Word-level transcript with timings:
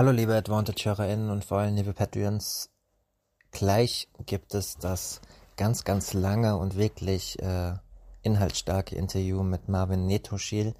Hallo 0.00 0.12
liebe 0.12 0.34
Advantage-HörerInnen 0.34 1.28
und 1.28 1.44
vor 1.44 1.58
allem 1.58 1.76
liebe 1.76 1.92
Patreons. 1.92 2.70
Gleich 3.50 4.08
gibt 4.24 4.54
es 4.54 4.78
das 4.78 5.20
ganz, 5.58 5.84
ganz 5.84 6.14
lange 6.14 6.56
und 6.56 6.74
wirklich 6.74 7.38
äh, 7.42 7.74
inhaltsstarke 8.22 8.96
Interview 8.96 9.42
mit 9.42 9.68
Marvin 9.68 10.06
Netoschil, 10.06 10.72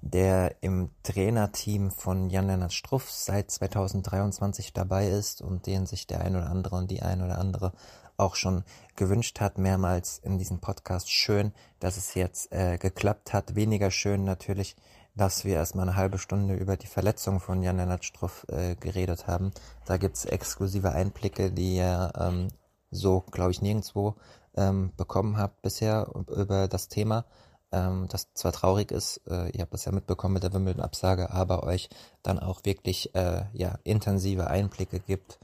der 0.00 0.54
im 0.62 0.88
Trainerteam 1.02 1.90
von 1.90 2.30
Jan-Lennart 2.30 2.72
Struff 2.72 3.10
seit 3.10 3.50
2023 3.50 4.72
dabei 4.72 5.08
ist 5.08 5.42
und 5.42 5.66
den 5.66 5.84
sich 5.84 6.06
der 6.06 6.22
ein 6.22 6.34
oder 6.34 6.48
andere 6.48 6.76
und 6.76 6.90
die 6.90 7.02
ein 7.02 7.20
oder 7.20 7.36
andere 7.36 7.74
auch 8.16 8.34
schon 8.34 8.64
gewünscht 8.96 9.40
hat, 9.40 9.58
mehrmals 9.58 10.20
in 10.20 10.38
diesem 10.38 10.60
Podcast. 10.60 11.10
Schön, 11.10 11.52
dass 11.80 11.98
es 11.98 12.14
jetzt 12.14 12.50
äh, 12.50 12.78
geklappt 12.78 13.34
hat. 13.34 13.56
Weniger 13.56 13.90
schön 13.90 14.24
natürlich, 14.24 14.74
dass 15.14 15.44
wir 15.44 15.54
erstmal 15.54 15.88
eine 15.88 15.96
halbe 15.96 16.18
Stunde 16.18 16.54
über 16.54 16.76
die 16.76 16.86
Verletzung 16.86 17.40
von 17.40 17.62
Jan 17.62 17.76
Lennart 17.76 18.04
Struff 18.04 18.46
äh, 18.48 18.74
geredet 18.74 19.26
haben. 19.26 19.52
Da 19.86 19.96
gibt's 19.96 20.24
exklusive 20.24 20.92
Einblicke, 20.92 21.52
die 21.52 21.76
ihr 21.76 22.12
ähm, 22.18 22.48
so, 22.90 23.20
glaube 23.20 23.52
ich, 23.52 23.62
nirgendwo 23.62 24.16
ähm, 24.56 24.92
bekommen 24.96 25.36
habt 25.36 25.62
bisher 25.62 26.10
über 26.28 26.68
das 26.68 26.88
Thema. 26.88 27.24
Ähm, 27.72 28.06
das 28.08 28.32
zwar 28.34 28.52
traurig 28.52 28.90
ist, 28.92 29.20
äh, 29.28 29.50
ihr 29.50 29.62
habt 29.62 29.74
das 29.74 29.84
ja 29.84 29.92
mitbekommen 29.92 30.34
mit 30.34 30.42
der 30.42 30.52
Wimbledon-Absage, 30.52 31.30
aber 31.30 31.64
euch 31.64 31.88
dann 32.22 32.38
auch 32.38 32.64
wirklich 32.64 33.14
äh, 33.14 33.44
ja, 33.52 33.78
intensive 33.84 34.48
Einblicke 34.48 35.00
gibt 35.00 35.38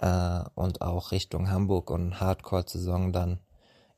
äh, 0.00 0.40
und 0.54 0.80
auch 0.82 1.12
Richtung 1.12 1.50
Hamburg 1.50 1.90
und 1.90 2.20
Hardcore-Saison 2.20 3.12
dann 3.12 3.40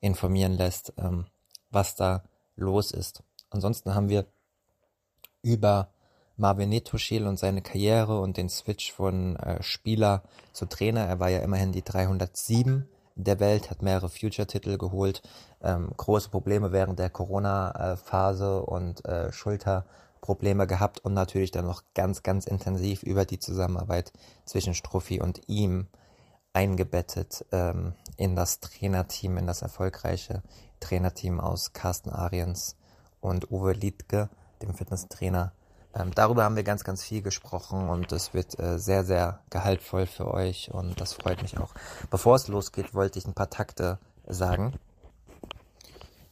informieren 0.01 0.53
lässt, 0.53 0.93
ähm, 0.99 1.27
was 1.71 1.95
da 1.95 2.25
los 2.57 2.91
ist. 2.91 3.23
Ansonsten 3.51 3.95
haben 3.95 4.09
wir 4.09 4.27
über 5.47 5.89
Marvin 6.37 6.69
Netoschil 6.69 7.27
und 7.27 7.39
seine 7.39 7.63
Karriere 7.63 8.21
und 8.21 8.37
den 8.37 8.49
Switch 8.49 8.93
von 8.93 9.37
äh, 9.37 9.63
Spieler 9.63 10.23
zu 10.53 10.67
Trainer. 10.67 11.03
Er 11.07 11.21
war 11.21 11.31
ja 11.31 11.39
immerhin 11.39 11.73
die 11.73 11.85
307 11.85 12.89
der 13.15 13.41
Welt, 13.41 13.71
hat 13.71 13.81
mehrere 13.81 14.11
Future-Titel 14.11 14.77
geholt, 14.77 15.23
ähm, 15.63 15.91
große 15.97 16.29
Probleme 16.29 16.73
während 16.73 16.99
der 16.99 17.09
Corona-Phase 17.09 18.63
und 18.63 19.05
äh, 19.07 19.33
Schulterprobleme 19.33 20.67
gehabt 20.67 20.99
und 20.99 21.15
natürlich 21.15 21.53
dann 21.53 21.65
noch 21.67 21.83
ganz, 21.95 22.23
ganz 22.23 22.47
intensiv 22.47 23.03
über 23.03 23.25
die 23.25 23.39
Zusammenarbeit 23.39 24.13
zwischen 24.45 24.75
Struffi 24.75 25.21
und 25.21 25.41
ihm 25.47 25.87
eingebettet 26.53 27.47
ähm, 27.53 27.95
in 28.19 28.37
das 28.37 28.61
Trainerteam, 28.61 29.39
in 29.39 29.47
das 29.47 29.63
erfolgreiche 29.63 30.43
Trainerteam 30.81 31.41
aus 31.41 31.73
Carsten 31.73 32.11
Ariens 32.11 32.77
und 33.21 33.51
Uwe 33.51 33.73
Liedke 33.73 34.29
dem 34.63 34.75
Fitnesstrainer. 34.75 35.53
Ähm, 35.95 36.13
darüber 36.15 36.45
haben 36.45 36.57
wir 36.57 36.63
ganz, 36.63 36.85
ganz 36.85 37.03
viel 37.03 37.23
gesprochen 37.23 37.89
und 37.89 38.13
es 38.13 38.35
wird 38.35 38.59
äh, 38.59 38.79
sehr, 38.79 39.05
sehr 39.05 39.41
gehaltvoll 39.51 40.07
für 40.07 40.33
euch 40.33 40.71
und 40.73 41.01
das 41.01 41.15
freut 41.15 41.43
mich 41.43 41.59
auch. 41.59 41.73
Bevor 42.11 42.37
es 42.37 42.49
losgeht, 42.49 42.95
wollte 42.95 43.19
ich 43.19 43.27
ein 43.27 43.35
paar 43.35 43.51
Takte 43.51 43.99
sagen. 44.27 44.75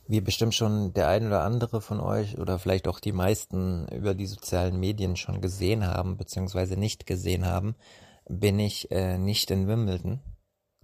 Wie 0.06 0.20
bestimmt 0.20 0.55
schon 0.55 0.92
der 0.92 1.08
ein 1.08 1.27
oder 1.27 1.45
andere 1.45 1.80
von 1.80 1.98
euch 1.98 2.39
oder 2.39 2.58
vielleicht 2.58 2.89
auch 2.89 3.00
die 3.00 3.12
meisten 3.12 3.89
über 3.89 4.14
die 4.14 4.27
sozialen 4.27 4.78
Medien 4.78 5.17
schon 5.17 5.41
gesehen 5.41 5.86
haben, 5.86 6.19
beziehungsweise 6.19 6.77
nicht 6.77 7.06
gesehen 7.06 7.47
haben, 7.47 7.75
bin 8.28 8.58
ich 8.58 8.91
äh, 8.91 9.17
nicht 9.17 9.50
in 9.50 9.67
Wimbledon, 9.67 10.20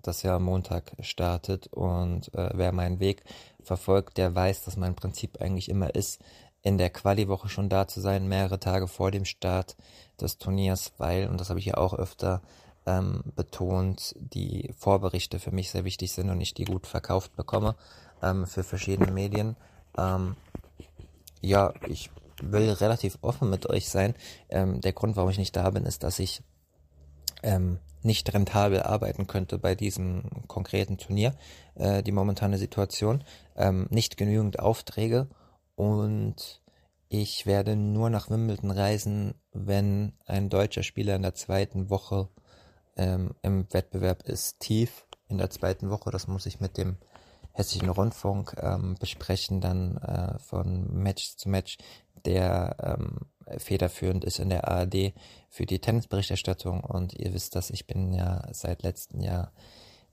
das 0.01 0.23
ja 0.23 0.37
am 0.37 0.45
Montag 0.45 0.93
startet. 1.01 1.67
Und 1.67 2.33
äh, 2.35 2.49
wer 2.55 2.73
meinen 2.73 2.99
Weg 2.99 3.25
verfolgt, 3.63 4.17
der 4.17 4.35
weiß, 4.35 4.65
dass 4.65 4.79
mein 4.79 4.95
Prinzip 4.95 5.39
eigentlich 5.43 5.69
immer 5.69 5.95
ist, 5.95 6.23
in 6.63 6.79
der 6.79 6.91
Quali-Woche 6.91 7.49
schon 7.49 7.69
da 7.69 7.87
zu 7.89 8.01
sein, 8.01 8.29
mehrere 8.29 8.61
Tage 8.61 8.87
vor 8.87 9.11
dem 9.11 9.25
Start 9.25 9.77
des 10.21 10.39
Turniers, 10.39 10.93
weil, 10.99 11.29
und 11.29 11.41
das 11.41 11.49
habe 11.49 11.59
ich 11.59 11.67
ja 11.67 11.77
auch 11.77 11.95
öfter 11.95 12.43
ähm, 12.87 13.23
betont, 13.37 14.15
die 14.19 14.73
Vorberichte 14.77 15.39
für 15.39 15.53
mich 15.53 15.71
sehr 15.71 15.85
wichtig 15.85 16.13
sind 16.13 16.31
und 16.31 16.41
ich 16.41 16.55
die 16.55 16.65
gut 16.65 16.87
verkauft 16.87 17.35
bekomme 17.37 17.77
ähm, 18.23 18.47
für 18.47 18.63
verschiedene 18.63 19.13
Medien. 19.13 19.57
Ähm, 19.97 20.37
ja, 21.41 21.73
ich 21.89 22.11
will 22.43 22.71
relativ 22.71 23.19
offen 23.23 23.51
mit 23.51 23.69
euch 23.69 23.89
sein. 23.89 24.15
Ähm, 24.49 24.81
der 24.81 24.93
Grund, 24.93 25.17
warum 25.17 25.31
ich 25.31 25.39
nicht 25.39 25.57
da 25.57 25.71
bin, 25.71 25.85
ist, 25.85 26.03
dass 26.03 26.19
ich 26.19 26.43
ähm, 27.43 27.79
nicht 28.03 28.33
rentabel 28.33 28.83
arbeiten 28.83 29.27
könnte 29.27 29.59
bei 29.59 29.75
diesem 29.75 30.23
konkreten 30.47 30.97
Turnier, 30.97 31.35
äh, 31.75 32.03
die 32.03 32.13
momentane 32.13 32.59
Situation, 32.59 33.25
ähm, 33.57 33.87
nicht 33.91 34.17
genügend 34.17 34.59
Aufträge 34.59 35.29
und 35.75 36.60
ich 37.13 37.45
werde 37.45 37.75
nur 37.75 38.09
nach 38.09 38.31
Wimbledon 38.31 38.71
reisen, 38.71 39.35
wenn 39.53 40.13
ein 40.27 40.49
deutscher 40.49 40.85
Spieler 40.85 41.17
in 41.17 41.23
der 41.23 41.35
zweiten 41.35 41.91
Woche 41.91 42.29
ähm, 42.97 43.35
im 43.43 43.67
Wettbewerb 43.73 44.23
ist. 44.23 44.61
Tief 44.61 45.07
in 45.27 45.37
der 45.37 45.51
zweiten 45.51 45.91
Woche, 45.91 46.13
das 46.13 46.29
muss 46.29 46.47
ich 46.47 46.61
mit 46.61 46.79
dem 46.79 46.99
Hessischen 47.53 47.89
Rundfunk 47.89 48.55
ähm, 48.63 48.95
besprechen, 49.01 49.61
dann 49.61 49.97
äh, 49.97 50.39
von 50.39 50.89
Match 51.03 51.37
zu 51.37 51.49
Match, 51.49 51.79
der 52.25 52.77
ähm, 52.81 53.27
federführend 53.59 54.25
ist 54.25 54.39
in 54.39 54.49
der 54.49 54.69
ARD 54.69 55.13
für 55.49 55.67
die 55.67 55.81
Tennisberichterstattung. 55.81 56.85
Und 56.85 57.15
ihr 57.15 57.35
wisst 57.35 57.57
das, 57.57 57.71
ich 57.71 57.89
bin 57.89 58.13
ja 58.13 58.47
seit 58.53 58.85
letztem 58.85 59.21
Jahr 59.21 59.51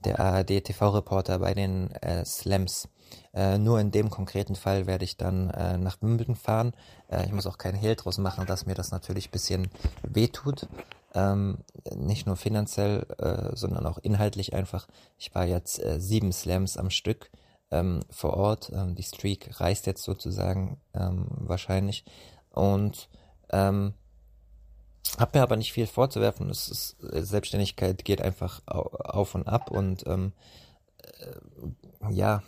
der 0.04 0.18
ARD 0.18 0.64
TV-Reporter 0.64 1.38
bei 1.38 1.54
den 1.54 1.92
äh, 1.92 2.24
Slams. 2.24 2.88
Äh, 3.34 3.58
nur 3.58 3.80
in 3.80 3.90
dem 3.90 4.10
konkreten 4.10 4.56
Fall 4.56 4.86
werde 4.86 5.04
ich 5.04 5.16
dann 5.16 5.50
äh, 5.50 5.78
nach 5.78 6.00
Wimbledon 6.00 6.36
fahren. 6.36 6.72
Äh, 7.08 7.26
ich 7.26 7.32
muss 7.32 7.46
auch 7.46 7.58
keinen 7.58 7.76
Hehl 7.76 7.94
draus 7.96 8.18
machen, 8.18 8.46
dass 8.46 8.66
mir 8.66 8.74
das 8.74 8.90
natürlich 8.90 9.28
ein 9.28 9.32
bisschen 9.32 9.68
wehtut. 10.02 10.68
Ähm, 11.14 11.58
nicht 11.96 12.26
nur 12.26 12.36
finanziell, 12.36 13.06
äh, 13.18 13.56
sondern 13.56 13.86
auch 13.86 13.98
inhaltlich 13.98 14.54
einfach. 14.54 14.86
Ich 15.16 15.34
war 15.34 15.46
jetzt 15.46 15.82
äh, 15.82 16.00
sieben 16.00 16.32
Slams 16.32 16.76
am 16.76 16.90
Stück 16.90 17.30
ähm, 17.70 18.00
vor 18.10 18.34
Ort. 18.34 18.70
Ähm, 18.74 18.94
die 18.94 19.02
Streak 19.02 19.60
reißt 19.60 19.86
jetzt 19.86 20.02
sozusagen 20.02 20.80
ähm, 20.94 21.26
wahrscheinlich. 21.30 22.04
Und 22.50 23.08
ähm, 23.50 23.94
hab 25.16 25.34
mir 25.34 25.42
aber 25.42 25.56
nicht 25.56 25.72
viel 25.72 25.86
vorzuwerfen. 25.86 26.50
Es 26.50 26.68
ist, 26.68 26.96
äh, 27.12 27.22
Selbstständigkeit 27.22 28.04
geht 28.04 28.20
einfach 28.20 28.60
auf 28.66 29.34
und 29.34 29.48
ab 29.48 29.70
und 29.70 30.06
ähm, 30.06 30.32
äh, 31.02 32.12
ja, 32.12 32.42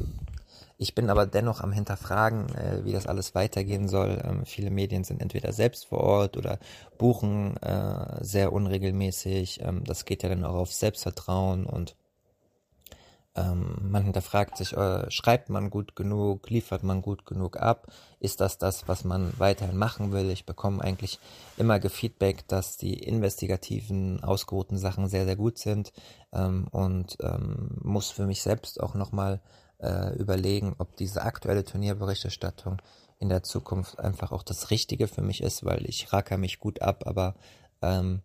ich 0.81 0.95
bin 0.95 1.11
aber 1.11 1.27
dennoch 1.27 1.61
am 1.61 1.73
Hinterfragen, 1.73 2.55
äh, 2.55 2.83
wie 2.87 2.93
das 2.93 3.07
alles 3.07 3.35
weitergehen 3.35 3.87
soll. 3.87 4.19
Ähm, 4.25 4.47
viele 4.47 4.71
Medien 4.71 5.05
sind 5.05 5.21
entweder 5.21 5.53
selbst 5.53 5.85
vor 5.85 6.01
Ort 6.01 6.39
oder 6.39 6.59
buchen 6.97 7.59
äh, 7.59 8.25
sehr 8.25 8.51
unregelmäßig. 8.51 9.61
Ähm, 9.63 9.85
das 9.85 10.07
geht 10.07 10.23
ja 10.23 10.31
dann 10.31 10.43
auch 10.43 10.55
auf 10.55 10.73
Selbstvertrauen 10.73 11.67
und 11.67 11.97
ähm, 13.37 13.77
man 13.91 14.05
hinterfragt 14.05 14.57
sich, 14.57 14.73
äh, 14.73 15.11
schreibt 15.11 15.51
man 15.51 15.69
gut 15.69 15.97
genug, 15.97 16.49
liefert 16.49 16.83
man 16.83 17.03
gut 17.03 17.27
genug 17.27 17.59
ab, 17.59 17.89
ist 18.19 18.41
das 18.41 18.57
das, 18.57 18.89
was 18.89 19.05
man 19.05 19.35
weiterhin 19.37 19.77
machen 19.77 20.13
will? 20.13 20.31
Ich 20.31 20.47
bekomme 20.47 20.83
eigentlich 20.83 21.19
immer 21.59 21.79
Gefeedback, 21.79 22.49
dass 22.49 22.79
die 22.79 22.95
investigativen, 22.95 24.25
ausgeruhten 24.25 24.79
Sachen 24.79 25.09
sehr, 25.09 25.27
sehr 25.27 25.37
gut 25.37 25.59
sind 25.59 25.93
ähm, 26.33 26.69
und 26.71 27.19
ähm, 27.21 27.77
muss 27.83 28.11
für 28.11 28.27
mich 28.27 28.41
selbst 28.41 28.81
auch 28.81 28.95
nochmal 28.95 29.43
äh, 29.83 30.15
überlegen, 30.17 30.75
ob 30.79 30.97
diese 30.97 31.23
aktuelle 31.23 31.65
Turnierberichterstattung 31.65 32.81
in 33.19 33.29
der 33.29 33.43
Zukunft 33.43 33.99
einfach 33.99 34.33
auch 34.33 34.43
das 34.43 34.71
Richtige 34.71 35.07
für 35.09 35.23
mich 35.23 35.43
ist, 35.43 35.65
weil 35.65 35.89
ich 35.89 36.13
racker 36.13 36.39
mich 36.39 36.59
gut 36.59 36.81
ab, 36.83 37.05
aber 37.07 37.35
ähm, 37.83 38.23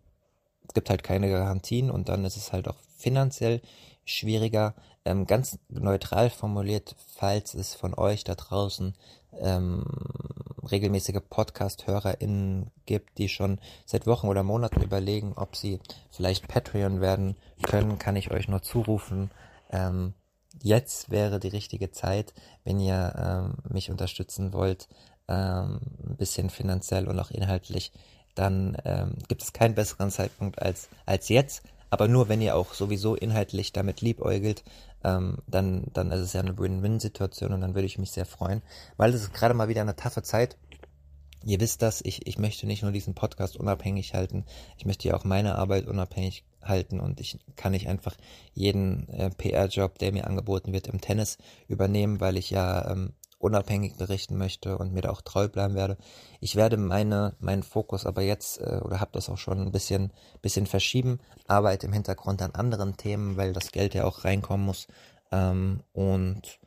es 0.66 0.74
gibt 0.74 0.90
halt 0.90 1.02
keine 1.02 1.28
Garantien 1.30 1.90
und 1.90 2.08
dann 2.08 2.24
ist 2.24 2.36
es 2.36 2.52
halt 2.52 2.68
auch 2.68 2.78
finanziell 2.96 3.60
schwieriger. 4.04 4.74
Ähm, 5.04 5.26
ganz 5.26 5.58
neutral 5.68 6.30
formuliert, 6.30 6.96
falls 7.14 7.54
es 7.54 7.74
von 7.74 7.94
euch 7.94 8.24
da 8.24 8.34
draußen 8.34 8.94
ähm, 9.38 9.84
regelmäßige 10.70 11.20
Podcast-HörerInnen 11.28 12.70
gibt, 12.86 13.18
die 13.18 13.28
schon 13.28 13.60
seit 13.84 14.06
Wochen 14.06 14.28
oder 14.28 14.42
Monaten 14.42 14.82
überlegen, 14.82 15.34
ob 15.36 15.56
sie 15.56 15.80
vielleicht 16.10 16.48
Patreon 16.48 17.00
werden 17.00 17.36
können, 17.62 17.98
kann 17.98 18.16
ich 18.16 18.30
euch 18.30 18.48
nur 18.48 18.62
zurufen. 18.62 19.30
Ähm, 19.70 20.14
jetzt 20.62 21.10
wäre 21.10 21.40
die 21.40 21.48
richtige 21.48 21.90
Zeit, 21.90 22.34
wenn 22.64 22.80
ihr 22.80 23.14
ähm, 23.16 23.54
mich 23.68 23.90
unterstützen 23.90 24.52
wollt, 24.52 24.88
ähm, 25.28 25.80
ein 26.06 26.16
bisschen 26.16 26.50
finanziell 26.50 27.08
und 27.08 27.18
auch 27.18 27.30
inhaltlich, 27.30 27.92
dann 28.34 28.76
ähm, 28.84 29.14
gibt 29.28 29.42
es 29.42 29.52
keinen 29.52 29.74
besseren 29.74 30.10
Zeitpunkt 30.10 30.60
als, 30.60 30.88
als 31.06 31.28
jetzt 31.28 31.62
aber 31.90 32.08
nur 32.08 32.28
wenn 32.28 32.40
ihr 32.40 32.56
auch 32.56 32.74
sowieso 32.74 33.14
inhaltlich 33.14 33.72
damit 33.72 34.00
liebäugelt, 34.00 34.64
ähm, 35.04 35.38
dann, 35.46 35.84
dann 35.92 36.10
ist 36.10 36.20
es 36.20 36.32
ja 36.32 36.40
eine 36.40 36.58
Win-Win-Situation 36.58 37.52
und 37.52 37.60
dann 37.60 37.74
würde 37.74 37.86
ich 37.86 37.98
mich 37.98 38.10
sehr 38.10 38.26
freuen, 38.26 38.62
weil 38.96 39.14
es 39.14 39.22
ist 39.22 39.32
gerade 39.32 39.54
mal 39.54 39.68
wieder 39.68 39.82
eine 39.82 39.96
taffe 39.96 40.22
Zeit. 40.22 40.56
Ihr 41.46 41.60
wisst 41.60 41.80
das, 41.80 42.00
ich, 42.04 42.26
ich 42.26 42.38
möchte 42.38 42.66
nicht 42.66 42.82
nur 42.82 42.90
diesen 42.90 43.14
Podcast 43.14 43.56
unabhängig 43.56 44.14
halten, 44.14 44.44
ich 44.78 44.84
möchte 44.84 45.06
ja 45.06 45.14
auch 45.14 45.22
meine 45.22 45.54
Arbeit 45.54 45.86
unabhängig 45.86 46.44
halten 46.60 46.98
und 46.98 47.20
ich 47.20 47.38
kann 47.54 47.70
nicht 47.70 47.86
einfach 47.86 48.16
jeden 48.52 49.08
äh, 49.10 49.30
PR-Job, 49.30 49.96
der 50.00 50.10
mir 50.10 50.26
angeboten 50.26 50.72
wird 50.72 50.88
im 50.88 51.00
Tennis 51.00 51.38
übernehmen, 51.68 52.20
weil 52.20 52.36
ich 52.36 52.50
ja 52.50 52.90
ähm, 52.90 53.12
unabhängig 53.38 53.94
berichten 53.94 54.36
möchte 54.36 54.76
und 54.76 54.92
mir 54.92 55.02
da 55.02 55.10
auch 55.10 55.20
treu 55.20 55.46
bleiben 55.46 55.76
werde. 55.76 55.98
Ich 56.40 56.56
werde 56.56 56.76
meine, 56.78 57.36
meinen 57.38 57.62
Fokus 57.62 58.06
aber 58.06 58.22
jetzt, 58.22 58.60
äh, 58.60 58.80
oder 58.82 58.98
habe 58.98 59.12
das 59.12 59.28
auch 59.28 59.38
schon 59.38 59.60
ein 59.60 59.70
bisschen, 59.70 60.12
bisschen 60.42 60.66
verschieben, 60.66 61.20
arbeite 61.46 61.86
im 61.86 61.92
Hintergrund 61.92 62.42
an 62.42 62.56
anderen 62.56 62.96
Themen, 62.96 63.36
weil 63.36 63.52
das 63.52 63.70
Geld 63.70 63.94
ja 63.94 64.02
auch 64.02 64.24
reinkommen 64.24 64.66
muss. 64.66 64.88
Ähm, 65.30 65.84
und 65.92 66.58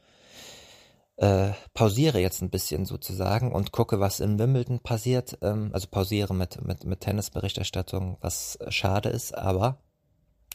äh, 1.20 1.52
pausiere 1.74 2.20
jetzt 2.20 2.42
ein 2.42 2.50
bisschen 2.50 2.86
sozusagen 2.86 3.52
und 3.52 3.74
gucke, 3.74 4.00
was 4.00 4.22
in 4.22 4.40
Wimbledon 4.40 4.80
passiert. 4.80 5.38
Ähm, 5.42 5.70
also 5.74 5.88
pausiere 5.90 6.34
mit, 6.34 6.66
mit, 6.66 6.86
mit 6.86 7.02
Tennisberichterstattung, 7.02 8.18
was 8.22 8.58
schade 8.70 9.10
ist, 9.10 9.38
aber 9.38 9.82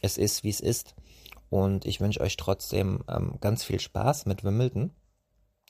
es 0.01 0.17
ist, 0.17 0.43
wie 0.43 0.49
es 0.49 0.59
ist. 0.59 0.95
Und 1.49 1.85
ich 1.85 2.01
wünsche 2.01 2.21
euch 2.21 2.35
trotzdem 2.35 3.03
ähm, 3.07 3.37
ganz 3.41 3.63
viel 3.63 3.79
Spaß 3.79 4.25
mit 4.25 4.43
Wimbledon, 4.43 4.91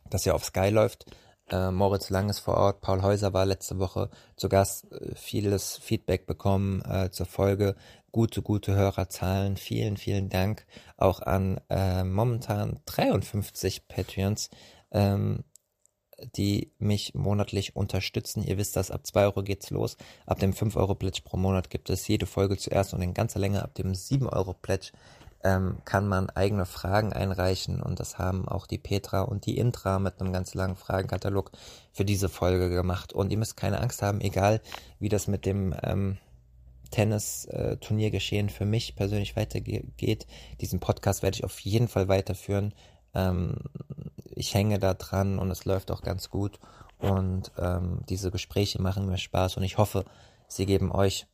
dass 0.09 0.25
ihr 0.25 0.33
auf 0.33 0.45
Sky 0.45 0.69
läuft. 0.69 1.05
Äh, 1.49 1.71
Moritz 1.71 2.09
Lang 2.09 2.29
ist 2.29 2.39
vor 2.39 2.55
Ort, 2.55 2.81
Paul 2.81 3.03
Häuser 3.03 3.33
war 3.33 3.45
letzte 3.45 3.77
Woche 3.77 4.09
zu 4.35 4.49
Gast, 4.49 4.91
äh, 4.91 5.13
vieles 5.15 5.77
Feedback 5.77 6.25
bekommen 6.25 6.81
äh, 6.89 7.11
zur 7.11 7.27
Folge, 7.27 7.75
gute, 8.11 8.41
gute 8.41 8.75
Hörerzahlen. 8.75 9.57
Vielen, 9.57 9.97
vielen 9.97 10.29
Dank 10.29 10.65
auch 10.97 11.19
an 11.19 11.59
äh, 11.69 12.03
momentan 12.03 12.79
53 12.85 13.87
Patreons, 13.87 14.49
ähm, 14.91 15.43
die 16.35 16.71
mich 16.77 17.13
monatlich 17.13 17.75
unterstützen. 17.75 18.43
Ihr 18.43 18.57
wisst 18.57 18.75
das, 18.75 18.91
ab 18.91 19.05
2 19.05 19.23
Euro 19.25 19.43
geht's 19.43 19.69
los. 19.69 19.97
Ab 20.25 20.39
dem 20.39 20.53
5 20.53 20.75
Euro 20.77 20.95
Pledge 20.95 21.21
pro 21.23 21.37
Monat 21.37 21.69
gibt 21.69 21.89
es 21.89 22.07
jede 22.07 22.25
Folge 22.25 22.57
zuerst 22.57 22.93
und 22.93 23.01
in 23.01 23.13
ganzer 23.13 23.39
Länge 23.39 23.63
ab 23.63 23.73
dem 23.75 23.93
7 23.93 24.27
Euro 24.29 24.53
Pledge 24.53 24.91
ähm, 25.43 25.77
kann 25.85 26.07
man 26.07 26.29
eigene 26.29 26.65
Fragen 26.65 27.13
einreichen 27.13 27.81
und 27.81 27.99
das 27.99 28.17
haben 28.17 28.47
auch 28.47 28.65
die 28.65 28.79
Petra 28.79 29.21
und 29.21 29.45
die 29.45 29.57
Intra 29.57 29.99
mit 29.99 30.19
einem 30.19 30.33
ganz 30.33 30.53
langen 30.53 30.75
Fragenkatalog 30.75 31.51
für 31.91 32.05
diese 32.05 32.29
Folge 32.29 32.69
gemacht. 32.69 33.13
Und 33.13 33.31
ihr 33.31 33.37
müsst 33.37 33.57
keine 33.57 33.79
Angst 33.81 34.01
haben, 34.01 34.21
egal 34.21 34.61
wie 34.99 35.09
das 35.09 35.27
mit 35.27 35.45
dem 35.45 35.75
ähm, 35.83 36.17
Tennis-Turniergeschehen 36.91 38.47
äh, 38.47 38.51
für 38.51 38.65
mich 38.65 38.95
persönlich 38.95 39.35
weitergeht. 39.35 40.25
Diesen 40.61 40.79
Podcast 40.79 41.21
werde 41.23 41.35
ich 41.35 41.43
auf 41.43 41.59
jeden 41.59 41.87
Fall 41.87 42.07
weiterführen. 42.07 42.73
Ähm, 43.15 43.57
ich 44.35 44.53
hänge 44.53 44.79
da 44.79 44.93
dran 44.93 45.39
und 45.39 45.49
es 45.49 45.65
läuft 45.65 45.91
auch 45.91 46.01
ganz 46.01 46.29
gut. 46.29 46.59
Und 46.99 47.51
ähm, 47.57 48.01
diese 48.09 48.31
Gespräche 48.31 48.81
machen 48.81 49.07
mir 49.07 49.17
Spaß 49.17 49.57
und 49.57 49.63
ich 49.63 49.77
hoffe, 49.77 50.05
sie 50.47 50.65
geben 50.65 50.91
euch 50.91 51.27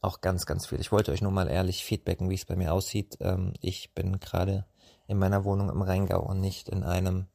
auch 0.00 0.20
ganz, 0.20 0.46
ganz 0.46 0.66
viel. 0.66 0.80
Ich 0.80 0.92
wollte 0.92 1.12
euch 1.12 1.22
nur 1.22 1.32
mal 1.32 1.48
ehrlich 1.48 1.84
feedbacken, 1.84 2.28
wie 2.30 2.34
es 2.34 2.44
bei 2.44 2.56
mir 2.56 2.72
aussieht. 2.72 3.16
Ähm, 3.20 3.54
ich 3.60 3.94
bin 3.94 4.20
gerade 4.20 4.66
in 5.06 5.18
meiner 5.18 5.44
Wohnung 5.44 5.70
im 5.70 5.82
Rheingau 5.82 6.20
und 6.20 6.40
nicht 6.40 6.68
in 6.68 6.82
einem 6.82 7.26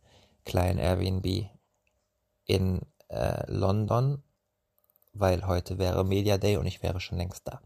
kleinen 0.45 0.79
Airbnb 0.79 1.49
in 2.45 2.81
äh, 3.09 3.51
London, 3.51 4.23
weil 5.13 5.45
heute 5.45 5.77
wäre 5.77 6.05
Media 6.05 6.37
Day 6.37 6.57
und 6.57 6.65
ich 6.65 6.81
wäre 6.81 6.99
schon 6.99 7.17
längst 7.17 7.47
da. 7.47 7.61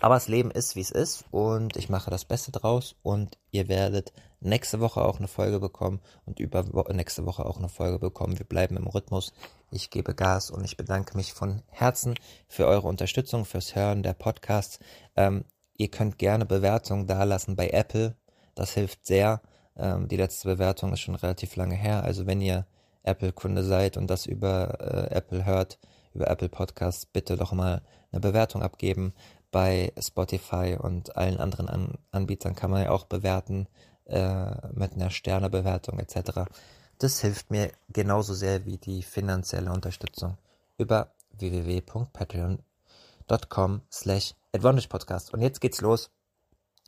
Aber 0.00 0.14
das 0.14 0.28
Leben 0.28 0.50
ist, 0.50 0.76
wie 0.76 0.80
es 0.80 0.90
ist 0.90 1.24
und 1.30 1.76
ich 1.76 1.88
mache 1.88 2.10
das 2.10 2.24
Beste 2.24 2.52
draus 2.52 2.96
und 3.02 3.38
ihr 3.50 3.68
werdet 3.68 4.12
nächste 4.40 4.80
Woche 4.80 5.02
auch 5.04 5.18
eine 5.18 5.28
Folge 5.28 5.60
bekommen 5.60 6.00
und 6.24 6.40
über 6.40 6.64
nächste 6.92 7.26
Woche 7.26 7.46
auch 7.46 7.58
eine 7.58 7.68
Folge 7.68 7.98
bekommen. 7.98 8.38
Wir 8.38 8.46
bleiben 8.46 8.76
im 8.76 8.86
Rhythmus. 8.86 9.32
Ich 9.70 9.90
gebe 9.90 10.14
Gas 10.14 10.50
und 10.50 10.64
ich 10.64 10.76
bedanke 10.76 11.16
mich 11.16 11.32
von 11.32 11.62
Herzen 11.68 12.14
für 12.48 12.66
eure 12.66 12.88
Unterstützung, 12.88 13.44
fürs 13.44 13.74
Hören 13.74 14.02
der 14.02 14.14
Podcasts. 14.14 14.78
Ähm, 15.16 15.44
ihr 15.76 15.88
könnt 15.88 16.18
gerne 16.18 16.46
Bewertungen 16.46 17.06
dalassen 17.06 17.56
bei 17.56 17.68
Apple. 17.68 18.16
Das 18.54 18.72
hilft 18.74 19.06
sehr. 19.06 19.40
Ähm, 19.76 20.08
die 20.08 20.16
letzte 20.16 20.48
Bewertung 20.48 20.92
ist 20.92 21.00
schon 21.00 21.14
relativ 21.14 21.56
lange 21.56 21.74
her. 21.74 22.02
Also 22.02 22.26
wenn 22.26 22.40
ihr 22.40 22.66
Apple-Kunde 23.04 23.64
seid 23.64 23.96
und 23.96 24.08
das 24.08 24.26
über 24.26 24.80
äh, 24.80 25.14
Apple 25.14 25.44
hört, 25.44 25.78
über 26.14 26.28
Apple 26.28 26.48
Podcasts, 26.48 27.06
bitte 27.06 27.36
doch 27.36 27.52
mal 27.52 27.82
eine 28.10 28.20
Bewertung 28.20 28.62
abgeben 28.62 29.14
bei 29.52 29.92
Spotify 30.00 30.76
und 30.80 31.16
allen 31.16 31.38
anderen 31.38 31.68
An 31.68 31.98
Anbietern 32.10 32.56
kann 32.56 32.72
man 32.72 32.82
ja 32.82 32.90
auch 32.90 33.04
bewerten 33.04 33.68
äh, 34.06 34.50
mit 34.72 34.94
einer 34.94 35.10
Sternebewertung 35.10 36.00
etc. 36.00 36.50
Das 36.98 37.20
hilft 37.20 37.52
mir 37.52 37.70
genauso 37.88 38.34
sehr 38.34 38.66
wie 38.66 38.78
die 38.78 39.02
finanzielle 39.02 39.70
Unterstützung 39.70 40.38
über 40.78 41.12
www.patreon.com 41.38 43.82
slash 43.92 44.34
advantagepodcast. 44.52 45.32
Und 45.32 45.42
jetzt 45.42 45.60
geht's 45.60 45.80
los 45.80 46.10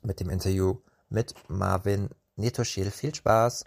mit 0.02 0.19
dem 0.20 0.31
Interview 0.31 0.78
mit 1.08 1.34
Marvin 1.49 2.11
Netoschil. 2.37 2.90
Viel 2.90 3.14
Spaß! 3.14 3.64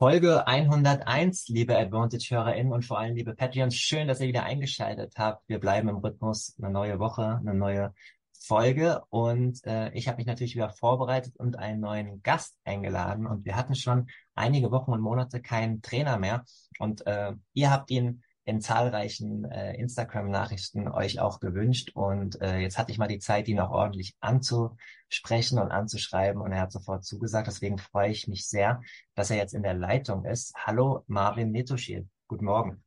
Folge 0.00 0.46
101, 0.46 1.48
liebe 1.48 1.76
Advantage-HörerInnen 1.76 2.72
und 2.72 2.84
vor 2.84 3.00
allem 3.00 3.16
liebe 3.16 3.34
Patreons. 3.34 3.74
Schön, 3.74 4.06
dass 4.06 4.20
ihr 4.20 4.28
wieder 4.28 4.44
eingeschaltet 4.44 5.14
habt. 5.18 5.48
Wir 5.48 5.58
bleiben 5.58 5.88
im 5.88 5.96
Rhythmus. 5.96 6.54
Eine 6.56 6.70
neue 6.70 7.00
Woche, 7.00 7.38
eine 7.40 7.52
neue 7.52 7.92
Folge. 8.32 9.02
Und 9.08 9.66
äh, 9.66 9.90
ich 9.94 10.06
habe 10.06 10.18
mich 10.18 10.26
natürlich 10.26 10.54
wieder 10.54 10.70
vorbereitet 10.70 11.34
und 11.36 11.58
einen 11.58 11.80
neuen 11.80 12.22
Gast 12.22 12.56
eingeladen. 12.62 13.26
Und 13.26 13.44
wir 13.44 13.56
hatten 13.56 13.74
schon 13.74 14.06
einige 14.36 14.70
Wochen 14.70 14.92
und 14.92 15.00
Monate 15.00 15.42
keinen 15.42 15.82
Trainer 15.82 16.16
mehr. 16.16 16.44
Und 16.78 17.04
äh, 17.04 17.32
ihr 17.54 17.72
habt 17.72 17.90
ihn 17.90 18.22
in 18.48 18.62
zahlreichen 18.62 19.44
äh, 19.44 19.74
Instagram-Nachrichten 19.74 20.88
euch 20.88 21.20
auch 21.20 21.38
gewünscht. 21.38 21.90
Und 21.92 22.40
äh, 22.40 22.60
jetzt 22.60 22.78
hatte 22.78 22.90
ich 22.90 22.96
mal 22.96 23.06
die 23.06 23.18
Zeit, 23.18 23.46
ihn 23.46 23.60
auch 23.60 23.70
ordentlich 23.70 24.16
anzusprechen 24.20 25.58
und 25.58 25.70
anzuschreiben. 25.70 26.40
Und 26.40 26.52
er 26.52 26.62
hat 26.62 26.72
sofort 26.72 27.04
zugesagt. 27.04 27.46
Deswegen 27.46 27.76
freue 27.76 28.10
ich 28.10 28.26
mich 28.26 28.48
sehr, 28.48 28.80
dass 29.14 29.30
er 29.30 29.36
jetzt 29.36 29.52
in 29.52 29.62
der 29.62 29.74
Leitung 29.74 30.24
ist. 30.24 30.54
Hallo 30.56 31.04
Marvin 31.08 31.52
Netoschil. 31.52 32.08
Guten 32.26 32.46
Morgen. 32.46 32.82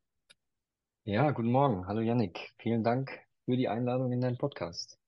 Ja, 1.04 1.30
guten 1.30 1.52
Morgen. 1.52 1.86
Hallo 1.86 2.02
Yannick. 2.02 2.54
Vielen 2.58 2.84
Dank 2.84 3.12
für 3.46 3.56
die 3.56 3.70
Einladung 3.70 4.12
in 4.12 4.22
deinen 4.22 4.40
Podcast. 4.40 5.01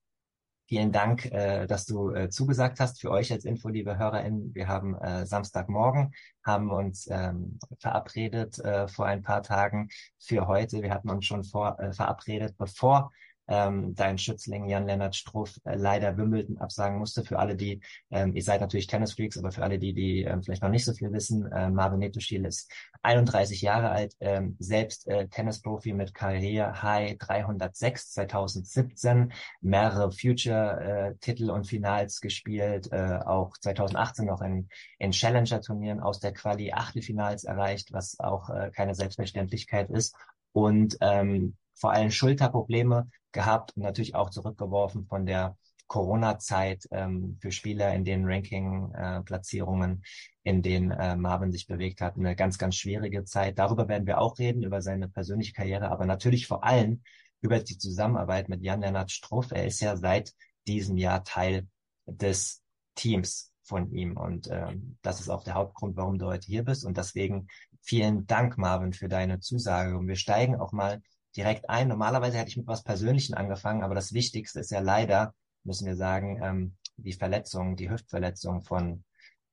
Vielen 0.74 0.90
Dank, 0.90 1.26
äh, 1.26 1.68
dass 1.68 1.86
du 1.86 2.10
äh, 2.10 2.30
zugesagt 2.30 2.80
hast. 2.80 3.00
Für 3.00 3.12
euch 3.12 3.30
als 3.30 3.44
Info, 3.44 3.68
liebe 3.68 3.96
HörerInnen, 3.96 4.52
wir 4.56 4.66
haben 4.66 4.96
äh, 4.96 5.24
Samstagmorgen, 5.24 6.12
haben 6.42 6.72
uns 6.72 7.08
ähm, 7.08 7.60
verabredet 7.78 8.58
äh, 8.58 8.88
vor 8.88 9.06
ein 9.06 9.22
paar 9.22 9.44
Tagen 9.44 9.88
für 10.18 10.48
heute. 10.48 10.82
Wir 10.82 10.90
hatten 10.90 11.10
uns 11.10 11.26
schon 11.26 11.44
vor, 11.44 11.78
äh, 11.78 11.92
verabredet, 11.92 12.56
bevor 12.58 13.12
ähm, 13.48 13.94
dein 13.94 14.18
Schützling 14.18 14.68
Jan-Lennart 14.68 15.14
Struff 15.14 15.58
äh, 15.64 15.76
leider 15.76 16.16
Wimbledon 16.16 16.58
absagen 16.58 16.98
musste. 16.98 17.24
Für 17.24 17.38
alle, 17.38 17.56
die, 17.56 17.80
ähm, 18.10 18.34
ihr 18.34 18.42
seid 18.42 18.60
natürlich 18.60 18.86
Tennisfreaks, 18.86 19.38
aber 19.38 19.52
für 19.52 19.62
alle, 19.62 19.78
die, 19.78 19.92
die 19.92 20.22
ähm, 20.22 20.42
vielleicht 20.42 20.62
noch 20.62 20.70
nicht 20.70 20.84
so 20.84 20.92
viel 20.92 21.12
wissen, 21.12 21.50
äh, 21.52 21.70
Marvin 21.70 21.98
Netoschil 21.98 22.44
ist 22.44 22.70
31 23.02 23.60
Jahre 23.60 23.90
alt, 23.90 24.14
ähm, 24.20 24.56
selbst 24.58 25.06
äh, 25.08 25.28
Tennisprofi 25.28 25.92
mit 25.92 26.14
Karriere 26.14 26.82
High 26.82 27.18
306 27.18 28.12
2017, 28.12 29.32
mehrere 29.60 30.10
Future-Titel 30.10 31.48
äh, 31.48 31.52
und 31.52 31.66
Finals 31.66 32.20
gespielt, 32.20 32.90
äh, 32.92 33.18
auch 33.24 33.56
2018 33.58 34.26
noch 34.26 34.40
in, 34.40 34.68
in 34.98 35.10
Challenger-Turnieren 35.10 36.00
aus 36.00 36.20
der 36.20 36.32
Quali 36.32 36.72
Achtelfinals 36.72 37.44
erreicht, 37.44 37.92
was 37.92 38.18
auch 38.20 38.48
äh, 38.50 38.70
keine 38.74 38.94
Selbstverständlichkeit 38.94 39.90
ist. 39.90 40.16
Und 40.52 40.96
ähm, 41.00 41.56
vor 41.74 41.92
allem 41.92 42.10
Schulterprobleme 42.10 43.08
gehabt 43.34 43.76
und 43.76 43.82
natürlich 43.82 44.14
auch 44.14 44.30
zurückgeworfen 44.30 45.06
von 45.06 45.26
der 45.26 45.58
Corona-Zeit 45.86 46.88
ähm, 46.90 47.36
für 47.40 47.52
Spieler 47.52 47.94
in 47.94 48.04
den 48.04 48.24
Ranking-Platzierungen, 48.24 50.02
äh, 50.02 50.50
in 50.50 50.62
denen 50.62 50.90
äh, 50.92 51.14
Marvin 51.14 51.52
sich 51.52 51.66
bewegt 51.66 52.00
hat. 52.00 52.16
Eine 52.16 52.34
ganz, 52.34 52.56
ganz 52.56 52.76
schwierige 52.76 53.24
Zeit. 53.24 53.58
Darüber 53.58 53.86
werden 53.88 54.06
wir 54.06 54.18
auch 54.18 54.38
reden, 54.38 54.62
über 54.62 54.80
seine 54.80 55.08
persönliche 55.08 55.52
Karriere, 55.52 55.90
aber 55.90 56.06
natürlich 56.06 56.46
vor 56.46 56.64
allem 56.64 57.02
über 57.42 57.60
die 57.60 57.76
Zusammenarbeit 57.76 58.48
mit 58.48 58.62
Jan-Lennart 58.62 59.10
Struff. 59.10 59.50
Er 59.50 59.66
ist 59.66 59.80
ja 59.80 59.96
seit 59.96 60.32
diesem 60.66 60.96
Jahr 60.96 61.22
Teil 61.24 61.68
des 62.06 62.62
Teams 62.94 63.52
von 63.62 63.90
ihm. 63.92 64.16
Und 64.16 64.48
ähm, 64.50 64.96
das 65.02 65.20
ist 65.20 65.28
auch 65.28 65.44
der 65.44 65.54
Hauptgrund, 65.54 65.96
warum 65.96 66.18
du 66.18 66.26
heute 66.26 66.46
hier 66.46 66.64
bist. 66.64 66.84
Und 66.84 66.96
deswegen 66.96 67.48
vielen 67.82 68.26
Dank, 68.26 68.56
Marvin, 68.56 68.92
für 68.94 69.08
deine 69.08 69.40
Zusage. 69.40 69.96
Und 69.96 70.08
wir 70.08 70.16
steigen 70.16 70.56
auch 70.56 70.72
mal 70.72 71.02
direkt 71.36 71.68
ein. 71.68 71.88
Normalerweise 71.88 72.38
hätte 72.38 72.50
ich 72.50 72.56
mit 72.56 72.66
was 72.66 72.84
Persönlichen 72.84 73.34
angefangen, 73.34 73.82
aber 73.82 73.94
das 73.94 74.12
Wichtigste 74.12 74.60
ist 74.60 74.70
ja 74.70 74.80
leider, 74.80 75.34
müssen 75.64 75.86
wir 75.86 75.96
sagen, 75.96 76.40
ähm, 76.42 76.76
die 76.96 77.12
Verletzung, 77.12 77.76
die 77.76 77.90
Hüftverletzung 77.90 78.62
von 78.62 79.04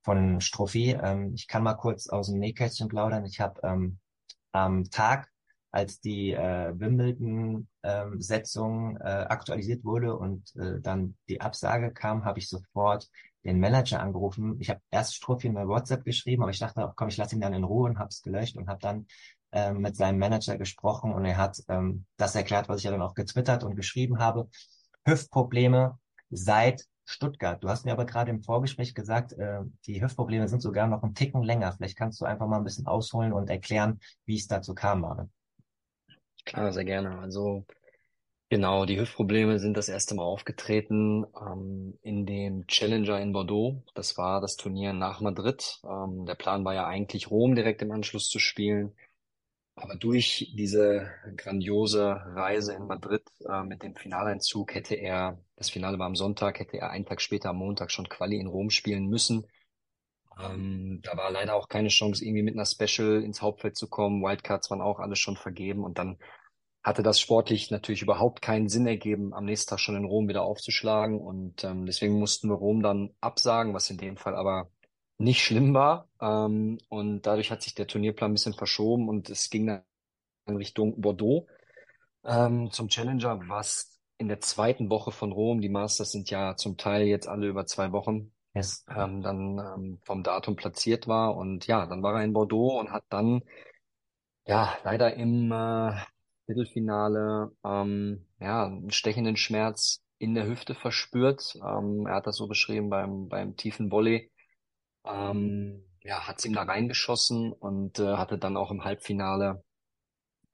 von 0.04 0.42
Strophi. 0.42 0.98
Ähm, 1.02 1.34
ich 1.36 1.48
kann 1.48 1.64
mal 1.64 1.76
kurz 1.76 2.08
aus 2.08 2.28
dem 2.28 2.40
Nähkästchen 2.40 2.88
plaudern. 2.88 3.26
Ich 3.26 3.40
habe 3.40 3.62
ähm, 3.64 4.00
am 4.52 4.90
Tag, 4.90 5.30
als 5.72 6.02
die 6.02 6.34
äh, 6.34 6.74
Wimbledon-Setzung 6.78 8.98
ähm, 8.98 9.02
äh, 9.02 9.10
aktualisiert 9.10 9.86
wurde 9.86 10.18
und 10.18 10.54
äh, 10.58 10.82
dann 10.82 11.16
die 11.30 11.40
Absage 11.40 11.94
kam, 11.94 12.26
habe 12.26 12.40
ich 12.40 12.50
sofort 12.50 13.08
den 13.46 13.58
Manager 13.60 14.02
angerufen. 14.02 14.58
Ich 14.60 14.70
habe 14.70 14.82
erst 14.92 15.16
Strophi 15.16 15.48
in 15.48 15.54
mein 15.54 15.70
WhatsApp 15.70 16.04
geschrieben, 16.04 16.44
aber 16.44 16.52
ich 16.52 16.60
dachte, 16.60 16.92
komm, 16.96 17.08
ich 17.08 17.18
lasse 17.18 17.36
ihn 17.36 17.42
dann 17.42 17.54
in 17.54 17.64
Ruhe 17.64 17.90
und 17.90 18.00
habe 18.00 18.10
es 18.10 18.22
gelöscht 18.22 18.58
und 18.58 18.68
habe 18.68 18.82
dann 18.82 19.08
ähm, 19.52 19.80
mit 19.80 19.96
seinem 19.96 20.20
Manager 20.20 20.58
gesprochen 20.58 21.14
und 21.14 21.26
er 21.26 21.38
hat 21.38 21.62
ähm, 21.68 22.06
das 22.18 22.36
erklärt, 22.36 22.70
was 22.70 22.80
ich 22.80 22.84
ja 22.86 22.92
dann 22.92 23.02
auch 23.02 23.16
getwittert 23.16 23.64
und 23.64 23.76
geschrieben 23.76 24.20
habe. 24.20 24.50
Hüftprobleme 25.06 25.98
seit 26.30 26.86
Stuttgart. 27.06 27.62
Du 27.62 27.70
hast 27.70 27.86
mir 27.86 27.92
aber 27.92 28.06
gerade 28.06 28.32
im 28.32 28.42
Vorgespräch 28.42 28.96
gesagt, 28.96 29.34
äh, 29.34 29.60
die 29.86 30.02
Hüftprobleme 30.02 30.48
sind 30.48 30.62
sogar 30.62 30.88
noch 30.88 31.04
einen 31.04 31.16
Ticken 31.16 31.44
länger. 31.44 31.74
Vielleicht 31.74 31.98
kannst 31.98 32.22
du 32.22 32.26
einfach 32.26 32.48
mal 32.48 32.58
ein 32.58 32.64
bisschen 32.64 32.88
ausholen 32.88 33.34
und 33.34 33.50
erklären, 33.50 34.00
wie 34.26 34.38
es 34.38 34.48
dazu 34.48 34.74
kam, 34.74 35.02
Marvin. 35.02 35.30
Klar, 36.46 36.72
sehr 36.72 36.86
gerne. 36.86 37.20
Also 37.20 37.66
genau, 38.50 38.86
die 38.86 39.00
Hüftprobleme 39.00 39.60
sind 39.60 39.76
das 39.76 39.90
erste 39.90 40.16
Mal 40.16 40.24
aufgetreten 40.24 41.26
ähm, 41.40 41.98
in 42.02 42.26
dem 42.26 42.66
Challenger 42.68 43.20
in 43.20 43.34
Bordeaux. 43.34 43.84
Das 43.94 44.18
war 44.18 44.42
das 44.42 44.56
Turnier 44.56 44.94
nach 44.94 45.22
Madrid. 45.22 45.82
Ähm, 45.84 46.26
der 46.26 46.36
Plan 46.36 46.64
war 46.64 46.74
ja 46.74 46.88
eigentlich 46.88 47.30
Rom 47.30 47.56
direkt 47.56 47.82
im 47.82 47.92
Anschluss 47.92 48.30
zu 48.30 48.40
spielen. 48.40 48.94
Aber 49.82 49.96
durch 49.96 50.52
diese 50.56 51.10
grandiose 51.38 52.22
Reise 52.36 52.74
in 52.74 52.86
Madrid 52.86 53.24
äh, 53.50 53.64
mit 53.64 53.82
dem 53.82 53.96
Finaleinzug 53.96 54.76
hätte 54.76 54.94
er, 54.94 55.40
das 55.56 55.72
Finale 55.72 55.98
war 55.98 56.06
am 56.06 56.16
Sonntag, 56.16 56.60
hätte 56.60 56.78
er 56.78 56.92
einen 56.92 57.06
Tag 57.06 57.20
später 57.20 57.50
am 57.50 57.58
Montag 57.58 57.90
schon 57.90 58.08
Quali 58.08 58.38
in 58.38 58.46
Rom 58.46 58.70
spielen 58.70 59.08
müssen. 59.08 59.48
Ähm, 60.40 61.00
da 61.02 61.18
war 61.18 61.32
leider 61.32 61.56
auch 61.56 61.68
keine 61.68 61.88
Chance, 61.88 62.24
irgendwie 62.24 62.44
mit 62.44 62.54
einer 62.54 62.68
Special 62.68 63.24
ins 63.24 63.42
Hauptfeld 63.42 63.76
zu 63.76 63.90
kommen. 63.90 64.22
Wildcards 64.22 64.70
waren 64.70 64.82
auch 64.82 65.00
alles 65.00 65.18
schon 65.18 65.36
vergeben 65.36 65.84
und 65.84 65.98
dann 65.98 66.20
hatte 66.84 67.02
das 67.02 67.20
sportlich 67.20 67.72
natürlich 67.72 68.04
überhaupt 68.04 68.44
keinen 68.44 68.70
Sinn 68.70 68.86
ergeben, 68.86 69.34
am 69.34 69.46
nächsten 69.46 69.72
Tag 69.72 69.80
schon 69.80 69.96
in 69.96 70.06
Rom 70.06 70.28
wieder 70.28 70.44
aufzuschlagen 70.44 71.20
und 71.20 71.64
ähm, 71.64 71.88
deswegen 71.88 72.20
mussten 72.20 72.50
wir 72.50 72.56
Rom 72.56 72.84
dann 72.84 73.16
absagen, 73.20 73.74
was 73.74 73.90
in 73.90 73.98
dem 73.98 74.18
Fall 74.18 74.36
aber 74.36 74.70
nicht 75.22 75.44
schlimm 75.44 75.74
war. 75.74 76.08
Ähm, 76.20 76.80
und 76.90 77.24
dadurch 77.24 77.52
hat 77.52 77.62
sich 77.62 77.76
der 77.76 77.88
Turnierplan 77.88 78.32
ein 78.32 78.34
bisschen 78.34 78.54
verschoben 78.54 79.10
und 79.10 79.30
es 79.30 79.50
ging 79.50 79.68
dann 79.68 79.84
in 80.48 80.58
Richtung 80.58 81.00
Bordeaux 81.00 81.48
ähm, 82.24 82.72
zum 82.72 82.90
Challenger, 82.90 83.40
was 83.48 84.00
in 84.18 84.28
der 84.28 84.40
zweiten 84.40 84.90
Woche 84.90 85.12
von 85.12 85.32
Rom, 85.32 85.62
die 85.62 85.70
Masters 85.70 86.12
sind 86.12 86.30
ja 86.30 86.56
zum 86.56 86.78
Teil 86.78 87.08
jetzt 87.08 87.28
alle 87.28 87.48
über 87.48 87.66
zwei 87.66 87.92
Wochen, 87.92 88.32
yes. 88.54 88.86
ähm, 88.96 89.22
dann 89.22 89.58
ähm, 89.58 90.00
vom 90.04 90.24
Datum 90.24 90.56
platziert 90.56 91.08
war. 91.08 91.36
Und 91.36 91.68
ja, 91.68 91.86
dann 91.88 92.04
war 92.04 92.16
er 92.16 92.24
in 92.24 92.34
Bordeaux 92.34 92.80
und 92.80 92.92
hat 92.92 93.04
dann 93.10 93.42
ja 94.46 94.78
leider 94.84 95.16
im 95.16 95.52
äh, 95.52 95.94
Viertelfinale 96.46 97.52
ähm, 97.64 98.28
ja 98.40 98.66
einen 98.66 98.92
stechenden 98.92 99.38
Schmerz 99.38 100.04
in 100.20 100.36
der 100.36 100.46
Hüfte 100.48 100.76
verspürt. 100.76 101.56
Ähm, 101.56 102.06
er 102.06 102.16
hat 102.16 102.28
das 102.28 102.38
so 102.38 102.48
beschrieben 102.48 102.90
beim 102.90 103.28
beim 103.28 103.56
tiefen 103.56 103.92
Volley 103.92 104.31
ähm, 105.06 105.84
ja, 106.04 106.28
hat's 106.28 106.46
ihm 106.46 106.54
da 106.54 106.64
reingeschossen 106.64 107.54
und 107.54 108.00
äh, 108.00 108.16
hatte 108.16 108.38
dann 108.38 108.58
auch 108.58 108.72
im 108.72 108.84
Halbfinale 108.84 109.64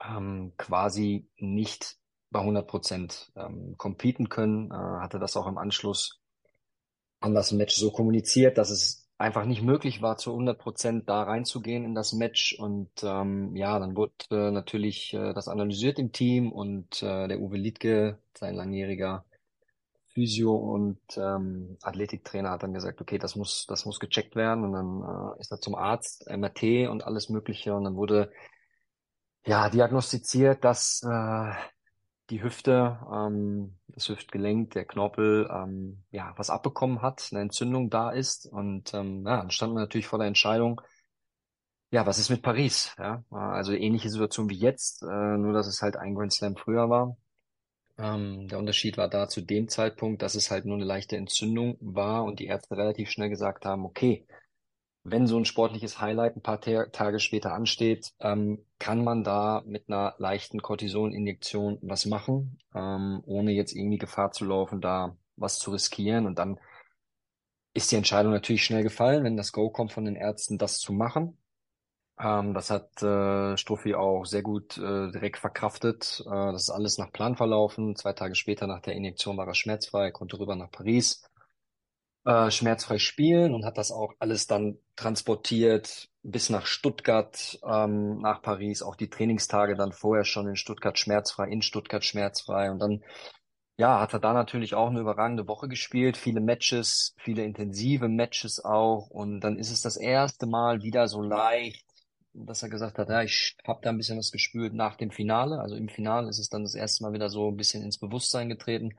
ähm, 0.04 0.54
quasi 0.58 1.27
nicht 1.38 1.98
bei 2.30 2.39
100 2.39 2.68
Prozent 2.68 3.32
ähm, 3.36 3.75
competen 3.77 4.30
können, 4.30 4.72
äh, 4.72 4.74
hatte 4.74 5.20
das 5.20 5.38
auch 5.38 5.48
im 5.48 5.58
Anschluss 5.58 6.20
an 7.20 7.34
das 7.34 7.51
Match 7.51 7.75
so 7.75 7.92
kommuniziert, 7.92 8.58
dass 8.58 8.70
es 8.70 9.08
einfach 9.18 9.46
nicht 9.46 9.63
möglich 9.63 10.01
war, 10.01 10.18
zu 10.18 10.32
100 10.32 10.60
Prozent 10.60 11.10
da 11.10 11.24
reinzugehen 11.24 11.84
in 11.84 11.96
das 11.96 12.13
Match. 12.13 12.56
Und 12.60 12.92
ähm, 13.04 13.56
ja, 13.56 13.80
dann 13.80 13.96
wurde 13.96 14.13
äh, 14.30 14.51
natürlich 14.51 15.13
äh, 15.13 15.34
das 15.34 15.48
analysiert 15.48 15.98
im 15.98 16.12
Team 16.12 16.51
und 16.51 17.01
äh, 17.01 17.27
der 17.27 17.39
Uwe 17.39 17.58
Liedke, 17.58 18.20
sein 18.38 18.56
langjähriger 18.56 19.25
Physio 20.17 20.55
und 20.55 21.00
ähm, 21.15 21.77
Athletiktrainer 21.83 22.50
hat 22.50 22.63
dann 22.63 22.74
gesagt, 22.74 23.01
okay, 23.01 23.19
das 23.19 23.36
muss, 23.36 23.67
das 23.67 23.86
muss 23.86 24.00
gecheckt 24.00 24.36
werden. 24.36 24.63
Und 24.63 24.74
dann 24.74 25.36
äh, 25.38 25.39
ist 25.39 25.51
er 25.51 25.62
zum 25.62 25.75
Arzt, 25.75 26.27
MRT 26.27 26.89
und 26.89 27.05
alles 27.05 27.29
Mögliche. 27.29 27.75
Und 27.75 27.83
dann 27.83 27.95
wurde 27.95 28.31
ja 29.45 29.69
diagnostiziert, 29.69 30.63
dass 30.63 31.03
äh, 31.03 31.51
die 32.31 32.41
Hüfte, 32.41 33.00
ähm, 33.13 33.77
das 33.89 34.09
Hüftgelenk, 34.09 34.71
der 34.71 34.86
Knorpel, 34.86 35.47
ähm, 35.53 36.03
ja, 36.09 36.33
was 36.36 36.50
abbekommen 36.50 37.03
hat, 37.03 37.27
eine 37.29 37.41
Entzündung 37.41 37.91
da 37.91 38.09
ist. 38.09 38.47
Und 38.47 38.95
ähm, 38.95 39.24
ja, 39.24 39.38
dann 39.38 39.51
stand 39.51 39.75
man 39.75 39.83
natürlich 39.83 40.07
vor 40.07 40.17
der 40.17 40.27
Entscheidung, 40.27 40.81
ja, 41.91 42.07
was 42.07 42.17
ist 42.17 42.31
mit 42.31 42.41
Paris? 42.41 42.95
Ja, 42.97 43.24
also 43.29 43.71
ähnliche 43.71 44.09
Situation 44.09 44.50
wie 44.50 44.57
jetzt, 44.57 45.03
äh, 45.03 45.38
nur 45.38 45.53
dass 45.53 45.67
es 45.67 45.83
halt 45.83 45.95
ein 45.95 46.15
Grand 46.15 46.33
Slam 46.33 46.55
früher 46.55 46.89
war. 46.89 47.17
Ähm, 47.98 48.48
der 48.48 48.60
Unterschied 48.60 48.98
war 48.98 49.10
da 49.10 49.27
zu 49.27 49.42
dem 49.42 49.70
Zeitpunkt, 49.70 50.22
dass 50.22 50.36
es 50.36 50.51
halt 50.51 50.66
nur 50.66 50.75
eine 50.75 50.86
leichte 50.86 51.18
Entzündung 51.18 51.77
war 51.80 52.24
und 52.24 52.39
die 52.39 52.46
Ärzte 52.46 52.77
relativ 52.77 53.10
schnell 53.10 53.30
gesagt 53.30 53.66
haben, 53.66 53.86
okay, 53.86 54.25
wenn 55.04 55.25
so 55.25 55.38
ein 55.38 55.46
sportliches 55.46 56.01
Highlight 56.01 56.36
ein 56.36 56.42
paar 56.42 56.60
Tage 56.60 57.20
später 57.20 57.54
ansteht, 57.54 58.13
ähm, 58.20 58.66
kann 58.77 59.04
man 59.04 59.24
da 59.24 59.63
mit 59.66 59.88
einer 59.88 60.16
leichten 60.18 60.62
Cortisoninjektion 60.62 61.80
was 61.82 62.06
machen, 62.06 62.60
ähm, 62.75 63.22
ohne 63.25 63.51
jetzt 63.51 63.74
irgendwie 63.74 63.98
Gefahr 63.98 64.32
zu 64.32 64.44
laufen, 64.46 64.82
da 64.82 65.16
was 65.38 65.60
zu 65.60 65.72
riskieren. 65.72 66.25
Und 66.25 66.39
dann 66.39 66.60
ist 67.74 67.92
die 67.92 67.96
Entscheidung 67.96 68.34
natürlich 68.34 68.66
schnell 68.66 68.84
gefallen, 68.84 69.24
wenn 69.24 69.38
das 69.38 69.54
Go 69.54 69.70
kommt 69.70 69.94
von 69.94 70.04
den 70.04 70.16
Ärzten, 70.16 70.58
das 70.58 70.80
zu 70.80 70.92
machen. 70.92 71.38
Ähm, 72.19 72.53
das 72.53 72.69
hat 72.71 73.01
äh, 73.03 73.57
Struffi 73.57 73.95
auch 73.95 74.25
sehr 74.25 74.41
gut 74.41 74.77
äh, 74.77 75.12
direkt 75.12 75.38
verkraftet. 75.38 76.24
Äh, 76.25 76.51
das 76.51 76.63
ist 76.63 76.69
alles 76.69 76.97
nach 76.97 77.12
Plan 77.12 77.36
verlaufen. 77.36 77.95
Zwei 77.95 78.13
Tage 78.13 78.36
später 78.36 78.67
nach 78.67 78.81
der 78.81 78.95
Injektion 78.95 79.38
war 79.38 79.47
er 79.47 79.53
schmerzfrei, 79.55 80.12
konnte 80.12 80.39
rüber 80.39 80.55
nach 80.55 80.71
Paris 80.71 81.24
äh, 82.27 82.51
schmerzfrei 82.51 83.00
spielen 83.00 83.53
und 83.53 83.65
hat 83.65 83.77
das 83.77 83.91
auch 83.91 84.13
alles 84.19 84.47
dann 84.47 84.77
transportiert 84.95 86.09
bis 86.24 86.50
nach 86.50 86.65
Stuttgart, 86.65 87.57
ähm, 87.65 88.19
nach 88.19 88.41
Paris, 88.41 88.81
auch 88.81 88.95
die 88.95 89.09
Trainingstage 89.09 89.75
dann 89.75 89.93
vorher 89.93 90.25
schon 90.25 90.47
in 90.47 90.57
Stuttgart 90.57 91.00
schmerzfrei, 91.00 91.47
in 91.47 91.62
Stuttgart 91.62 92.03
schmerzfrei 92.03 92.69
und 92.69 92.79
dann 92.79 93.01
ja, 93.79 94.01
hat 94.01 94.13
er 94.13 94.19
da 94.19 94.33
natürlich 94.33 94.74
auch 94.75 94.89
eine 94.89 95.00
überragende 95.01 95.47
Woche 95.47 95.67
gespielt, 95.69 96.17
viele 96.17 96.41
Matches, 96.41 97.13
viele 97.19 97.43
intensive 97.45 98.09
Matches 98.09 98.63
auch 98.63 99.09
und 99.09 99.39
dann 99.41 99.57
ist 99.57 99.71
es 99.71 99.81
das 99.81 99.97
erste 99.97 100.47
Mal 100.47 100.81
wieder 100.83 101.07
so 101.07 101.21
leicht 101.21 101.87
dass 102.46 102.63
er 102.63 102.70
gesagt 102.70 102.98
hat, 102.98 103.10
ja, 103.10 103.24
ich 103.24 103.58
habe 103.65 103.79
da 103.82 103.89
ein 103.89 103.98
bisschen 103.98 104.17
was 104.17 104.32
gespürt 104.32 104.74
nach 104.74 104.96
dem 104.96 105.12
Finale. 105.12 105.60
Also 105.60 105.75
im 105.75 105.89
Finale 105.89 106.29
ist 106.29 106.39
es 106.39 106.50
dann 106.50 106.63
das 106.63 106.75
erste 106.75 107.03
Mal 107.03 107.13
wieder 107.13 107.29
so 107.29 107.50
ein 107.50 107.58
bisschen 107.58 107.84
ins 107.84 107.98
Bewusstsein 107.98 108.50
getreten, 108.50 108.94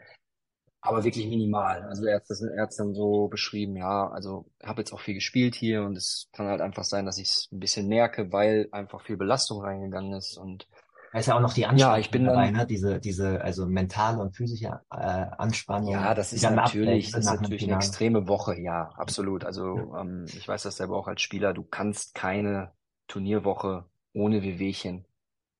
aber 0.80 1.02
wirklich 1.02 1.26
minimal. 1.26 1.82
Also 1.82 2.06
er 2.06 2.16
hat 2.16 2.24
das 2.28 2.40
er 2.40 2.62
hat's 2.62 2.76
dann 2.76 2.94
so 2.94 3.28
beschrieben, 3.28 3.76
ja, 3.76 4.08
also 4.08 4.46
habe 4.62 4.80
jetzt 4.80 4.92
auch 4.92 5.00
viel 5.00 5.14
gespielt 5.14 5.54
hier 5.54 5.82
und 5.82 5.96
es 5.96 6.28
kann 6.32 6.46
halt 6.46 6.60
einfach 6.60 6.84
sein, 6.84 7.04
dass 7.04 7.18
ich 7.18 7.28
es 7.28 7.48
ein 7.52 7.58
bisschen 7.58 7.88
merke, 7.88 8.32
weil 8.32 8.68
einfach 8.70 9.02
viel 9.02 9.16
Belastung 9.16 9.60
reingegangen 9.60 10.12
ist 10.12 10.36
und 10.36 10.68
da 11.12 11.20
ist 11.20 11.26
ja 11.26 11.36
auch 11.36 11.40
noch 11.40 11.54
die 11.54 11.64
Anspannung 11.64 11.94
ja, 11.94 11.98
ich 11.98 12.10
bin 12.10 12.26
dabei, 12.26 12.50
ne? 12.50 12.66
Diese, 12.66 13.00
diese, 13.00 13.40
also 13.40 13.66
mentale 13.66 14.20
und 14.20 14.36
physische 14.36 14.80
äh, 14.90 14.96
Anspannung. 15.38 15.92
Ja, 15.92 16.14
das 16.14 16.34
ist 16.34 16.42
natürlich, 16.42 17.10
das 17.10 17.20
ist 17.20 17.32
natürlich 17.32 17.64
eine 17.64 17.76
extreme 17.76 18.28
Woche, 18.28 18.60
ja, 18.60 18.90
absolut. 18.94 19.44
Also 19.44 19.94
ähm, 19.98 20.26
ich 20.28 20.46
weiß 20.46 20.64
das 20.64 20.76
selber 20.76 20.98
auch 20.98 21.08
als 21.08 21.22
Spieler, 21.22 21.54
du 21.54 21.64
kannst 21.64 22.14
keine 22.14 22.72
Turnierwoche 23.08 23.84
ohne 24.12 24.42
Wehwehchen 24.42 25.04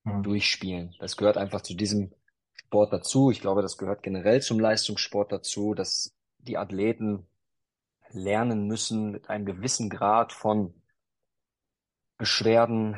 mhm. 0.05 0.23
durchspielen. 0.23 0.95
Das 1.01 1.17
gehört 1.17 1.37
einfach 1.37 1.63
zu 1.63 1.75
diesem 1.75 2.13
Sport 2.53 2.93
dazu. 2.93 3.31
Ich 3.31 3.41
glaube, 3.41 3.63
das 3.63 3.79
gehört 3.79 4.03
generell 4.03 4.41
zum 4.43 4.61
Leistungssport 4.61 5.33
dazu, 5.33 5.75
dass 5.75 6.15
die 6.39 6.57
Athleten 6.57 7.27
lernen 8.11 8.67
müssen, 8.67 9.11
mit 9.11 9.29
einem 9.29 9.45
gewissen 9.45 9.91
Grad 9.91 10.33
von 10.33 10.75
Beschwerden, 12.17 12.97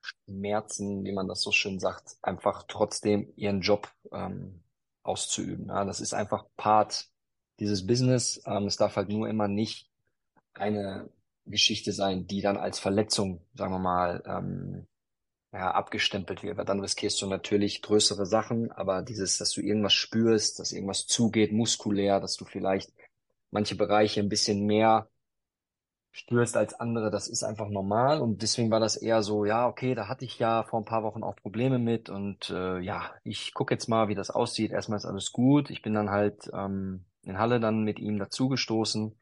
Schmerzen, 0.00 1.04
wie 1.04 1.12
man 1.12 1.28
das 1.28 1.42
so 1.42 1.52
schön 1.52 1.78
sagt, 1.78 2.16
einfach 2.22 2.64
trotzdem 2.66 3.32
ihren 3.36 3.60
Job 3.60 3.92
ähm, 4.12 4.62
auszuüben. 5.02 5.66
Ja, 5.68 5.84
das 5.84 6.00
ist 6.00 6.14
einfach 6.14 6.44
Part 6.56 7.08
dieses 7.58 7.86
Business. 7.86 8.42
Ähm, 8.46 8.66
es 8.66 8.76
darf 8.76 8.96
halt 8.96 9.08
nur 9.08 9.28
immer 9.28 9.48
nicht 9.48 9.90
eine 10.54 11.08
Geschichte 11.46 11.92
sein, 11.92 12.26
die 12.26 12.40
dann 12.40 12.56
als 12.56 12.78
Verletzung, 12.78 13.44
sagen 13.54 13.72
wir 13.72 13.78
mal, 13.78 14.22
ähm, 14.26 14.86
ja, 15.52 15.72
abgestempelt 15.72 16.42
wird. 16.42 16.56
Weil 16.56 16.64
dann 16.64 16.80
riskierst 16.80 17.20
du 17.22 17.26
natürlich 17.26 17.82
größere 17.82 18.26
Sachen, 18.26 18.70
aber 18.72 19.02
dieses, 19.02 19.38
dass 19.38 19.52
du 19.52 19.60
irgendwas 19.60 19.94
spürst, 19.94 20.58
dass 20.58 20.72
irgendwas 20.72 21.06
zugeht, 21.06 21.52
muskulär, 21.52 22.20
dass 22.20 22.36
du 22.36 22.44
vielleicht 22.44 22.92
manche 23.50 23.74
Bereiche 23.74 24.20
ein 24.20 24.28
bisschen 24.28 24.64
mehr 24.64 25.08
spürst 26.12 26.56
als 26.56 26.74
andere, 26.74 27.10
das 27.10 27.28
ist 27.28 27.44
einfach 27.44 27.68
normal 27.68 28.20
und 28.20 28.42
deswegen 28.42 28.70
war 28.70 28.80
das 28.80 28.96
eher 28.96 29.22
so, 29.22 29.44
ja, 29.44 29.68
okay, 29.68 29.94
da 29.94 30.08
hatte 30.08 30.24
ich 30.24 30.38
ja 30.38 30.64
vor 30.64 30.80
ein 30.80 30.84
paar 30.84 31.04
Wochen 31.04 31.22
auch 31.22 31.36
Probleme 31.36 31.78
mit 31.78 32.10
und 32.10 32.50
äh, 32.50 32.80
ja, 32.80 33.12
ich 33.22 33.54
gucke 33.54 33.74
jetzt 33.74 33.88
mal, 33.88 34.08
wie 34.08 34.16
das 34.16 34.30
aussieht. 34.30 34.72
Erstmal 34.72 34.96
ist 34.96 35.04
alles 35.04 35.30
gut. 35.30 35.70
Ich 35.70 35.82
bin 35.82 35.94
dann 35.94 36.10
halt 36.10 36.50
ähm, 36.52 37.04
in 37.22 37.38
Halle 37.38 37.60
dann 37.60 37.84
mit 37.84 38.00
ihm 38.00 38.18
dazugestoßen 38.18 39.14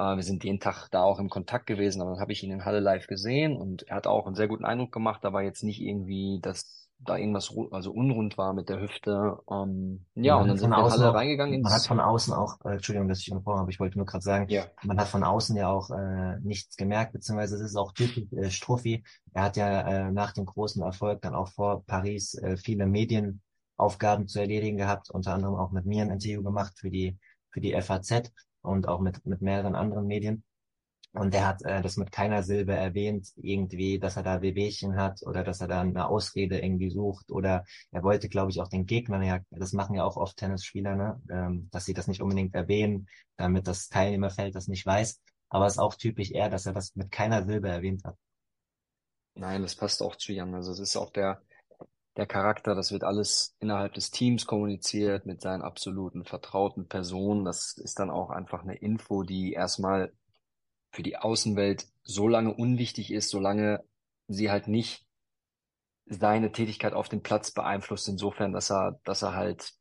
wir 0.00 0.22
sind 0.22 0.44
jeden 0.44 0.60
Tag 0.60 0.88
da 0.90 1.02
auch 1.02 1.18
im 1.18 1.28
Kontakt 1.28 1.66
gewesen, 1.66 2.00
aber 2.00 2.12
dann 2.12 2.20
habe 2.20 2.32
ich 2.32 2.42
ihn 2.42 2.50
in 2.50 2.64
Halle 2.64 2.80
live 2.80 3.06
gesehen 3.06 3.56
und 3.56 3.82
er 3.88 3.96
hat 3.96 4.06
auch 4.06 4.26
einen 4.26 4.34
sehr 4.34 4.48
guten 4.48 4.64
Eindruck 4.64 4.92
gemacht. 4.92 5.22
Da 5.22 5.32
war 5.32 5.42
jetzt 5.42 5.62
nicht 5.62 5.80
irgendwie, 5.80 6.40
dass 6.42 6.88
da 7.02 7.16
irgendwas 7.16 7.54
also 7.70 7.92
unrund 7.92 8.36
war 8.36 8.52
mit 8.52 8.68
der 8.68 8.80
Hüfte. 8.80 9.38
Ähm, 9.50 10.04
ja, 10.14 10.36
und 10.36 10.48
dann 10.48 10.58
sind 10.58 10.70
wir 10.70 10.78
in 10.78 10.90
Halle 10.90 11.10
auch, 11.10 11.14
reingegangen. 11.14 11.62
Man 11.62 11.72
hat 11.72 11.86
von 11.86 12.00
außen 12.00 12.34
auch, 12.34 12.58
äh, 12.64 12.72
Entschuldigung, 12.72 13.08
dass 13.08 13.20
ich 13.20 13.30
unterbrochen 13.30 13.60
habe, 13.60 13.70
ich 13.70 13.80
wollte 13.80 13.96
nur 13.96 14.06
gerade 14.06 14.22
sagen, 14.22 14.46
ja. 14.48 14.64
man 14.84 14.98
hat 14.98 15.08
von 15.08 15.24
außen 15.24 15.56
ja 15.56 15.68
auch 15.68 15.90
äh, 15.90 16.38
nichts 16.40 16.76
gemerkt, 16.76 17.12
beziehungsweise 17.12 17.56
es 17.56 17.62
ist 17.62 17.76
auch 17.76 17.92
typisch 17.92 18.30
äh, 18.32 18.50
Struffi. 18.50 19.02
Er 19.32 19.44
hat 19.44 19.56
ja 19.56 19.80
äh, 19.80 20.12
nach 20.12 20.32
dem 20.32 20.44
großen 20.44 20.82
Erfolg 20.82 21.22
dann 21.22 21.34
auch 21.34 21.48
vor 21.48 21.84
Paris 21.86 22.34
äh, 22.34 22.56
viele 22.56 22.86
Medienaufgaben 22.86 24.28
zu 24.28 24.40
erledigen 24.40 24.76
gehabt, 24.76 25.10
unter 25.10 25.34
anderem 25.34 25.54
auch 25.54 25.72
mit 25.72 25.86
mir 25.86 26.02
ein 26.02 26.10
Interview 26.10 26.42
gemacht 26.42 26.74
für 26.78 26.90
die 26.90 27.18
für 27.52 27.60
die 27.60 27.72
FAZ 27.80 28.30
und 28.62 28.88
auch 28.88 29.00
mit, 29.00 29.24
mit 29.26 29.42
mehreren 29.42 29.74
anderen 29.74 30.06
Medien. 30.06 30.44
Und 31.12 31.34
er 31.34 31.48
hat 31.48 31.62
äh, 31.62 31.82
das 31.82 31.96
mit 31.96 32.12
keiner 32.12 32.44
Silbe 32.44 32.72
erwähnt, 32.72 33.32
irgendwie, 33.36 33.98
dass 33.98 34.16
er 34.16 34.22
da 34.22 34.42
Wehwehchen 34.42 34.94
hat 34.96 35.22
oder 35.22 35.42
dass 35.42 35.60
er 35.60 35.66
da 35.66 35.80
eine 35.80 36.06
Ausrede 36.06 36.60
irgendwie 36.60 36.90
sucht. 36.90 37.32
Oder 37.32 37.64
er 37.90 38.02
wollte, 38.04 38.28
glaube 38.28 38.52
ich, 38.52 38.60
auch 38.60 38.68
den 38.68 38.86
Gegnern, 38.86 39.22
ja, 39.22 39.40
das 39.50 39.72
machen 39.72 39.96
ja 39.96 40.04
auch 40.04 40.16
oft 40.16 40.36
Tennisspieler, 40.36 40.94
ne, 40.94 41.20
ähm, 41.28 41.68
dass 41.72 41.84
sie 41.84 41.94
das 41.94 42.06
nicht 42.06 42.22
unbedingt 42.22 42.54
erwähnen, 42.54 43.08
damit 43.36 43.66
das 43.66 43.88
Teilnehmerfeld 43.88 44.54
das 44.54 44.68
nicht 44.68 44.86
weiß. 44.86 45.20
Aber 45.48 45.66
es 45.66 45.74
ist 45.74 45.78
auch 45.80 45.96
typisch 45.96 46.30
er, 46.30 46.48
dass 46.48 46.66
er 46.66 46.74
das 46.74 46.94
mit 46.94 47.10
keiner 47.10 47.44
Silbe 47.44 47.68
erwähnt 47.68 48.04
hat. 48.04 48.16
Nein, 49.34 49.62
das 49.62 49.74
passt 49.74 50.02
auch 50.02 50.14
zu 50.14 50.32
Jan. 50.32 50.54
Also 50.54 50.70
es 50.70 50.78
ist 50.78 50.96
auch 50.96 51.10
der, 51.10 51.42
der 52.20 52.26
Charakter, 52.26 52.74
das 52.74 52.92
wird 52.92 53.02
alles 53.02 53.56
innerhalb 53.60 53.94
des 53.94 54.10
Teams 54.10 54.44
kommuniziert 54.44 55.24
mit 55.24 55.40
seinen 55.40 55.62
absoluten 55.62 56.24
vertrauten 56.24 56.86
Personen. 56.86 57.46
Das 57.46 57.78
ist 57.78 57.98
dann 57.98 58.10
auch 58.10 58.28
einfach 58.28 58.62
eine 58.62 58.76
Info, 58.76 59.22
die 59.22 59.54
erstmal 59.54 60.12
für 60.90 61.02
die 61.02 61.16
Außenwelt 61.16 61.86
so 62.02 62.28
lange 62.28 62.52
unwichtig 62.52 63.10
ist, 63.10 63.30
solange 63.30 63.82
sie 64.28 64.50
halt 64.50 64.68
nicht 64.68 65.06
seine 66.04 66.52
Tätigkeit 66.52 66.92
auf 66.92 67.08
dem 67.08 67.22
Platz 67.22 67.52
beeinflusst, 67.52 68.06
insofern, 68.06 68.52
dass 68.52 68.70
er, 68.70 69.00
dass 69.04 69.22
er 69.22 69.34
halt 69.34 69.72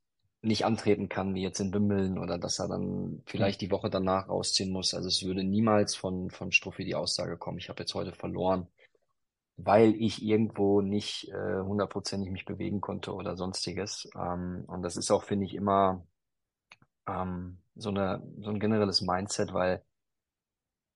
nicht 0.42 0.64
antreten 0.64 1.10
kann, 1.10 1.36
wie 1.36 1.42
jetzt 1.42 1.60
in 1.60 1.74
Wimbledon, 1.74 2.20
oder 2.20 2.38
dass 2.38 2.60
er 2.60 2.70
dann 2.70 3.22
vielleicht 3.26 3.60
die 3.60 3.72
Woche 3.72 3.90
danach 3.90 4.30
rausziehen 4.30 4.72
muss. 4.72 4.94
Also 4.94 5.10
es 5.10 5.24
würde 5.24 5.44
niemals 5.44 5.94
von, 5.94 6.30
von 6.30 6.54
Struffi 6.54 6.86
die 6.86 6.96
Aussage 6.96 7.36
kommen, 7.36 7.58
ich 7.58 7.68
habe 7.68 7.82
jetzt 7.82 7.96
heute 7.96 8.14
verloren, 8.14 8.70
weil 9.64 9.94
ich 9.96 10.24
irgendwo 10.24 10.82
nicht 10.82 11.30
äh, 11.30 11.62
hundertprozentig 11.62 12.32
mich 12.32 12.46
bewegen 12.46 12.82
konnte 12.82 13.14
oder 13.14 13.36
sonstiges. 13.36 14.10
Ähm, 14.16 14.64
und 14.68 14.82
das 14.84 14.98
ist 14.98 15.12
auch, 15.12 15.24
finde 15.24 15.46
ich, 15.46 15.54
immer 15.54 16.06
ähm, 17.08 17.60
so, 17.76 17.90
eine, 17.90 18.24
so 18.40 18.50
ein 18.50 18.60
generelles 18.60 19.02
Mindset, 19.02 19.54
weil 19.54 19.84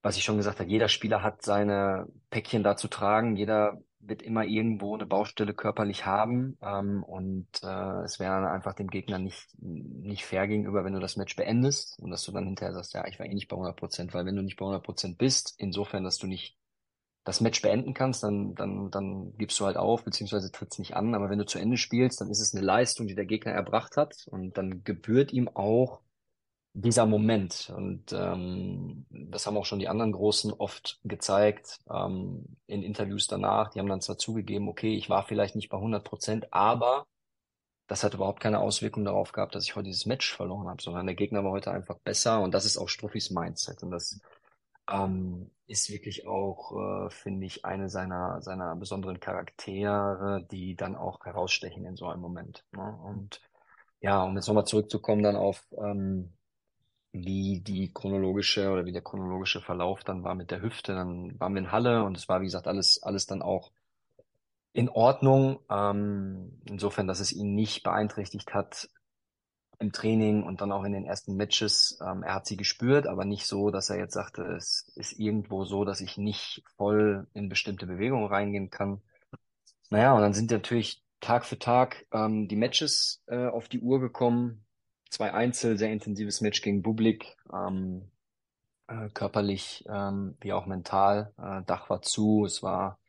was 0.01 0.17
ich 0.17 0.23
schon 0.23 0.37
gesagt 0.37 0.59
habe, 0.59 0.69
jeder 0.69 0.89
Spieler 0.89 1.23
hat 1.23 1.43
seine 1.43 2.07
Päckchen 2.29 2.61
da 2.61 2.75
zu 2.75 2.89
tragen. 2.89 3.37
Jeder 3.37 3.81
wird 3.99 4.21
immer 4.21 4.43
irgendwo 4.43 4.95
eine 4.95 5.05
Baustelle 5.05 5.53
körperlich 5.53 6.05
haben. 6.05 6.57
Ähm, 6.61 7.03
und 7.03 7.47
äh, 7.63 8.03
es 8.03 8.19
wäre 8.19 8.49
einfach 8.51 8.73
dem 8.73 8.89
Gegner 8.89 9.17
nicht, 9.17 9.47
nicht 9.59 10.25
fair 10.25 10.47
gegenüber, 10.47 10.83
wenn 10.83 10.93
du 10.93 10.99
das 10.99 11.15
Match 11.15 11.35
beendest 11.37 11.97
und 11.99 12.11
dass 12.11 12.23
du 12.23 12.33
dann 12.33 12.45
hinterher 12.45 12.73
sagst, 12.73 12.93
ja, 12.93 13.07
ich 13.07 13.17
war 13.17 13.25
eh 13.25 13.33
nicht 13.33 13.47
bei 13.47 13.55
100 13.55 13.77
Prozent, 13.77 14.13
weil 14.13 14.25
wenn 14.25 14.35
du 14.35 14.41
nicht 14.41 14.57
bei 14.57 14.65
100 14.65 14.83
Prozent 14.83 15.17
bist, 15.17 15.55
insofern, 15.57 16.03
dass 16.03 16.17
du 16.17 16.27
nicht 16.27 16.57
das 17.23 17.41
Match 17.41 17.61
beenden 17.61 17.93
kannst, 17.93 18.23
dann, 18.23 18.53
dann, 18.55 18.91
dann 18.91 19.33
gibst 19.37 19.59
du 19.59 19.65
halt 19.65 19.77
auf, 19.77 20.03
beziehungsweise 20.03 20.51
trittst 20.51 20.79
nicht 20.79 20.95
an. 20.95 21.15
Aber 21.15 21.29
wenn 21.29 21.39
du 21.39 21.45
zu 21.45 21.57
Ende 21.57 21.77
spielst, 21.77 22.19
dann 22.19 22.29
ist 22.29 22.41
es 22.41 22.53
eine 22.53 22.65
Leistung, 22.65 23.07
die 23.07 23.15
der 23.15 23.25
Gegner 23.25 23.53
erbracht 23.53 23.95
hat 23.95 24.27
und 24.27 24.57
dann 24.57 24.83
gebührt 24.83 25.31
ihm 25.31 25.47
auch 25.47 26.01
dieser 26.73 27.05
Moment. 27.05 27.71
Und 27.75 28.11
ähm, 28.11 29.05
das 29.09 29.47
haben 29.47 29.57
auch 29.57 29.65
schon 29.65 29.79
die 29.79 29.87
anderen 29.87 30.11
Großen 30.11 30.51
oft 30.51 30.99
gezeigt 31.03 31.79
ähm, 31.89 32.57
in 32.67 32.83
Interviews 32.83 33.27
danach. 33.27 33.69
Die 33.69 33.79
haben 33.79 33.89
dann 33.89 34.01
zwar 34.01 34.17
zugegeben, 34.17 34.67
okay, 34.67 34.95
ich 34.95 35.09
war 35.09 35.23
vielleicht 35.23 35.55
nicht 35.55 35.69
bei 35.69 35.77
100 35.77 36.03
Prozent, 36.03 36.47
aber 36.51 37.05
das 37.87 38.03
hat 38.03 38.13
überhaupt 38.13 38.39
keine 38.39 38.59
Auswirkung 38.59 39.05
darauf 39.05 39.33
gehabt, 39.33 39.55
dass 39.55 39.65
ich 39.65 39.75
heute 39.75 39.85
dieses 39.85 40.05
Match 40.05 40.33
verloren 40.35 40.67
habe, 40.67 40.81
sondern 40.81 41.05
der 41.05 41.15
Gegner 41.15 41.43
war 41.43 41.51
heute 41.51 41.71
einfach 41.71 41.99
besser 41.99 42.41
und 42.41 42.53
das 42.53 42.65
ist 42.65 42.77
auch 42.77 42.89
Struffis 42.89 43.29
Mindset 43.29 43.83
und 43.83 43.91
das 43.91 44.19
ähm, 44.89 45.51
ist 45.67 45.89
wirklich 45.89 46.27
auch, 46.27 46.73
äh, 47.05 47.09
finde 47.09 47.45
ich, 47.45 47.65
eine 47.65 47.89
seiner, 47.89 48.41
seiner 48.41 48.75
besonderen 48.75 49.19
Charaktere, 49.19 50.45
die 50.51 50.75
dann 50.75 50.95
auch 50.95 51.25
herausstechen 51.25 51.85
in 51.85 51.95
so 51.95 52.07
einem 52.07 52.21
Moment. 52.21 52.65
Ne? 52.71 52.99
Und 53.03 53.41
ja, 54.01 54.23
um 54.23 54.35
jetzt 54.35 54.47
nochmal 54.47 54.65
zurückzukommen 54.65 55.23
dann 55.23 55.35
auf 55.35 55.65
ähm, 55.77 56.33
wie 57.13 57.61
die 57.61 57.93
chronologische 57.93 58.71
oder 58.71 58.85
wie 58.85 58.91
der 58.91 59.03
chronologische 59.03 59.61
Verlauf 59.61 60.03
dann 60.03 60.23
war 60.23 60.35
mit 60.35 60.51
der 60.51 60.61
Hüfte. 60.61 60.93
Dann 60.93 61.39
waren 61.39 61.53
wir 61.53 61.61
in 61.61 61.71
Halle 61.71 62.03
und 62.03 62.17
es 62.17 62.27
war, 62.27 62.41
wie 62.41 62.45
gesagt, 62.45 62.67
alles, 62.67 63.01
alles 63.03 63.27
dann 63.27 63.41
auch 63.41 63.71
in 64.73 64.89
Ordnung. 64.89 65.59
Ähm, 65.69 66.59
insofern, 66.65 67.07
dass 67.07 67.19
es 67.19 67.31
ihn 67.31 67.55
nicht 67.55 67.83
beeinträchtigt 67.83 68.53
hat 68.53 68.89
im 69.83 69.91
Training 69.91 70.43
und 70.43 70.61
dann 70.61 70.71
auch 70.71 70.83
in 70.83 70.93
den 70.93 71.05
ersten 71.05 71.35
Matches. 71.35 71.99
Ähm, 72.01 72.23
er 72.23 72.35
hat 72.35 72.47
sie 72.47 72.57
gespürt, 72.57 73.05
aber 73.07 73.25
nicht 73.25 73.45
so, 73.45 73.69
dass 73.69 73.89
er 73.89 73.97
jetzt 73.97 74.13
sagte, 74.13 74.43
es 74.43 74.91
ist 74.95 75.19
irgendwo 75.19 75.65
so, 75.65 75.85
dass 75.85 76.01
ich 76.01 76.17
nicht 76.17 76.63
voll 76.77 77.27
in 77.33 77.49
bestimmte 77.49 77.85
Bewegungen 77.85 78.27
reingehen 78.27 78.69
kann. 78.69 79.01
Naja, 79.89 80.13
und 80.13 80.21
dann 80.21 80.33
sind 80.33 80.49
natürlich 80.51 81.03
Tag 81.19 81.45
für 81.45 81.59
Tag 81.59 82.05
ähm, 82.11 82.47
die 82.47 82.55
Matches 82.55 83.21
äh, 83.27 83.47
auf 83.47 83.69
die 83.69 83.79
Uhr 83.79 83.99
gekommen 83.99 84.63
zwei 85.13 85.31
Einzel, 85.33 85.77
sehr 85.77 85.91
intensives 85.91 86.41
Match 86.41 86.61
gegen 86.61 86.81
Bublik, 86.81 87.37
ähm, 87.53 88.11
äh, 88.87 89.09
körperlich 89.09 89.85
ähm, 89.87 90.35
wie 90.41 90.53
auch 90.53 90.65
mental. 90.65 91.33
Äh, 91.37 91.61
Dach 91.65 91.89
war 91.89 92.01
zu, 92.01 92.45
es 92.45 92.63
war 92.63 92.99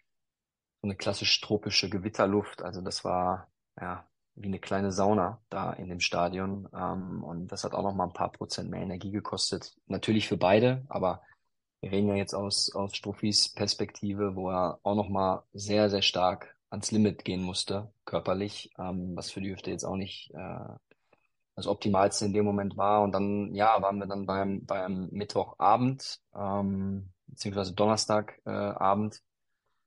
so 0.83 0.89
eine 0.89 0.97
klassisch 0.97 1.41
tropische 1.41 1.89
Gewitterluft, 1.89 2.63
also 2.63 2.83
das 2.83 3.05
war 3.05 3.49
ja 3.81 4.07
wie 4.37 4.49
eine 4.49 4.59
kleine 4.59 4.93
Sauna 4.93 5.41
da 5.51 5.73
in 5.73 5.89
dem 5.89 6.01
Stadion 6.01 6.69
ähm, 6.75 7.23
und 7.25 7.49
das 7.49 7.65
hat 7.65 7.75
auch 7.75 7.83
noch 7.83 7.95
mal 7.95 8.05
ein 8.05 8.13
paar 8.13 8.33
Prozent 8.33 8.71
mehr 8.71 8.83
Energie 8.83 9.11
gekostet. 9.11 9.75
Natürlich 9.87 10.29
für 10.29 10.37
beide, 10.37 10.85
aber 10.89 11.23
wir 11.81 11.93
reden 11.93 12.09
ja 12.09 12.15
jetzt 12.17 12.35
aus 12.35 12.75
aus 12.75 12.97
Struffis 12.97 13.49
Perspektive, 13.49 14.37
wo 14.37 14.51
er 14.51 14.81
auch 14.83 14.95
noch 14.95 15.09
mal 15.09 15.45
sehr 15.53 15.91
sehr 15.91 16.03
stark 16.03 16.57
ans 16.71 16.91
Limit 16.91 17.25
gehen 17.25 17.43
musste 17.43 17.93
körperlich, 18.05 18.71
ähm, 18.79 19.17
was 19.17 19.31
für 19.31 19.41
die 19.41 19.53
Hüfte 19.53 19.71
jetzt 19.71 19.85
auch 19.85 19.97
nicht 19.97 20.33
äh, 20.35 20.75
das 21.57 21.67
Optimalste 21.67 22.27
in 22.27 22.33
dem 22.33 22.45
Moment 22.45 22.77
war. 22.77 23.03
Und 23.03 23.13
dann, 23.13 23.55
ja, 23.55 23.81
waren 23.81 23.99
wir 23.99 24.07
dann 24.07 24.27
beim, 24.27 24.65
beim 24.67 25.09
Mittwochabend, 25.11 26.21
ähm, 26.35 27.13
beziehungsweise 27.27 27.75
Donnerstagabend 27.75 29.15
äh, 29.15 29.21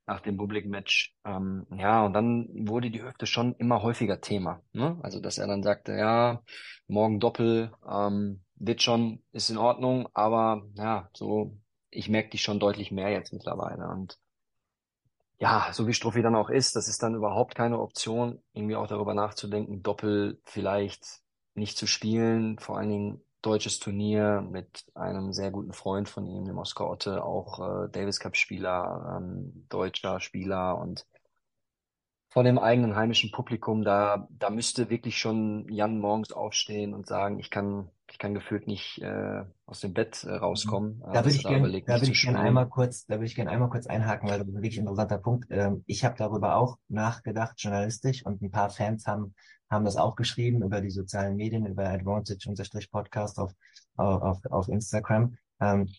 nach 0.07 0.21
dem 0.21 0.37
Public-Match. 0.37 1.15
Ähm, 1.25 1.67
ja, 1.75 2.05
und 2.05 2.13
dann 2.13 2.47
wurde 2.67 2.89
die 2.89 3.03
Hüfte 3.03 3.27
schon 3.27 3.53
immer 3.55 3.83
häufiger 3.83 4.21
Thema. 4.21 4.61
Ne? 4.71 4.97
Also, 5.03 5.19
dass 5.19 5.37
er 5.37 5.47
dann 5.47 5.63
sagte, 5.63 5.93
ja, 5.93 6.41
morgen 6.87 7.19
Doppel, 7.19 7.71
ähm, 7.87 8.41
wird 8.55 8.81
schon, 8.81 9.21
ist 9.33 9.49
in 9.49 9.57
Ordnung, 9.57 10.09
aber 10.13 10.63
ja, 10.75 11.09
so, 11.13 11.57
ich 11.89 12.09
merke 12.09 12.29
die 12.29 12.37
schon 12.37 12.59
deutlich 12.59 12.91
mehr 12.91 13.09
jetzt 13.09 13.33
mittlerweile. 13.33 13.87
Und 13.87 14.17
ja, 15.39 15.69
so 15.71 15.87
wie 15.87 15.93
Struffi 15.93 16.21
dann 16.21 16.35
auch 16.35 16.49
ist, 16.49 16.75
das 16.75 16.87
ist 16.87 17.03
dann 17.03 17.13
überhaupt 17.13 17.53
keine 17.53 17.79
Option, 17.79 18.41
irgendwie 18.53 18.75
auch 18.75 18.87
darüber 18.87 19.13
nachzudenken, 19.13 19.83
Doppel 19.83 20.41
vielleicht 20.43 21.21
nicht 21.53 21.77
zu 21.77 21.85
spielen, 21.85 22.57
vor 22.59 22.77
allen 22.77 22.89
Dingen 22.89 23.21
deutsches 23.41 23.79
Turnier 23.79 24.41
mit 24.41 24.85
einem 24.95 25.33
sehr 25.33 25.51
guten 25.51 25.73
Freund 25.73 26.09
von 26.09 26.25
ihm, 26.25 26.45
dem 26.45 26.57
Oscar 26.57 26.89
Otte, 26.89 27.23
auch 27.23 27.85
äh, 27.85 27.89
Davis 27.89 28.19
Cup 28.19 28.35
Spieler, 28.35 29.17
ähm, 29.17 29.65
deutscher 29.69 30.19
Spieler 30.19 30.77
und 30.77 31.05
vor 32.29 32.43
dem 32.43 32.59
eigenen 32.59 32.95
heimischen 32.95 33.31
Publikum, 33.31 33.83
da, 33.83 34.27
da 34.29 34.49
müsste 34.49 34.89
wirklich 34.89 35.17
schon 35.17 35.67
Jan 35.69 35.99
morgens 35.99 36.31
aufstehen 36.31 36.93
und 36.93 37.07
sagen, 37.07 37.39
ich 37.39 37.49
kann, 37.49 37.89
ich 38.11 38.19
kann 38.19 38.33
gefühlt 38.33 38.67
nicht 38.67 39.01
äh, 39.01 39.43
aus 39.65 39.79
dem 39.79 39.93
Bett 39.93 40.23
äh, 40.23 40.35
rauskommen. 40.35 41.01
Da 41.13 41.23
würde 41.23 41.35
ich 41.35 41.43
gerne, 41.43 41.81
da 41.81 42.01
würde 42.01 42.11
ich 42.11 42.21
gerne 42.21 42.39
einmal 42.39 42.67
kurz, 42.67 43.05
da 43.05 43.15
würde 43.15 43.25
ich 43.25 43.35
gerne 43.35 43.51
einmal 43.51 43.69
kurz 43.69 43.87
einhaken, 43.87 44.29
weil 44.29 44.39
das 44.39 44.47
ist 44.47 44.55
ein 44.55 44.61
wirklich 44.61 44.77
interessanter 44.77 45.17
Punkt. 45.17 45.47
Ähm, 45.49 45.83
ich 45.87 46.03
habe 46.03 46.15
darüber 46.17 46.57
auch 46.57 46.77
nachgedacht, 46.89 47.55
journalistisch, 47.57 48.25
und 48.25 48.41
ein 48.41 48.51
paar 48.51 48.69
Fans 48.69 49.07
haben 49.07 49.33
haben 49.69 49.85
das 49.85 49.97
auch 49.97 50.15
geschrieben 50.15 50.63
über 50.63 50.81
die 50.81 50.89
sozialen 50.89 51.35
Medien, 51.35 51.65
über 51.65 51.89
Advantage-Podcast 51.89 53.39
auf, 53.39 53.51
auf, 53.95 54.39
auf 54.45 54.69
Instagram. 54.69 55.35
Ähm, 55.59 55.89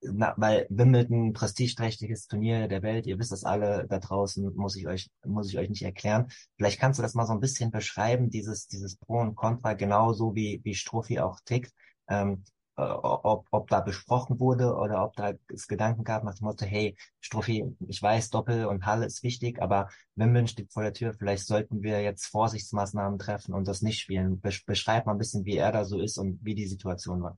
na, 0.00 0.34
weil 0.36 0.66
Wimbledon 0.70 1.32
prestigeträchtiges 1.32 2.26
Turnier 2.26 2.68
der 2.68 2.82
Welt, 2.82 3.06
ihr 3.06 3.18
wisst 3.18 3.32
das 3.32 3.44
alle 3.44 3.86
da 3.88 3.98
draußen, 3.98 4.54
muss 4.54 4.76
ich 4.76 4.86
euch 4.86 5.10
muss 5.24 5.48
ich 5.50 5.58
euch 5.58 5.68
nicht 5.68 5.82
erklären. 5.82 6.28
Vielleicht 6.56 6.80
kannst 6.80 6.98
du 6.98 7.02
das 7.02 7.14
mal 7.14 7.26
so 7.26 7.32
ein 7.32 7.40
bisschen 7.40 7.70
beschreiben, 7.70 8.30
dieses 8.30 8.66
dieses 8.68 8.96
Pro 8.96 9.20
und 9.20 9.34
Contra, 9.36 9.74
genauso 9.74 10.34
wie 10.34 10.60
wie 10.64 10.74
Strophi 10.74 11.20
auch 11.20 11.40
tickt. 11.44 11.72
Ähm, 12.08 12.44
äh, 12.78 12.82
ob, 12.82 13.48
ob 13.50 13.68
da 13.68 13.80
besprochen 13.80 14.38
wurde 14.38 14.72
oder 14.76 15.04
ob 15.04 15.16
da 15.16 15.32
es 15.52 15.66
Gedanken 15.66 16.04
gab 16.04 16.22
nach 16.22 16.34
dem 16.36 16.44
Motto, 16.44 16.64
hey, 16.64 16.96
Strophi, 17.20 17.64
ich 17.88 18.00
weiß, 18.00 18.30
Doppel 18.30 18.66
und 18.66 18.86
Halle 18.86 19.04
ist 19.04 19.24
wichtig, 19.24 19.60
aber 19.60 19.88
Wimbledon 20.14 20.46
steht 20.46 20.72
vor 20.72 20.84
der 20.84 20.92
Tür, 20.92 21.12
vielleicht 21.12 21.44
sollten 21.44 21.82
wir 21.82 22.00
jetzt 22.02 22.26
Vorsichtsmaßnahmen 22.26 23.18
treffen 23.18 23.52
und 23.52 23.66
das 23.66 23.82
nicht 23.82 23.98
spielen. 23.98 24.40
beschreib 24.40 25.06
mal 25.06 25.12
ein 25.12 25.18
bisschen, 25.18 25.44
wie 25.44 25.56
er 25.56 25.72
da 25.72 25.84
so 25.84 25.98
ist 26.00 26.18
und 26.18 26.38
wie 26.44 26.54
die 26.54 26.68
Situation 26.68 27.20
war. 27.20 27.36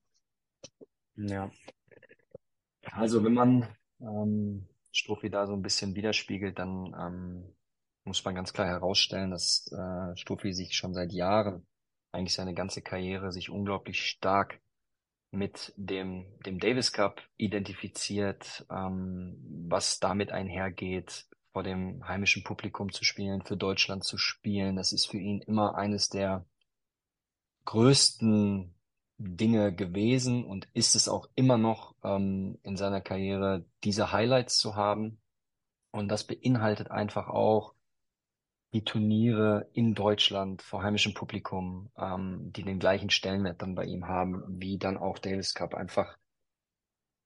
Ja, 1.16 1.51
also 2.92 3.24
wenn 3.24 3.35
man 3.35 3.68
ähm, 4.00 4.68
Strophi 4.92 5.31
da 5.31 5.46
so 5.46 5.55
ein 5.55 5.62
bisschen 5.62 5.94
widerspiegelt, 5.94 6.59
dann 6.59 6.94
ähm, 6.98 7.55
muss 8.05 8.24
man 8.24 8.35
ganz 8.35 8.53
klar 8.53 8.66
herausstellen, 8.66 9.31
dass 9.31 9.70
äh, 9.72 10.16
Strophi 10.16 10.53
sich 10.53 10.74
schon 10.74 10.94
seit 10.94 11.12
Jahren, 11.12 11.66
eigentlich 12.12 12.35
seine 12.35 12.55
ganze 12.55 12.83
Karriere, 12.83 13.31
sich 13.33 13.50
unglaublich 13.50 14.05
stark 14.05 14.61
mit 15.31 15.72
dem, 15.76 16.26
dem 16.44 16.59
Davis 16.59 16.92
Cup 16.92 17.22
identifiziert, 17.37 18.66
ähm, 18.70 19.37
was 19.68 20.00
damit 20.00 20.33
einhergeht, 20.33 21.29
vor 21.53 21.62
dem 21.62 22.07
heimischen 22.07 22.42
Publikum 22.42 22.92
zu 22.92 23.05
spielen, 23.05 23.42
für 23.42 23.57
Deutschland 23.57 24.05
zu 24.05 24.18
spielen. 24.18 24.76
Das 24.76 24.92
ist 24.92 25.07
für 25.07 25.18
ihn 25.18 25.40
immer 25.42 25.76
eines 25.76 26.09
der 26.09 26.46
größten 27.64 28.74
Dinge 29.21 29.75
gewesen 29.75 30.45
und 30.45 30.67
ist 30.73 30.97
es 30.97 31.09
auch 31.09 31.29
immer 31.35 31.59
noch 31.59 31.95
ähm, 32.03 32.59
in 32.63 32.77
seiner 32.77 33.03
Karriere, 33.03 33.67
diese 33.85 34.13
Highlights 34.13 34.59
zu 34.59 34.77
haben. 34.77 35.21
Und 35.93 36.09
das 36.09 36.25
beinhaltet 36.25 36.91
einfach 36.91 37.29
auch 37.29 37.75
die 38.73 38.85
Turniere 38.85 39.69
in 39.73 39.95
Deutschland 39.95 40.63
vor 40.63 40.83
heimischem 40.83 41.13
Publikum, 41.13 41.91
ähm, 41.99 42.53
die 42.53 42.63
den 42.63 42.79
gleichen 42.79 43.11
Stellenwert 43.11 43.61
dann 43.61 43.75
bei 43.75 43.85
ihm 43.85 44.07
haben, 44.07 44.43
wie 44.49 44.79
dann 44.79 44.97
auch 44.97 45.19
Davis 45.19 45.55
Cup. 45.55 45.75
Einfach 45.75 46.17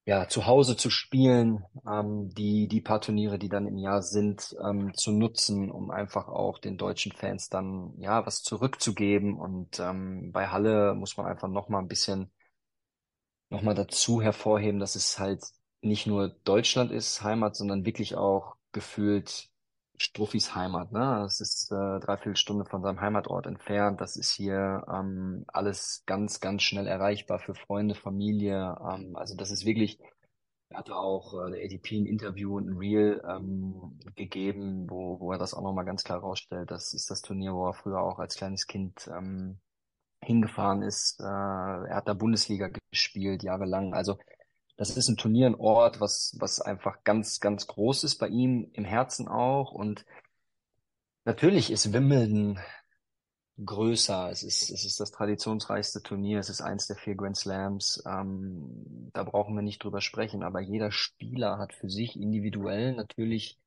ja, 0.07 0.29
zu 0.29 0.47
Hause 0.47 0.77
zu 0.77 0.90
spielen, 0.90 1.64
ähm, 1.87 2.29
die, 2.35 2.69
die 2.69 2.81
paar 2.83 3.01
Turniere, 3.01 3.38
die 3.38 3.49
dann 3.49 3.67
im 3.67 3.79
Jahr 3.79 4.03
sind, 4.03 4.55
ähm, 4.62 4.93
zu 4.95 5.12
nutzen, 5.12 5.71
um 5.71 5.90
einfach 5.90 6.29
auch 6.29 6.59
den 6.59 6.77
deutschen 6.77 7.12
Fans 7.12 7.49
dann, 7.49 7.95
ja, 7.99 8.27
was 8.27 8.43
zurückzugeben. 8.43 9.38
Und 9.38 9.81
ähm, 9.81 10.31
bei 10.33 10.49
Halle 10.49 10.95
muss 10.95 11.17
man 11.17 11.27
einfach 11.27 11.49
nochmal 11.49 11.81
ein 11.83 11.88
bisschen, 11.88 12.31
nochmal 13.49 13.75
dazu 13.75 14.21
hervorheben, 14.21 14.79
dass 14.81 14.95
es 14.95 15.19
halt 15.19 15.43
nicht 15.81 16.07
nur 16.07 16.29
Deutschland 16.45 16.90
ist, 16.93 17.23
Heimat, 17.23 17.57
sondern 17.57 17.87
wirklich 17.87 18.14
auch 18.17 18.57
gefühlt 18.73 19.49
Struffis 19.97 20.55
Heimat, 20.55 20.93
ne? 20.93 21.21
Das 21.23 21.41
ist 21.41 21.71
äh, 21.71 22.01
dreiviertel 22.01 22.37
Stunde 22.37 22.65
von 22.65 22.83
seinem 22.83 23.01
Heimatort 23.01 23.47
entfernt. 23.47 24.01
Das 24.01 24.17
ist 24.17 24.33
hier 24.33 24.85
ähm, 24.93 25.45
alles 25.49 26.03
ganz, 26.07 26.41
ganz 26.41 26.63
schnell 26.63 26.87
erreichbar 26.87 27.39
für 27.39 27.55
Freunde, 27.55 27.95
Familie. 27.95 28.77
Ähm, 28.81 29.17
also 29.17 29.37
das 29.37 29.51
ist 29.51 29.65
wirklich, 29.65 30.01
er 30.69 30.79
hatte 30.79 30.97
auch 30.97 31.35
äh, 31.47 31.51
der 31.53 31.65
ADP 31.65 31.99
ein 31.99 32.07
Interview 32.07 32.57
und 32.57 32.71
ein 32.71 32.77
Reel 32.77 33.23
ähm, 33.29 33.99
gegeben, 34.17 34.91
wo, 34.91 35.21
wo 35.21 35.33
er 35.33 35.39
das 35.39 35.55
auch 35.55 35.63
nochmal 35.63 35.85
ganz 35.85 36.03
klar 36.03 36.19
rausstellt. 36.19 36.71
Das 36.71 36.93
ist 36.93 37.11
das 37.11 37.23
Turnier, 37.23 37.55
wo 37.55 37.69
er 37.69 37.75
früher 37.75 38.01
auch 38.01 38.19
als 38.19 38.35
kleines 38.37 38.67
Kind 38.67 39.09
ähm, 39.17 39.61
hingefahren 40.25 40.83
ist. 40.83 41.21
Äh, 41.21 41.25
er 41.25 41.97
hat 41.97 42.09
da 42.09 42.15
Bundesliga 42.15 42.69
gespielt, 42.91 43.45
jahrelang. 43.45 43.95
Also 43.95 44.19
das 44.77 44.97
ist 44.97 45.09
ein 45.09 45.17
Turnier, 45.17 45.47
ein 45.47 45.55
Ort, 45.55 46.01
was, 46.01 46.35
was 46.39 46.61
einfach 46.61 47.05
ganz, 47.05 47.41
ganz 47.41 47.67
groß 47.67 48.05
ist 48.05 48.17
bei 48.17 48.29
ihm, 48.29 48.71
im 48.73 48.85
Herzen 48.85 49.29
auch. 49.29 49.73
Und 49.73 50.05
natürlich 51.25 51.71
ist 51.71 51.93
Wimbledon 51.93 52.59
größer. 53.65 54.31
Es 54.31 54.43
ist, 54.43 54.71
es 54.71 54.85
ist 54.85 54.99
das 54.99 55.13
traditionsreichste 55.13 56.03
Turnier. 56.03 56.41
Es 56.41 56.49
ist 56.49 56.61
eins 56.61 56.89
der 56.89 56.97
vier 56.97 57.15
Grand 57.15 57.37
Slams. 57.37 58.03
Ähm, 58.05 59.11
da 59.13 59.23
brauchen 59.23 59.55
wir 59.55 59.63
nicht 59.63 59.83
drüber 59.83 60.01
sprechen. 60.01 60.43
Aber 60.43 60.61
jeder 60.61 60.91
Spieler 60.91 61.59
hat 61.59 61.73
für 61.73 61.89
sich 61.89 62.17
individuell 62.17 62.95
natürlich 62.95 63.61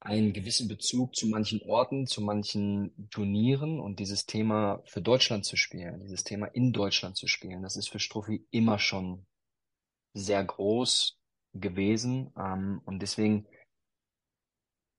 einen 0.00 0.32
gewissen 0.32 0.68
Bezug 0.68 1.14
zu 1.14 1.26
manchen 1.28 1.62
Orten, 1.62 2.06
zu 2.06 2.20
manchen 2.20 3.08
Turnieren 3.10 3.80
und 3.80 4.00
dieses 4.00 4.26
Thema 4.26 4.82
für 4.84 5.00
Deutschland 5.00 5.46
zu 5.46 5.56
spielen, 5.56 6.00
dieses 6.00 6.24
Thema 6.24 6.46
in 6.46 6.72
Deutschland 6.72 7.16
zu 7.16 7.26
spielen, 7.26 7.62
das 7.62 7.76
ist 7.76 7.88
für 7.88 7.98
Struffi 7.98 8.46
immer 8.50 8.78
schon 8.78 9.24
sehr 10.14 10.42
groß 10.44 11.18
gewesen. 11.52 12.32
Ähm, 12.38 12.80
und 12.84 13.00
deswegen, 13.00 13.46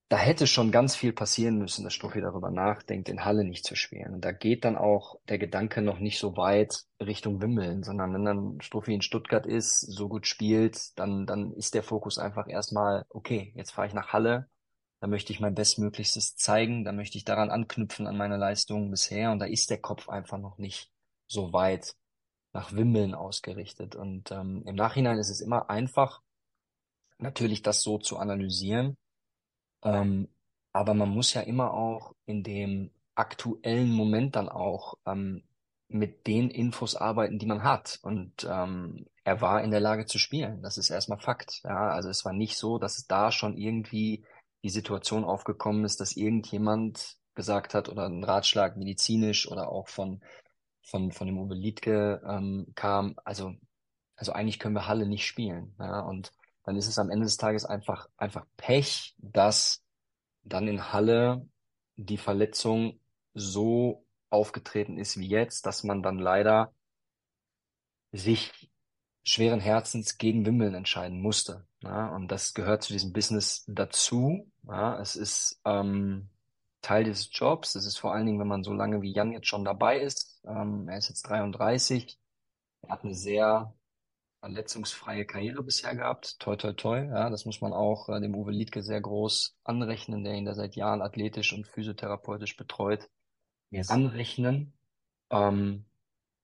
da 0.10 0.17
hätte 0.17 0.45
schon 0.45 0.71
ganz 0.71 0.95
viel 0.95 1.13
passieren 1.13 1.58
müssen, 1.58 1.84
dass 1.84 1.93
Stuffi 1.93 2.21
darüber 2.21 2.51
nachdenkt, 2.51 3.10
in 3.10 3.25
Halle 3.25 3.43
nicht 3.43 3.65
zu 3.65 3.75
spielen. 3.75 4.13
Und 4.13 4.21
da 4.21 4.32
geht 4.32 4.63
dann 4.63 4.78
auch 4.78 5.19
der 5.28 5.39
Gedanke 5.39 5.82
noch 5.82 5.99
nicht 5.99 6.19
so 6.19 6.38
weit 6.38 6.84
Richtung 7.01 7.41
Wimbledon, 7.41 7.84
sondern 7.84 8.13
wenn 8.13 8.25
dann 8.25 8.62
Stuffi 8.62 8.93
in 8.93 9.01
Stuttgart 9.01 9.47
ist, 9.47 9.80
so 9.80 10.08
gut 10.08 10.28
spielt, 10.28 10.97
dann, 10.99 11.25
dann 11.25 11.51
ist 11.54 11.73
der 11.73 11.84
Fokus 11.84 12.19
einfach 12.19 12.47
erstmal, 12.47 13.06
okay, 13.10 13.51
jetzt 13.56 13.71
fahre 13.71 13.88
ich 13.88 13.93
nach 13.93 14.13
Halle, 14.13 14.47
da 14.99 15.08
möchte 15.08 15.34
ich 15.34 15.39
mein 15.39 15.56
Bestmöglichstes 15.56 16.36
zeigen, 16.36 16.86
da 16.86 16.91
möchte 16.91 17.17
ich 17.17 17.25
daran 17.25 17.49
anknüpfen 17.49 18.08
an 18.08 18.17
meine 18.17 18.38
Leistungen 18.38 18.91
bisher 18.91 19.32
und 19.32 19.39
da 19.39 19.45
ist 19.45 19.69
der 19.69 19.82
Kopf 19.82 20.08
einfach 20.08 20.38
noch 20.38 20.58
nicht 20.58 20.91
so 21.28 21.51
weit 21.51 21.95
nach 22.56 22.72
Wimmeln 22.72 23.13
ausgerichtet. 23.13 23.96
Und 23.96 24.32
ähm, 24.32 24.63
im 24.65 24.76
Nachhinein 24.76 25.18
ist 25.20 25.30
es 25.30 25.41
immer 25.41 25.70
einfach, 25.70 26.22
natürlich 27.20 27.62
das 27.62 27.84
so 27.84 27.98
zu 27.98 28.18
analysieren. 28.18 28.98
Ähm, 29.84 30.30
aber 30.72 30.94
man 30.94 31.10
muss 31.10 31.34
ja 31.34 31.41
immer 31.41 31.74
auch 31.74 32.15
in 32.26 32.44
dem 32.44 32.91
aktuellen 33.13 33.91
Moment 33.91 34.36
dann 34.38 34.50
auch 34.50 34.96
ähm, 35.06 35.44
mit 35.89 36.28
den 36.28 36.50
Infos 36.50 36.96
arbeiten, 36.96 37.39
die 37.39 37.46
man 37.46 37.63
hat. 37.63 38.00
Und 38.02 38.48
ähm, 38.50 39.06
er 39.26 39.41
war 39.41 39.62
in 39.62 39.72
der 39.72 39.82
Lage 39.82 40.06
zu 40.06 40.18
spielen. 40.18 40.62
Das 40.62 40.78
ist 40.78 40.89
erstmal 40.89 41.20
Fakt. 41.20 41.62
Ja, 41.65 41.89
also 41.89 42.10
es 42.10 42.24
war 42.24 42.34
nicht 42.34 42.58
so, 42.58 42.80
dass 42.80 42.98
es 42.98 43.06
da 43.06 43.32
schon 43.32 43.58
irgendwie 43.58 44.24
die 44.63 44.70
Situation 44.70 45.26
aufgekommen 45.26 45.84
ist, 45.84 46.00
dass 46.00 46.15
irgendjemand 46.15 47.18
gesagt 47.36 47.74
hat 47.74 47.89
oder 47.89 48.06
ein 48.06 48.24
Ratschlag 48.24 48.78
medizinisch 48.78 49.52
oder 49.52 49.70
auch 49.70 49.89
von 49.89 50.22
von, 50.86 51.12
von 51.12 51.28
dem 51.28 51.38
Uwe 51.38 51.56
Liedke 51.56 52.21
ähm, 52.26 52.67
kam, 52.76 53.15
also, 53.26 53.56
also 54.15 54.32
eigentlich 54.32 54.60
können 54.60 54.76
wir 54.76 54.88
Halle 54.88 55.08
nicht 55.08 55.26
spielen. 55.26 55.76
Ja? 55.80 56.00
Und 56.02 56.32
dann 56.63 56.78
ist 56.78 56.88
es 56.88 57.00
am 57.00 57.10
Ende 57.10 57.26
des 57.26 57.38
Tages 57.38 57.65
einfach, 57.65 58.08
einfach 58.17 58.45
Pech, 58.58 59.15
dass 59.17 59.84
dann 60.43 60.67
in 60.67 60.93
Halle 60.93 61.48
die 61.95 62.17
Verletzung 62.17 63.00
so 63.34 64.06
aufgetreten 64.30 64.98
ist 64.98 65.17
wie 65.19 65.28
jetzt, 65.28 65.65
dass 65.65 65.84
man 65.84 66.04
dann 66.04 66.19
leider 66.19 66.74
sich 68.12 68.71
schweren 69.24 69.60
Herzens 69.60 70.17
gegen 70.17 70.45
Wimbledon 70.45 70.76
entscheiden 70.76 71.21
musste. 71.21 71.65
Ja? 71.82 72.15
Und 72.15 72.30
das 72.32 72.54
gehört 72.54 72.84
zu 72.84 72.93
diesem 72.93 73.12
Business 73.12 73.65
dazu. 73.67 74.52
Ja? 74.63 75.00
Es 75.00 75.15
ist 75.15 75.60
ähm, 75.65 76.30
Teil 76.86 77.04
des 77.06 77.30
Jobs. 77.32 77.74
Das 77.74 77.86
ist 77.86 77.98
vor 77.98 78.13
allen 78.13 78.28
Dingen, 78.28 78.39
wenn 78.39 78.48
man 78.48 78.63
so 78.63 78.71
lange 78.71 79.02
wie 79.02 79.12
Jan 79.12 79.32
jetzt 79.32 79.48
schon 79.48 79.65
dabei 79.65 80.00
ist. 80.00 80.41
Ähm, 80.45 80.88
er 80.88 80.98
ist 81.00 81.10
jetzt 81.10 81.24
33. 81.24 82.19
Er 82.84 82.89
hat 82.89 83.04
eine 83.04 83.15
sehr 83.15 83.74
verletzungsfreie 84.39 85.26
Karriere 85.26 85.63
bisher 85.63 85.95
gehabt. 85.95 86.39
Toi, 86.39 86.56
toi, 86.56 86.74
toi. 86.74 87.04
Ja, 87.04 87.32
das 87.32 87.45
muss 87.45 87.60
man 87.60 87.74
auch 87.74 88.10
äh, 88.10 88.21
dem 88.21 88.36
Uwe 88.36 88.52
Liedke 88.52 88.84
sehr 88.84 89.02
groß 89.02 89.58
anrechnen, 89.63 90.24
der 90.24 90.36
ihn 90.36 90.45
da 90.45 90.54
seit 90.54 90.76
Jahren 90.76 91.02
athletisch 91.02 91.54
und 91.54 91.65
physiotherapeutisch 91.65 92.56
betreut. 92.56 93.10
Yes. 93.71 93.89
Anrechnen. 93.89 94.74
Ähm, 95.32 95.86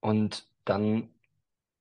und 0.00 0.48
dann 0.64 1.14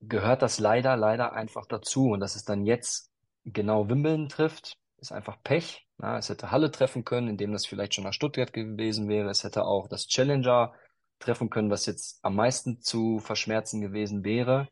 gehört 0.02 0.44
das 0.44 0.60
leider, 0.60 0.96
leider 0.96 1.34
einfach 1.34 1.66
dazu. 1.66 2.12
Und 2.12 2.20
dass 2.20 2.36
es 2.36 2.46
dann 2.46 2.68
jetzt 2.68 3.12
genau 3.44 3.90
Wimbledon 3.90 4.30
trifft, 4.30 4.78
ist 4.98 5.12
einfach 5.12 5.42
Pech. 5.44 5.88
Ja, 6.02 6.18
es 6.18 6.30
hätte 6.30 6.50
Halle 6.50 6.72
treffen 6.72 7.06
können, 7.06 7.28
indem 7.28 7.52
das 7.52 7.68
vielleicht 7.68 7.94
schon 7.94 8.04
nach 8.04 8.14
Stuttgart 8.14 8.52
gewesen 8.54 9.08
wäre. 9.08 9.30
Es 9.30 9.44
hätte 9.44 9.66
auch 9.66 9.88
das 9.88 10.08
Challenger 10.08 10.74
treffen 11.20 11.52
können, 11.52 11.70
was 11.70 11.86
jetzt 11.86 12.20
am 12.24 12.36
meisten 12.36 12.82
zu 12.82 13.20
verschmerzen 13.20 13.82
gewesen 13.82 14.24
wäre. 14.24 14.68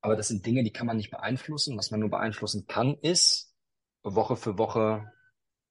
Aber 0.00 0.16
das 0.16 0.28
sind 0.28 0.44
Dinge, 0.44 0.64
die 0.64 0.72
kann 0.72 0.86
man 0.86 0.96
nicht 0.96 1.10
beeinflussen. 1.10 1.78
Was 1.78 1.92
man 1.92 2.00
nur 2.00 2.10
beeinflussen 2.10 2.66
kann, 2.66 2.96
ist 3.02 3.54
Woche 4.02 4.36
für 4.36 4.58
Woche 4.58 5.12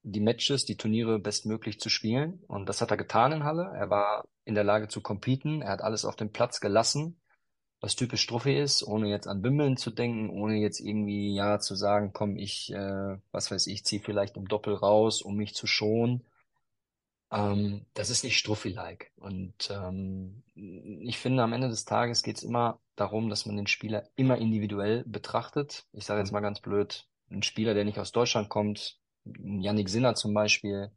die 0.02 0.20
Matches, 0.20 0.64
die 0.64 0.76
Turniere 0.76 1.18
bestmöglich 1.18 1.80
zu 1.80 1.90
spielen. 1.90 2.42
Und 2.46 2.68
das 2.68 2.80
hat 2.80 2.90
er 2.90 2.96
getan 2.96 3.32
in 3.32 3.44
Halle. 3.44 3.70
Er 3.74 3.90
war 3.90 4.24
in 4.44 4.54
der 4.54 4.64
Lage 4.64 4.88
zu 4.88 5.02
competen. 5.02 5.60
Er 5.60 5.72
hat 5.72 5.82
alles 5.82 6.06
auf 6.06 6.16
den 6.16 6.32
Platz 6.32 6.60
gelassen 6.60 7.20
was 7.80 7.96
typisch 7.96 8.22
Struffi 8.22 8.58
ist, 8.58 8.82
ohne 8.82 9.08
jetzt 9.08 9.28
an 9.28 9.42
Bimmeln 9.42 9.76
zu 9.76 9.90
denken, 9.90 10.30
ohne 10.30 10.56
jetzt 10.56 10.80
irgendwie 10.80 11.34
ja 11.34 11.60
zu 11.60 11.74
sagen, 11.74 12.12
komm, 12.12 12.36
ich, 12.36 12.72
äh, 12.72 13.18
was 13.30 13.50
weiß 13.50 13.66
ich, 13.68 13.84
zieh 13.84 14.00
vielleicht 14.00 14.36
im 14.36 14.48
Doppel 14.48 14.74
raus, 14.74 15.22
um 15.22 15.36
mich 15.36 15.54
zu 15.54 15.66
schonen. 15.66 16.24
Ähm, 17.30 17.86
das 17.94 18.10
ist 18.10 18.24
nicht 18.24 18.38
Struffi-like. 18.38 19.12
Und 19.16 19.70
ähm, 19.70 20.42
ich 20.54 21.18
finde, 21.18 21.42
am 21.42 21.52
Ende 21.52 21.68
des 21.68 21.84
Tages 21.84 22.22
geht 22.22 22.38
es 22.38 22.42
immer 22.42 22.80
darum, 22.96 23.28
dass 23.28 23.46
man 23.46 23.56
den 23.56 23.66
Spieler 23.68 24.08
immer 24.16 24.38
individuell 24.38 25.04
betrachtet. 25.04 25.86
Ich 25.92 26.04
sage 26.04 26.20
jetzt 26.20 26.32
mal 26.32 26.40
ganz 26.40 26.60
blöd, 26.60 27.06
ein 27.30 27.42
Spieler, 27.42 27.74
der 27.74 27.84
nicht 27.84 27.98
aus 27.98 28.12
Deutschland 28.12 28.48
kommt, 28.48 28.98
Yannick 29.24 29.88
Sinner 29.88 30.14
zum 30.14 30.34
Beispiel, 30.34 30.90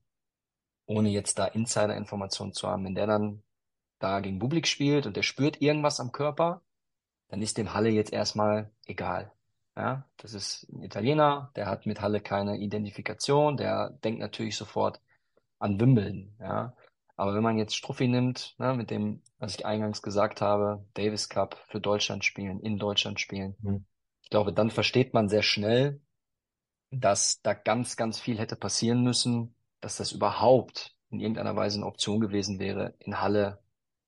ohne 0.86 1.10
jetzt 1.10 1.38
da 1.38 1.46
Insider-Informationen 1.46 2.54
zu 2.54 2.68
haben, 2.68 2.86
wenn 2.86 2.96
der 2.96 3.08
dann 3.08 3.44
da 4.00 4.20
gegen 4.20 4.40
Bublik 4.40 4.68
spielt 4.68 5.06
und 5.06 5.16
der 5.16 5.24
spürt 5.24 5.62
irgendwas 5.62 6.00
am 6.00 6.12
Körper, 6.12 6.62
dann 7.32 7.42
ist 7.42 7.58
dem 7.58 7.74
Halle 7.74 7.90
jetzt 7.90 8.12
erstmal 8.12 8.70
egal. 8.86 9.32
Ja, 9.78 10.06
das 10.18 10.34
ist 10.34 10.68
ein 10.70 10.84
Italiener, 10.84 11.50
der 11.56 11.68
hat 11.68 11.86
mit 11.86 12.02
Halle 12.02 12.20
keine 12.20 12.58
Identifikation, 12.58 13.56
der 13.56 13.92
denkt 14.04 14.20
natürlich 14.20 14.58
sofort 14.58 15.00
an 15.58 15.80
Wimbledon. 15.80 16.36
Ja, 16.42 16.76
aber 17.16 17.34
wenn 17.34 17.42
man 17.42 17.58
jetzt 17.58 17.76
Struffi 17.76 18.10
nimmt, 18.10 18.54
ne, 18.60 18.74
mit 18.74 18.92
dem, 18.92 19.22
was 19.40 19.56
ich 19.56 19.66
eingangs 19.66 20.02
gesagt 20.02 20.42
habe, 20.42 20.86
Davis 20.94 21.30
Cup 21.30 21.56
für 21.70 21.80
Deutschland 21.80 22.26
spielen, 22.26 22.60
in 22.60 22.78
Deutschland 22.78 23.22
spielen, 23.22 23.56
mhm. 23.62 23.86
ich 24.24 24.30
glaube, 24.30 24.52
dann 24.52 24.70
versteht 24.70 25.14
man 25.14 25.30
sehr 25.30 25.44
schnell, 25.44 26.02
dass 26.90 27.42
da 27.44 27.54
ganz, 27.54 27.96
ganz 27.96 28.20
viel 28.20 28.40
hätte 28.40 28.58
passieren 28.58 29.04
müssen, 29.04 29.56
dass 29.80 29.96
das 29.96 30.12
überhaupt 30.12 30.98
in 31.10 31.22
irgendeiner 31.22 31.56
Weise 31.56 31.78
eine 31.78 31.86
Option 31.86 32.20
gewesen 32.20 32.60
wäre, 32.60 32.94
in 33.00 33.22
Halle 33.22 33.60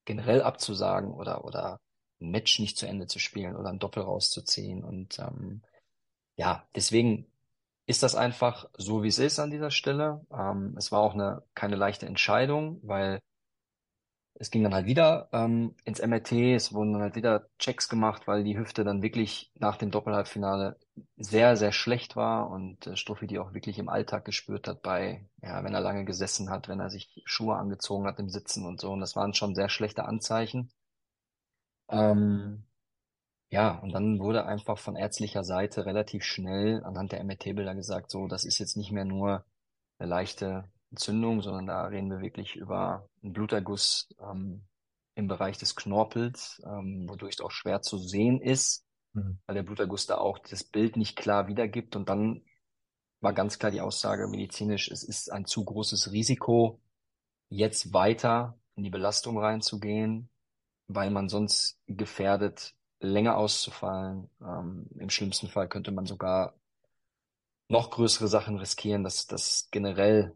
generell 0.04 0.42
abzusagen 0.42 1.14
oder, 1.14 1.46
oder 1.46 1.80
ein 2.24 2.32
Match 2.32 2.60
nicht 2.60 2.78
zu 2.78 2.88
Ende 2.88 3.08
zu 3.08 3.20
spielen 3.20 3.56
oder 3.56 3.70
ein 3.70 3.80
Doppel 3.80 4.04
rauszuziehen. 4.04 4.84
Und 4.84 5.20
ähm, 5.20 5.62
ja, 6.36 6.66
deswegen 6.76 7.28
ist 7.86 8.04
das 8.04 8.16
einfach 8.16 8.70
so, 8.78 9.04
wie 9.04 9.10
es 9.10 9.20
ist 9.20 9.40
an 9.40 9.52
dieser 9.52 9.72
Stelle. 9.72 10.26
Ähm, 10.32 10.76
es 10.78 10.92
war 10.92 11.02
auch 11.02 11.14
eine 11.14 11.44
keine 11.56 11.76
leichte 11.76 12.06
Entscheidung, 12.06 12.80
weil 12.84 13.20
es 14.36 14.50
ging 14.50 14.64
dann 14.64 14.74
halt 14.74 14.88
wieder 14.88 15.30
ähm, 15.32 15.76
ins 15.86 16.02
MRT, 16.02 16.32
es 16.32 16.74
wurden 16.74 16.94
dann 16.94 17.02
halt 17.04 17.16
wieder 17.16 17.48
Checks 17.60 17.88
gemacht, 17.88 18.28
weil 18.28 18.44
die 18.44 18.58
Hüfte 18.58 18.84
dann 18.84 19.04
wirklich 19.04 19.52
nach 19.56 19.78
dem 19.78 19.92
Doppelhalbfinale 19.92 20.78
sehr, 21.18 21.56
sehr 21.56 21.72
schlecht 21.72 22.16
war 22.16 22.50
und 22.50 22.88
äh, 22.88 22.98
Struffi 22.98 23.28
die 23.28 23.40
auch 23.40 23.54
wirklich 23.54 23.78
im 23.78 23.90
Alltag 23.90 24.26
gespürt 24.26 24.68
hat 24.68 24.82
bei, 24.82 25.26
ja, 25.42 25.64
wenn 25.64 25.74
er 25.74 25.82
lange 25.82 26.04
gesessen 26.04 26.50
hat, 26.50 26.68
wenn 26.68 26.80
er 26.80 26.90
sich 26.90 27.22
Schuhe 27.26 27.56
angezogen 27.56 28.08
hat 28.08 28.20
im 28.20 28.30
Sitzen 28.30 28.66
und 28.66 28.82
so. 28.82 28.92
Und 28.92 29.02
das 29.02 29.16
waren 29.16 29.34
schon 29.34 29.56
sehr 29.56 29.70
schlechte 29.70 30.06
Anzeichen. 30.06 30.72
Ähm, 31.90 32.64
ja, 33.50 33.78
und 33.80 33.92
dann 33.92 34.20
wurde 34.20 34.46
einfach 34.46 34.80
von 34.80 34.96
ärztlicher 34.96 35.44
Seite 35.44 35.86
relativ 35.86 36.24
schnell 36.24 36.84
anhand 36.84 37.12
der 37.12 37.24
MRT-Bilder 37.24 37.76
gesagt, 37.76 38.10
so, 38.10 38.28
das 38.28 38.46
ist 38.46 38.58
jetzt 38.58 38.78
nicht 38.78 38.92
mehr 38.92 39.06
nur 39.06 39.46
eine 40.00 40.10
leichte 40.10 40.64
Entzündung, 40.90 41.42
sondern 41.42 41.68
da 41.68 41.86
reden 41.86 42.10
wir 42.10 42.22
wirklich 42.22 42.56
über 42.56 43.08
einen 43.22 43.34
Bluterguss 43.34 44.10
ähm, 44.20 44.66
im 45.16 45.28
Bereich 45.28 45.58
des 45.58 45.76
Knorpels, 45.76 46.62
ähm, 46.66 47.08
wodurch 47.08 47.36
es 47.36 47.42
auch 47.42 47.52
schwer 47.52 47.82
zu 47.82 47.98
sehen 47.98 48.42
ist, 48.42 48.86
mhm. 49.14 49.40
weil 49.46 49.56
der 49.56 49.64
Bluterguss 49.64 50.08
da 50.08 50.18
auch 50.18 50.40
das 50.40 50.64
Bild 50.64 50.98
nicht 50.98 51.16
klar 51.16 51.48
wiedergibt. 51.48 51.96
Und 51.96 52.10
dann 52.10 52.44
war 53.22 53.34
ganz 53.34 53.60
klar 53.60 53.72
die 53.72 53.82
Aussage 53.82 54.28
medizinisch, 54.28 54.90
es 54.90 55.04
ist 55.04 55.32
ein 55.32 55.46
zu 55.46 55.64
großes 55.64 56.12
Risiko, 56.12 56.82
jetzt 57.50 57.94
weiter 57.94 58.58
in 58.76 58.84
die 58.84 58.90
Belastung 58.90 59.38
reinzugehen, 59.38 60.30
weil 60.88 61.10
man 61.12 61.30
sonst 61.30 61.78
gefährdet, 61.88 62.76
länger 63.00 63.38
auszufallen. 63.38 64.30
Ähm, 64.42 64.88
Im 64.98 65.10
schlimmsten 65.10 65.48
Fall 65.48 65.68
könnte 65.68 65.92
man 65.92 66.06
sogar 66.06 66.54
noch 67.70 67.90
größere 67.92 68.28
Sachen 68.28 68.58
riskieren, 68.58 69.04
dass 69.04 69.28
das 69.28 69.70
generell 69.72 70.36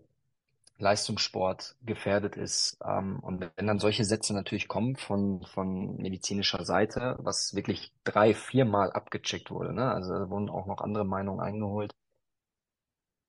Leistungssport 0.79 1.75
gefährdet 1.83 2.35
ist. 2.35 2.77
Ähm, 2.85 3.19
und 3.19 3.41
wenn 3.55 3.67
dann 3.67 3.79
solche 3.79 4.05
Sätze 4.05 4.33
natürlich 4.33 4.67
kommen 4.67 4.95
von, 4.95 5.43
von 5.43 5.97
medizinischer 5.97 6.65
Seite, 6.65 7.17
was 7.19 7.55
wirklich 7.55 7.93
drei, 8.03 8.33
viermal 8.33 8.91
abgecheckt 8.91 9.49
wurde, 9.51 9.73
ne? 9.73 9.91
also 9.91 10.13
da 10.13 10.29
wurden 10.29 10.49
auch 10.49 10.67
noch 10.67 10.81
andere 10.81 11.05
Meinungen 11.05 11.39
eingeholt, 11.39 11.93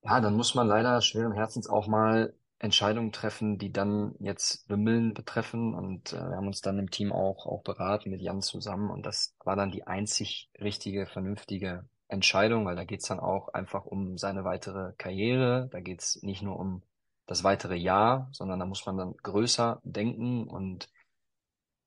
ja, 0.02 0.20
dann 0.20 0.36
muss 0.36 0.54
man 0.54 0.66
leider 0.68 1.00
schweren 1.00 1.32
Herzens 1.32 1.68
auch 1.68 1.86
mal 1.86 2.34
Entscheidungen 2.58 3.12
treffen, 3.12 3.58
die 3.58 3.72
dann 3.72 4.14
jetzt 4.18 4.68
Wimmeln 4.68 5.14
betreffen. 5.14 5.74
Und 5.74 6.12
äh, 6.12 6.16
wir 6.16 6.36
haben 6.36 6.46
uns 6.46 6.60
dann 6.60 6.78
im 6.78 6.90
Team 6.90 7.12
auch, 7.12 7.46
auch 7.46 7.62
beraten 7.62 8.10
mit 8.10 8.20
Jan 8.20 8.42
zusammen. 8.42 8.90
Und 8.90 9.06
das 9.06 9.34
war 9.44 9.56
dann 9.56 9.70
die 9.70 9.86
einzig 9.86 10.50
richtige, 10.60 11.06
vernünftige 11.06 11.88
Entscheidung, 12.08 12.64
weil 12.66 12.76
da 12.76 12.84
geht's 12.84 13.08
dann 13.08 13.20
auch 13.20 13.48
einfach 13.48 13.84
um 13.84 14.18
seine 14.18 14.44
weitere 14.44 14.92
Karriere. 14.98 15.68
Da 15.70 15.80
geht's 15.80 16.22
nicht 16.22 16.42
nur 16.42 16.58
um 16.58 16.82
das 17.26 17.44
weitere 17.44 17.76
Jahr, 17.76 18.28
sondern 18.32 18.58
da 18.58 18.66
muss 18.66 18.86
man 18.86 18.96
dann 18.96 19.14
größer 19.22 19.80
denken 19.84 20.48
und 20.48 20.88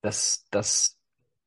das, 0.02 0.46
das 0.52 0.98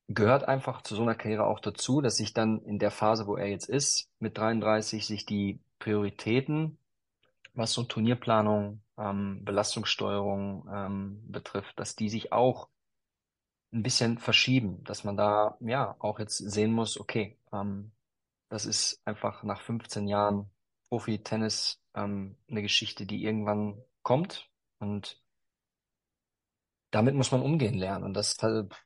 gehört 0.09 0.47
einfach 0.47 0.83
zu 0.83 0.95
so 0.95 1.03
einer 1.03 1.15
Karriere 1.15 1.47
auch 1.47 1.61
dazu, 1.61 2.01
dass 2.01 2.17
sich 2.17 2.35
dann 2.35 2.61
in 2.63 2.79
der 2.79 2.91
Phase, 2.91 3.27
wo 3.27 3.37
er 3.37 3.49
jetzt 3.49 3.69
ist, 3.69 4.09
mit 4.19 4.37
33, 4.37 5.07
sich 5.07 5.25
die 5.27 5.61
Prioritäten, 5.79 6.79
was 7.55 7.73
so 7.73 7.85
Turnierplanung, 7.85 8.83
ähm, 8.99 9.45
Belastungssteuerung 9.45 10.69
ähm, 10.73 11.23
betrifft, 11.31 11.79
dass 11.79 11.97
die 11.97 12.09
sich 12.09 12.33
auch 12.33 12.69
ein 13.73 13.83
bisschen 13.83 14.19
verschieben, 14.19 14.83
dass 14.85 15.05
man 15.05 15.17
da 15.17 15.57
ja 15.61 15.97
auch 15.99 16.19
jetzt 16.19 16.39
sehen 16.39 16.73
muss, 16.73 16.99
okay, 16.99 17.39
ähm, 17.53 17.93
das 18.49 18.67
ist 18.67 19.01
einfach 19.05 19.43
nach 19.43 19.63
15 19.63 20.07
Jahren 20.07 20.51
Profi-Tennis 20.89 21.81
ähm, 21.95 22.37
eine 22.49 22.63
Geschichte, 22.63 23.07
die 23.07 23.25
irgendwann 23.25 23.83
kommt 24.03 24.49
und 24.79 25.21
damit 26.91 27.17
muss 27.17 27.33
man 27.33 27.43
umgehen 27.43 27.75
lernen. 27.75 28.05
Und 28.05 28.15
das 28.15 28.37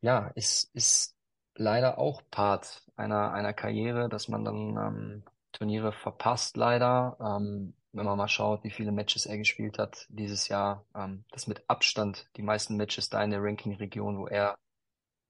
ja, 0.00 0.28
ist, 0.28 0.74
ist 0.74 1.18
leider 1.54 1.98
auch 1.98 2.22
Part 2.30 2.82
einer, 2.96 3.32
einer 3.32 3.52
Karriere, 3.52 4.08
dass 4.08 4.28
man 4.28 4.44
dann 4.44 4.76
ähm, 4.76 5.24
Turniere 5.52 5.92
verpasst, 5.92 6.56
leider. 6.56 7.18
Ähm, 7.20 7.74
wenn 7.92 8.06
man 8.06 8.18
mal 8.18 8.28
schaut, 8.28 8.64
wie 8.64 8.70
viele 8.70 8.92
Matches 8.92 9.26
er 9.26 9.38
gespielt 9.38 9.78
hat 9.78 10.06
dieses 10.08 10.48
Jahr, 10.48 10.84
ähm, 10.94 11.24
das 11.30 11.46
mit 11.46 11.62
Abstand 11.68 12.28
die 12.36 12.42
meisten 12.42 12.76
Matches 12.76 13.08
da 13.08 13.22
in 13.22 13.30
der 13.30 13.42
Ranking-Region, 13.42 14.18
wo 14.18 14.26
er 14.26 14.56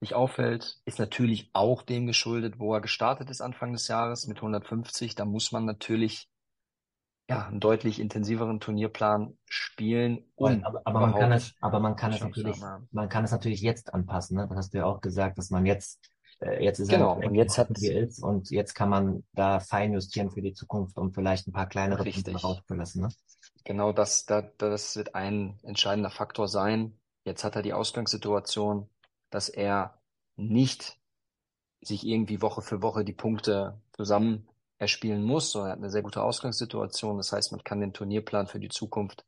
sich 0.00 0.14
auffällt, 0.14 0.80
ist 0.84 0.98
natürlich 0.98 1.50
auch 1.52 1.82
dem 1.82 2.06
geschuldet, 2.06 2.58
wo 2.58 2.74
er 2.74 2.80
gestartet 2.80 3.30
ist 3.30 3.40
Anfang 3.40 3.72
des 3.72 3.88
Jahres 3.88 4.26
mit 4.26 4.38
150. 4.38 5.14
Da 5.14 5.24
muss 5.24 5.50
man 5.50 5.64
natürlich 5.64 6.28
ja, 7.28 7.46
einen 7.46 7.60
deutlich 7.60 8.00
intensiveren 8.00 8.58
Turnierplan 8.58 9.36
spielen, 9.44 10.24
um 10.34 10.64
aber, 10.64 10.80
aber 10.84 11.00
man 11.00 11.14
kann 11.14 11.32
es, 11.32 11.54
aber 11.60 11.78
man 11.78 11.94
kann 11.94 12.12
es 12.12 12.20
natürlich, 12.20 12.56
man 12.90 13.08
kann 13.08 13.24
es 13.24 13.32
natürlich 13.32 13.60
jetzt 13.60 13.92
anpassen, 13.92 14.38
ne? 14.38 14.46
Das 14.48 14.56
hast 14.56 14.74
du 14.74 14.78
ja 14.78 14.86
auch 14.86 15.02
gesagt, 15.02 15.36
dass 15.36 15.50
man 15.50 15.66
jetzt, 15.66 16.00
äh, 16.40 16.62
jetzt 16.62 16.78
ist 16.78 16.88
genau, 16.88 17.14
und 17.14 17.34
jetzt 17.34 17.58
hat 17.58 17.70
ist 17.70 18.22
und 18.22 18.50
jetzt 18.50 18.74
kann 18.74 18.88
man 18.88 19.24
da 19.32 19.60
fein 19.60 19.92
justieren 19.92 20.30
für 20.30 20.42
die 20.42 20.52
Zukunft, 20.52 20.96
um 20.96 21.12
vielleicht 21.12 21.46
ein 21.48 21.52
paar 21.52 21.68
kleinere 21.68 22.04
Punkte 22.04 22.34
rauszulassen, 22.34 23.02
ne? 23.02 23.08
Genau, 23.64 23.92
das, 23.92 24.24
das, 24.26 24.44
das 24.56 24.96
wird 24.96 25.14
ein 25.14 25.58
entscheidender 25.62 26.10
Faktor 26.10 26.48
sein. 26.48 26.98
Jetzt 27.24 27.44
hat 27.44 27.56
er 27.56 27.62
die 27.62 27.74
Ausgangssituation, 27.74 28.88
dass 29.30 29.48
er 29.48 29.98
nicht 30.36 30.98
sich 31.80 32.06
irgendwie 32.06 32.40
Woche 32.40 32.62
für 32.62 32.82
Woche 32.82 33.04
die 33.04 33.12
Punkte 33.12 33.80
zusammen 33.92 34.48
er 34.78 34.88
spielen 34.88 35.24
muss, 35.24 35.50
sondern 35.50 35.70
er 35.70 35.72
hat 35.72 35.78
eine 35.78 35.90
sehr 35.90 36.02
gute 36.02 36.22
Ausgangssituation. 36.22 37.16
Das 37.16 37.32
heißt, 37.32 37.52
man 37.52 37.64
kann 37.64 37.80
den 37.80 37.92
Turnierplan 37.92 38.46
für 38.46 38.60
die 38.60 38.68
Zukunft 38.68 39.24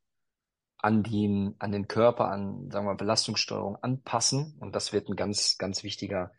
an 0.77 1.03
den, 1.03 1.55
an 1.59 1.71
den 1.71 1.87
Körper, 1.87 2.29
an, 2.29 2.71
sagen 2.71 2.87
wir, 2.87 2.95
Belastungssteuerung 2.95 3.75
anpassen. 3.75 4.55
Und 4.59 4.75
das 4.75 4.93
wird 4.93 5.09
ein 5.09 5.15
ganz, 5.15 5.57
ganz 5.57 5.83
wichtiger 5.83 6.31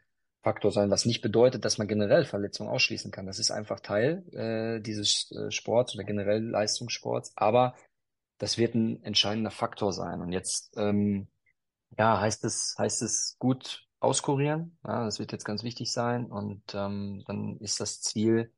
Faktor 0.42 0.72
sein, 0.72 0.90
was 0.90 1.06
nicht 1.06 1.22
bedeutet, 1.22 1.64
dass 1.64 1.78
man 1.78 1.86
generell 1.86 2.24
Verletzungen 2.24 2.68
ausschließen 2.68 3.12
kann. 3.12 3.26
Das 3.26 3.38
ist 3.38 3.52
einfach 3.52 3.80
Teil 3.80 4.24
äh, 4.32 4.80
dieses 4.80 5.30
äh, 5.30 5.52
Sports 5.52 5.94
oder 5.94 6.04
generell 6.04 6.42
Leistungssports. 6.42 7.32
Aber 7.36 7.76
das 8.38 8.58
wird 8.58 8.74
ein 8.74 9.00
entscheidender 9.04 9.52
Faktor 9.52 9.92
sein. 9.92 10.20
Und 10.20 10.32
jetzt, 10.32 10.76
ähm, 10.76 11.28
ja, 11.96 12.20
heißt 12.20 12.44
es, 12.44 12.74
heißt 12.76 13.02
es 13.02 13.36
gut 13.38 13.86
auskurieren. 14.00 14.76
Ja, 14.84 15.04
das 15.04 15.20
wird 15.20 15.30
jetzt 15.30 15.44
ganz 15.44 15.62
wichtig 15.62 15.92
sein. 15.92 16.26
Und 16.26 16.74
ähm, 16.74 17.22
dann 17.26 17.58
ist 17.58 17.78
das 17.78 18.00
Ziel, 18.00 18.52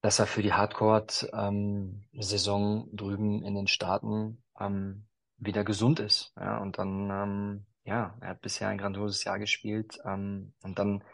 dass 0.00 0.18
er 0.18 0.26
für 0.26 0.42
die 0.42 0.54
Hardcore-Saison 0.54 2.88
ähm, 2.90 2.96
drüben 2.96 3.42
in 3.42 3.54
den 3.54 3.66
Staaten 3.66 4.42
ähm, 4.58 5.04
wieder 5.36 5.62
gesund 5.62 6.00
ist. 6.00 6.32
Ja, 6.36 6.56
und 6.58 6.78
dann, 6.78 7.10
ähm, 7.10 7.66
ja, 7.84 8.16
er 8.20 8.28
hat 8.28 8.40
bisher 8.40 8.68
ein 8.68 8.78
grandioses 8.78 9.24
Jahr 9.24 9.38
gespielt. 9.38 9.98
Ähm, 10.04 10.52
und 10.62 10.78
dann, 10.78 11.04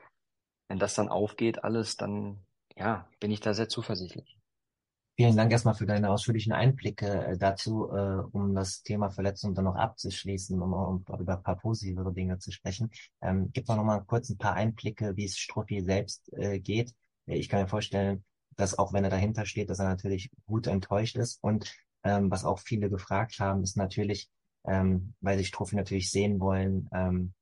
wenn 0.68 0.78
das 0.78 0.94
dann 0.94 1.08
aufgeht, 1.08 1.64
alles, 1.64 1.96
dann, 1.96 2.44
ja, 2.76 3.08
bin 3.18 3.30
ich 3.30 3.40
da 3.40 3.54
sehr 3.54 3.68
zuversichtlich. 3.68 4.36
Vielen 5.16 5.36
Dank 5.36 5.52
erstmal 5.52 5.74
für 5.74 5.84
deine 5.84 6.08
ausführlichen 6.08 6.52
Einblicke 6.52 7.26
äh, 7.26 7.36
dazu, 7.36 7.90
äh, 7.92 8.22
um 8.32 8.54
das 8.54 8.82
Thema 8.82 9.10
Verletzung 9.10 9.54
dann 9.54 9.66
noch 9.66 9.74
abzuschließen, 9.74 10.60
um, 10.62 10.72
um 10.72 11.04
über 11.20 11.36
ein 11.36 11.42
paar 11.42 11.58
positivere 11.58 12.12
Dinge 12.14 12.38
zu 12.38 12.52
sprechen. 12.52 12.90
Ähm, 13.20 13.50
gib 13.52 13.66
doch 13.66 13.76
noch 13.76 13.84
mal 13.84 14.00
kurz 14.00 14.30
ein 14.30 14.38
paar 14.38 14.54
Einblicke, 14.54 15.16
wie 15.16 15.26
es 15.26 15.36
Struppi 15.36 15.82
selbst 15.82 16.32
äh, 16.32 16.58
geht. 16.58 16.94
Ich 17.26 17.50
kann 17.50 17.60
mir 17.60 17.68
vorstellen, 17.68 18.24
dass 18.56 18.78
auch 18.78 18.92
wenn 18.92 19.04
er 19.04 19.10
dahinter 19.10 19.44
steht, 19.44 19.68
dass 19.68 19.78
er 19.78 19.88
natürlich 19.88 20.30
gut 20.46 20.66
enttäuscht 20.66 21.16
ist. 21.16 21.38
Und 21.42 21.70
ähm, 22.02 22.30
was 22.30 22.46
auch 22.46 22.58
viele 22.58 22.88
gefragt 22.88 23.40
haben, 23.40 23.62
ist 23.62 23.76
natürlich, 23.76 24.30
ähm, 24.64 25.14
weil 25.20 25.38
sich 25.38 25.50
Trophy 25.50 25.76
natürlich 25.76 26.10
sehen 26.10 26.40
wollen, 26.40 26.88
ähm, 26.92 27.34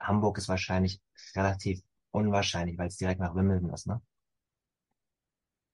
Hamburg 0.00 0.38
ist 0.38 0.48
wahrscheinlich 0.48 1.00
relativ 1.34 1.82
unwahrscheinlich, 2.10 2.78
weil 2.78 2.88
es 2.88 2.96
direkt 2.96 3.20
nach 3.20 3.34
Wimbledon 3.34 3.70
ist, 3.70 3.86
ne? 3.86 4.00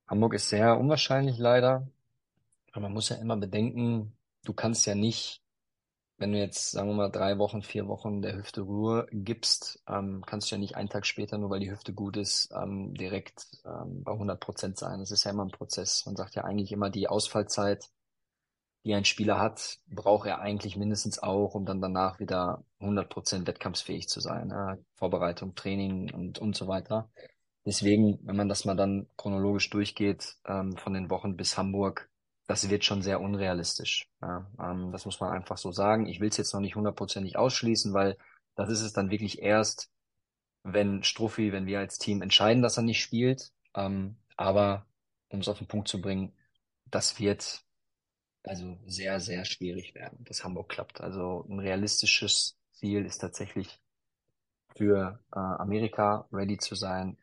Hamburg 0.07 0.35
ist 0.35 0.49
sehr 0.49 0.79
unwahrscheinlich 0.79 1.39
leider. 1.39 1.89
Aber 2.73 2.83
man 2.83 2.93
muss 2.93 3.09
ja 3.09 3.17
immer 3.17 3.37
bedenken, 3.37 4.17
du 4.45 4.53
kannst 4.53 4.87
ja 4.87 4.95
nicht 4.95 5.43
wenn 6.21 6.33
du 6.33 6.39
jetzt, 6.39 6.73
sagen 6.73 6.89
wir 6.89 6.95
mal, 6.95 7.09
drei 7.09 7.39
Wochen, 7.39 7.63
vier 7.63 7.89
Wochen 7.89 8.21
der 8.21 8.37
Hüfte 8.37 8.61
Ruhe 8.61 9.07
gibst, 9.11 9.83
ähm, 9.89 10.23
kannst 10.27 10.51
du 10.51 10.55
ja 10.55 10.59
nicht 10.59 10.77
einen 10.77 10.91
Tag 10.91 11.07
später, 11.07 11.39
nur 11.39 11.49
weil 11.49 11.61
die 11.61 11.71
Hüfte 11.71 11.95
gut 11.95 12.19
ist, 12.19 12.51
ähm, 12.55 12.95
direkt 12.95 13.47
ähm, 13.65 14.05
bei 14.05 14.13
100 14.13 14.39
Prozent 14.39 14.79
sein. 14.79 15.01
Das 15.01 15.11
ist 15.11 15.25
ja 15.25 15.31
immer 15.31 15.47
ein 15.47 15.51
Prozess. 15.51 16.05
Man 16.05 16.17
sagt 16.17 16.35
ja 16.35 16.45
eigentlich 16.45 16.73
immer, 16.73 16.91
die 16.91 17.09
Ausfallzeit, 17.09 17.89
die 18.85 18.95
ein 18.95 19.05
Spieler 19.05 19.39
hat, 19.39 19.79
braucht 19.89 20.27
er 20.27 20.41
eigentlich 20.41 20.77
mindestens 20.77 21.23
auch, 21.23 21.55
um 21.55 21.67
dann 21.67 21.81
danach 21.81 22.19
wieder 22.19 22.65
100 22.81 23.09
Prozent 23.09 23.47
wettkampfsfähig 23.47 24.09
zu 24.09 24.21
sein. 24.21 24.51
Ja? 24.51 24.79
Vorbereitung, 24.95 25.55
Training 25.55 26.13
und, 26.13 26.39
und 26.39 26.57
so 26.57 26.67
weiter. 26.67 27.11
Deswegen, 27.67 28.19
wenn 28.23 28.37
man 28.37 28.49
das 28.49 28.65
mal 28.65 28.77
dann 28.77 29.07
chronologisch 29.17 29.69
durchgeht, 29.69 30.37
ähm, 30.47 30.77
von 30.77 30.95
den 30.95 31.11
Wochen 31.11 31.37
bis 31.37 31.59
Hamburg, 31.59 32.09
das 32.47 32.71
wird 32.71 32.85
schon 32.85 33.03
sehr 33.03 33.21
unrealistisch. 33.21 34.09
Ja, 34.23 34.51
ähm, 34.59 34.91
das 34.93 35.05
muss 35.05 35.21
man 35.21 35.31
einfach 35.31 35.59
so 35.59 35.71
sagen. 35.71 36.07
Ich 36.07 36.21
will 36.21 36.31
es 36.31 36.37
jetzt 36.39 36.55
noch 36.55 36.61
nicht 36.61 36.75
hundertprozentig 36.75 37.37
ausschließen, 37.37 37.93
weil 37.93 38.17
das 38.57 38.71
ist 38.71 38.81
es 38.81 38.93
dann 38.93 39.11
wirklich 39.11 39.41
erst, 39.41 39.91
wenn 40.65 41.03
Struffi, 41.05 41.53
wenn 41.53 41.67
wir 41.67 41.79
als 41.79 41.99
Team 41.99 42.23
entscheiden, 42.23 42.63
dass 42.63 42.77
er 42.77 42.83
nicht 42.83 43.01
spielt. 43.01 43.53
Ähm, 43.75 44.17
aber 44.37 44.87
um 45.29 45.41
es 45.41 45.49
auf 45.49 45.59
den 45.59 45.69
Punkt 45.69 45.89
zu 45.89 46.01
bringen, 46.01 46.33
das 46.91 47.21
wird 47.21 47.63
also 48.45 48.79
sehr, 48.87 49.21
sehr 49.21 49.45
schwierig 49.45 49.95
werden, 49.95 50.25
dass 50.25 50.45
Hamburg 50.45 50.69
klappt. 50.71 51.01
Also 51.01 51.47
ein 51.49 51.59
realistisches 51.61 52.59
Ziel 52.73 53.05
ist 53.05 53.19
tatsächlich 53.19 53.81
für 54.77 55.21
äh, 55.33 55.39
Amerika 55.39 56.29
ready 56.33 56.59
zu 56.59 56.75
sein. 56.75 57.19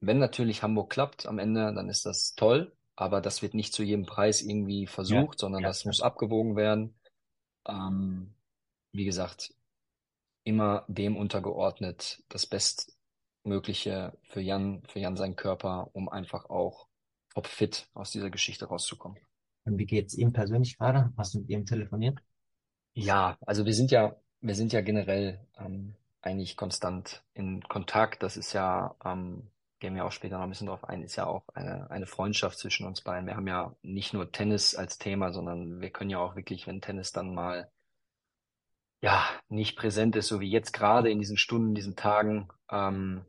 Wenn 0.00 0.18
natürlich 0.18 0.62
Hamburg 0.62 0.90
klappt 0.90 1.26
am 1.26 1.38
Ende, 1.38 1.74
dann 1.74 1.88
ist 1.88 2.06
das 2.06 2.34
toll, 2.34 2.74
aber 2.96 3.20
das 3.20 3.42
wird 3.42 3.54
nicht 3.54 3.74
zu 3.74 3.82
jedem 3.82 4.06
Preis 4.06 4.42
irgendwie 4.42 4.86
versucht, 4.86 5.40
Ja, 5.40 5.40
sondern 5.40 5.62
ja, 5.62 5.68
das 5.68 5.84
ja. 5.84 5.88
muss 5.88 6.00
abgewogen 6.00 6.56
werden. 6.56 6.98
Ähm, 7.66 8.34
wie 8.92 9.04
gesagt, 9.04 9.54
immer 10.44 10.84
dem 10.88 11.16
untergeordnet, 11.16 12.22
das 12.28 12.46
Bestmögliche 12.46 14.18
für 14.24 14.40
Jan, 14.40 14.82
für 14.88 15.00
Jan 15.00 15.16
seinen 15.16 15.36
Körper, 15.36 15.90
um 15.94 16.08
einfach 16.08 16.50
auch 16.50 16.88
topfit 17.34 17.88
aus 17.94 18.10
dieser 18.12 18.30
Geschichte 18.30 18.66
rauszukommen. 18.66 19.18
Und 19.64 19.78
wie 19.78 19.86
geht's 19.86 20.14
ihm 20.14 20.32
persönlich 20.32 20.78
gerade? 20.78 21.12
Hast 21.16 21.34
du 21.34 21.40
mit 21.40 21.50
ihm 21.50 21.66
telefoniert? 21.66 22.18
Ja, 22.94 23.36
also 23.46 23.66
wir 23.66 23.74
sind 23.74 23.90
ja, 23.90 24.16
wir 24.40 24.54
sind 24.54 24.72
ja 24.72 24.80
generell 24.80 25.40
ähm, 25.58 25.94
eigentlich 26.22 26.56
konstant 26.56 27.22
in 27.34 27.62
Kontakt. 27.62 28.22
Das 28.22 28.36
ist 28.36 28.52
ja, 28.52 28.94
ähm, 29.04 29.48
gehen 29.78 29.94
wir 29.94 30.04
auch 30.04 30.12
später 30.12 30.36
noch 30.36 30.44
ein 30.44 30.50
bisschen 30.50 30.66
drauf 30.66 30.84
ein, 30.84 31.02
ist 31.02 31.16
ja 31.16 31.26
auch 31.26 31.44
eine, 31.54 31.90
eine 31.90 32.06
Freundschaft 32.06 32.58
zwischen 32.58 32.86
uns 32.86 33.00
beiden. 33.02 33.26
Wir 33.26 33.36
haben 33.36 33.46
ja 33.48 33.74
nicht 33.82 34.12
nur 34.12 34.30
Tennis 34.32 34.74
als 34.74 34.98
Thema, 34.98 35.32
sondern 35.32 35.80
wir 35.80 35.90
können 35.90 36.10
ja 36.10 36.18
auch 36.18 36.36
wirklich, 36.36 36.66
wenn 36.66 36.80
Tennis 36.80 37.12
dann 37.12 37.34
mal 37.34 37.70
ja 39.02 39.24
nicht 39.48 39.76
präsent 39.76 40.16
ist, 40.16 40.28
so 40.28 40.40
wie 40.40 40.50
jetzt 40.50 40.72
gerade 40.72 41.10
in 41.10 41.18
diesen 41.18 41.38
Stunden, 41.38 41.74
diesen 41.74 41.96
Tagen, 41.96 42.48
ähm, 42.70 43.24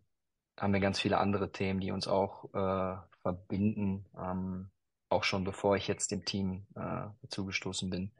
haben 0.57 0.73
wir 0.73 0.79
ganz 0.79 0.99
viele 0.99 1.17
andere 1.17 1.51
Themen, 1.51 1.79
die 1.79 1.91
uns 1.91 2.07
auch 2.07 2.53
äh, 2.53 2.97
verbinden, 3.21 4.05
ähm, 4.17 4.69
auch 5.11 5.23
schon 5.23 5.43
bevor 5.43 5.75
ich 5.75 5.87
jetzt 5.87 6.11
dem 6.11 6.25
Team 6.25 6.65
äh, 6.75 7.07
zugestoßen 7.29 7.89
bin. 7.89 8.11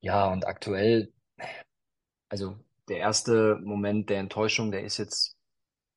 Ja, 0.00 0.26
und 0.32 0.46
aktuell, 0.46 1.12
also 2.28 2.56
der 2.88 2.98
erste 2.98 3.58
Moment 3.62 4.10
der 4.10 4.18
Enttäuschung, 4.18 4.72
der 4.72 4.84
ist 4.84 4.98
jetzt 4.98 5.36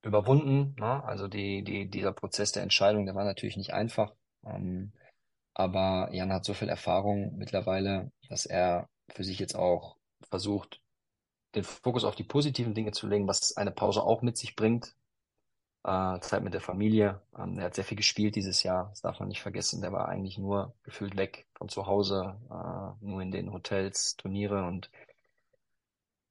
überwunden, 0.03 0.75
ne? 0.79 1.03
Also 1.03 1.27
die, 1.27 1.63
die, 1.63 1.89
dieser 1.89 2.13
Prozess 2.13 2.51
der 2.51 2.63
Entscheidung, 2.63 3.05
der 3.05 3.15
war 3.15 3.25
natürlich 3.25 3.57
nicht 3.57 3.73
einfach. 3.73 4.13
Ähm, 4.45 4.93
aber 5.53 6.09
Jan 6.11 6.31
hat 6.31 6.45
so 6.45 6.53
viel 6.53 6.69
Erfahrung 6.69 7.37
mittlerweile, 7.37 8.11
dass 8.29 8.45
er 8.45 8.87
für 9.09 9.23
sich 9.23 9.39
jetzt 9.39 9.55
auch 9.55 9.97
versucht, 10.29 10.81
den 11.55 11.63
Fokus 11.63 12.03
auf 12.03 12.15
die 12.15 12.23
positiven 12.23 12.73
Dinge 12.73 12.91
zu 12.91 13.07
legen, 13.07 13.27
was 13.27 13.55
eine 13.57 13.71
Pause 13.71 14.03
auch 14.03 14.21
mit 14.21 14.37
sich 14.37 14.55
bringt. 14.55 14.95
Äh, 15.85 16.19
Zeit 16.21 16.43
mit 16.43 16.55
der 16.55 16.61
Familie. 16.61 17.21
Ähm, 17.37 17.59
er 17.59 17.65
hat 17.65 17.75
sehr 17.75 17.83
viel 17.83 17.97
gespielt 17.97 18.35
dieses 18.35 18.63
Jahr, 18.63 18.89
das 18.89 19.01
darf 19.01 19.19
man 19.19 19.29
nicht 19.29 19.43
vergessen. 19.43 19.81
Der 19.81 19.91
war 19.91 20.09
eigentlich 20.09 20.39
nur 20.39 20.73
gefühlt 20.81 21.15
weg 21.15 21.45
von 21.53 21.69
zu 21.69 21.85
Hause, 21.85 22.37
äh, 22.49 23.05
nur 23.05 23.21
in 23.21 23.29
den 23.31 23.53
Hotels, 23.53 24.15
Turniere 24.15 24.65
und 24.65 24.89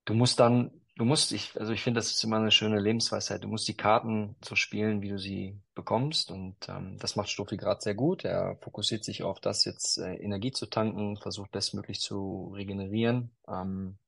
du 0.07 0.15
musst 0.15 0.41
dann, 0.41 0.73
du 0.97 1.05
musst, 1.05 1.31
ich, 1.31 1.57
also 1.61 1.73
ich 1.73 1.85
finde, 1.85 1.99
das 1.99 2.11
ist 2.11 2.25
immer 2.25 2.39
eine 2.39 2.51
schöne 2.51 2.81
Lebensweisheit. 2.81 3.45
Du 3.45 3.49
musst 3.49 3.69
die 3.69 3.77
Karten 3.77 4.35
so 4.45 4.57
spielen, 4.57 5.03
wie 5.03 5.11
du 5.11 5.19
sie 5.21 5.57
bekommst 5.77 6.33
und 6.33 6.57
ähm, 6.69 6.99
das 6.99 7.15
macht 7.15 7.31
Stoffi 7.31 7.57
gerade 7.57 7.81
sehr 7.81 7.95
gut. 7.95 8.25
Er 8.25 8.57
fokussiert 8.57 9.05
sich 9.05 9.23
auf 9.23 9.39
das, 9.39 9.65
jetzt 9.65 9.99
äh, 9.99 10.17
Energie 10.17 10.51
zu 10.51 10.67
tanken, 10.67 11.17
versucht 11.17 11.53
bestmöglich 11.53 12.01
zu 12.01 12.53
regenerieren, 12.57 13.31
ähm, 13.47 13.99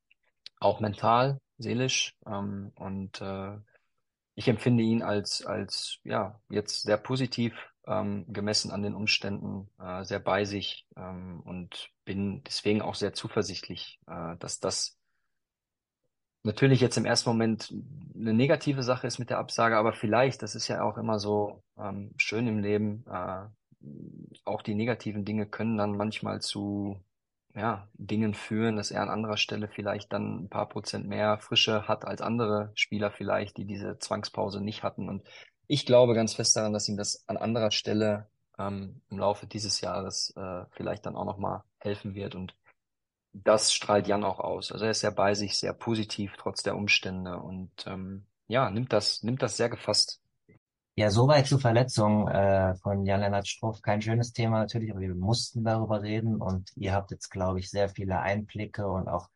auch 0.59 0.81
mental, 0.81 1.39
seelisch 1.57 2.17
ähm, 2.27 2.73
und 2.75 3.21
äh, 3.21 3.59
ich 4.37 4.49
empfinde 4.49 4.83
ihn 4.83 5.03
als, 5.03 5.45
als 5.45 5.99
ja, 6.05 6.39
jetzt 6.51 6.83
sehr 6.83 6.99
positiv 6.99 7.55
ähm, 7.87 8.27
gemessen 8.29 8.71
an 8.71 8.83
den 8.83 8.95
Umständen, 8.95 9.69
äh, 9.81 10.05
sehr 10.05 10.21
bei 10.21 10.45
sich 10.45 10.87
ähm, 10.97 11.41
und 11.41 11.89
bin 12.05 12.45
deswegen 12.45 12.83
auch 12.83 12.95
sehr 12.95 13.15
zuversichtlich, 13.15 13.99
äh, 14.07 14.37
dass 14.37 14.61
das 14.61 14.99
natürlich 16.43 16.81
jetzt 16.81 16.99
im 16.99 17.07
ersten 17.07 17.31
Moment 17.31 17.75
eine 18.15 18.35
negative 18.35 18.83
Sache 18.83 19.07
ist 19.07 19.19
mit 19.19 19.31
der 19.31 19.39
Absage, 19.39 19.79
aber 19.79 19.95
vielleicht, 19.95 20.43
das 20.43 20.55
ist 20.55 20.69
ja 20.69 20.83
auch 20.83 20.99
immer 20.99 21.19
so 21.19 21.63
ähm, 21.79 22.13
schön 22.19 22.47
im 22.47 22.59
Leben, 22.59 23.05
äh, 23.11 23.47
auch 24.45 24.61
die 24.61 24.75
negativen 24.75 25.25
Dinge 25.25 25.47
können 25.47 25.79
dann 25.79 25.97
manchmal 25.97 26.43
zu 26.43 27.01
ja, 27.57 27.89
Dingen 27.95 28.35
führen, 28.35 28.77
dass 28.77 28.91
er 28.91 29.03
an 29.03 29.09
anderer 29.09 29.39
Stelle 29.39 29.67
vielleicht 29.67 30.13
dann 30.13 30.45
ein 30.45 30.49
paar 30.51 30.69
Prozent 30.69 31.09
mehr 31.09 31.39
Frische 31.39 31.89
hat 31.89 32.05
als 32.05 32.21
andere 32.21 32.71
Spieler 32.75 33.11
vielleicht, 33.11 33.57
die 33.57 33.65
diese 33.65 33.99
Zwangspause 33.99 34.61
nicht 34.61 34.83
hatten. 34.83 35.09
Und 35.09 35.27
ich 35.67 35.87
glaube 35.87 36.15
ganz 36.15 36.35
fest 36.35 36.55
daran, 36.55 36.75
dass 36.75 36.89
ihm 36.89 36.99
das 36.99 37.27
an 37.29 37.39
anderer 37.39 37.71
Stelle 37.71 38.29
ähm, 38.59 39.01
im 39.09 39.19
Laufe 39.19 39.47
dieses 39.47 39.81
Jahres 39.81 40.35
äh, 40.37 40.65
vielleicht 40.73 41.07
dann 41.07 41.17
auch 41.17 41.25
nochmal 41.25 41.63
helfen 41.79 42.15
wird. 42.15 42.35
Und 42.35 42.55
das 43.33 43.73
strahlt 43.73 44.07
Jan 44.07 44.23
auch 44.23 44.39
aus. 44.39 44.71
Also 44.71 44.85
er 44.85 44.91
ist 44.91 45.01
sehr 45.01 45.11
bei 45.11 45.35
sich, 45.35 45.57
sehr 45.57 45.73
positiv 45.73 46.35
trotz 46.37 46.63
der 46.63 46.77
Umstände 46.77 47.39
und 47.39 47.71
ähm, 47.87 48.27
ja, 48.49 48.71
nimmt 48.71 48.93
das, 48.93 49.23
nimmt 49.23 49.43
das 49.43 49.57
sehr 49.57 49.71
gefasst. 49.71 50.21
Ja, 50.99 51.11
soweit 51.11 51.47
zur 51.47 51.61
Verletzung 51.61 52.27
äh, 52.27 52.75
von 52.77 53.05
Jan-Lennart 53.05 53.47
Struff. 53.47 53.83
Kein 53.83 54.01
schönes 54.01 54.33
Thema 54.33 54.61
natürlich, 54.61 54.91
aber 54.91 55.01
wir 55.01 55.15
mussten 55.15 55.63
darüber 55.63 56.01
reden 56.01 56.37
und 56.41 56.73
ihr 56.75 56.95
habt 56.95 57.11
jetzt, 57.11 57.29
glaube 57.29 57.59
ich, 57.59 57.69
sehr 57.71 57.91
viele 57.91 58.21
Einblicke 58.21 58.89
und 58.89 59.07
auch 59.07 59.29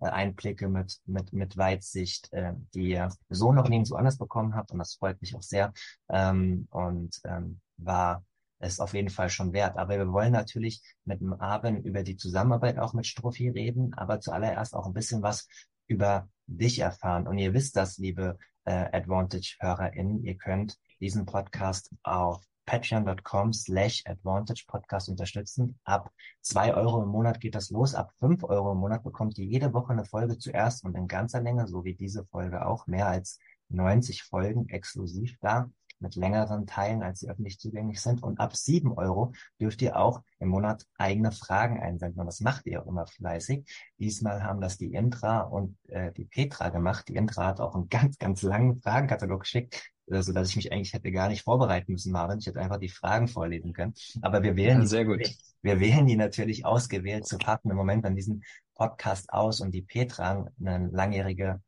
äh, 0.00 0.06
Einblicke 0.06 0.68
mit, 0.68 0.98
mit, 1.06 1.32
mit 1.32 1.56
Weitsicht, 1.56 2.32
äh, 2.32 2.54
die 2.74 2.90
ihr 2.90 3.10
so 3.28 3.52
noch 3.52 3.68
nirgendwo 3.68 3.94
anders 3.94 4.18
bekommen 4.18 4.56
habt 4.56 4.72
und 4.72 4.80
das 4.80 4.94
freut 4.94 5.20
mich 5.20 5.36
auch 5.36 5.42
sehr 5.42 5.72
ähm, 6.08 6.66
und 6.70 7.20
ähm, 7.24 7.60
war 7.76 8.24
es 8.58 8.80
auf 8.80 8.92
jeden 8.92 9.10
Fall 9.10 9.30
schon 9.30 9.52
wert. 9.52 9.76
Aber 9.76 9.96
wir 9.96 10.12
wollen 10.12 10.32
natürlich 10.32 10.82
mit 11.04 11.20
dem 11.20 11.34
Abend 11.34 11.86
über 11.86 12.02
die 12.02 12.16
Zusammenarbeit 12.16 12.80
auch 12.80 12.92
mit 12.92 13.06
Struffi 13.06 13.50
reden, 13.50 13.94
aber 13.94 14.18
zuallererst 14.18 14.74
auch 14.74 14.86
ein 14.86 14.94
bisschen 14.94 15.22
was 15.22 15.46
über 15.86 16.28
dich 16.48 16.80
erfahren. 16.80 17.28
Und 17.28 17.38
ihr 17.38 17.54
wisst 17.54 17.76
das, 17.76 17.98
liebe 17.98 18.36
äh, 18.64 18.72
Advantage-HörerInnen, 18.92 20.24
ihr 20.24 20.36
könnt 20.36 20.76
diesen 21.04 21.26
Podcast 21.26 21.90
auf 22.02 22.42
patreon.com 22.64 23.52
slash 23.52 24.02
advantage 24.06 24.64
podcast 24.66 25.10
unterstützen. 25.10 25.78
Ab 25.84 26.10
zwei 26.40 26.74
Euro 26.74 27.02
im 27.02 27.10
Monat 27.10 27.42
geht 27.42 27.54
das 27.54 27.68
los. 27.68 27.94
Ab 27.94 28.14
fünf 28.20 28.42
Euro 28.42 28.72
im 28.72 28.78
Monat 28.78 29.02
bekommt 29.02 29.36
ihr 29.36 29.44
jede 29.44 29.74
Woche 29.74 29.92
eine 29.92 30.06
Folge 30.06 30.38
zuerst 30.38 30.82
und 30.82 30.96
in 30.96 31.06
ganzer 31.06 31.42
Länge, 31.42 31.68
so 31.68 31.84
wie 31.84 31.94
diese 31.94 32.24
Folge 32.24 32.64
auch, 32.64 32.86
mehr 32.86 33.06
als 33.06 33.38
90 33.68 34.22
Folgen 34.22 34.66
exklusiv 34.70 35.36
da 35.42 35.68
mit 35.98 36.16
längeren 36.16 36.66
Teilen, 36.66 37.02
als 37.02 37.20
sie 37.20 37.28
öffentlich 37.28 37.58
zugänglich 37.58 38.00
sind. 38.00 38.22
Und 38.22 38.40
ab 38.40 38.56
sieben 38.56 38.92
Euro 38.92 39.32
dürft 39.60 39.82
ihr 39.82 39.96
auch 39.96 40.22
im 40.38 40.48
Monat 40.48 40.86
eigene 40.96 41.32
Fragen 41.32 41.80
einsenden. 41.80 42.20
Und 42.20 42.26
das 42.26 42.40
macht 42.40 42.66
ihr 42.66 42.82
auch 42.82 42.86
immer 42.86 43.06
fleißig. 43.06 43.66
Diesmal 43.98 44.42
haben 44.42 44.60
das 44.60 44.78
die 44.78 44.94
Intra 44.94 45.40
und 45.40 45.76
äh, 45.88 46.12
die 46.12 46.24
Petra 46.24 46.70
gemacht. 46.70 47.08
Die 47.08 47.16
Intra 47.16 47.46
hat 47.46 47.60
auch 47.60 47.74
einen 47.74 47.88
ganz, 47.90 48.18
ganz 48.18 48.42
langen 48.42 48.80
Fragenkatalog 48.80 49.40
geschickt, 49.40 49.93
so 50.06 50.32
dass 50.32 50.50
ich 50.50 50.56
mich 50.56 50.72
eigentlich 50.72 50.92
hätte 50.92 51.10
gar 51.12 51.28
nicht 51.28 51.42
vorbereiten 51.42 51.92
müssen, 51.92 52.12
Marvin. 52.12 52.38
Ich 52.38 52.46
hätte 52.46 52.60
einfach 52.60 52.78
die 52.78 52.88
Fragen 52.88 53.28
vorlesen 53.28 53.72
können. 53.72 53.94
Aber 54.22 54.42
wir 54.42 54.56
wählen, 54.56 54.80
ja, 54.80 54.86
sehr 54.86 55.04
gut. 55.04 55.28
wir 55.62 55.80
wählen 55.80 56.06
die 56.06 56.16
natürlich 56.16 56.64
ausgewählt 56.64 57.26
zu 57.26 57.38
passenden 57.38 57.76
Moment 57.76 58.04
an 58.04 58.16
diesem 58.16 58.42
Podcast 58.74 59.32
aus. 59.32 59.60
Und 59.60 59.72
die 59.72 59.82
Petra, 59.82 60.46
eine 60.60 60.88
langjährige 60.92 61.62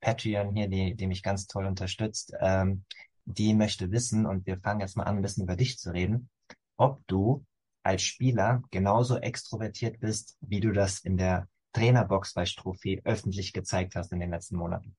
Patreon 0.00 0.54
hier, 0.54 0.68
die, 0.68 0.94
die 0.94 1.06
mich 1.06 1.22
ganz 1.22 1.46
toll 1.46 1.66
unterstützt, 1.66 2.32
ähm, 2.40 2.84
die 3.24 3.54
möchte 3.54 3.90
wissen, 3.90 4.24
und 4.24 4.46
wir 4.46 4.58
fangen 4.60 4.80
jetzt 4.80 4.96
mal 4.96 5.04
an, 5.04 5.16
ein 5.16 5.22
bisschen 5.22 5.44
über 5.44 5.56
dich 5.56 5.78
zu 5.78 5.92
reden, 5.92 6.28
ob 6.76 7.04
du 7.06 7.44
als 7.82 8.02
Spieler 8.02 8.62
genauso 8.70 9.16
extrovertiert 9.16 10.00
bist, 10.00 10.36
wie 10.40 10.60
du 10.60 10.72
das 10.72 11.00
in 11.00 11.16
der 11.16 11.48
Trainerbox 11.72 12.34
bei 12.34 12.46
Strophe 12.46 13.00
öffentlich 13.04 13.52
gezeigt 13.52 13.96
hast 13.96 14.12
in 14.12 14.20
den 14.20 14.30
letzten 14.30 14.56
Monaten. 14.56 14.96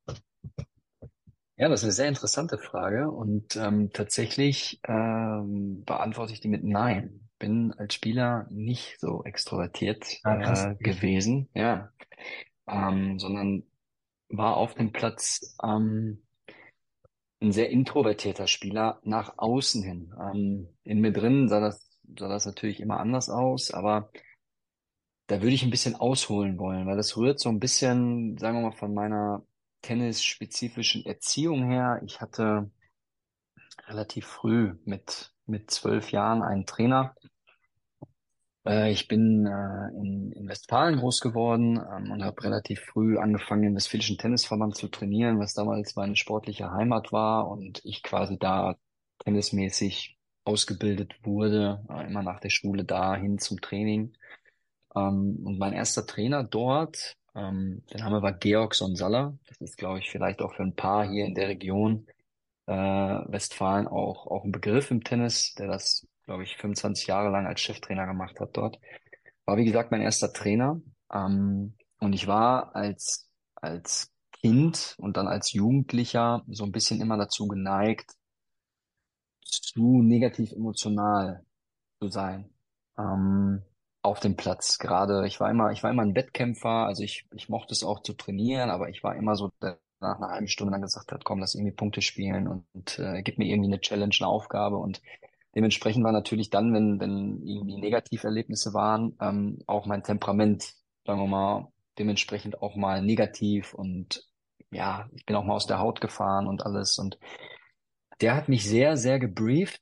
Ja, 1.60 1.70
das 1.70 1.82
ist 1.82 1.86
eine 1.86 1.94
sehr 1.94 2.08
interessante 2.08 2.60
Frage 2.60 3.10
und 3.10 3.56
ähm, 3.56 3.90
tatsächlich 3.92 4.80
ähm, 4.88 5.84
beantworte 5.86 6.32
ich 6.32 6.40
die 6.40 6.50
mit 6.50 6.64
Nein. 6.64 7.22
Bin 7.40 7.74
als 7.74 7.96
Spieler 7.96 8.46
nicht 8.52 9.00
so 9.00 9.24
extrovertiert 9.24 10.20
Ah, 10.24 10.72
äh, 10.72 10.76
gewesen, 10.76 11.50
ja, 11.56 11.92
ähm, 12.68 13.18
sondern 13.18 13.64
war 14.30 14.58
auf 14.58 14.76
dem 14.76 14.92
Platz 14.92 15.56
ähm, 15.64 16.24
ein 17.42 17.52
sehr 17.52 17.70
introvertierter 17.72 18.46
Spieler 18.48 19.00
nach 19.04 19.38
außen 19.38 19.84
hin. 19.84 20.14
Ähm, 20.20 20.68
in 20.84 21.00
mir 21.02 21.12
drin 21.12 21.48
sah 21.50 21.60
das, 21.60 22.00
sah 22.18 22.28
das 22.28 22.46
natürlich 22.46 22.80
immer 22.80 23.00
anders 23.00 23.30
aus, 23.30 23.72
aber 23.72 24.12
da 25.28 25.42
würde 25.42 25.54
ich 25.56 25.64
ein 25.64 25.72
bisschen 25.72 25.96
ausholen 25.96 26.58
wollen, 26.58 26.88
weil 26.88 26.98
das 26.98 27.18
rührt 27.18 27.40
so 27.40 27.50
ein 27.50 27.60
bisschen, 27.60 28.38
sagen 28.38 28.58
wir 28.58 28.70
mal, 28.70 28.76
von 28.76 28.94
meiner 28.94 29.44
tennisspezifischen 29.82 31.06
Erziehung 31.06 31.70
her. 31.70 32.02
Ich 32.06 32.22
hatte 32.22 32.70
relativ 33.88 34.26
früh 34.26 34.76
mit, 34.86 35.34
mit 35.46 35.72
zwölf 35.72 36.12
Jahren 36.12 36.42
einen 36.42 36.66
Trainer. 36.66 37.16
Äh, 38.66 38.92
ich 38.92 39.08
bin 39.08 39.46
äh, 39.46 39.88
in, 39.98 40.32
in 40.34 40.48
Westfalen 40.48 41.00
groß 41.00 41.22
geworden 41.22 41.78
ähm, 41.78 42.12
und 42.12 42.24
habe 42.24 42.44
relativ 42.44 42.82
früh 42.82 43.18
angefangen, 43.18 43.64
im 43.64 43.76
Westfälischen 43.76 44.18
Tennisverband 44.18 44.76
zu 44.76 44.90
trainieren, 44.90 45.40
was 45.40 45.54
damals 45.54 45.96
meine 45.96 46.16
sportliche 46.16 46.72
Heimat 46.72 47.12
war 47.12 47.48
und 47.50 47.82
ich 47.86 48.04
quasi 48.04 48.38
da 48.38 48.76
tennismäßig 49.20 50.18
ausgebildet 50.44 51.16
wurde, 51.24 51.84
äh, 51.90 52.06
immer 52.08 52.24
nach 52.24 52.40
der 52.40 52.50
Schule 52.50 52.84
dahin 52.84 53.40
zum 53.40 53.62
Training. 53.62 54.14
Ähm, 54.96 55.40
und 55.44 55.60
mein 55.60 55.74
erster 55.74 56.06
Trainer 56.06 56.44
dort 56.44 57.16
Ähm, 57.38 57.84
der 57.94 58.00
Name 58.00 58.22
war 58.22 58.34
Georg 58.34 58.74
Sonsalla. 58.74 59.38
Das 59.48 59.62
ist, 59.62 59.78
glaube 59.78 60.00
ich, 60.00 60.10
vielleicht 60.10 60.42
auch 60.42 60.56
für 60.56 60.64
ein 60.64 60.76
paar 60.76 61.08
hier 61.08 61.26
in 61.26 61.36
der 61.36 61.48
Region 61.50 62.08
äh, 62.66 62.74
Westfalen 62.74 63.88
auch, 63.88 64.26
auch 64.28 64.44
ein 64.44 64.52
Begriff 64.52 64.90
im 64.90 65.04
Tennis, 65.04 65.54
der 65.54 65.68
das, 65.68 66.08
glaube 66.26 66.44
ich, 66.44 66.58
25 66.58 67.08
Jahre 67.08 67.30
lang 67.30 67.46
als 67.46 67.62
Cheftrainer 67.62 68.08
gemacht 68.08 68.40
hat 68.40 68.58
dort. 68.58 68.80
War, 69.46 69.58
wie 69.58 69.66
gesagt, 69.66 69.92
mein 69.92 70.02
erster 70.02 70.34
Trainer. 70.34 70.82
Ähm, 71.14 71.76
und 72.00 72.14
ich 72.14 72.28
war 72.28 72.76
als, 72.76 73.30
als 73.56 74.12
Kind 74.32 74.96
und 74.98 75.16
dann 75.16 75.28
als 75.28 75.54
Jugendlicher 75.54 76.44
so 76.48 76.64
ein 76.64 76.72
bisschen 76.72 77.02
immer 77.02 77.18
dazu 77.18 77.48
geneigt, 77.48 78.14
zu 79.42 80.02
negativ 80.02 80.52
emotional 80.52 81.46
zu 82.00 82.10
sein. 82.10 82.50
Ähm, 82.98 83.62
auf 84.08 84.20
dem 84.20 84.36
Platz. 84.36 84.80
Gerade 84.80 85.26
ich 85.28 85.40
war 85.40 85.50
immer, 85.50 85.72
ich 85.72 85.84
war 85.84 85.92
immer 85.92 86.04
ein 86.04 86.16
Wettkämpfer, 86.16 86.86
also 86.88 87.04
ich, 87.04 87.28
ich 87.34 87.50
mochte 87.50 87.74
es 87.74 87.84
auch 87.84 88.02
zu 88.02 88.14
trainieren, 88.14 88.70
aber 88.70 88.90
ich 88.90 89.04
war 89.04 89.16
immer 89.16 89.36
so, 89.36 89.52
der 89.62 89.80
nach 90.00 90.18
einer 90.18 90.30
halben 90.30 90.48
Stunde 90.48 90.72
dann 90.72 90.82
gesagt 90.82 91.12
hat, 91.12 91.24
komm, 91.24 91.40
lass 91.40 91.56
irgendwie 91.56 91.76
Punkte 91.76 92.02
spielen 92.02 92.48
und, 92.48 92.66
und 92.74 93.00
äh, 93.00 93.22
gib 93.24 93.38
mir 93.38 93.46
irgendwie 93.46 93.70
eine 93.70 93.82
Challenge, 93.82 94.14
eine 94.20 94.28
Aufgabe. 94.28 94.78
Und 94.78 95.02
dementsprechend 95.56 96.04
war 96.04 96.12
natürlich 96.12 96.50
dann, 96.50 96.74
wenn, 96.74 97.00
wenn 97.00 97.42
irgendwie 97.44 97.78
Negativerlebnisse 97.78 98.74
waren, 98.74 99.18
ähm, 99.20 99.60
auch 99.66 99.86
mein 99.86 100.04
Temperament, 100.04 100.74
sagen 101.06 101.20
wir 101.20 101.28
mal, 101.28 101.68
dementsprechend 101.98 102.62
auch 102.62 102.76
mal 102.76 103.02
negativ 103.02 103.74
und 103.74 104.24
ja, 104.70 105.10
ich 105.16 105.26
bin 105.26 105.36
auch 105.36 105.46
mal 105.46 105.56
aus 105.56 105.66
der 105.66 105.80
Haut 105.80 106.02
gefahren 106.02 106.48
und 106.48 106.66
alles. 106.66 107.00
Und 107.00 107.18
der 108.22 108.36
hat 108.36 108.50
mich 108.50 108.68
sehr, 108.68 108.98
sehr 108.98 109.18
gebrieft, 109.18 109.82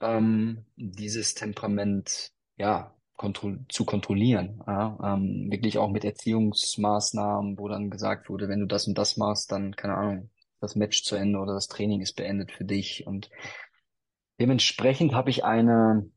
ähm, 0.00 0.66
dieses 0.76 1.34
Temperament, 1.34 2.30
ja, 2.56 2.94
kontro 3.18 3.56
zu 3.68 3.84
kontrollieren. 3.84 4.62
Ja? 4.66 4.96
Ähm, 5.02 5.50
wirklich 5.50 5.76
auch 5.76 5.90
mit 5.90 6.04
Erziehungsmaßnahmen, 6.04 7.58
wo 7.58 7.68
dann 7.68 7.90
gesagt 7.90 8.30
wurde, 8.30 8.48
wenn 8.48 8.60
du 8.60 8.66
das 8.66 8.86
und 8.86 8.96
das 8.96 9.18
machst, 9.18 9.52
dann, 9.52 9.76
keine 9.76 9.96
Ahnung, 9.96 10.30
das 10.60 10.76
Match 10.76 11.04
zu 11.04 11.16
Ende 11.16 11.38
oder 11.38 11.52
das 11.52 11.68
Training 11.68 12.00
ist 12.00 12.14
beendet 12.14 12.52
für 12.52 12.64
dich. 12.64 13.06
Und 13.06 13.28
dementsprechend 14.40 15.12
habe 15.12 15.30
ich 15.30 15.44
eine, 15.44 16.10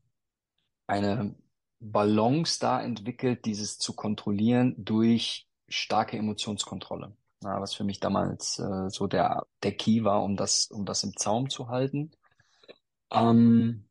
eine 0.86 1.34
Balance 1.80 2.58
da 2.60 2.80
entwickelt, 2.80 3.44
dieses 3.44 3.78
zu 3.78 3.94
kontrollieren 3.94 4.74
durch 4.78 5.46
starke 5.68 6.16
Emotionskontrolle. 6.16 7.14
Ja, 7.42 7.60
was 7.60 7.74
für 7.74 7.84
mich 7.84 7.98
damals 7.98 8.60
äh, 8.60 8.88
so 8.88 9.08
der, 9.08 9.46
der 9.64 9.72
Key 9.72 10.04
war, 10.04 10.22
um 10.22 10.36
das, 10.36 10.66
um 10.66 10.84
das 10.86 11.02
im 11.02 11.16
Zaum 11.16 11.50
zu 11.50 11.68
halten. 11.68 12.12
Ähm, 13.10 13.84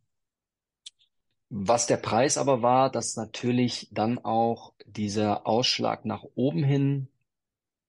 was 1.54 1.86
der 1.86 1.98
Preis 1.98 2.38
aber 2.38 2.62
war, 2.62 2.90
dass 2.90 3.18
natürlich 3.18 3.90
dann 3.92 4.20
auch 4.20 4.72
dieser 4.86 5.46
Ausschlag 5.46 6.06
nach 6.06 6.24
oben 6.36 6.64
hin 6.64 7.10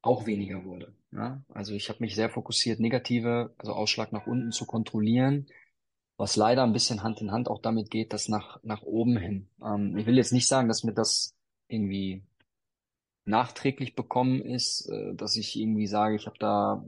auch 0.02 0.26
weniger 0.26 0.64
wurde. 0.64 0.92
Ja? 1.12 1.40
Also 1.48 1.72
ich 1.72 1.88
habe 1.88 2.00
mich 2.00 2.16
sehr 2.16 2.28
fokussiert, 2.28 2.80
negative, 2.80 3.54
also 3.58 3.72
Ausschlag 3.72 4.12
nach 4.12 4.26
unten 4.26 4.50
zu 4.50 4.66
kontrollieren, 4.66 5.46
was 6.16 6.34
leider 6.34 6.64
ein 6.64 6.72
bisschen 6.72 7.04
Hand 7.04 7.20
in 7.20 7.30
Hand 7.30 7.48
auch 7.48 7.62
damit 7.62 7.88
geht, 7.88 8.12
dass 8.12 8.28
nach, 8.28 8.58
nach 8.64 8.82
oben 8.82 9.16
hin. 9.16 9.46
Ähm, 9.64 9.96
ich 9.96 10.06
will 10.06 10.16
jetzt 10.16 10.32
nicht 10.32 10.48
sagen, 10.48 10.66
dass 10.66 10.82
mir 10.82 10.92
das 10.92 11.36
irgendwie 11.68 12.24
nachträglich 13.24 13.94
bekommen 13.94 14.42
ist, 14.42 14.88
äh, 14.88 15.14
dass 15.14 15.36
ich 15.36 15.56
irgendwie 15.56 15.86
sage, 15.86 16.16
ich 16.16 16.26
habe 16.26 16.38
da 16.40 16.84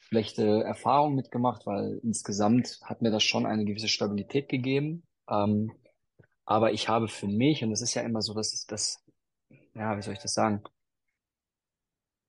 schlechte 0.00 0.64
Erfahrungen 0.64 1.14
mitgemacht, 1.14 1.66
weil 1.66 2.00
insgesamt 2.02 2.80
hat 2.82 3.00
mir 3.00 3.12
das 3.12 3.22
schon 3.22 3.46
eine 3.46 3.64
gewisse 3.64 3.88
Stabilität 3.88 4.48
gegeben. 4.48 5.04
Ähm, 5.28 5.72
aber 6.44 6.72
ich 6.72 6.88
habe 6.88 7.08
für 7.08 7.28
mich, 7.28 7.62
und 7.64 7.70
das 7.70 7.82
ist 7.82 7.94
ja 7.94 8.02
immer 8.02 8.22
so, 8.22 8.34
dass 8.34 8.66
das, 8.66 9.02
ja, 9.74 9.96
wie 9.96 10.02
soll 10.02 10.14
ich 10.14 10.20
das 10.22 10.34
sagen? 10.34 10.62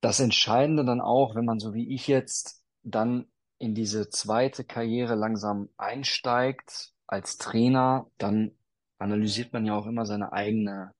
Das 0.00 0.20
Entscheidende 0.20 0.84
dann 0.84 1.00
auch, 1.00 1.34
wenn 1.34 1.44
man 1.44 1.58
so 1.58 1.72
wie 1.74 1.94
ich 1.94 2.06
jetzt 2.08 2.62
dann 2.82 3.26
in 3.58 3.74
diese 3.74 4.10
zweite 4.10 4.64
Karriere 4.64 5.14
langsam 5.14 5.70
einsteigt 5.76 6.92
als 7.06 7.38
Trainer, 7.38 8.06
dann 8.18 8.52
analysiert 8.98 9.52
man 9.52 9.64
ja 9.64 9.74
auch 9.76 9.86
immer 9.86 10.04
seine 10.04 10.32
eigene 10.32 10.92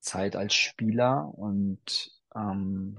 Zeit 0.00 0.36
als 0.36 0.54
Spieler 0.54 1.32
und 1.34 2.12
ähm, 2.34 2.98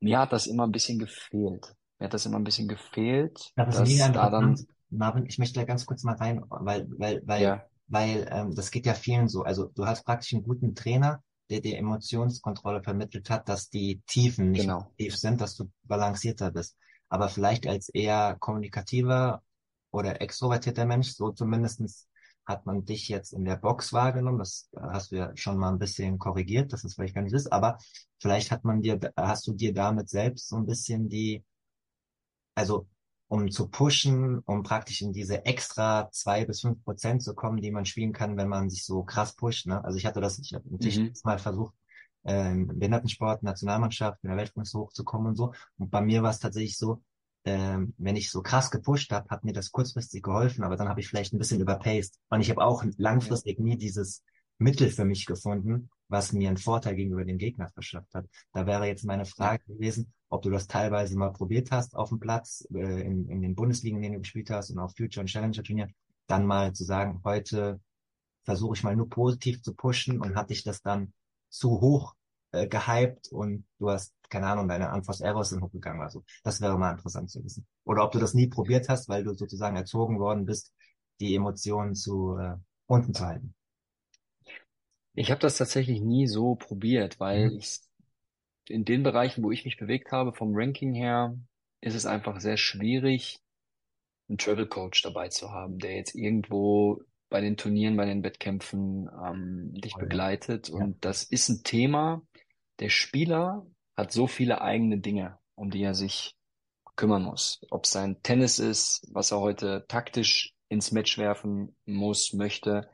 mir 0.00 0.18
hat 0.18 0.32
das 0.32 0.46
immer 0.46 0.66
ein 0.66 0.72
bisschen 0.72 0.98
gefehlt. 0.98 1.74
Mir 1.98 2.06
hat 2.06 2.14
das 2.14 2.26
immer 2.26 2.38
ein 2.38 2.44
bisschen 2.44 2.68
gefehlt, 2.68 3.52
Das 3.56 3.76
dass 3.78 3.88
da 4.12 4.30
dann. 4.30 4.66
Marvin, 4.96 5.26
ich 5.26 5.38
möchte 5.38 5.60
da 5.60 5.64
ganz 5.64 5.86
kurz 5.86 6.02
mal 6.04 6.16
rein, 6.16 6.42
weil, 6.48 6.86
weil, 6.98 7.22
weil, 7.24 7.42
ja, 7.42 7.64
weil 7.86 8.26
ähm, 8.30 8.54
das 8.54 8.70
geht 8.70 8.86
ja 8.86 8.94
vielen 8.94 9.28
so. 9.28 9.42
Also 9.42 9.66
du 9.66 9.86
hast 9.86 10.04
praktisch 10.04 10.32
einen 10.32 10.42
guten 10.42 10.74
Trainer, 10.74 11.22
der 11.50 11.60
dir 11.60 11.78
Emotionskontrolle 11.78 12.82
vermittelt 12.82 13.28
hat, 13.30 13.48
dass 13.48 13.68
die 13.68 14.00
Tiefen 14.06 14.50
nicht 14.50 14.62
genau, 14.62 14.90
tief 14.98 15.16
sind, 15.16 15.40
dass 15.40 15.56
du 15.56 15.70
balancierter 15.82 16.50
bist. 16.50 16.76
Aber 17.08 17.28
vielleicht 17.28 17.66
als 17.66 17.88
eher 17.90 18.36
kommunikativer 18.40 19.42
oder 19.90 20.20
extrovertierter 20.20 20.86
Mensch, 20.86 21.12
so 21.12 21.30
zumindestens 21.30 22.08
hat 22.46 22.66
man 22.66 22.84
dich 22.84 23.08
jetzt 23.08 23.32
in 23.32 23.44
der 23.44 23.56
Box 23.56 23.92
wahrgenommen. 23.92 24.38
Das 24.38 24.68
äh, 24.72 24.80
hast 24.80 25.12
du 25.12 25.16
ja 25.16 25.36
schon 25.36 25.58
mal 25.58 25.70
ein 25.70 25.78
bisschen 25.78 26.18
korrigiert, 26.18 26.72
dass 26.72 26.82
das 26.82 26.94
vielleicht 26.94 27.14
gar 27.14 27.22
nicht 27.22 27.34
ist. 27.34 27.52
Aber 27.52 27.78
vielleicht 28.20 28.50
hat 28.50 28.64
man 28.64 28.82
dir, 28.82 28.98
hast 29.16 29.46
du 29.46 29.52
dir 29.52 29.72
damit 29.72 30.08
selbst 30.08 30.48
so 30.48 30.56
ein 30.56 30.66
bisschen 30.66 31.08
die 31.08 31.44
also 32.54 32.86
um 33.34 33.50
zu 33.50 33.68
pushen, 33.68 34.38
um 34.46 34.62
praktisch 34.62 35.02
in 35.02 35.12
diese 35.12 35.44
extra 35.44 36.08
zwei 36.12 36.44
bis 36.44 36.60
fünf 36.60 36.84
Prozent 36.84 37.20
zu 37.20 37.34
kommen, 37.34 37.60
die 37.60 37.72
man 37.72 37.84
spielen 37.84 38.12
kann, 38.12 38.36
wenn 38.36 38.48
man 38.48 38.70
sich 38.70 38.84
so 38.84 39.02
krass 39.02 39.34
pusht. 39.34 39.66
Ne? 39.66 39.84
Also 39.84 39.98
ich 39.98 40.06
hatte 40.06 40.20
das, 40.20 40.38
ich 40.38 40.54
habe 40.54 40.70
natürlich 40.70 41.00
mhm, 41.00 41.12
mal 41.24 41.40
versucht, 41.40 41.74
ähm, 42.24 42.70
im 42.70 42.78
Behindertensport, 42.78 43.42
Nationalmannschaft, 43.42 44.20
in 44.22 44.28
der 44.28 44.36
Weltspitze 44.36 44.78
hochzukommen 44.78 45.26
und 45.26 45.34
so. 45.34 45.52
Und 45.78 45.90
bei 45.90 46.00
mir 46.00 46.22
war 46.22 46.30
es 46.30 46.38
tatsächlich 46.38 46.78
so, 46.78 47.02
ähm, 47.44 47.92
wenn 47.98 48.14
ich 48.14 48.30
so 48.30 48.40
krass 48.40 48.70
gepusht 48.70 49.10
habe, 49.10 49.28
hat 49.28 49.42
mir 49.42 49.52
das 49.52 49.72
kurzfristig 49.72 50.22
geholfen, 50.22 50.62
aber 50.62 50.76
dann 50.76 50.88
habe 50.88 51.00
ich 51.00 51.08
vielleicht 51.08 51.34
ein 51.34 51.38
bisschen 51.38 51.60
überpaced. 51.60 52.20
Und 52.28 52.40
ich 52.40 52.50
habe 52.50 52.64
auch 52.64 52.84
langfristig 52.98 53.58
nie 53.58 53.76
dieses 53.76 54.22
Mittel 54.58 54.90
für 54.90 55.04
mich 55.04 55.26
gefunden, 55.26 55.90
was 56.06 56.32
mir 56.32 56.48
einen 56.48 56.56
Vorteil 56.56 56.94
gegenüber 56.94 57.24
dem 57.24 57.38
Gegner 57.38 57.68
verschafft 57.68 58.14
hat. 58.14 58.26
Da 58.52 58.64
wäre 58.64 58.86
jetzt 58.86 59.04
meine. 59.04 59.24
Frage 59.24 59.64
gewesen, 59.66 60.12
ob 60.34 60.42
du 60.42 60.50
das 60.50 60.66
teilweise 60.66 61.16
mal 61.16 61.32
probiert 61.32 61.70
hast 61.70 61.94
auf 61.96 62.08
dem 62.10 62.18
Platz, 62.20 62.66
äh, 62.74 63.02
in, 63.02 63.28
in 63.28 63.40
den 63.42 63.54
Bundesligen, 63.54 63.98
in 63.98 64.02
denen 64.02 64.14
du 64.14 64.20
gespielt 64.20 64.50
hast 64.50 64.70
und 64.70 64.78
auf 64.80 64.94
Future 64.96 65.20
und 65.22 65.28
Challenger 65.28 65.62
Turnier, 65.62 65.88
dann 66.26 66.46
mal 66.46 66.72
zu 66.72 66.84
sagen, 66.84 67.20
heute 67.24 67.80
versuche 68.44 68.74
ich 68.76 68.82
mal 68.82 68.96
nur 68.96 69.08
positiv 69.08 69.62
zu 69.62 69.74
pushen 69.74 70.20
und 70.20 70.36
hat 70.36 70.50
dich 70.50 70.64
das 70.64 70.82
dann 70.82 71.12
zu 71.50 71.80
hoch 71.80 72.14
äh, 72.52 72.66
gehypt 72.66 73.28
und 73.32 73.64
du 73.78 73.90
hast, 73.90 74.14
keine 74.28 74.46
Ahnung, 74.48 74.68
deine 74.68 74.92
Unforced 74.92 75.24
Errors 75.24 75.50
sind 75.50 75.62
hochgegangen 75.62 76.00
oder 76.00 76.10
so. 76.10 76.24
Das 76.42 76.60
wäre 76.60 76.78
mal 76.78 76.92
interessant 76.92 77.30
zu 77.30 77.42
wissen. 77.44 77.66
Oder 77.84 78.04
ob 78.04 78.12
du 78.12 78.18
das 78.18 78.34
nie 78.34 78.48
probiert 78.48 78.88
hast, 78.88 79.08
weil 79.08 79.24
du 79.24 79.34
sozusagen 79.34 79.76
erzogen 79.76 80.18
worden 80.18 80.46
bist, 80.46 80.72
die 81.20 81.34
Emotionen 81.36 81.94
zu 81.94 82.36
äh, 82.38 82.56
unten 82.86 83.14
zu 83.14 83.24
halten. 83.24 83.54
Ich 85.14 85.30
habe 85.32 85.40
das 85.40 85.56
tatsächlich 85.58 86.00
nie 86.00 86.26
so 86.28 86.54
probiert, 86.54 87.18
weil 87.20 87.52
Mhm. 87.52 87.58
ich 87.58 87.80
in 88.68 88.84
den 88.84 89.02
Bereichen, 89.02 89.42
wo 89.42 89.50
ich 89.50 89.64
mich 89.64 89.76
bewegt 89.76 90.12
habe, 90.12 90.32
vom 90.32 90.52
Ranking 90.54 90.94
her, 90.94 91.36
ist 91.80 91.94
es 91.94 92.06
einfach 92.06 92.40
sehr 92.40 92.56
schwierig, 92.56 93.40
einen 94.28 94.38
Travel 94.38 94.66
Coach 94.66 95.02
dabei 95.02 95.28
zu 95.28 95.50
haben, 95.50 95.78
der 95.78 95.96
jetzt 95.96 96.14
irgendwo 96.14 97.02
bei 97.28 97.40
den 97.40 97.56
Turnieren, 97.56 97.96
bei 97.96 98.06
den 98.06 98.22
Wettkämpfen 98.22 99.08
ähm, 99.24 99.74
dich 99.74 99.94
begleitet. 99.94 100.68
Ja. 100.68 100.76
Und 100.76 101.04
das 101.04 101.24
ist 101.24 101.48
ein 101.48 101.62
Thema. 101.64 102.22
Der 102.80 102.88
Spieler 102.88 103.66
hat 103.96 104.12
so 104.12 104.26
viele 104.26 104.60
eigene 104.60 104.98
Dinge, 104.98 105.38
um 105.54 105.70
die 105.70 105.82
er 105.82 105.94
sich 105.94 106.34
kümmern 106.96 107.22
muss. 107.22 107.60
Ob 107.70 107.84
es 107.84 107.90
sein 107.90 108.22
Tennis 108.22 108.58
ist, 108.58 109.06
was 109.12 109.32
er 109.32 109.40
heute 109.40 109.84
taktisch 109.88 110.54
ins 110.68 110.92
Match 110.92 111.18
werfen 111.18 111.76
muss, 111.84 112.32
möchte, 112.32 112.88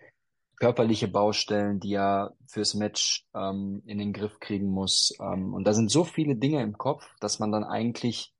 körperliche 0.61 1.08
Baustellen, 1.08 1.80
die 1.80 1.94
er 1.94 2.36
fürs 2.46 2.74
Match 2.74 3.26
ähm, 3.34 3.82
in 3.86 3.98
den 3.98 4.12
Griff 4.12 4.40
kriegen 4.40 4.68
muss. 4.68 5.16
Ähm, 5.20 5.54
und 5.54 5.64
da 5.64 5.74
sind 5.74 5.90
so 5.90 6.04
viele 6.04 6.36
Dinge 6.36 6.62
im 6.62 6.78
Kopf, 6.78 7.04
dass 7.20 7.40
man 7.40 7.52
dann 7.52 7.64
eigentlich 7.64 8.34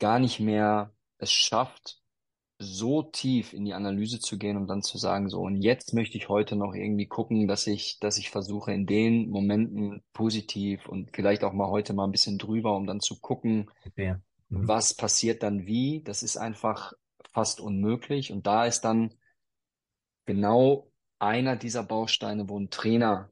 gar 0.00 0.20
nicht 0.20 0.40
mehr 0.40 0.92
es 1.18 1.32
schafft, 1.32 2.00
so 2.60 3.02
tief 3.02 3.52
in 3.52 3.64
die 3.64 3.74
Analyse 3.74 4.20
zu 4.20 4.38
gehen 4.38 4.56
und 4.56 4.68
dann 4.68 4.82
zu 4.82 4.98
sagen, 4.98 5.28
so, 5.28 5.40
und 5.40 5.62
jetzt 5.62 5.94
möchte 5.94 6.18
ich 6.18 6.28
heute 6.28 6.56
noch 6.56 6.74
irgendwie 6.74 7.06
gucken, 7.06 7.48
dass 7.48 7.66
ich, 7.66 7.98
dass 8.00 8.18
ich 8.18 8.30
versuche, 8.30 8.72
in 8.72 8.86
den 8.86 9.30
Momenten 9.30 10.02
positiv 10.12 10.88
und 10.88 11.10
vielleicht 11.14 11.44
auch 11.44 11.52
mal 11.52 11.68
heute 11.68 11.94
mal 11.94 12.04
ein 12.04 12.12
bisschen 12.12 12.38
drüber, 12.38 12.76
um 12.76 12.86
dann 12.86 13.00
zu 13.00 13.20
gucken, 13.20 13.70
Okay. 13.86 14.16
Mhm. 14.50 14.68
was 14.68 14.94
passiert 14.94 15.42
dann 15.42 15.66
wie. 15.66 16.02
Das 16.04 16.22
ist 16.22 16.36
einfach 16.36 16.94
fast 17.32 17.60
unmöglich. 17.60 18.32
Und 18.32 18.46
da 18.46 18.66
ist 18.66 18.82
dann 18.82 19.14
genau 20.26 20.90
einer 21.18 21.56
dieser 21.56 21.82
Bausteine, 21.82 22.48
wo 22.48 22.58
ein 22.58 22.70
Trainer 22.70 23.30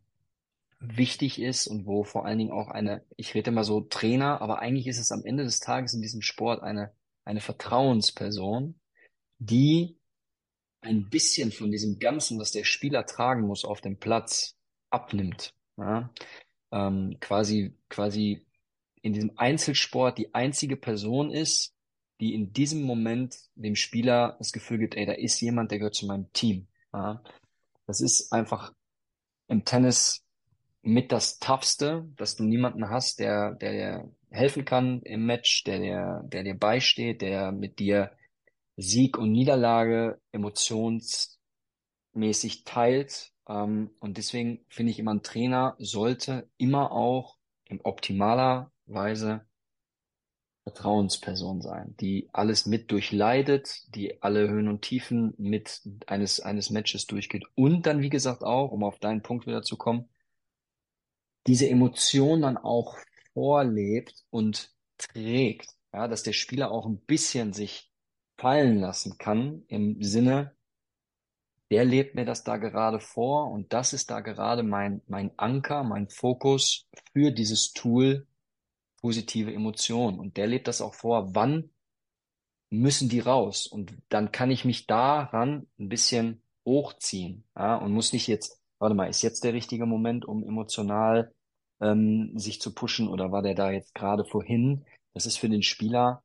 wichtig 0.80 1.40
ist 1.40 1.66
und 1.66 1.86
wo 1.86 2.04
vor 2.04 2.26
allen 2.26 2.38
Dingen 2.38 2.52
auch 2.52 2.68
eine, 2.68 3.04
ich 3.16 3.34
rede 3.34 3.50
immer 3.50 3.64
so 3.64 3.80
Trainer, 3.80 4.40
aber 4.40 4.58
eigentlich 4.60 4.86
ist 4.86 4.98
es 4.98 5.12
am 5.12 5.24
Ende 5.24 5.44
des 5.44 5.60
Tages 5.60 5.94
in 5.94 6.02
diesem 6.02 6.22
Sport 6.22 6.62
eine, 6.62 6.92
eine 7.24 7.40
Vertrauensperson, 7.40 8.78
die 9.38 9.96
ein 10.82 11.08
bisschen 11.08 11.50
von 11.50 11.70
diesem 11.70 11.98
Ganzen, 11.98 12.38
was 12.38 12.52
der 12.52 12.64
Spieler 12.64 13.06
tragen 13.06 13.46
muss 13.46 13.64
auf 13.64 13.80
dem 13.80 13.98
Platz, 13.98 14.56
abnimmt. 14.90 15.54
Ja? 15.76 16.10
ähm, 16.72 17.16
quasi, 17.20 17.74
quasi 17.88 18.44
in 19.02 19.12
diesem 19.12 19.32
Einzelsport 19.36 20.18
die 20.18 20.34
einzige 20.34 20.76
Person 20.76 21.30
ist, 21.30 21.74
die 22.20 22.34
in 22.34 22.52
diesem 22.52 22.82
Moment 22.82 23.36
dem 23.54 23.76
Spieler 23.76 24.36
das 24.38 24.52
Gefühl 24.52 24.78
gibt, 24.78 24.96
ey, 24.96 25.06
da 25.06 25.12
ist 25.12 25.40
jemand, 25.40 25.70
der 25.70 25.78
gehört 25.78 25.94
zu 25.94 26.06
meinem 26.06 26.32
Team. 26.32 26.66
Ja? 26.92 27.22
Das 27.86 28.00
ist 28.00 28.32
einfach 28.32 28.72
im 29.48 29.64
Tennis 29.64 30.22
mit 30.82 31.12
das 31.12 31.38
Toughste, 31.38 32.08
dass 32.16 32.36
du 32.36 32.44
niemanden 32.44 32.90
hast, 32.90 33.18
der, 33.18 33.54
der 33.54 33.72
dir 33.72 34.12
helfen 34.30 34.64
kann 34.64 35.02
im 35.02 35.26
Match, 35.26 35.64
der 35.64 35.80
dir, 35.80 36.22
der 36.26 36.44
dir 36.44 36.56
beisteht, 36.56 37.22
der 37.22 37.52
mit 37.52 37.78
dir 37.78 38.12
Sieg 38.76 39.18
und 39.18 39.32
Niederlage 39.32 40.20
emotionsmäßig 40.32 42.64
teilt. 42.64 43.32
Ähm, 43.48 43.90
und 44.00 44.18
deswegen 44.18 44.64
finde 44.68 44.92
ich 44.92 44.98
immer, 44.98 45.14
ein 45.14 45.22
Trainer 45.22 45.76
sollte 45.78 46.50
immer 46.56 46.92
auch 46.92 47.38
in 47.64 47.80
optimaler 47.82 48.72
Weise 48.86 49.46
Vertrauensperson 50.66 51.60
sein, 51.62 51.94
die 52.00 52.28
alles 52.32 52.66
mit 52.66 52.90
durchleidet, 52.90 53.94
die 53.94 54.20
alle 54.20 54.48
Höhen 54.48 54.66
und 54.66 54.82
Tiefen 54.82 55.32
mit 55.38 55.80
eines, 56.08 56.40
eines 56.40 56.70
Matches 56.70 57.06
durchgeht. 57.06 57.44
Und 57.54 57.86
dann, 57.86 58.02
wie 58.02 58.08
gesagt, 58.08 58.42
auch, 58.42 58.72
um 58.72 58.82
auf 58.82 58.98
deinen 58.98 59.22
Punkt 59.22 59.46
wieder 59.46 59.62
zu 59.62 59.76
kommen, 59.76 60.08
diese 61.46 61.68
Emotion 61.68 62.42
dann 62.42 62.56
auch 62.56 62.96
vorlebt 63.32 64.24
und 64.30 64.72
trägt, 64.98 65.70
ja, 65.92 66.08
dass 66.08 66.24
der 66.24 66.32
Spieler 66.32 66.72
auch 66.72 66.86
ein 66.86 66.98
bisschen 66.98 67.52
sich 67.52 67.92
fallen 68.36 68.80
lassen 68.80 69.18
kann 69.18 69.62
im 69.68 70.02
Sinne, 70.02 70.56
der 71.70 71.84
lebt 71.84 72.16
mir 72.16 72.24
das 72.24 72.42
da 72.42 72.56
gerade 72.56 72.98
vor 72.98 73.52
und 73.52 73.72
das 73.72 73.92
ist 73.92 74.10
da 74.10 74.18
gerade 74.18 74.64
mein, 74.64 75.00
mein 75.06 75.30
Anker, 75.38 75.84
mein 75.84 76.08
Fokus 76.08 76.88
für 77.12 77.30
dieses 77.30 77.72
Tool 77.72 78.26
positive 79.00 79.52
Emotionen 79.52 80.18
und 80.18 80.36
der 80.36 80.46
lebt 80.46 80.68
das 80.68 80.80
auch 80.80 80.94
vor, 80.94 81.34
wann 81.34 81.70
müssen 82.70 83.08
die 83.08 83.20
raus 83.20 83.66
und 83.66 83.96
dann 84.08 84.32
kann 84.32 84.50
ich 84.50 84.64
mich 84.64 84.86
daran 84.86 85.66
ein 85.78 85.88
bisschen 85.88 86.42
hochziehen, 86.64 87.44
ja, 87.56 87.76
und 87.76 87.92
muss 87.92 88.12
nicht 88.12 88.26
jetzt, 88.26 88.60
warte 88.78 88.94
mal, 88.94 89.08
ist 89.08 89.22
jetzt 89.22 89.44
der 89.44 89.52
richtige 89.52 89.86
Moment, 89.86 90.24
um 90.24 90.42
emotional 90.42 91.32
ähm, 91.80 92.36
sich 92.38 92.60
zu 92.60 92.74
pushen 92.74 93.08
oder 93.08 93.30
war 93.30 93.42
der 93.42 93.54
da 93.54 93.70
jetzt 93.70 93.94
gerade 93.94 94.24
vorhin? 94.24 94.84
Das 95.14 95.26
ist 95.26 95.38
für 95.38 95.48
den 95.48 95.62
Spieler 95.62 96.22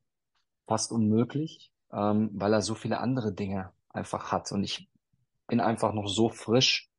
fast 0.67 0.91
unmöglich, 0.91 1.72
ähm, 1.91 2.30
weil 2.34 2.53
er 2.53 2.61
so 2.61 2.76
viele 2.76 2.99
andere 2.99 3.34
Dinge 3.34 3.72
einfach 3.89 4.32
hat. 4.32 4.51
Und 4.51 4.63
ich 4.63 4.89
bin 5.47 5.59
einfach 5.59 5.93
noch 5.93 6.07
so 6.07 6.30
frisch 6.30 6.89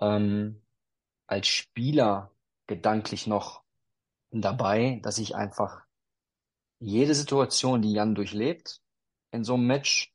ähm, 0.00 0.62
als 1.26 1.48
Spieler 1.48 2.30
gedanklich 2.66 3.26
noch 3.26 3.63
dabei, 4.40 5.00
dass 5.02 5.18
ich 5.18 5.34
einfach 5.34 5.84
jede 6.78 7.14
Situation, 7.14 7.82
die 7.82 7.92
Jan 7.92 8.14
durchlebt, 8.14 8.80
in 9.30 9.44
so 9.44 9.54
einem 9.54 9.66
Match 9.66 10.14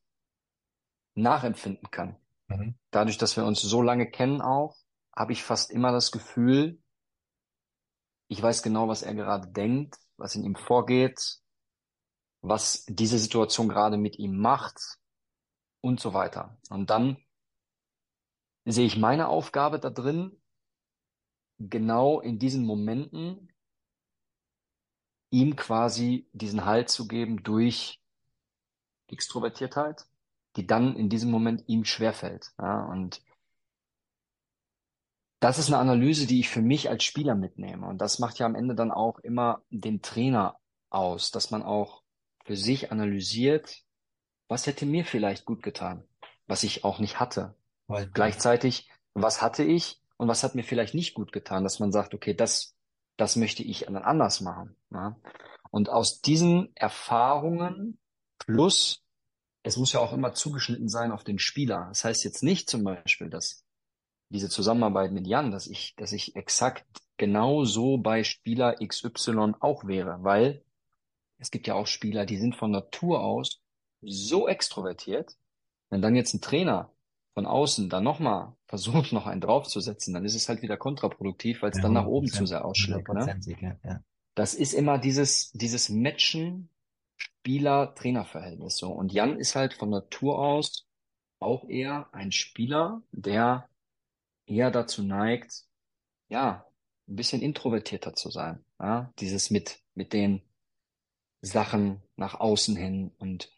nachempfinden 1.15 1.89
kann. 1.91 2.17
Mhm. 2.47 2.75
Dadurch, 2.91 3.17
dass 3.17 3.37
wir 3.37 3.45
uns 3.45 3.61
so 3.61 3.81
lange 3.81 4.09
kennen 4.09 4.41
auch, 4.41 4.75
habe 5.15 5.33
ich 5.33 5.43
fast 5.43 5.71
immer 5.71 5.91
das 5.91 6.11
Gefühl, 6.11 6.81
ich 8.27 8.41
weiß 8.41 8.61
genau, 8.61 8.87
was 8.87 9.01
er 9.01 9.15
gerade 9.15 9.47
denkt, 9.47 9.97
was 10.17 10.35
in 10.35 10.43
ihm 10.43 10.55
vorgeht, 10.55 11.39
was 12.41 12.85
diese 12.85 13.17
Situation 13.17 13.67
gerade 13.67 13.97
mit 13.97 14.17
ihm 14.17 14.37
macht 14.37 14.99
und 15.81 15.99
so 15.99 16.13
weiter. 16.13 16.57
Und 16.69 16.89
dann 16.89 17.17
sehe 18.65 18.85
ich 18.85 18.97
meine 18.97 19.27
Aufgabe 19.27 19.79
da 19.79 19.89
drin, 19.89 20.41
genau 21.57 22.21
in 22.21 22.39
diesen 22.39 22.65
Momenten 22.65 23.48
ihm 25.29 25.55
quasi 25.55 26.27
diesen 26.33 26.65
Halt 26.65 26.89
zu 26.89 27.07
geben 27.07 27.43
durch 27.43 27.99
Extrovertiertheit, 29.07 30.05
die 30.55 30.65
dann 30.67 30.95
in 30.95 31.09
diesem 31.09 31.31
Moment 31.31 31.63
ihm 31.67 31.85
schwerfällt. 31.85 32.51
Ja, 32.59 32.85
und 32.85 33.21
das 35.39 35.57
ist 35.57 35.67
eine 35.67 35.77
Analyse, 35.77 36.27
die 36.27 36.39
ich 36.41 36.49
für 36.49 36.61
mich 36.61 36.89
als 36.89 37.03
Spieler 37.03 37.35
mitnehme. 37.35 37.87
Und 37.87 37.99
das 37.99 38.19
macht 38.19 38.39
ja 38.39 38.45
am 38.45 38.55
Ende 38.55 38.75
dann 38.75 38.91
auch 38.91 39.19
immer 39.19 39.61
den 39.69 40.01
Trainer 40.01 40.59
aus, 40.89 41.31
dass 41.31 41.51
man 41.51 41.63
auch 41.63 42.03
für 42.45 42.57
sich 42.57 42.91
analysiert, 42.91 43.83
was 44.47 44.67
hätte 44.67 44.85
mir 44.85 45.05
vielleicht 45.05 45.45
gut 45.45 45.63
getan, 45.63 46.03
was 46.47 46.63
ich 46.63 46.83
auch 46.83 46.99
nicht 46.99 47.19
hatte. 47.19 47.55
Weil, 47.87 48.07
Gleichzeitig, 48.07 48.89
was 49.13 49.41
hatte 49.41 49.63
ich 49.63 50.01
und 50.17 50.27
was 50.27 50.43
hat 50.43 50.55
mir 50.55 50.63
vielleicht 50.63 50.93
nicht 50.93 51.13
gut 51.13 51.31
getan, 51.31 51.63
dass 51.63 51.79
man 51.79 51.91
sagt, 51.91 52.13
okay, 52.13 52.33
das, 52.33 52.75
das 53.19 53.35
möchte 53.35 53.63
ich 53.63 53.81
dann 53.81 53.97
anders 53.97 54.41
machen. 54.41 54.75
Ja? 54.91 55.17
Und 55.71 55.89
aus 55.89 56.21
diesen 56.21 56.75
Erfahrungen 56.75 57.99
plus, 58.37 59.03
es 59.61 59.77
muss 59.77 59.93
ja 59.93 59.99
auch 59.99 60.13
immer 60.13 60.33
zugeschnitten 60.33 60.87
sein 60.87 61.11
auf 61.11 61.23
den 61.23 61.37
Spieler. 61.37 61.87
Das 61.89 62.05
heißt 62.05 62.23
jetzt 62.23 62.43
nicht 62.43 62.69
zum 62.69 62.83
Beispiel, 62.83 63.29
dass 63.29 63.65
diese 64.29 64.49
Zusammenarbeit 64.49 65.11
mit 65.11 65.27
Jan, 65.27 65.51
dass 65.51 65.67
ich, 65.67 65.95
dass 65.97 66.13
ich 66.13 66.35
exakt 66.35 66.85
genau 67.17 67.65
so 67.65 67.97
bei 67.97 68.23
Spieler 68.23 68.75
XY 68.75 69.55
auch 69.59 69.85
wäre, 69.85 70.23
weil 70.23 70.63
es 71.39 71.51
gibt 71.51 71.67
ja 71.67 71.73
auch 71.73 71.87
Spieler, 71.87 72.25
die 72.25 72.37
sind 72.37 72.55
von 72.55 72.71
Natur 72.71 73.21
aus 73.21 73.61
so 74.01 74.47
extrovertiert, 74.47 75.35
wenn 75.89 76.01
dann 76.01 76.15
jetzt 76.15 76.33
ein 76.33 76.41
Trainer 76.41 76.93
von 77.39 77.45
außen 77.45 77.87
da 77.87 78.01
nochmal 78.01 78.53
versucht, 78.65 79.13
noch 79.13 79.25
einen 79.25 79.39
draufzusetzen, 79.39 80.13
dann 80.13 80.25
ist 80.25 80.35
es 80.35 80.49
halt 80.49 80.61
wieder 80.61 80.75
kontraproduktiv, 80.75 81.61
weil 81.61 81.71
es 81.71 81.77
ja, 81.77 81.83
dann 81.83 81.93
nach 81.93 82.05
oben 82.05 82.27
zu 82.27 82.45
sehr 82.45 82.65
ausschlägt. 82.65 83.07
Ne? 83.07 83.79
Ja. 83.81 84.03
Das 84.35 84.53
ist 84.53 84.73
immer 84.73 84.97
dieses, 84.97 85.49
dieses 85.53 85.87
Matchen 85.87 86.69
Spieler-Trainer-Verhältnis 87.15 88.75
so. 88.75 88.91
Und 88.91 89.13
Jan 89.13 89.39
ist 89.39 89.55
halt 89.55 89.73
von 89.73 89.89
Natur 89.89 90.37
aus 90.37 90.85
auch 91.39 91.63
eher 91.69 92.13
ein 92.13 92.33
Spieler, 92.33 93.03
der 93.13 93.69
eher 94.45 94.69
dazu 94.69 95.01
neigt, 95.01 95.63
ja, 96.27 96.65
ein 97.07 97.15
bisschen 97.15 97.41
introvertierter 97.41 98.15
zu 98.15 98.31
sein. 98.31 98.65
Ja? 98.81 99.13
Dieses 99.19 99.49
mit, 99.49 99.79
mit 99.95 100.11
den 100.11 100.41
Sachen 101.41 102.03
nach 102.17 102.37
außen 102.37 102.75
hin 102.75 103.11
und 103.17 103.49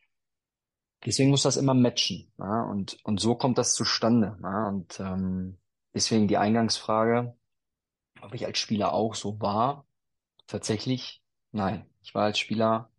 deswegen 1.06 1.30
muss 1.30 1.44
das 1.44 1.58
immer 1.58 1.74
matchen. 1.74 2.32
Ja? 2.38 2.64
Und, 2.64 2.98
und 3.04 3.20
so 3.20 3.36
kommt 3.36 3.58
das 3.58 3.74
zustande. 3.74 4.38
Ja? 4.42 4.68
Und 4.68 5.00
ähm, 5.00 5.58
deswegen 5.94 6.28
die 6.28 6.38
Eingangsfrage, 6.38 7.36
ob 8.22 8.34
ich 8.34 8.46
als 8.46 8.60
Spieler 8.60 8.94
auch 8.94 9.16
so 9.16 9.40
war, 9.40 9.86
tatsächlich 10.48 11.24
nein. 11.52 11.86
Ich 12.04 12.16
war 12.16 12.24
als 12.24 12.40
Spieler 12.40 12.92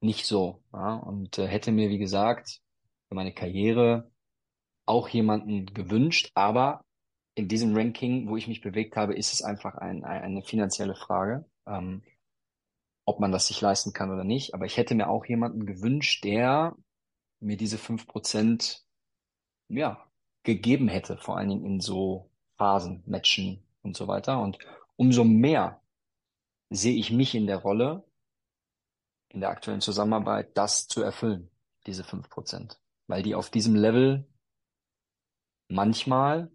nicht 0.00 0.26
so. 0.26 0.62
Ja? 0.72 0.94
Und 0.94 1.38
äh, 1.38 1.46
hätte 1.46 1.72
mir, 1.72 1.88
wie 1.88 1.98
gesagt, 1.98 2.60
für 3.08 3.14
meine 3.14 3.32
Karriere 3.32 4.10
auch 4.86 5.08
jemanden 5.08 5.66
gewünscht, 5.66 6.30
aber 6.34 6.84
in 7.34 7.48
diesem 7.48 7.76
Ranking, 7.76 8.28
wo 8.28 8.36
ich 8.36 8.46
mich 8.46 8.60
bewegt 8.60 8.96
habe, 8.96 9.14
ist 9.14 9.32
es 9.32 9.42
einfach 9.42 9.74
ein, 9.74 10.04
ein, 10.04 10.22
eine 10.22 10.42
finanzielle 10.42 10.94
Frage, 10.94 11.44
ähm, 11.66 12.02
ob 13.06 13.18
man 13.18 13.32
das 13.32 13.48
sich 13.48 13.60
leisten 13.60 13.92
kann 13.92 14.10
oder 14.10 14.24
nicht. 14.24 14.54
Aber 14.54 14.66
ich 14.66 14.76
hätte 14.76 14.94
mir 14.94 15.08
auch 15.08 15.24
jemanden 15.26 15.66
gewünscht, 15.66 16.24
der 16.24 16.76
mir 17.44 17.56
diese 17.56 17.78
fünf 17.78 18.06
Prozent, 18.06 18.84
ja, 19.68 20.04
gegeben 20.42 20.88
hätte, 20.88 21.16
vor 21.16 21.36
allen 21.36 21.50
Dingen 21.50 21.64
in 21.64 21.80
so 21.80 22.30
Phasen, 22.56 23.02
Matchen 23.06 23.62
und 23.82 23.96
so 23.96 24.08
weiter. 24.08 24.40
Und 24.40 24.58
umso 24.96 25.24
mehr 25.24 25.80
sehe 26.70 26.96
ich 26.96 27.10
mich 27.10 27.34
in 27.34 27.46
der 27.46 27.58
Rolle, 27.58 28.04
in 29.28 29.40
der 29.40 29.50
aktuellen 29.50 29.80
Zusammenarbeit, 29.80 30.56
das 30.56 30.86
zu 30.86 31.02
erfüllen, 31.02 31.50
diese 31.86 32.04
fünf 32.04 32.28
Prozent. 32.28 32.78
Weil 33.06 33.22
die 33.22 33.34
auf 33.34 33.50
diesem 33.50 33.74
Level 33.74 34.26
manchmal 35.68 36.50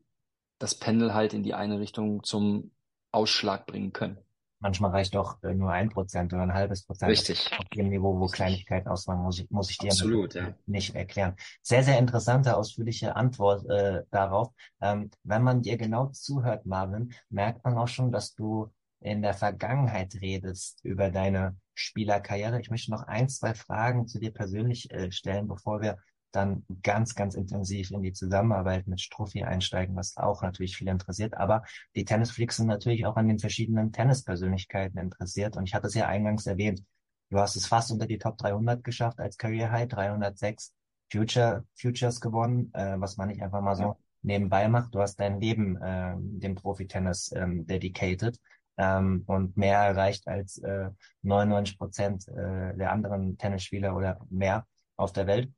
das 0.60 0.76
Pendel 0.76 1.14
halt 1.14 1.34
in 1.34 1.44
die 1.44 1.54
eine 1.54 1.80
Richtung 1.80 2.24
zum 2.24 2.72
Ausschlag 3.12 3.66
bringen 3.66 3.94
können. 3.94 4.18
Manchmal 4.62 4.92
reicht 4.92 5.16
doch 5.16 5.42
äh, 5.44 5.54
nur 5.54 5.72
ein 5.72 5.90
Prozent 5.90 6.34
oder 6.34 6.44
ein 6.44 6.54
halbes 6.54 6.84
Prozent. 6.84 7.12
Richtig. 7.12 7.50
Auf 7.58 7.66
dem 7.70 7.90
Niveau, 7.90 8.20
wo 8.20 8.28
Kleinigkeiten 8.28 8.90
ausmachen, 8.90 9.22
muss 9.22 9.40
ich, 9.40 9.50
muss 9.50 9.70
ich 9.70 9.78
dir 9.78 9.92
Absolut, 9.92 10.34
ja. 10.34 10.54
nicht 10.66 10.96
erklären. 10.96 11.36
Sehr, 11.62 11.84
sehr 11.84 11.98
interessante, 11.98 12.58
ausführliche 12.58 13.16
Antwort 13.16 13.70
äh, 13.70 14.04
darauf. 14.12 14.52
Ähm, 14.82 15.10
wenn 15.24 15.44
man 15.44 15.62
dir 15.62 15.78
genau 15.78 16.08
zuhört, 16.08 16.66
Marvin, 16.66 17.14
merkt 17.30 17.64
man 17.64 17.78
auch 17.78 17.88
schon, 17.88 18.12
dass 18.12 18.36
du 18.36 18.70
in 19.00 19.22
der 19.22 19.34
Vergangenheit 19.34 20.16
redest 20.16 20.84
über 20.84 21.10
deine 21.10 21.56
Spielerkarriere. 21.74 22.60
Ich 22.60 22.70
möchte 22.70 22.92
noch 22.92 23.04
ein, 23.04 23.30
zwei 23.30 23.54
Fragen 23.54 24.08
zu 24.08 24.20
dir 24.20 24.34
persönlich 24.34 24.92
äh, 24.92 25.12
stellen, 25.12 25.48
bevor 25.48 25.82
wir 25.82 25.98
dann 26.32 26.66
ganz, 26.84 27.16
ganz 27.16 27.36
intensiv 27.36 27.92
in 27.92 28.02
die 28.02 28.14
Zusammenarbeit 28.14 28.88
mit 28.88 29.02
Struffi 29.02 29.44
einsteigen, 29.44 29.96
was 29.96 30.18
auch 30.18 30.42
natürlich 30.42 30.78
viel 30.78 30.88
interessiert. 30.88 31.36
Aber 31.36 31.64
die 31.96 32.06
Tennisfreaks 32.06 32.58
sind 32.58 32.68
natürlich 32.68 33.06
auch 33.06 33.16
an 33.16 33.28
den 33.28 33.40
verschiedenen 33.40 33.92
Tennispersönlichkeiten 33.92 35.00
interessiert. 35.00 35.58
Und 35.58 35.66
ich 35.66 35.74
hatte 35.74 35.88
es 35.88 35.94
ja 35.96 36.08
eingangs 36.08 36.46
erwähnt. 36.46 36.84
Du 37.30 37.40
hast 37.40 37.56
es 37.56 37.68
fast 37.68 37.92
unter 37.92 38.08
die 38.08 38.18
Top 38.18 38.38
300 38.38 38.84
geschafft 38.84 39.20
als 39.20 39.38
Career 39.38 39.72
High, 39.72 39.88
306 39.88 40.74
Future, 41.12 41.66
Futures 41.76 42.22
gewonnen, 42.22 42.72
äh, 42.74 43.00
was 43.00 43.18
man 43.18 43.30
nicht 43.30 43.42
einfach 43.42 43.62
mal 43.62 43.76
so 43.76 43.98
nebenbei 44.22 44.68
macht. 44.68 44.94
Du 44.94 45.00
hast 45.00 45.20
dein 45.20 45.40
Leben 45.40 45.76
äh, 45.82 46.16
dem 46.18 46.56
Profi-Tennis 46.56 47.32
ähm, 47.36 47.66
dedicated. 47.66 48.40
ähm, 48.78 49.24
und 49.28 49.58
mehr 49.58 49.80
erreicht 49.80 50.28
als 50.28 50.58
äh, 50.60 50.90
99 51.22 51.78
Prozent 51.78 52.28
äh, 52.30 52.76
der 52.76 52.92
anderen 52.92 53.38
Tennisspieler 53.38 53.96
oder 53.96 54.20
mehr 54.30 54.66
auf 54.96 55.12
der 55.12 55.28
Welt. 55.28 55.52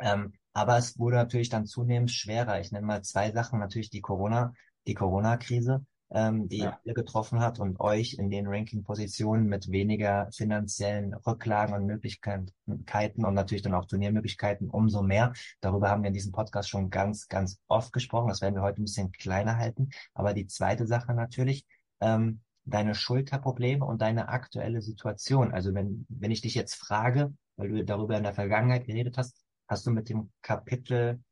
Ähm, 0.00 0.32
aber 0.52 0.78
es 0.78 0.98
wurde 0.98 1.16
natürlich 1.16 1.48
dann 1.48 1.66
zunehmend 1.66 2.10
schwerer. 2.10 2.60
Ich 2.60 2.72
nenne 2.72 2.86
mal 2.86 3.02
zwei 3.02 3.32
Sachen. 3.32 3.58
Natürlich 3.58 3.90
die 3.90 4.00
Corona, 4.00 4.52
die 4.86 4.94
Corona-Krise, 4.94 5.84
ähm, 6.10 6.48
die 6.48 6.58
Ja. 6.58 6.78
alle 6.84 6.94
getroffen 6.94 7.40
hat 7.40 7.58
und 7.58 7.80
euch 7.80 8.14
in 8.14 8.30
den 8.30 8.46
Ranking-Positionen 8.46 9.46
mit 9.46 9.70
weniger 9.70 10.28
finanziellen 10.32 11.14
Rücklagen 11.14 11.74
und 11.74 11.86
Möglichkeiten 11.86 13.24
und 13.24 13.34
natürlich 13.34 13.62
dann 13.62 13.74
auch 13.74 13.86
Turniermöglichkeiten 13.86 14.70
umso 14.70 15.02
mehr. 15.02 15.32
Darüber 15.60 15.90
haben 15.90 16.02
wir 16.02 16.08
in 16.08 16.14
diesem 16.14 16.32
Podcast 16.32 16.68
schon 16.68 16.90
ganz, 16.90 17.28
ganz 17.28 17.58
oft 17.66 17.92
gesprochen. 17.92 18.28
Das 18.28 18.42
werden 18.42 18.54
wir 18.54 18.62
heute 18.62 18.80
ein 18.80 18.84
bisschen 18.84 19.10
kleiner 19.12 19.56
halten. 19.56 19.90
Aber 20.12 20.34
die 20.34 20.46
zweite 20.46 20.86
Sache 20.86 21.14
natürlich, 21.14 21.64
ähm, 22.00 22.40
deine 22.64 22.94
Schulterprobleme 22.94 23.84
und 23.84 24.00
deine 24.00 24.28
aktuelle 24.28 24.80
Situation. 24.82 25.52
Also 25.52 25.74
wenn, 25.74 26.06
wenn 26.08 26.30
ich 26.30 26.40
dich 26.40 26.54
jetzt 26.54 26.74
frage, 26.74 27.34
weil 27.56 27.68
du 27.68 27.84
darüber 27.84 28.16
in 28.16 28.22
der 28.22 28.34
Vergangenheit 28.34 28.86
geredet 28.86 29.18
hast, 29.18 29.43
hast 29.68 29.86
du 29.86 29.90
mit 29.90 30.08
dem 30.08 30.30
Kapitel 30.42 31.22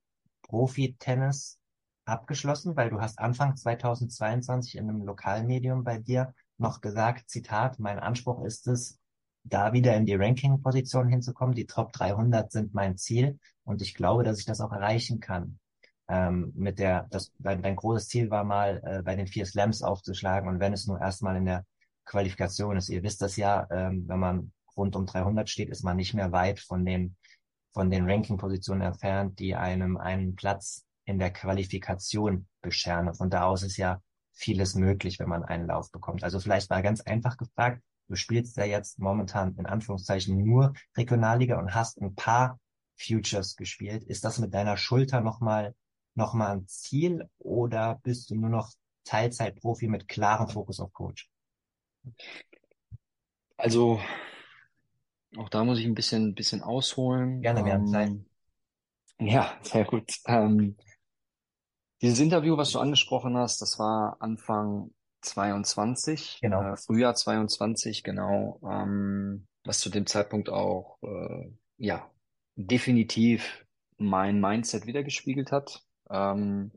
Profi-Tennis 0.42 1.58
abgeschlossen, 2.04 2.76
weil 2.76 2.90
du 2.90 3.00
hast 3.00 3.18
Anfang 3.18 3.56
2022 3.56 4.76
in 4.76 4.88
einem 4.88 5.02
Lokalmedium 5.02 5.84
bei 5.84 5.98
dir 5.98 6.34
noch 6.58 6.80
gesagt, 6.80 7.28
Zitat, 7.30 7.78
mein 7.78 7.98
Anspruch 7.98 8.44
ist 8.44 8.66
es, 8.66 8.98
da 9.44 9.72
wieder 9.72 9.96
in 9.96 10.06
die 10.06 10.14
Ranking-Position 10.14 11.08
hinzukommen. 11.08 11.54
Die 11.54 11.66
Top 11.66 11.92
300 11.92 12.52
sind 12.52 12.74
mein 12.74 12.96
Ziel 12.96 13.38
und 13.64 13.82
ich 13.82 13.94
glaube, 13.94 14.22
dass 14.22 14.38
ich 14.38 14.44
das 14.44 14.60
auch 14.60 14.72
erreichen 14.72 15.20
kann. 15.20 15.58
Ähm, 16.08 16.52
mit 16.54 16.78
der, 16.78 17.06
das, 17.10 17.32
dein, 17.38 17.62
dein 17.62 17.76
großes 17.76 18.08
Ziel 18.08 18.30
war 18.30 18.44
mal, 18.44 18.80
äh, 18.84 19.02
bei 19.02 19.16
den 19.16 19.26
vier 19.26 19.46
Slams 19.46 19.82
aufzuschlagen 19.82 20.48
und 20.48 20.60
wenn 20.60 20.72
es 20.72 20.86
nur 20.86 21.00
erstmal 21.00 21.36
in 21.36 21.46
der 21.46 21.64
Qualifikation 22.04 22.76
ist. 22.76 22.88
Ihr 22.88 23.02
wisst 23.02 23.22
das 23.22 23.36
ja, 23.36 23.66
ähm, 23.70 24.04
wenn 24.08 24.18
man 24.18 24.52
rund 24.76 24.96
um 24.96 25.06
300 25.06 25.48
steht, 25.48 25.70
ist 25.70 25.84
man 25.84 25.96
nicht 25.96 26.14
mehr 26.14 26.32
weit 26.32 26.60
von 26.60 26.84
den, 26.84 27.16
von 27.72 27.90
den 27.90 28.08
Ranking-Positionen 28.08 28.82
entfernt, 28.82 29.38
die 29.38 29.54
einem 29.54 29.96
einen 29.96 30.34
Platz 30.34 30.84
in 31.04 31.18
der 31.18 31.32
Qualifikation 31.32 32.46
bescheren. 32.60 33.12
Von 33.14 33.30
da 33.30 33.44
aus 33.44 33.62
ist 33.62 33.76
ja 33.76 34.00
vieles 34.32 34.74
möglich, 34.74 35.18
wenn 35.18 35.28
man 35.28 35.44
einen 35.44 35.66
Lauf 35.66 35.90
bekommt. 35.90 36.24
Also 36.24 36.38
vielleicht 36.38 36.70
mal 36.70 36.82
ganz 36.82 37.00
einfach 37.00 37.36
gefragt, 37.36 37.82
du 38.08 38.16
spielst 38.16 38.56
ja 38.56 38.64
jetzt 38.64 38.98
momentan 38.98 39.54
in 39.56 39.66
Anführungszeichen 39.66 40.36
nur 40.36 40.74
Regionalliga 40.96 41.58
und 41.58 41.74
hast 41.74 42.00
ein 42.00 42.14
paar 42.14 42.58
Futures 42.96 43.56
gespielt. 43.56 44.04
Ist 44.04 44.24
das 44.24 44.38
mit 44.38 44.54
deiner 44.54 44.76
Schulter 44.76 45.20
nochmal 45.20 45.74
noch 46.14 46.34
mal 46.34 46.52
ein 46.52 46.66
Ziel 46.66 47.28
oder 47.38 48.00
bist 48.02 48.30
du 48.30 48.34
nur 48.34 48.50
noch 48.50 48.70
Teilzeitprofi 49.04 49.88
mit 49.88 50.08
klarem 50.08 50.48
Fokus 50.48 50.80
auf 50.80 50.92
Coach? 50.92 51.28
Also 53.56 54.00
auch 55.36 55.48
da 55.48 55.64
muss 55.64 55.78
ich 55.78 55.86
ein 55.86 55.94
bisschen, 55.94 56.34
bisschen 56.34 56.62
ausholen. 56.62 57.40
Gerne, 57.42 57.64
wir 57.64 57.72
haben 57.74 57.86
Zeit. 57.86 58.08
Ähm, 58.08 58.26
ja, 59.18 59.52
sehr 59.62 59.84
gut. 59.84 60.12
Ähm, 60.26 60.76
dieses 62.02 62.20
Interview, 62.20 62.56
was 62.56 62.72
du 62.72 62.80
angesprochen 62.80 63.36
hast, 63.36 63.62
das 63.62 63.78
war 63.78 64.16
Anfang 64.20 64.90
22, 65.22 66.38
Genau. 66.40 66.62
äh, 66.62 66.76
Frühjahr 66.76 67.14
22, 67.14 68.02
genau, 68.02 68.60
ähm, 68.68 69.46
was 69.64 69.78
zu 69.80 69.88
dem 69.90 70.06
Zeitpunkt 70.06 70.48
auch, 70.48 70.98
äh, 71.02 71.50
ja, 71.78 72.10
definitiv 72.56 73.64
mein 73.98 74.40
Mindset 74.40 74.86
wiedergespiegelt 74.86 75.52
hat. 75.52 75.82
Ähm, 76.10 76.72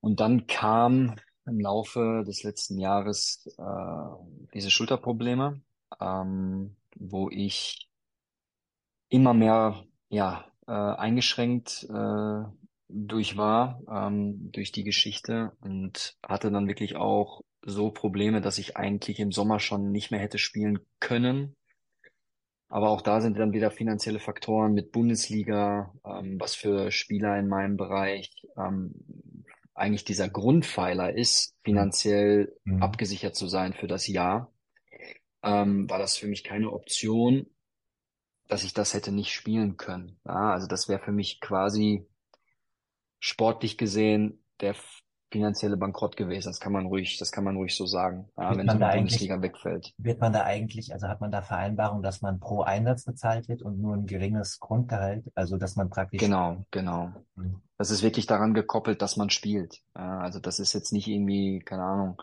und 0.00 0.20
dann 0.20 0.46
kam 0.46 1.16
im 1.46 1.60
Laufe 1.60 2.24
des 2.26 2.42
letzten 2.42 2.78
Jahres 2.78 3.48
äh, 3.58 4.52
diese 4.54 4.70
Schulterprobleme, 4.70 5.62
ähm, 6.00 6.76
wo 6.98 7.30
ich 7.30 7.88
immer 9.08 9.34
mehr, 9.34 9.84
ja, 10.08 10.44
äh, 10.66 10.72
eingeschränkt 10.72 11.86
äh, 11.90 12.42
durch 12.88 13.36
war, 13.36 13.80
ähm, 13.90 14.50
durch 14.52 14.72
die 14.72 14.84
Geschichte 14.84 15.52
und 15.60 16.16
hatte 16.22 16.50
dann 16.50 16.68
wirklich 16.68 16.96
auch 16.96 17.42
so 17.62 17.90
Probleme, 17.90 18.40
dass 18.40 18.58
ich 18.58 18.76
eigentlich 18.76 19.18
im 19.20 19.32
Sommer 19.32 19.60
schon 19.60 19.90
nicht 19.90 20.10
mehr 20.10 20.20
hätte 20.20 20.38
spielen 20.38 20.78
können. 21.00 21.56
Aber 22.68 22.90
auch 22.90 23.00
da 23.00 23.20
sind 23.20 23.38
dann 23.38 23.52
wieder 23.52 23.70
finanzielle 23.70 24.20
Faktoren 24.20 24.74
mit 24.74 24.92
Bundesliga, 24.92 25.92
ähm, 26.04 26.38
was 26.38 26.54
für 26.54 26.90
Spieler 26.90 27.38
in 27.38 27.48
meinem 27.48 27.76
Bereich 27.76 28.30
ähm, 28.58 28.94
eigentlich 29.74 30.04
dieser 30.04 30.28
Grundpfeiler 30.28 31.14
ist, 31.14 31.54
finanziell 31.64 32.54
Mhm. 32.64 32.82
abgesichert 32.82 33.36
zu 33.36 33.46
sein 33.48 33.72
für 33.72 33.86
das 33.86 34.06
Jahr, 34.06 34.52
ähm, 35.48 35.88
war 35.90 35.98
das 35.98 36.16
für 36.16 36.26
mich 36.26 36.44
keine 36.44 36.70
Option, 36.72 37.46
dass 38.48 38.64
ich 38.64 38.72
das 38.74 38.94
hätte 38.94 39.12
nicht 39.12 39.32
spielen 39.32 39.76
können. 39.76 40.18
Ja, 40.26 40.52
also 40.52 40.66
das 40.66 40.88
wäre 40.88 41.00
für 41.00 41.12
mich 41.12 41.40
quasi 41.40 42.06
sportlich 43.20 43.76
gesehen 43.78 44.44
der 44.60 44.74
finanzielle 45.30 45.76
Bankrott 45.76 46.16
gewesen. 46.16 46.48
Das 46.48 46.58
kann 46.58 46.72
man 46.72 46.86
ruhig, 46.86 47.18
das 47.18 47.30
kann 47.32 47.44
man 47.44 47.56
ruhig 47.56 47.76
so 47.76 47.84
sagen, 47.84 48.30
ja, 48.38 48.56
wenn 48.56 48.64
man 48.64 48.76
so 48.76 48.80
da 48.80 48.86
eine 48.86 48.86
eigentlich- 48.86 49.12
Bundesliga 49.12 49.42
wegfällt. 49.42 49.92
Wird 49.98 50.20
man 50.20 50.32
da 50.32 50.44
eigentlich, 50.44 50.92
also 50.94 51.06
hat 51.08 51.20
man 51.20 51.30
da 51.30 51.42
Vereinbarung, 51.42 52.02
dass 52.02 52.22
man 52.22 52.40
pro 52.40 52.62
Einsatz 52.62 53.04
bezahlt 53.04 53.46
wird 53.48 53.60
und 53.60 53.78
nur 53.78 53.94
ein 53.94 54.06
geringes 54.06 54.58
Grundgehalt, 54.58 55.26
also 55.34 55.58
dass 55.58 55.76
man 55.76 55.90
praktisch 55.90 56.20
Genau, 56.20 56.64
genau. 56.70 57.12
Mhm. 57.34 57.60
Das 57.76 57.90
ist 57.90 58.02
wirklich 58.02 58.26
daran 58.26 58.54
gekoppelt, 58.54 59.02
dass 59.02 59.16
man 59.18 59.28
spielt. 59.28 59.82
Also 59.92 60.40
das 60.40 60.58
ist 60.60 60.72
jetzt 60.72 60.92
nicht 60.92 61.06
irgendwie, 61.08 61.58
keine 61.60 61.82
Ahnung, 61.82 62.22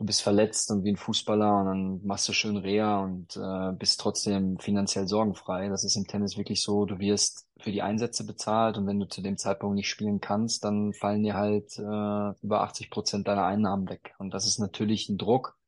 du 0.00 0.06
bist 0.06 0.22
verletzt 0.22 0.70
und 0.70 0.82
wie 0.82 0.92
ein 0.92 0.96
Fußballer 0.96 1.60
und 1.60 1.66
dann 1.66 2.00
machst 2.06 2.26
du 2.26 2.32
schön 2.32 2.56
Reha 2.56 3.04
und 3.04 3.36
äh, 3.36 3.72
bist 3.76 4.00
trotzdem 4.00 4.58
finanziell 4.58 5.06
sorgenfrei. 5.06 5.68
Das 5.68 5.84
ist 5.84 5.94
im 5.94 6.06
Tennis 6.06 6.38
wirklich 6.38 6.62
so, 6.62 6.86
du 6.86 6.98
wirst 6.98 7.46
für 7.58 7.70
die 7.70 7.82
Einsätze 7.82 8.24
bezahlt 8.24 8.78
und 8.78 8.86
wenn 8.86 8.98
du 8.98 9.06
zu 9.06 9.20
dem 9.20 9.36
Zeitpunkt 9.36 9.74
nicht 9.74 9.90
spielen 9.90 10.22
kannst, 10.22 10.64
dann 10.64 10.94
fallen 10.94 11.22
dir 11.22 11.34
halt 11.34 11.78
äh, 11.78 12.32
über 12.42 12.62
80 12.62 12.88
Prozent 12.88 13.28
deiner 13.28 13.44
Einnahmen 13.44 13.90
weg. 13.90 14.14
Und 14.16 14.32
das 14.32 14.46
ist 14.46 14.58
natürlich 14.58 15.10
ein 15.10 15.18
Druck. 15.18 15.58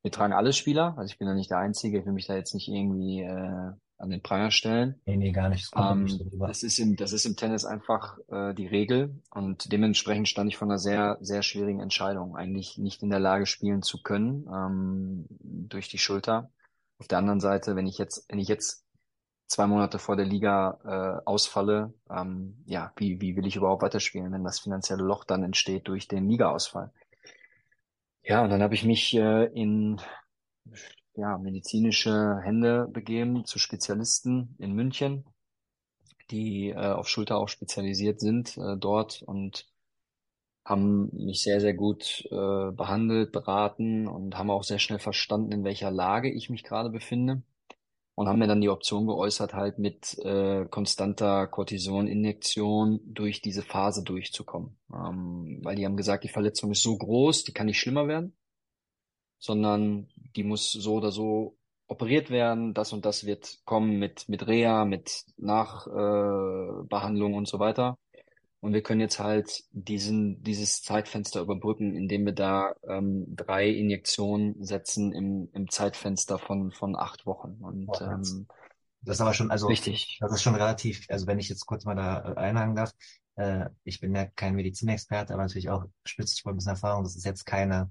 Wir 0.00 0.10
tragen 0.10 0.32
alle 0.32 0.54
Spieler, 0.54 0.94
also 0.96 1.12
ich 1.12 1.18
bin 1.18 1.28
ja 1.28 1.34
nicht 1.34 1.50
der 1.50 1.58
Einzige, 1.58 1.98
ich 1.98 2.06
will 2.06 2.14
mich 2.14 2.26
da 2.26 2.34
jetzt 2.34 2.54
nicht 2.54 2.68
irgendwie 2.68 3.20
äh, 3.20 3.72
an 4.02 4.10
den 4.10 4.20
Pranger 4.20 4.50
stellen. 4.50 5.00
Nee, 5.06 5.16
nee, 5.16 5.32
gar 5.32 5.48
nicht. 5.48 5.70
Kommt 5.70 5.90
Ähm, 5.90 6.04
nicht 6.04 6.20
das 6.38 6.62
ist 6.62 6.78
im, 6.78 6.96
das 6.96 7.12
ist 7.12 7.24
im 7.24 7.36
Tennis 7.36 7.64
einfach 7.64 8.18
äh, 8.28 8.52
die 8.52 8.66
Regel 8.66 9.22
und 9.30 9.70
dementsprechend 9.72 10.28
stand 10.28 10.50
ich 10.50 10.56
vor 10.56 10.66
einer 10.66 10.78
sehr, 10.78 11.18
sehr 11.20 11.42
schwierigen 11.42 11.80
Entscheidung. 11.80 12.36
Eigentlich 12.36 12.78
nicht 12.78 13.02
in 13.02 13.10
der 13.10 13.20
Lage 13.20 13.46
spielen 13.46 13.82
zu 13.82 14.02
können 14.02 14.46
ähm, 14.52 15.26
durch 15.38 15.88
die 15.88 15.98
Schulter. 15.98 16.50
Auf 16.98 17.06
der 17.06 17.18
anderen 17.18 17.40
Seite, 17.40 17.76
wenn 17.76 17.86
ich 17.86 17.96
jetzt, 17.98 18.26
wenn 18.28 18.40
ich 18.40 18.48
jetzt 18.48 18.84
zwei 19.46 19.66
Monate 19.66 19.98
vor 19.98 20.16
der 20.16 20.26
Liga 20.26 20.78
äh, 20.84 21.22
ausfalle, 21.24 21.94
ähm, 22.10 22.64
ja, 22.66 22.92
wie, 22.96 23.20
wie 23.20 23.36
will 23.36 23.46
ich 23.46 23.56
überhaupt 23.56 23.82
weiterspielen, 23.82 24.32
wenn 24.32 24.44
das 24.44 24.60
finanzielle 24.60 25.04
Loch 25.04 25.24
dann 25.24 25.44
entsteht 25.44 25.86
durch 25.86 26.08
den 26.08 26.28
Ligaausfall? 26.28 26.92
Ja, 28.24 28.42
und 28.42 28.50
dann 28.50 28.62
habe 28.62 28.74
ich 28.74 28.84
mich 28.84 29.14
äh, 29.14 29.44
in 29.46 30.00
ja, 31.14 31.38
medizinische 31.38 32.38
Hände 32.42 32.88
begeben 32.90 33.44
zu 33.44 33.58
Spezialisten 33.58 34.56
in 34.58 34.72
München, 34.72 35.24
die 36.30 36.70
äh, 36.70 36.92
auf 36.92 37.08
Schulter 37.08 37.38
auch 37.38 37.48
spezialisiert 37.48 38.20
sind 38.20 38.56
äh, 38.56 38.76
dort 38.76 39.22
und 39.22 39.66
haben 40.64 41.10
mich 41.12 41.42
sehr, 41.42 41.60
sehr 41.60 41.74
gut 41.74 42.24
äh, 42.30 42.70
behandelt, 42.72 43.32
beraten 43.32 44.06
und 44.06 44.38
haben 44.38 44.50
auch 44.50 44.62
sehr 44.62 44.78
schnell 44.78 45.00
verstanden, 45.00 45.52
in 45.52 45.64
welcher 45.64 45.90
Lage 45.90 46.30
ich 46.30 46.50
mich 46.50 46.62
gerade 46.62 46.88
befinde 46.88 47.42
und 48.14 48.28
haben 48.28 48.38
mir 48.38 48.46
dann 48.46 48.60
die 48.60 48.68
Option 48.68 49.06
geäußert, 49.06 49.54
halt 49.54 49.78
mit 49.78 50.18
äh, 50.18 50.66
konstanter 50.66 51.46
Cortisoninjektion 51.46 53.00
durch 53.06 53.40
diese 53.40 53.62
Phase 53.62 54.04
durchzukommen. 54.04 54.78
Ähm, 54.94 55.60
weil 55.62 55.76
die 55.76 55.84
haben 55.84 55.96
gesagt, 55.96 56.24
die 56.24 56.28
Verletzung 56.28 56.70
ist 56.70 56.82
so 56.82 56.96
groß, 56.96 57.44
die 57.44 57.52
kann 57.52 57.66
nicht 57.66 57.80
schlimmer 57.80 58.06
werden, 58.06 58.36
sondern 59.42 60.08
die 60.36 60.44
muss 60.44 60.72
so 60.72 60.94
oder 60.94 61.12
so 61.12 61.56
operiert 61.88 62.30
werden. 62.30 62.74
Das 62.74 62.92
und 62.92 63.04
das 63.04 63.26
wird 63.26 63.58
kommen 63.64 63.98
mit 63.98 64.28
mit 64.28 64.46
Reha, 64.46 64.84
mit 64.86 65.24
Nachbehandlung 65.36 67.34
äh, 67.34 67.36
und 67.36 67.48
so 67.48 67.58
weiter. 67.58 67.98
Und 68.60 68.74
wir 68.74 68.82
können 68.82 69.00
jetzt 69.00 69.18
halt 69.18 69.64
diesen, 69.72 70.40
dieses 70.44 70.82
Zeitfenster 70.82 71.40
überbrücken, 71.40 71.96
indem 71.96 72.24
wir 72.26 72.32
da 72.32 72.74
ähm, 72.88 73.26
drei 73.34 73.68
Injektionen 73.68 74.64
setzen 74.64 75.12
im, 75.12 75.48
im 75.52 75.68
Zeitfenster 75.68 76.38
von, 76.38 76.70
von 76.70 76.94
acht 76.96 77.26
Wochen. 77.26 77.58
Und 77.60 77.88
das- 77.88 78.00
ähm, 78.00 78.46
Das 79.04 79.16
ist 79.16 79.20
aber 79.20 79.34
schon, 79.34 79.50
also 79.50 79.66
richtig. 79.66 80.16
das 80.20 80.32
ist 80.32 80.42
schon 80.42 80.54
relativ, 80.54 81.06
also 81.08 81.26
wenn 81.26 81.40
ich 81.40 81.48
jetzt 81.48 81.66
kurz 81.66 81.84
mal 81.84 81.96
da 81.96 82.34
äh, 82.34 82.36
einhaken 82.36 82.76
darf, 82.76 82.92
äh, 83.34 83.68
ich 83.82 83.98
bin 84.00 84.14
ja 84.14 84.26
kein 84.26 84.54
Medizinexperte, 84.54 85.34
aber 85.34 85.42
natürlich 85.42 85.70
auch 85.70 85.84
spitzig 86.04 86.46
ein 86.46 86.54
bisschen 86.54 86.70
Erfahrung. 86.70 87.02
Das 87.02 87.16
ist 87.16 87.24
jetzt 87.24 87.44
keine, 87.44 87.90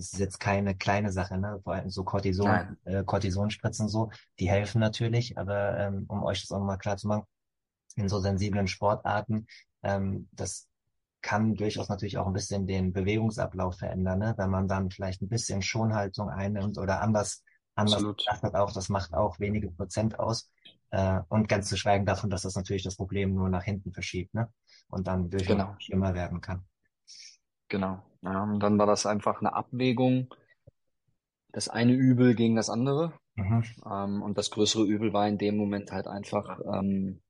das 0.00 0.14
ist 0.14 0.18
jetzt 0.18 0.40
keine 0.40 0.74
kleine 0.74 1.12
Sache, 1.12 1.36
ne? 1.38 1.60
Vor 1.62 1.74
allem 1.74 1.90
so 1.90 2.04
Cortison, 2.04 2.48
Nein. 2.48 2.76
äh, 2.84 3.04
Cortisonspritzen 3.04 3.88
so, 3.88 4.10
die 4.38 4.48
helfen 4.48 4.80
natürlich, 4.80 5.36
aber 5.36 5.78
ähm, 5.78 6.06
um 6.08 6.22
euch 6.22 6.40
das 6.40 6.52
auch 6.52 6.58
nochmal 6.58 6.78
klar 6.78 6.96
zu 6.96 7.06
machen, 7.06 7.24
in 7.96 8.08
so 8.08 8.18
sensiblen 8.18 8.66
Sportarten, 8.66 9.46
ähm, 9.82 10.28
das 10.32 10.68
kann 11.22 11.54
durchaus 11.54 11.90
natürlich 11.90 12.16
auch 12.16 12.26
ein 12.26 12.32
bisschen 12.32 12.66
den 12.66 12.92
Bewegungsablauf 12.94 13.76
verändern, 13.78 14.20
ne? 14.20 14.34
Wenn 14.38 14.50
man 14.50 14.68
dann 14.68 14.90
vielleicht 14.90 15.20
ein 15.20 15.28
bisschen 15.28 15.60
Schonhaltung 15.60 16.30
einnimmt 16.30 16.78
oder 16.78 17.02
anders, 17.02 17.44
anders 17.74 18.02
betrachtet 18.02 18.54
auch, 18.54 18.72
das 18.72 18.88
macht 18.88 19.12
auch 19.12 19.38
wenige 19.38 19.70
Prozent 19.70 20.18
aus. 20.18 20.50
Äh, 20.92 21.20
und 21.28 21.46
ganz 21.48 21.68
zu 21.68 21.76
schweigen 21.76 22.06
davon, 22.06 22.30
dass 22.30 22.42
das 22.42 22.54
natürlich 22.56 22.84
das 22.84 22.96
Problem 22.96 23.34
nur 23.34 23.50
nach 23.50 23.64
hinten 23.64 23.92
verschiebt, 23.92 24.32
ne? 24.32 24.50
Und 24.88 25.06
dann 25.06 25.28
durchaus 25.28 25.58
Genau, 25.58 25.76
schlimmer 25.78 26.14
werden 26.14 26.40
kann. 26.40 26.64
genau. 27.68 28.09
Ja, 28.22 28.42
und 28.44 28.60
dann 28.60 28.78
war 28.78 28.86
das 28.86 29.06
einfach 29.06 29.40
eine 29.40 29.54
Abwägung, 29.54 30.32
das 31.52 31.68
eine 31.68 31.92
Übel 31.92 32.34
gegen 32.34 32.56
das 32.56 32.70
andere. 32.70 33.12
Mhm. 33.34 33.64
Ähm, 33.90 34.22
und 34.22 34.36
das 34.38 34.50
größere 34.50 34.84
Übel 34.84 35.12
war 35.12 35.26
in 35.26 35.38
dem 35.38 35.56
Moment 35.56 35.92
halt 35.92 36.06
einfach 36.06 36.60
ähm, 36.72 37.20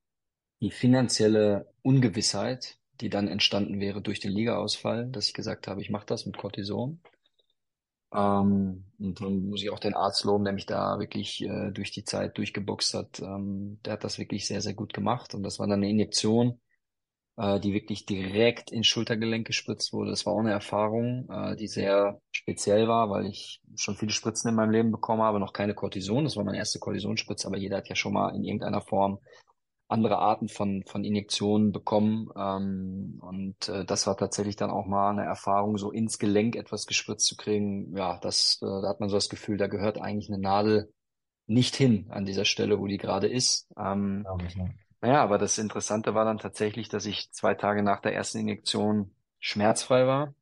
die 0.60 0.70
finanzielle 0.70 1.72
Ungewissheit, 1.82 2.78
die 3.00 3.08
dann 3.08 3.28
entstanden 3.28 3.80
wäre 3.80 4.02
durch 4.02 4.20
den 4.20 4.32
Ligaausfall, 4.32 5.08
dass 5.10 5.28
ich 5.28 5.34
gesagt 5.34 5.68
habe, 5.68 5.80
ich 5.80 5.90
mache 5.90 6.06
das 6.06 6.26
mit 6.26 6.36
Cortison. 6.36 7.00
Ähm, 8.12 8.84
und 8.98 9.20
dann 9.20 9.48
muss 9.48 9.62
ich 9.62 9.70
auch 9.70 9.78
den 9.78 9.94
Arzt 9.94 10.24
loben, 10.24 10.44
der 10.44 10.52
mich 10.52 10.66
da 10.66 10.98
wirklich 10.98 11.42
äh, 11.42 11.70
durch 11.70 11.92
die 11.92 12.04
Zeit 12.04 12.36
durchgeboxt 12.36 12.94
hat. 12.94 13.20
Ähm, 13.20 13.78
der 13.84 13.94
hat 13.94 14.04
das 14.04 14.18
wirklich 14.18 14.46
sehr, 14.46 14.60
sehr 14.60 14.74
gut 14.74 14.92
gemacht. 14.92 15.34
Und 15.34 15.42
das 15.44 15.58
war 15.58 15.66
dann 15.66 15.80
eine 15.80 15.90
Injektion, 15.90 16.60
äh, 17.36 17.60
die 17.60 17.72
wirklich 17.72 18.06
direkt 18.06 18.70
ins 18.70 18.86
Schultergelenk 18.86 19.46
gespritzt 19.46 19.92
wurde. 19.92 20.10
Das 20.10 20.26
war 20.26 20.34
auch 20.34 20.40
eine 20.40 20.52
Erfahrung, 20.52 21.28
äh, 21.30 21.56
die 21.56 21.68
sehr 21.68 22.20
speziell 22.30 22.88
war, 22.88 23.10
weil 23.10 23.26
ich 23.26 23.60
schon 23.76 23.96
viele 23.96 24.12
Spritzen 24.12 24.50
in 24.50 24.56
meinem 24.56 24.70
Leben 24.70 24.90
bekommen 24.90 25.22
habe, 25.22 25.40
noch 25.40 25.52
keine 25.52 25.74
Cortison. 25.74 26.24
Das 26.24 26.36
war 26.36 26.44
meine 26.44 26.58
erste 26.58 26.78
Cortisonspritze, 26.78 27.46
aber 27.46 27.56
jeder 27.56 27.78
hat 27.78 27.88
ja 27.88 27.94
schon 27.94 28.12
mal 28.12 28.34
in 28.34 28.44
irgendeiner 28.44 28.80
Form 28.80 29.18
andere 29.90 30.18
Arten 30.18 30.48
von, 30.48 30.84
von 30.86 31.04
Injektionen 31.04 31.72
bekommen. 31.72 32.28
Ähm, 32.36 33.18
und 33.20 33.68
äh, 33.68 33.84
das 33.84 34.06
war 34.06 34.16
tatsächlich 34.16 34.56
dann 34.56 34.70
auch 34.70 34.86
mal 34.86 35.10
eine 35.10 35.24
Erfahrung, 35.24 35.78
so 35.78 35.90
ins 35.90 36.18
Gelenk 36.18 36.56
etwas 36.56 36.86
gespritzt 36.86 37.26
zu 37.26 37.36
kriegen. 37.36 37.96
Ja, 37.96 38.18
das, 38.18 38.58
da 38.60 38.82
hat 38.88 39.00
man 39.00 39.08
so 39.08 39.16
das 39.16 39.28
Gefühl, 39.28 39.58
da 39.58 39.66
gehört 39.66 40.00
eigentlich 40.00 40.28
eine 40.28 40.40
Nadel 40.40 40.92
nicht 41.46 41.74
hin 41.74 42.06
an 42.10 42.24
dieser 42.24 42.44
Stelle, 42.44 42.78
wo 42.78 42.86
die 42.86 42.98
gerade 42.98 43.26
ist. 43.26 43.66
Ähm, 43.76 44.24
ne? 44.54 44.74
Naja, 45.00 45.22
aber 45.22 45.38
das 45.38 45.58
Interessante 45.58 46.14
war 46.14 46.24
dann 46.24 46.38
tatsächlich, 46.38 46.88
dass 46.88 47.06
ich 47.06 47.30
zwei 47.32 47.54
Tage 47.54 47.82
nach 47.82 48.00
der 48.00 48.14
ersten 48.14 48.38
Injektion 48.38 49.10
schmerzfrei 49.38 50.06
war, 50.06 50.34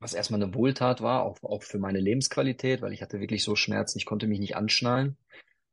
was 0.00 0.14
erstmal 0.14 0.42
eine 0.42 0.54
Wohltat 0.54 1.00
war, 1.02 1.22
auch, 1.22 1.38
auch 1.42 1.62
für 1.62 1.78
meine 1.78 2.00
Lebensqualität, 2.00 2.82
weil 2.82 2.92
ich 2.92 3.02
hatte 3.02 3.20
wirklich 3.20 3.44
so 3.44 3.56
Schmerzen, 3.56 3.98
ich 3.98 4.06
konnte 4.06 4.26
mich 4.26 4.40
nicht 4.40 4.56
anschnallen 4.56 5.16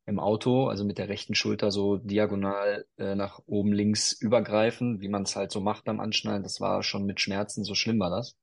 im 0.06 0.20
Auto, 0.20 0.68
also 0.68 0.84
mit 0.84 0.98
der 0.98 1.08
rechten 1.08 1.34
Schulter 1.34 1.72
so 1.72 1.96
diagonal 1.96 2.86
äh, 2.96 3.16
nach 3.16 3.40
oben 3.46 3.72
links 3.72 4.12
übergreifen, 4.12 5.00
wie 5.00 5.08
man 5.08 5.22
es 5.22 5.34
halt 5.34 5.50
so 5.50 5.60
macht 5.60 5.84
beim 5.84 5.98
Anschnallen. 6.00 6.44
Das 6.44 6.60
war 6.60 6.82
schon 6.84 7.06
mit 7.06 7.20
Schmerzen, 7.20 7.64
so 7.64 7.74
schlimm 7.74 7.98
war 7.98 8.10
das. 8.10 8.36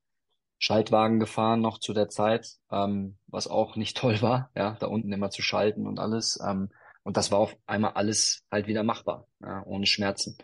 Schaltwagen 0.59 1.19
gefahren 1.19 1.61
noch 1.61 1.79
zu 1.79 1.93
der 1.93 2.09
Zeit, 2.09 2.57
ähm, 2.69 3.17
was 3.27 3.47
auch 3.47 3.77
nicht 3.77 3.97
toll 3.97 4.21
war, 4.21 4.51
ja, 4.55 4.75
da 4.79 4.87
unten 4.87 5.11
immer 5.13 5.29
zu 5.29 5.41
schalten 5.41 5.87
und 5.87 5.99
alles. 5.99 6.39
Ähm, 6.45 6.69
und 7.03 7.17
das 7.17 7.31
war 7.31 7.39
auf 7.39 7.55
einmal 7.65 7.91
alles 7.93 8.43
halt 8.51 8.67
wieder 8.67 8.83
machbar, 8.83 9.27
ja, 9.41 9.63
ohne 9.65 9.85
Schmerzen. 9.85 10.37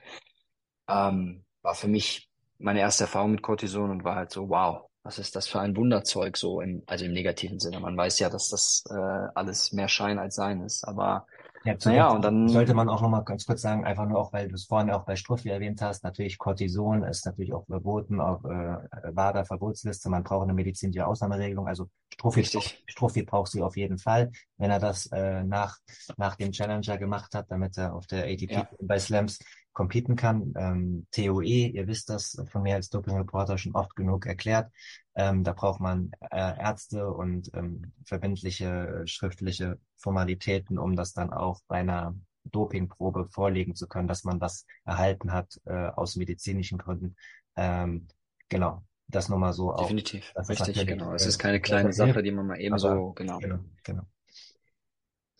Ähm, 0.88 1.46
war 1.62 1.76
für 1.76 1.88
mich 1.88 2.30
meine 2.58 2.80
erste 2.82 3.06
Erfahrung 3.06 3.32
mit 3.32 3.42
Cortison 3.42 3.90
und 3.90 4.04
war 4.04 4.16
halt 4.16 4.32
so, 4.32 4.50
wow, 4.50 4.90
was 5.04 5.18
ist 5.20 5.36
das 5.36 5.48
für 5.48 5.60
ein 5.60 5.76
Wunderzeug, 5.76 6.38
so 6.38 6.62
im, 6.62 6.84
also 6.86 7.06
im 7.06 7.14
negativen 7.14 7.60
Sinne. 7.60 7.80
Man 7.80 7.96
weiß 7.96 8.20
ja, 8.20 8.30
dass 8.30 8.50
das 8.50 8.84
äh, 8.90 9.28
alles 9.36 9.72
mehr 9.72 9.88
Schein 9.88 10.20
als 10.20 10.36
Sein 10.36 10.62
ist, 10.62 10.84
aber 10.84 11.26
Ja, 11.66 11.76
naja, 11.84 12.10
und 12.12 12.24
dann, 12.24 12.48
sollte 12.48 12.74
man 12.74 12.88
auch 12.88 13.02
nochmal 13.02 13.24
ganz 13.24 13.46
kurz 13.46 13.62
sagen, 13.62 13.84
einfach 13.84 14.08
nur 14.08 14.20
auch, 14.20 14.32
weil 14.32 14.48
du 14.48 14.56
es 14.56 14.66
vorhin 14.66 14.90
auch 14.92 15.04
bei 15.04 15.16
Struffi 15.16 15.50
erwähnt 15.50 15.82
hast, 15.82 16.04
natürlich 16.04 16.38
Cortison 16.38 17.04
ist 17.04 17.26
natürlich 17.26 17.54
auch 17.54 17.66
verboten 17.66 18.22
auf 18.22 18.44
äh, 18.46 18.78
WADA-Verbotsliste. 19.14 20.10
Man 20.10 20.24
braucht 20.24 20.44
eine 20.44 20.54
medizinische 20.54 21.06
Ausnahmeregelung. 21.06 21.68
Also 21.68 21.90
Struffi, 22.14 22.42
richtig, 22.42 22.84
Struffi 22.88 23.24
braucht 23.24 23.52
sie 23.52 23.62
auf 23.62 23.76
jeden 23.76 23.98
Fall, 23.98 24.32
wenn 24.58 24.72
er 24.72 24.80
das 24.80 25.08
äh, 25.08 25.44
nach, 25.44 25.78
nach 26.18 26.36
dem 26.36 26.52
Challenger 26.52 26.98
gemacht 26.98 27.36
hat, 27.36 27.52
damit 27.52 27.78
er 27.78 27.94
auf 27.94 28.08
der 28.08 28.24
ATP 28.24 28.52
ja, 28.52 28.70
bei 28.82 28.98
Slams 28.98 29.40
competen 29.74 30.16
kann. 30.16 30.54
Ähm, 30.58 31.08
TOE, 31.12 31.44
ihr 31.44 31.88
wisst 31.88 32.10
das 32.10 32.42
von 32.50 32.64
mir 32.64 32.76
als 32.76 32.90
Doping-Reporter 32.90 33.58
schon 33.58 33.76
oft 33.76 33.96
genug 33.96 34.26
erklärt. 34.26 34.72
Ähm, 35.16 35.44
da 35.44 35.54
braucht 35.54 35.80
man 35.80 36.12
äh, 36.32 36.58
Ärzte 36.60 37.10
und 37.10 37.52
ähm, 37.54 37.94
verbindliche 38.06 39.04
schriftliche 39.06 39.80
Formalitäten, 39.98 40.78
um 40.78 40.96
das 40.96 41.14
dann 41.14 41.32
auch 41.32 41.62
bei 41.68 41.78
einer 41.78 42.16
Dopingprobe 42.46 43.28
vorlegen 43.30 43.76
zu 43.76 43.88
können, 43.88 44.08
dass 44.08 44.24
man 44.24 44.40
das 44.40 44.66
erhalten 44.86 45.32
hat 45.32 45.60
äh, 45.66 45.88
aus 45.88 46.16
medizinischen 46.16 46.78
Gründen. 46.78 47.16
Ähm, 47.56 48.08
genau, 48.48 48.84
das 49.08 49.30
nur 49.30 49.40
mal 49.40 49.54
so 49.54 49.74
auch. 49.74 49.82
definitiv, 49.82 50.34
richtig, 50.36 50.86
genau. 50.88 51.14
Es 51.14 51.26
ist 51.26 51.40
keine 51.40 51.60
kleine 51.60 51.94
Sache, 51.94 52.24
die 52.24 52.32
man 52.32 52.48
mal 52.48 52.60
eben 52.60 52.78
so, 52.78 53.12
genau. 53.14 53.40
genau, 53.40 53.60
genau. 53.84 54.04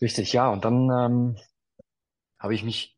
Richtig, 0.00 0.32
ja. 0.32 0.50
Und 0.50 0.64
dann 0.64 0.90
ähm, 0.90 1.36
habe 2.38 2.54
ich 2.54 2.64
mich 2.64 2.96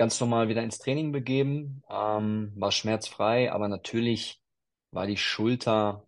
ganz 0.00 0.18
normal 0.18 0.48
wieder 0.48 0.62
ins 0.62 0.78
Training 0.78 1.12
begeben, 1.12 1.82
ähm, 1.90 2.54
war 2.56 2.72
schmerzfrei, 2.72 3.52
aber 3.52 3.68
natürlich 3.68 4.40
war 4.92 5.06
die 5.06 5.18
Schulter 5.18 6.06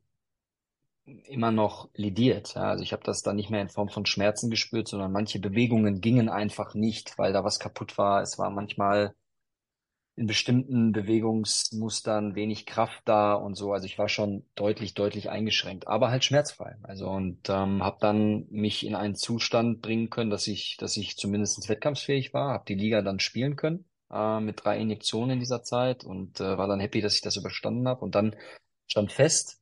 immer 1.05 1.51
noch 1.53 1.91
lidiert. 1.93 2.55
Ja, 2.55 2.71
also 2.71 2.83
ich 2.83 2.95
habe 2.95 3.03
das 3.05 3.21
dann 3.21 3.37
nicht 3.37 3.51
mehr 3.51 3.61
in 3.61 3.69
Form 3.69 3.91
von 3.91 4.07
Schmerzen 4.07 4.49
gespürt, 4.49 4.89
sondern 4.89 5.13
manche 5.13 5.41
Bewegungen 5.41 6.01
gingen 6.01 6.31
einfach 6.31 6.73
nicht, 6.73 7.19
weil 7.19 7.35
da 7.35 7.45
was 7.45 7.59
kaputt 7.59 7.99
war. 7.99 8.23
Es 8.23 8.39
war 8.39 8.49
manchmal 8.49 9.15
in 10.15 10.27
bestimmten 10.27 10.93
Bewegungsmustern 10.93 12.35
wenig 12.35 12.67
Kraft 12.67 13.03
da 13.07 13.35
und 13.35 13.55
so. 13.55 13.73
Also 13.73 13.87
ich 13.87 13.99
war 13.99 14.09
schon 14.09 14.45
deutlich, 14.55 14.95
deutlich 14.95 15.31
eingeschränkt, 15.31 15.89
aber 15.89 16.11
halt 16.11 16.25
schmerzfrei. 16.25 16.77
Also 16.83 17.09
und 17.09 17.49
ähm, 17.49 17.83
habe 17.83 17.97
dann 18.01 18.47
mich 18.51 18.85
in 18.85 18.95
einen 18.95 19.15
Zustand 19.15 19.81
bringen 19.81 20.11
können, 20.11 20.31
dass 20.31 20.47
ich, 20.47 20.77
dass 20.79 20.97
ich 20.97 21.17
zumindest 21.17 21.69
wettkampfsfähig 21.69 22.35
war, 22.35 22.53
habe 22.53 22.65
die 22.69 22.75
Liga 22.75 23.01
dann 23.01 23.21
spielen 23.21 23.57
können 23.57 23.87
äh, 24.11 24.41
mit 24.41 24.65
drei 24.65 24.79
Injektionen 24.79 25.31
in 25.31 25.41
dieser 25.41 25.63
Zeit 25.63 26.05
und 26.05 26.41
äh, 26.41 26.59
war 26.59 26.69
dann 26.69 26.81
happy, 26.81 27.01
dass 27.01 27.15
ich 27.15 27.23
das 27.23 27.37
überstanden 27.37 27.89
habe. 27.89 28.05
Und 28.05 28.15
dann 28.15 28.37
stand 28.87 29.13
fest, 29.13 29.61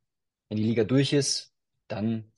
wenn 0.48 0.56
die 0.56 0.64
Liga 0.64 0.84
durch 0.84 1.12
ist, 1.12 1.54
dann 1.86 2.32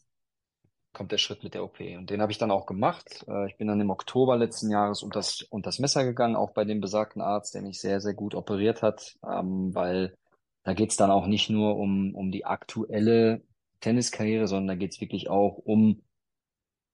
kommt 0.92 1.12
der 1.12 1.18
Schritt 1.18 1.42
mit 1.42 1.54
der 1.54 1.64
OP. 1.64 1.80
Und 1.80 2.10
den 2.10 2.20
habe 2.20 2.32
ich 2.32 2.38
dann 2.38 2.50
auch 2.50 2.66
gemacht. 2.66 3.24
Äh, 3.28 3.46
ich 3.48 3.56
bin 3.56 3.68
dann 3.68 3.80
im 3.80 3.90
Oktober 3.90 4.36
letzten 4.36 4.70
Jahres 4.70 5.02
unter 5.02 5.20
das, 5.20 5.42
unter 5.42 5.68
das 5.68 5.78
Messer 5.78 6.04
gegangen, 6.04 6.36
auch 6.36 6.50
bei 6.52 6.64
dem 6.64 6.80
besagten 6.80 7.22
Arzt, 7.22 7.54
der 7.54 7.62
mich 7.62 7.80
sehr, 7.80 8.00
sehr 8.00 8.14
gut 8.14 8.34
operiert 8.34 8.82
hat, 8.82 9.16
ähm, 9.26 9.74
weil 9.74 10.16
da 10.64 10.74
geht's 10.74 10.96
dann 10.96 11.10
auch 11.10 11.26
nicht 11.26 11.50
nur 11.50 11.76
um, 11.76 12.14
um 12.14 12.30
die 12.30 12.44
aktuelle 12.44 13.42
Tenniskarriere, 13.80 14.46
sondern 14.46 14.68
da 14.68 14.74
geht's 14.76 15.00
wirklich 15.00 15.28
auch 15.28 15.58
um 15.58 16.02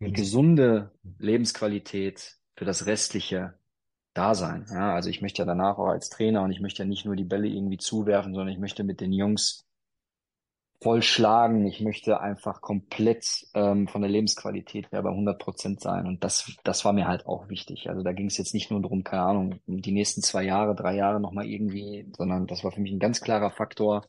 die 0.00 0.12
gesunde 0.12 0.92
Lebensqualität 1.18 2.36
für 2.56 2.64
das 2.64 2.86
restliche 2.86 3.58
Dasein. 4.14 4.66
Ja, 4.70 4.94
also 4.94 5.10
ich 5.10 5.20
möchte 5.20 5.42
ja 5.42 5.46
danach 5.46 5.78
auch 5.78 5.88
als 5.88 6.08
Trainer 6.08 6.42
und 6.42 6.50
ich 6.50 6.60
möchte 6.60 6.82
ja 6.82 6.88
nicht 6.88 7.04
nur 7.04 7.16
die 7.16 7.24
Bälle 7.24 7.48
irgendwie 7.48 7.78
zuwerfen, 7.78 8.32
sondern 8.32 8.52
ich 8.52 8.58
möchte 8.58 8.84
mit 8.84 9.00
den 9.00 9.12
Jungs 9.12 9.67
voll 10.80 11.02
schlagen. 11.02 11.66
Ich 11.66 11.80
möchte 11.80 12.20
einfach 12.20 12.60
komplett 12.60 13.46
ähm, 13.54 13.88
von 13.88 14.00
der 14.00 14.10
Lebensqualität 14.10 14.90
her 14.92 15.02
bei 15.02 15.10
100 15.10 15.38
Prozent 15.38 15.80
sein. 15.80 16.06
Und 16.06 16.22
das, 16.22 16.52
das 16.64 16.84
war 16.84 16.92
mir 16.92 17.08
halt 17.08 17.26
auch 17.26 17.48
wichtig. 17.48 17.88
Also 17.88 18.02
da 18.02 18.12
ging 18.12 18.26
es 18.26 18.38
jetzt 18.38 18.54
nicht 18.54 18.70
nur 18.70 18.80
darum, 18.80 19.02
keine 19.02 19.22
Ahnung, 19.22 19.60
um 19.66 19.82
die 19.82 19.92
nächsten 19.92 20.22
zwei 20.22 20.44
Jahre, 20.44 20.74
drei 20.74 20.94
Jahre 20.94 21.20
nochmal 21.20 21.46
irgendwie, 21.46 22.10
sondern 22.16 22.46
das 22.46 22.62
war 22.64 22.72
für 22.72 22.80
mich 22.80 22.92
ein 22.92 23.00
ganz 23.00 23.20
klarer 23.20 23.50
Faktor. 23.50 24.06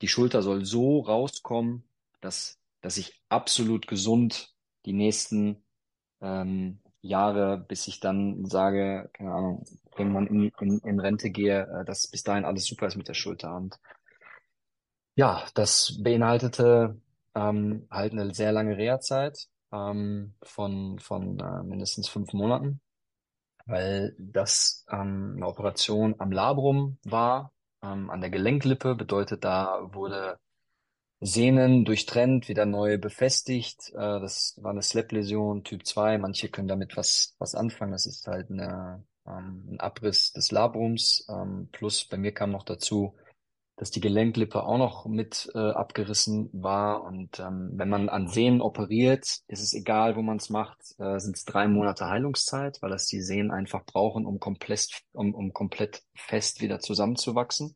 Die 0.00 0.08
Schulter 0.08 0.42
soll 0.42 0.64
so 0.64 1.00
rauskommen, 1.00 1.84
dass, 2.20 2.58
dass 2.82 2.96
ich 2.96 3.20
absolut 3.28 3.86
gesund 3.86 4.54
die 4.86 4.92
nächsten 4.92 5.62
ähm, 6.20 6.78
Jahre, 7.02 7.58
bis 7.58 7.88
ich 7.88 8.00
dann 8.00 8.44
sage, 8.46 9.10
keine 9.12 9.32
Ahnung, 9.32 9.64
irgendwann 9.96 10.26
in, 10.26 10.52
in, 10.60 10.78
in 10.80 11.00
Rente 11.00 11.30
gehe, 11.30 11.62
äh, 11.62 11.84
dass 11.84 12.06
bis 12.08 12.22
dahin 12.22 12.44
alles 12.44 12.66
super 12.66 12.86
ist 12.86 12.96
mit 12.96 13.08
der 13.08 13.14
Schulter. 13.14 13.56
Und 13.56 13.78
ja, 15.20 15.44
das 15.52 16.02
beinhaltete 16.02 16.98
ähm, 17.34 17.86
halt 17.90 18.12
eine 18.12 18.32
sehr 18.34 18.52
lange 18.52 18.78
Reha-Zeit 18.78 19.48
ähm, 19.70 20.34
von, 20.42 20.98
von 20.98 21.38
äh, 21.38 21.62
mindestens 21.62 22.08
fünf 22.08 22.32
Monaten, 22.32 22.80
weil 23.66 24.16
das 24.18 24.86
ähm, 24.90 25.34
eine 25.36 25.46
Operation 25.46 26.14
am 26.18 26.32
Labrum 26.32 26.96
war, 27.04 27.52
ähm, 27.82 28.08
an 28.08 28.22
der 28.22 28.30
Gelenklippe, 28.30 28.94
bedeutet, 28.94 29.44
da 29.44 29.80
wurde 29.92 30.38
Sehnen 31.20 31.84
durchtrennt, 31.84 32.48
wieder 32.48 32.64
neu 32.64 32.96
befestigt. 32.96 33.90
Äh, 33.90 34.20
das 34.20 34.54
war 34.62 34.70
eine 34.70 34.80
Slap-Läsion 34.82 35.64
Typ 35.64 35.84
2. 35.86 36.16
Manche 36.16 36.48
können 36.48 36.68
damit 36.68 36.96
was, 36.96 37.34
was 37.38 37.54
anfangen. 37.54 37.92
Das 37.92 38.06
ist 38.06 38.26
halt 38.26 38.50
eine, 38.50 39.04
ähm, 39.26 39.68
ein 39.72 39.80
Abriss 39.80 40.32
des 40.32 40.50
Labrums. 40.50 41.26
Ähm, 41.28 41.68
plus 41.72 42.06
bei 42.06 42.16
mir 42.16 42.32
kam 42.32 42.52
noch 42.52 42.64
dazu, 42.64 43.16
dass 43.80 43.90
die 43.90 44.02
Gelenklippe 44.02 44.62
auch 44.62 44.76
noch 44.76 45.06
mit 45.06 45.50
äh, 45.54 45.58
abgerissen 45.58 46.50
war. 46.52 47.02
Und 47.02 47.40
ähm, 47.40 47.70
wenn 47.72 47.88
man 47.88 48.10
an 48.10 48.28
Sehnen 48.28 48.60
operiert, 48.60 49.38
ist 49.48 49.62
es 49.62 49.72
egal, 49.72 50.16
wo 50.16 50.22
man 50.22 50.36
es 50.36 50.50
macht, 50.50 50.78
äh, 50.98 51.18
sind 51.18 51.34
es 51.34 51.46
drei 51.46 51.66
Monate 51.66 52.06
Heilungszeit, 52.06 52.82
weil 52.82 52.90
das 52.90 53.06
die 53.06 53.22
Sehnen 53.22 53.50
einfach 53.50 53.86
brauchen, 53.86 54.26
um 54.26 54.38
komplett, 54.38 55.00
um, 55.12 55.34
um 55.34 55.54
komplett 55.54 56.02
fest 56.14 56.60
wieder 56.60 56.80
zusammenzuwachsen. 56.80 57.74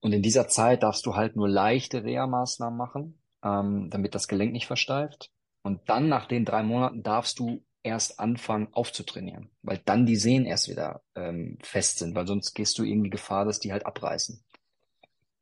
Und 0.00 0.14
in 0.14 0.22
dieser 0.22 0.48
Zeit 0.48 0.82
darfst 0.82 1.04
du 1.04 1.14
halt 1.14 1.36
nur 1.36 1.50
leichte 1.50 2.02
Reha-Maßnahmen 2.02 2.78
machen, 2.78 3.20
ähm, 3.44 3.90
damit 3.90 4.14
das 4.14 4.26
Gelenk 4.26 4.54
nicht 4.54 4.66
versteift. 4.66 5.30
Und 5.62 5.82
dann 5.90 6.08
nach 6.08 6.24
den 6.24 6.46
drei 6.46 6.62
Monaten 6.62 7.02
darfst 7.02 7.38
du 7.38 7.62
erst 7.82 8.18
anfangen 8.18 8.68
aufzutrainieren, 8.72 9.50
weil 9.60 9.82
dann 9.84 10.06
die 10.06 10.16
Sehnen 10.16 10.46
erst 10.46 10.70
wieder 10.70 11.02
ähm, 11.14 11.58
fest 11.62 11.98
sind, 11.98 12.14
weil 12.14 12.26
sonst 12.26 12.54
gehst 12.54 12.78
du 12.78 12.84
irgendwie 12.84 13.10
Gefahr, 13.10 13.44
dass 13.44 13.60
die 13.60 13.70
halt 13.70 13.84
abreißen. 13.84 14.42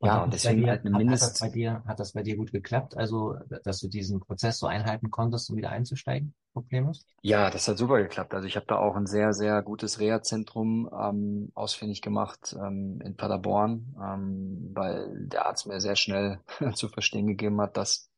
Und 0.02 0.08
ja, 0.08 0.24
und 0.24 0.32
deswegen 0.32 0.62
dir, 0.62 0.70
halt 0.70 0.84
eine 0.84 0.98
Mindest. 0.98 1.22
Hat, 1.22 1.28
hat, 1.28 1.34
das 1.34 1.40
bei 1.40 1.48
dir, 1.50 1.82
hat 1.86 2.00
das 2.00 2.12
bei 2.12 2.22
dir 2.24 2.36
gut 2.36 2.50
geklappt? 2.50 2.96
Also, 2.96 3.36
dass 3.62 3.78
du 3.78 3.86
diesen 3.86 4.18
Prozess 4.18 4.58
so 4.58 4.66
einhalten 4.66 5.12
konntest, 5.12 5.48
um 5.48 5.56
wieder 5.56 5.70
einzusteigen? 5.70 6.34
Problemlos? 6.52 7.06
Ja, 7.20 7.50
das 7.50 7.68
hat 7.68 7.78
super 7.78 8.02
geklappt. 8.02 8.34
Also 8.34 8.48
ich 8.48 8.56
habe 8.56 8.66
da 8.66 8.78
auch 8.78 8.96
ein 8.96 9.06
sehr, 9.06 9.32
sehr 9.32 9.62
gutes 9.62 10.00
Reha-Zentrum 10.00 10.90
ähm, 10.92 11.52
ausfindig 11.54 12.02
gemacht 12.02 12.56
ähm, 12.58 13.00
in 13.04 13.14
Paderborn, 13.14 13.94
ähm, 14.02 14.72
weil 14.74 15.28
der 15.28 15.46
Arzt 15.46 15.68
mir 15.68 15.80
sehr 15.80 15.94
schnell 15.94 16.40
zu 16.74 16.88
verstehen 16.88 17.28
gegeben 17.28 17.60
hat, 17.60 17.76
dass 17.76 18.10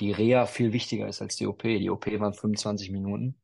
die 0.00 0.12
Reha 0.12 0.46
viel 0.46 0.72
wichtiger 0.72 1.06
ist 1.06 1.20
als 1.20 1.36
die 1.36 1.46
OP. 1.46 1.64
Die 1.64 1.90
OP 1.90 2.06
waren 2.18 2.32
25 2.32 2.90
Minuten. 2.90 3.36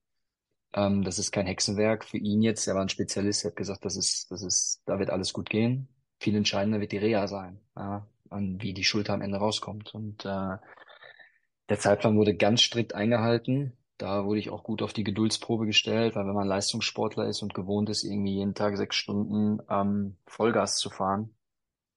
Ähm, 0.72 1.04
das 1.04 1.18
ist 1.18 1.30
kein 1.30 1.44
Hexenwerk 1.44 2.06
für 2.06 2.16
ihn 2.16 2.40
jetzt. 2.40 2.66
Er 2.66 2.74
war 2.74 2.80
ein 2.80 2.88
Spezialist. 2.88 3.44
Er 3.44 3.50
hat 3.50 3.56
gesagt, 3.56 3.84
das 3.84 3.96
ist, 3.96 4.30
das 4.30 4.42
ist, 4.42 4.80
da 4.86 4.98
wird 4.98 5.10
alles 5.10 5.34
gut 5.34 5.50
gehen 5.50 5.88
viel 6.22 6.36
entscheidender 6.36 6.80
wird 6.80 6.92
die 6.92 6.98
Reha 6.98 7.26
sein, 7.28 7.60
ja, 7.76 8.06
und 8.30 8.62
wie 8.62 8.72
die 8.72 8.84
Schulter 8.84 9.14
am 9.14 9.22
Ende 9.22 9.38
rauskommt. 9.38 9.94
Und 9.94 10.24
äh, 10.24 10.56
der 11.68 11.78
Zeitplan 11.78 12.16
wurde 12.16 12.34
ganz 12.34 12.62
strikt 12.62 12.94
eingehalten. 12.94 13.76
Da 13.98 14.24
wurde 14.24 14.40
ich 14.40 14.50
auch 14.50 14.64
gut 14.64 14.82
auf 14.82 14.92
die 14.92 15.04
Geduldsprobe 15.04 15.66
gestellt, 15.66 16.16
weil 16.16 16.26
wenn 16.26 16.34
man 16.34 16.48
Leistungssportler 16.48 17.26
ist 17.26 17.42
und 17.42 17.54
gewohnt 17.54 17.90
ist, 17.90 18.04
irgendwie 18.04 18.34
jeden 18.34 18.54
Tag 18.54 18.76
sechs 18.76 18.96
Stunden 18.96 19.60
ähm, 19.68 20.16
Vollgas 20.26 20.76
zu 20.76 20.90
fahren, 20.90 21.34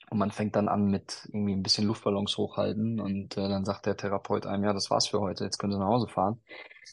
und 0.09 0.19
man 0.19 0.32
fängt 0.32 0.55
dann 0.55 0.67
an 0.67 0.86
mit 0.86 1.28
irgendwie 1.34 1.53
ein 1.53 1.63
bisschen 1.63 1.88
Luftballons 1.88 2.38
hochhalten 2.38 2.99
und 2.99 3.38
äh, 3.38 3.49
dann 3.49 3.65
sagt 3.65 3.86
der 3.86 3.97
Therapeut 3.97 4.45
einem, 4.45 4.63
ja, 4.63 4.73
das 4.73 4.91
war's 4.91 5.07
für 5.07 5.19
heute, 5.19 5.43
jetzt 5.43 5.57
können 5.57 5.73
Sie 5.73 5.80
nach 5.80 5.88
Hause 5.88 6.07
fahren. 6.07 6.41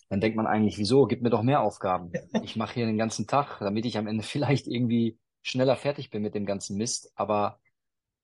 Dann 0.08 0.20
denkt 0.20 0.36
man 0.36 0.46
eigentlich, 0.46 0.78
wieso? 0.78 1.06
Gib 1.06 1.22
mir 1.22 1.30
doch 1.30 1.42
mehr 1.42 1.60
Aufgaben. 1.60 2.12
Ich 2.42 2.56
mache 2.56 2.74
hier 2.74 2.86
den 2.86 2.96
ganzen 2.96 3.26
Tag, 3.26 3.58
damit 3.60 3.84
ich 3.84 3.98
am 3.98 4.06
Ende 4.06 4.22
vielleicht 4.22 4.66
irgendwie 4.66 5.18
schneller 5.42 5.76
fertig 5.76 6.10
bin 6.10 6.22
mit 6.22 6.34
dem 6.34 6.46
ganzen 6.46 6.76
Mist, 6.76 7.12
aber 7.14 7.58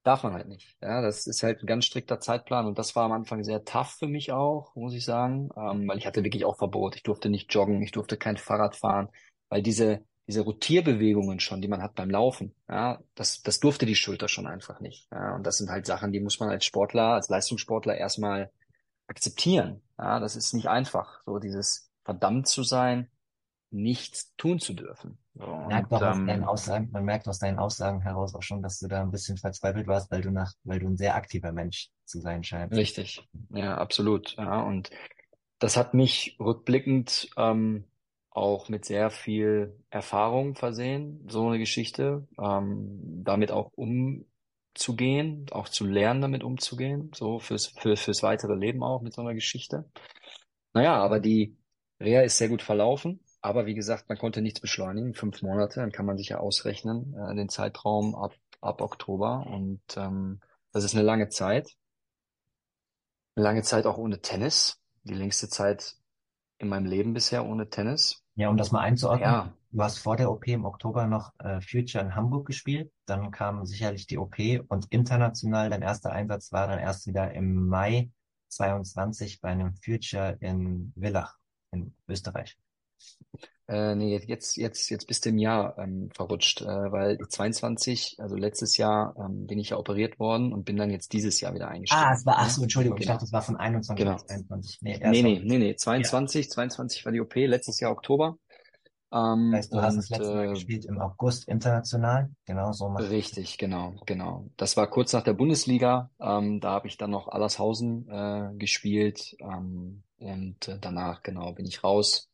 darf 0.02 0.22
man 0.22 0.32
halt 0.32 0.48
nicht. 0.48 0.76
Ja, 0.80 1.02
das 1.02 1.26
ist 1.26 1.42
halt 1.42 1.62
ein 1.62 1.66
ganz 1.66 1.84
strikter 1.84 2.20
Zeitplan 2.20 2.66
und 2.66 2.78
das 2.78 2.96
war 2.96 3.04
am 3.04 3.12
Anfang 3.12 3.44
sehr 3.44 3.64
tough 3.64 3.96
für 3.98 4.06
mich 4.06 4.32
auch, 4.32 4.74
muss 4.74 4.94
ich 4.94 5.04
sagen, 5.04 5.50
ähm, 5.56 5.88
weil 5.88 5.98
ich 5.98 6.06
hatte 6.06 6.24
wirklich 6.24 6.44
auch 6.44 6.56
Verbot. 6.56 6.96
Ich 6.96 7.02
durfte 7.02 7.28
nicht 7.28 7.52
joggen, 7.52 7.82
ich 7.82 7.92
durfte 7.92 8.16
kein 8.16 8.36
Fahrrad 8.36 8.76
fahren, 8.76 9.08
weil 9.48 9.62
diese 9.62 10.02
diese 10.28 10.42
Rotierbewegungen 10.42 11.40
schon, 11.40 11.62
die 11.62 11.68
man 11.68 11.82
hat 11.82 11.94
beim 11.94 12.10
Laufen, 12.10 12.54
ja, 12.68 13.00
das, 13.14 13.40
das 13.40 13.60
durfte 13.60 13.86
die 13.86 13.94
Schulter 13.96 14.28
schon 14.28 14.46
einfach 14.46 14.78
nicht. 14.78 15.08
Ja, 15.10 15.34
und 15.34 15.44
das 15.46 15.56
sind 15.56 15.70
halt 15.70 15.86
Sachen, 15.86 16.12
die 16.12 16.20
muss 16.20 16.38
man 16.38 16.50
als 16.50 16.66
Sportler, 16.66 17.14
als 17.14 17.30
Leistungssportler 17.30 17.96
erstmal 17.96 18.52
akzeptieren. 19.06 19.80
Ja, 19.98 20.20
das 20.20 20.36
ist 20.36 20.52
nicht 20.52 20.68
einfach, 20.68 21.22
so 21.24 21.38
dieses 21.38 21.90
verdammt 22.04 22.46
zu 22.46 22.62
sein, 22.62 23.10
nichts 23.70 24.34
tun 24.36 24.58
zu 24.58 24.72
dürfen. 24.72 25.18
So, 25.34 25.46
merkt 25.68 25.92
und, 25.92 26.02
aus 26.02 26.16
ähm, 26.16 26.26
deinen 26.26 26.44
Aussagen, 26.44 26.88
man 26.90 27.04
merkt 27.04 27.28
aus 27.28 27.38
deinen 27.38 27.58
Aussagen 27.58 28.00
heraus 28.00 28.34
auch 28.34 28.42
schon, 28.42 28.62
dass 28.62 28.78
du 28.78 28.88
da 28.88 29.02
ein 29.02 29.10
bisschen 29.10 29.36
verzweifelt 29.36 29.86
warst, 29.86 30.10
weil 30.10 30.22
du 30.22 30.30
nach, 30.30 30.52
weil 30.64 30.78
du 30.78 30.88
ein 30.88 30.96
sehr 30.96 31.14
aktiver 31.14 31.52
Mensch 31.52 31.90
zu 32.04 32.20
sein 32.20 32.42
scheinst. 32.44 32.76
Richtig, 32.76 33.28
ja, 33.50 33.76
absolut. 33.76 34.36
Ja, 34.36 34.62
und 34.62 34.90
das 35.58 35.76
hat 35.76 35.94
mich 35.94 36.36
rückblickend 36.40 37.30
ähm, 37.36 37.84
auch 38.30 38.68
mit 38.68 38.84
sehr 38.84 39.10
viel 39.10 39.76
Erfahrung 39.90 40.54
versehen, 40.54 41.26
so 41.28 41.48
eine 41.48 41.58
Geschichte, 41.58 42.26
ähm, 42.40 43.22
damit 43.24 43.50
auch 43.50 43.72
umzugehen, 43.74 45.46
auch 45.50 45.68
zu 45.68 45.86
lernen, 45.86 46.20
damit 46.22 46.44
umzugehen, 46.44 47.10
so 47.14 47.38
fürs, 47.38 47.66
für, 47.66 47.96
fürs 47.96 48.22
weitere 48.22 48.54
Leben 48.54 48.82
auch 48.82 49.02
mit 49.02 49.12
so 49.12 49.22
einer 49.22 49.34
Geschichte. 49.34 49.90
Naja, 50.72 50.94
aber 50.94 51.20
die 51.20 51.56
Reha 52.00 52.22
ist 52.22 52.38
sehr 52.38 52.48
gut 52.48 52.62
verlaufen. 52.62 53.20
Aber 53.40 53.66
wie 53.66 53.74
gesagt, 53.74 54.08
man 54.08 54.18
konnte 54.18 54.42
nichts 54.42 54.60
beschleunigen. 54.60 55.14
Fünf 55.14 55.42
Monate, 55.42 55.80
dann 55.80 55.92
kann 55.92 56.06
man 56.06 56.18
sich 56.18 56.30
ja 56.30 56.38
ausrechnen, 56.38 57.14
äh, 57.14 57.34
den 57.34 57.48
Zeitraum 57.48 58.14
ab, 58.14 58.34
ab 58.60 58.80
Oktober. 58.80 59.46
Und 59.46 59.80
ähm, 59.96 60.40
das 60.72 60.84
ist 60.84 60.94
eine 60.94 61.04
lange 61.04 61.28
Zeit. 61.28 61.76
Eine 63.36 63.44
lange 63.44 63.62
Zeit 63.62 63.86
auch 63.86 63.98
ohne 63.98 64.20
Tennis. 64.20 64.80
Die 65.04 65.14
längste 65.14 65.48
Zeit 65.48 65.96
in 66.58 66.68
meinem 66.68 66.86
Leben 66.86 67.14
bisher 67.14 67.46
ohne 67.46 67.70
Tennis. 67.70 68.22
Ja, 68.34 68.48
um 68.48 68.56
das 68.56 68.72
mal 68.72 68.80
einzuordnen. 68.80 69.30
Ja. 69.30 69.52
Du 69.70 69.82
hast 69.82 69.98
vor 69.98 70.16
der 70.16 70.30
OP 70.30 70.46
im 70.48 70.64
Oktober 70.64 71.06
noch 71.06 71.32
äh, 71.38 71.60
Future 71.60 72.02
in 72.02 72.14
Hamburg 72.14 72.46
gespielt. 72.46 72.90
Dann 73.06 73.30
kam 73.30 73.64
sicherlich 73.66 74.06
die 74.06 74.18
OP 74.18 74.38
und 74.68 74.86
international 74.90 75.70
dein 75.70 75.82
erster 75.82 76.10
Einsatz 76.10 76.52
war 76.52 76.66
dann 76.66 76.78
erst 76.78 77.06
wieder 77.06 77.32
im 77.34 77.68
Mai 77.68 78.10
22 78.48 79.40
bei 79.40 79.50
einem 79.50 79.74
Future 79.74 80.36
in 80.40 80.92
Villach 80.96 81.36
in 81.70 81.94
Österreich. 82.08 82.56
Äh, 83.68 83.94
nee, 83.96 84.18
jetzt, 84.26 84.56
jetzt, 84.56 84.88
jetzt 84.88 85.06
bist 85.06 85.26
du 85.26 85.28
im 85.28 85.36
Jahr 85.36 85.76
ähm, 85.76 86.08
verrutscht, 86.14 86.62
äh, 86.62 86.66
weil 86.66 87.18
22, 87.18 88.16
also 88.18 88.34
letztes 88.34 88.78
Jahr 88.78 89.14
ähm, 89.18 89.46
bin 89.46 89.58
ich 89.58 89.70
ja 89.70 89.76
operiert 89.76 90.18
worden 90.18 90.54
und 90.54 90.64
bin 90.64 90.78
dann 90.78 90.90
jetzt 90.90 91.12
dieses 91.12 91.38
Jahr 91.42 91.52
wieder 91.52 91.68
eingestiegen. 91.68 92.02
Ah, 92.02 92.14
es 92.14 92.24
war, 92.24 92.38
ach 92.38 92.48
so, 92.48 92.62
Entschuldigung, 92.62 92.96
genau. 92.96 93.02
ich 93.02 93.12
dachte, 93.12 93.26
es 93.26 93.32
war 93.32 93.42
von 93.42 93.56
21 93.56 94.02
genau. 94.02 94.16
bis 94.16 94.24
22. 94.24 94.78
Nee, 94.80 94.98
nee, 95.02 95.22
nee, 95.22 95.42
nee, 95.44 95.58
nee, 95.58 95.76
22, 95.76 96.46
ja. 96.46 96.50
22 96.50 97.04
war 97.04 97.12
die 97.12 97.20
OP, 97.20 97.34
letztes 97.34 97.78
Jahr 97.78 97.92
Oktober. 97.92 98.38
Ähm, 99.12 99.50
das 99.52 99.58
heißt, 99.58 99.72
du 99.72 99.76
und, 99.76 99.82
hast 99.82 99.96
das 99.96 100.08
letzte 100.08 100.34
Mal 100.34 100.46
äh, 100.46 100.48
gespielt 100.48 100.84
im 100.86 100.98
August 100.98 101.46
international, 101.46 102.30
genau 102.46 102.72
so. 102.72 102.86
Richtig, 102.86 103.58
genau, 103.58 103.96
genau. 104.06 104.48
Das 104.56 104.78
war 104.78 104.86
kurz 104.88 105.12
nach 105.12 105.24
der 105.24 105.34
Bundesliga. 105.34 106.10
Ähm, 106.18 106.60
da 106.60 106.70
habe 106.70 106.88
ich 106.88 106.96
dann 106.96 107.10
noch 107.10 107.28
Allershausen 107.28 108.08
äh, 108.08 108.48
gespielt 108.56 109.36
ähm, 109.40 110.04
und 110.20 110.68
äh, 110.68 110.78
danach 110.80 111.22
genau 111.22 111.52
bin 111.52 111.66
ich 111.66 111.84
raus 111.84 112.27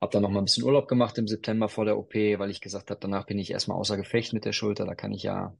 hab 0.00 0.10
dann 0.12 0.22
noch 0.22 0.30
mal 0.30 0.40
ein 0.40 0.44
bisschen 0.44 0.64
Urlaub 0.64 0.88
gemacht 0.88 1.18
im 1.18 1.28
September 1.28 1.68
vor 1.68 1.84
der 1.84 1.98
OP, 1.98 2.14
weil 2.14 2.50
ich 2.50 2.60
gesagt 2.60 2.90
habe, 2.90 3.00
danach 3.00 3.26
bin 3.26 3.38
ich 3.38 3.50
erstmal 3.50 3.78
außer 3.78 3.96
Gefecht 3.96 4.32
mit 4.32 4.44
der 4.44 4.52
Schulter, 4.52 4.86
da 4.86 4.94
kann 4.94 5.12
ich 5.12 5.22
ja 5.22 5.54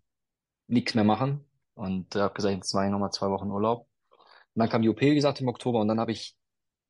nichts 0.67 0.95
mehr 0.95 1.05
machen. 1.05 1.45
Und 1.75 2.17
äh, 2.17 2.21
habe 2.21 2.35
gesagt, 2.35 2.55
jetzt 2.55 2.75
mache 2.75 2.87
ich 2.87 2.91
nochmal 2.91 3.13
zwei 3.13 3.31
Wochen 3.31 3.51
Urlaub. 3.51 3.87
Und 4.55 4.61
dann 4.61 4.69
kam 4.69 4.83
die 4.83 4.89
OP, 4.89 5.01
wie 5.01 5.15
gesagt, 5.15 5.41
im 5.41 5.49
Oktober 5.49 5.81
und 5.81 5.89
dann 5.89 6.01
habe 6.01 6.13
ich 6.13 6.37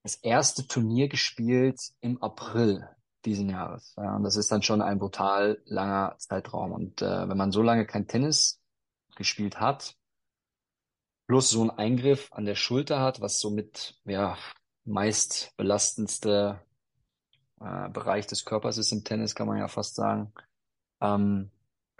das 0.02 0.16
erste 0.16 0.66
Turnier 0.66 1.08
gespielt 1.08 1.78
im 2.00 2.22
April 2.22 2.88
diesen 3.24 3.50
Jahres. 3.50 3.94
Ja, 3.96 4.16
und 4.16 4.22
das 4.24 4.36
ist 4.36 4.50
dann 4.50 4.62
schon 4.62 4.80
ein 4.80 4.98
brutal 4.98 5.60
langer 5.66 6.16
Zeitraum. 6.18 6.72
Und 6.72 7.02
äh, 7.02 7.28
wenn 7.28 7.36
man 7.36 7.52
so 7.52 7.62
lange 7.62 7.86
kein 7.86 8.06
Tennis 8.06 8.60
gespielt 9.16 9.60
hat, 9.60 9.96
plus 11.26 11.50
so 11.50 11.60
einen 11.60 11.70
Eingriff 11.70 12.32
an 12.32 12.46
der 12.46 12.54
Schulter 12.54 13.00
hat, 13.00 13.20
was 13.20 13.38
somit 13.38 14.00
ja 14.04 14.38
meist 14.84 15.54
belastendste 15.56 16.60
äh, 17.60 17.88
Bereich 17.90 18.26
des 18.26 18.44
Körpers 18.44 18.78
ist 18.78 18.92
im 18.92 19.04
Tennis, 19.04 19.34
kann 19.34 19.46
man 19.46 19.58
ja 19.58 19.68
fast 19.68 19.94
sagen. 19.94 20.32
Ähm, 21.00 21.50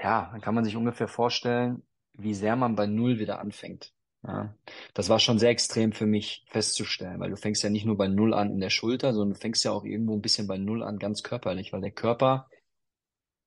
ja, 0.00 0.30
dann 0.32 0.40
kann 0.40 0.54
man 0.54 0.64
sich 0.64 0.76
ungefähr 0.76 1.08
vorstellen, 1.08 1.82
wie 2.14 2.34
sehr 2.34 2.56
man 2.56 2.76
bei 2.76 2.86
Null 2.86 3.18
wieder 3.18 3.40
anfängt. 3.40 3.92
Ja, 4.22 4.54
das 4.92 5.08
war 5.08 5.18
schon 5.18 5.38
sehr 5.38 5.48
extrem 5.50 5.92
für 5.92 6.06
mich 6.06 6.44
festzustellen, 6.50 7.20
weil 7.20 7.30
du 7.30 7.36
fängst 7.36 7.62
ja 7.62 7.70
nicht 7.70 7.86
nur 7.86 7.96
bei 7.96 8.06
Null 8.06 8.34
an 8.34 8.50
in 8.50 8.60
der 8.60 8.68
Schulter, 8.70 9.14
sondern 9.14 9.34
du 9.34 9.40
fängst 9.40 9.64
ja 9.64 9.72
auch 9.72 9.84
irgendwo 9.84 10.14
ein 10.14 10.20
bisschen 10.20 10.46
bei 10.46 10.58
Null 10.58 10.82
an 10.82 10.98
ganz 10.98 11.22
körperlich, 11.22 11.72
weil 11.72 11.80
der 11.80 11.90
Körper 11.90 12.48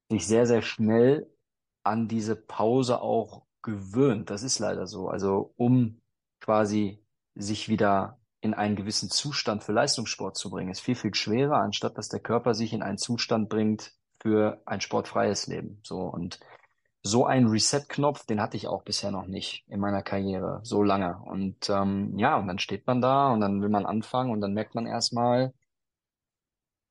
sich 0.10 0.26
sehr, 0.26 0.48
sehr 0.48 0.62
schnell 0.64 1.30
an 1.84 2.08
diese 2.08 2.36
Pause 2.36 3.02
auch 3.02 3.46
gewöhnt. 3.62 4.30
Das 4.30 4.42
ist 4.42 4.60
leider 4.60 4.88
so. 4.88 5.10
Also 5.10 5.54
um 5.58 6.02
quasi 6.40 7.04
sich 7.36 7.70
wieder 7.70 8.20
in 8.44 8.54
einen 8.54 8.76
gewissen 8.76 9.10
Zustand 9.10 9.64
für 9.64 9.72
Leistungssport 9.72 10.36
zu 10.36 10.50
bringen, 10.50 10.70
ist 10.70 10.82
viel, 10.82 10.96
viel 10.96 11.16
schwerer, 11.16 11.58
anstatt 11.58 11.98
dass 11.98 12.10
der 12.10 12.20
Körper 12.20 12.54
sich 12.54 12.74
in 12.74 12.84
einen 12.84 12.98
Zustand 12.98 13.48
bringt 13.48 13.94
für 14.20 14.62
ein 14.66 14.82
sportfreies 14.82 15.48
Leben. 15.48 15.80
So 15.84 16.02
und 16.02 16.40
so 17.02 17.26
ein 17.26 17.48
Reset-Knopf, 17.48 18.26
den 18.26 18.42
hatte 18.42 18.58
ich 18.58 18.68
auch 18.68 18.84
bisher 18.84 19.12
noch 19.12 19.28
nicht 19.28 19.66
in 19.70 19.80
meiner 19.80 20.02
Karriere, 20.02 20.60
so 20.64 20.84
lange. 20.84 21.20
Und 21.26 21.70
ähm, 21.70 22.18
ja, 22.18 22.38
und 22.38 22.48
dann 22.48 22.60
steht 22.60 22.86
man 22.86 23.02
da 23.02 23.32
und 23.32 23.40
dann 23.40 23.62
will 23.62 23.70
man 23.70 23.86
anfangen 23.86 24.32
und 24.32 24.42
dann 24.42 24.54
merkt 24.54 24.76
man 24.76 24.88
erstmal, 24.88 25.54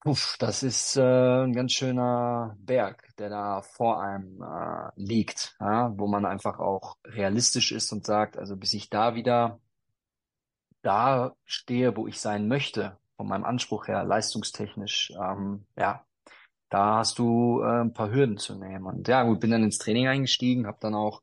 puff, 0.00 0.36
das 0.38 0.62
ist 0.62 0.96
äh, 0.96 1.44
ein 1.44 1.52
ganz 1.52 1.72
schöner 1.72 2.56
Berg, 2.58 3.08
der 3.18 3.28
da 3.28 3.62
vor 3.62 4.02
einem 4.02 4.42
äh, 4.42 4.90
liegt, 4.96 5.54
ja, 5.60 5.92
wo 5.98 6.06
man 6.06 6.24
einfach 6.24 6.58
auch 6.60 6.96
realistisch 7.04 7.72
ist 7.72 7.92
und 7.92 8.06
sagt, 8.06 8.38
also 8.38 8.56
bis 8.56 8.72
ich 8.74 8.88
da 8.90 9.14
wieder 9.14 9.60
da 10.82 11.34
stehe, 11.44 11.96
wo 11.96 12.06
ich 12.06 12.20
sein 12.20 12.48
möchte, 12.48 12.98
von 13.16 13.28
meinem 13.28 13.44
Anspruch 13.44 13.88
her, 13.88 14.04
leistungstechnisch, 14.04 15.12
ähm, 15.20 15.64
ja, 15.76 16.04
da 16.68 16.98
hast 16.98 17.18
du 17.18 17.60
äh, 17.62 17.82
ein 17.82 17.92
paar 17.92 18.10
Hürden 18.10 18.38
zu 18.38 18.54
nehmen. 18.54 18.86
Und 18.86 19.06
ja, 19.06 19.22
gut, 19.24 19.40
bin 19.40 19.50
dann 19.50 19.62
ins 19.62 19.78
Training 19.78 20.08
eingestiegen, 20.08 20.66
habe 20.66 20.78
dann 20.80 20.94
auch 20.94 21.22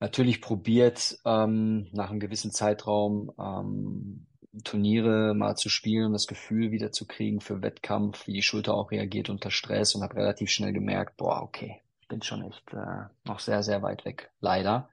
natürlich 0.00 0.40
probiert, 0.40 1.18
ähm, 1.24 1.88
nach 1.92 2.10
einem 2.10 2.20
gewissen 2.20 2.50
Zeitraum 2.50 3.32
ähm, 3.38 4.26
Turniere 4.62 5.34
mal 5.34 5.56
zu 5.56 5.68
spielen, 5.68 6.12
das 6.12 6.26
Gefühl 6.26 6.70
wieder 6.70 6.92
zu 6.92 7.06
kriegen 7.06 7.40
für 7.40 7.60
Wettkampf, 7.60 8.26
wie 8.26 8.32
die 8.34 8.42
Schulter 8.42 8.74
auch 8.74 8.92
reagiert 8.92 9.28
unter 9.28 9.50
Stress 9.50 9.94
und 9.94 10.02
habe 10.02 10.16
relativ 10.16 10.50
schnell 10.50 10.72
gemerkt, 10.72 11.16
boah, 11.16 11.42
okay, 11.42 11.80
ich 12.00 12.08
bin 12.08 12.22
schon 12.22 12.42
echt 12.44 12.72
äh, 12.72 13.06
noch 13.24 13.40
sehr, 13.40 13.62
sehr 13.62 13.82
weit 13.82 14.04
weg, 14.04 14.30
leider. 14.40 14.88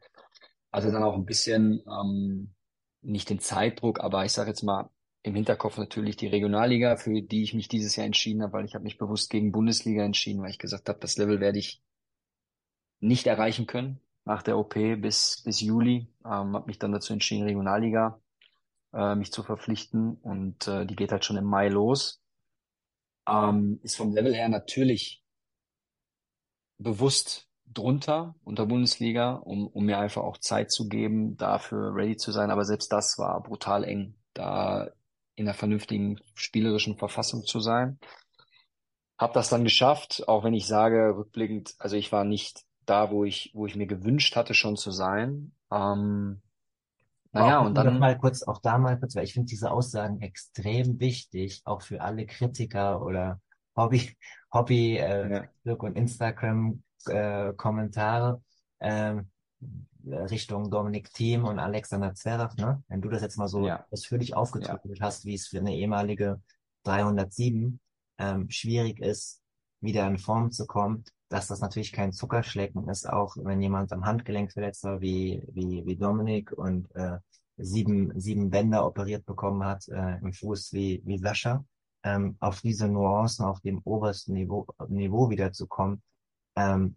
hatte 0.72 0.92
dann 0.92 1.04
auch 1.04 1.16
ein 1.16 1.26
bisschen, 1.26 1.84
ähm, 1.88 2.54
nicht 3.02 3.30
den 3.30 3.40
Zeitdruck, 3.40 4.00
aber 4.00 4.26
ich 4.26 4.32
sage 4.32 4.50
jetzt 4.50 4.64
mal 4.64 4.90
im 5.24 5.36
Hinterkopf 5.36 5.78
natürlich 5.78 6.18
die 6.18 6.28
Regionalliga, 6.28 6.98
für 6.98 7.22
die 7.22 7.44
ich 7.44 7.54
mich 7.54 7.68
dieses 7.68 7.96
Jahr 7.96 8.06
entschieden 8.06 8.42
habe, 8.42 8.54
weil 8.54 8.66
ich 8.66 8.74
habe 8.74 8.84
mich 8.84 8.98
bewusst 8.98 9.30
gegen 9.30 9.52
Bundesliga 9.52 10.04
entschieden, 10.04 10.42
weil 10.42 10.50
ich 10.50 10.60
gesagt 10.60 10.90
habe, 10.90 11.00
das 11.00 11.18
Level 11.18 11.40
werde 11.40 11.60
ich 11.60 11.82
nicht 13.00 13.28
erreichen 13.28 13.68
können 13.68 14.00
nach 14.26 14.44
der 14.44 14.58
OP 14.58 14.74
bis, 14.74 15.42
bis 15.44 15.62
Juli. 15.62 16.08
Ähm, 16.26 16.56
habe 16.56 16.68
mich 16.68 16.80
dann 16.80 16.92
dazu 16.92 17.14
entschieden, 17.14 17.44
Regionalliga 17.44 18.20
äh, 18.94 19.16
mich 19.16 19.32
zu 19.32 19.44
verpflichten 19.44 20.16
und 20.16 20.68
äh, 20.68 20.86
die 20.86 20.96
geht 20.96 21.12
halt 21.12 21.26
schon 21.26 21.38
im 21.38 21.46
Mai 21.46 21.70
los. 21.70 22.22
Ähm, 23.28 23.80
ist 23.84 23.98
vom 23.98 24.14
Level 24.14 24.34
her 24.34 24.50
natürlich 24.50 25.24
bewusst 26.78 27.48
drunter 27.74 28.36
unter 28.44 28.66
Bundesliga, 28.66 29.34
um, 29.34 29.68
um 29.68 29.86
mir 29.86 30.00
einfach 30.00 30.24
auch 30.24 30.38
Zeit 30.38 30.72
zu 30.72 30.88
geben, 30.88 31.38
dafür 31.38 31.96
ready 31.96 32.18
zu 32.18 32.32
sein. 32.32 32.52
Aber 32.52 32.66
selbst 32.66 32.92
das 32.92 33.18
war 33.18 33.42
brutal 33.42 33.84
eng, 33.84 34.16
da 34.34 34.90
in 35.36 35.48
einer 35.48 35.54
vernünftigen 35.54 36.20
spielerischen 36.34 36.98
Verfassung 36.98 37.46
zu 37.46 37.60
sein. 37.60 38.00
Hab 39.18 39.34
das 39.34 39.50
dann 39.50 39.64
geschafft, 39.64 40.28
auch 40.28 40.44
wenn 40.44 40.54
ich 40.54 40.68
sage, 40.68 41.16
rückblickend, 41.16 41.76
also 41.78 41.96
ich 41.96 42.12
war 42.12 42.24
nicht 42.24 42.64
da, 42.86 43.12
wo 43.12 43.24
ich, 43.24 43.52
wo 43.54 43.66
ich 43.66 43.76
mir 43.76 43.88
gewünscht 43.88 44.36
hatte, 44.36 44.54
schon 44.54 44.78
zu 44.78 44.92
sein. 44.92 45.54
Ähm, 45.72 46.42
naja, 47.32 47.60
und 47.60 47.76
dann, 47.76 48.00
mal 48.00 48.18
kurz, 48.18 48.44
auch 48.44 48.60
da 48.60 48.78
mal 48.78 49.00
kurz, 49.00 49.16
weil 49.16 49.24
ich 49.24 49.34
finde 49.34 49.48
diese 49.48 49.72
Aussagen 49.72 50.22
extrem 50.22 51.00
wichtig, 51.00 51.62
auch 51.64 51.82
für 51.82 52.02
alle 52.02 52.26
Kritiker 52.26 53.02
oder 53.02 53.40
Hobby, 53.76 54.18
Hobby, 54.54 54.98
äh, 54.98 55.32
ja, 55.32 55.44
Facebook 55.64 55.84
und 55.84 55.96
Instagram, 55.96 56.84
äh, 57.10 57.54
Kommentare, 57.56 58.42
ähm, 58.80 59.30
Richtung 60.06 60.72
Dominik 60.72 61.14
Thiem 61.14 61.46
und 61.46 61.60
Alexander 61.60 62.14
Zverev, 62.16 62.56
ne? 62.58 62.84
Wenn 62.88 63.02
du 63.02 63.10
das 63.10 63.22
jetzt 63.22 63.38
mal 63.38 63.48
so 63.48 63.68
ja, 63.68 63.86
ausführlich 63.92 64.30
ja, 64.30 64.38
aufgedröselt 64.38 65.02
hast, 65.02 65.26
wie 65.26 65.36
es 65.36 65.48
für 65.48 65.60
eine 65.60 65.76
ehemalige 65.76 66.42
307 66.84 67.80
ähm, 68.18 68.50
schwierig 68.50 69.00
ist, 69.00 69.42
wieder 69.80 70.08
in 70.08 70.18
Form 70.18 70.52
zu 70.52 70.66
kommen, 70.66 71.04
dass 71.30 71.48
das 71.48 71.62
natürlich 71.62 71.92
kein 71.92 72.12
Zuckerschlecken 72.12 72.90
ist, 72.90 73.08
auch 73.08 73.36
wenn 73.38 73.62
jemand 73.62 73.94
am 73.94 74.06
Handgelenk 74.06 74.52
verletzt 74.52 74.84
war, 74.84 75.02
wie, 75.02 75.44
wie, 75.52 75.86
wie 75.86 75.96
Dominik 75.96 76.52
und 76.52 76.94
äh, 76.96 77.20
sieben, 77.58 78.20
sieben 78.20 78.50
Bänder 78.50 78.86
operiert 78.86 79.26
bekommen 79.26 79.64
hat 79.64 79.88
äh, 79.88 80.18
im 80.18 80.34
Fuß 80.34 80.74
wie, 80.74 81.02
wie 81.06 81.18
Sascha, 81.18 81.64
ähm, 82.04 82.36
auf 82.40 82.62
diese 82.62 82.88
Nuancen 82.88 83.46
auf 83.46 83.62
dem 83.62 83.82
obersten 83.84 84.34
Niveau, 84.34 84.68
Niveau 84.88 85.30
wiederzukommen, 85.30 86.02
ähm, 86.56 86.96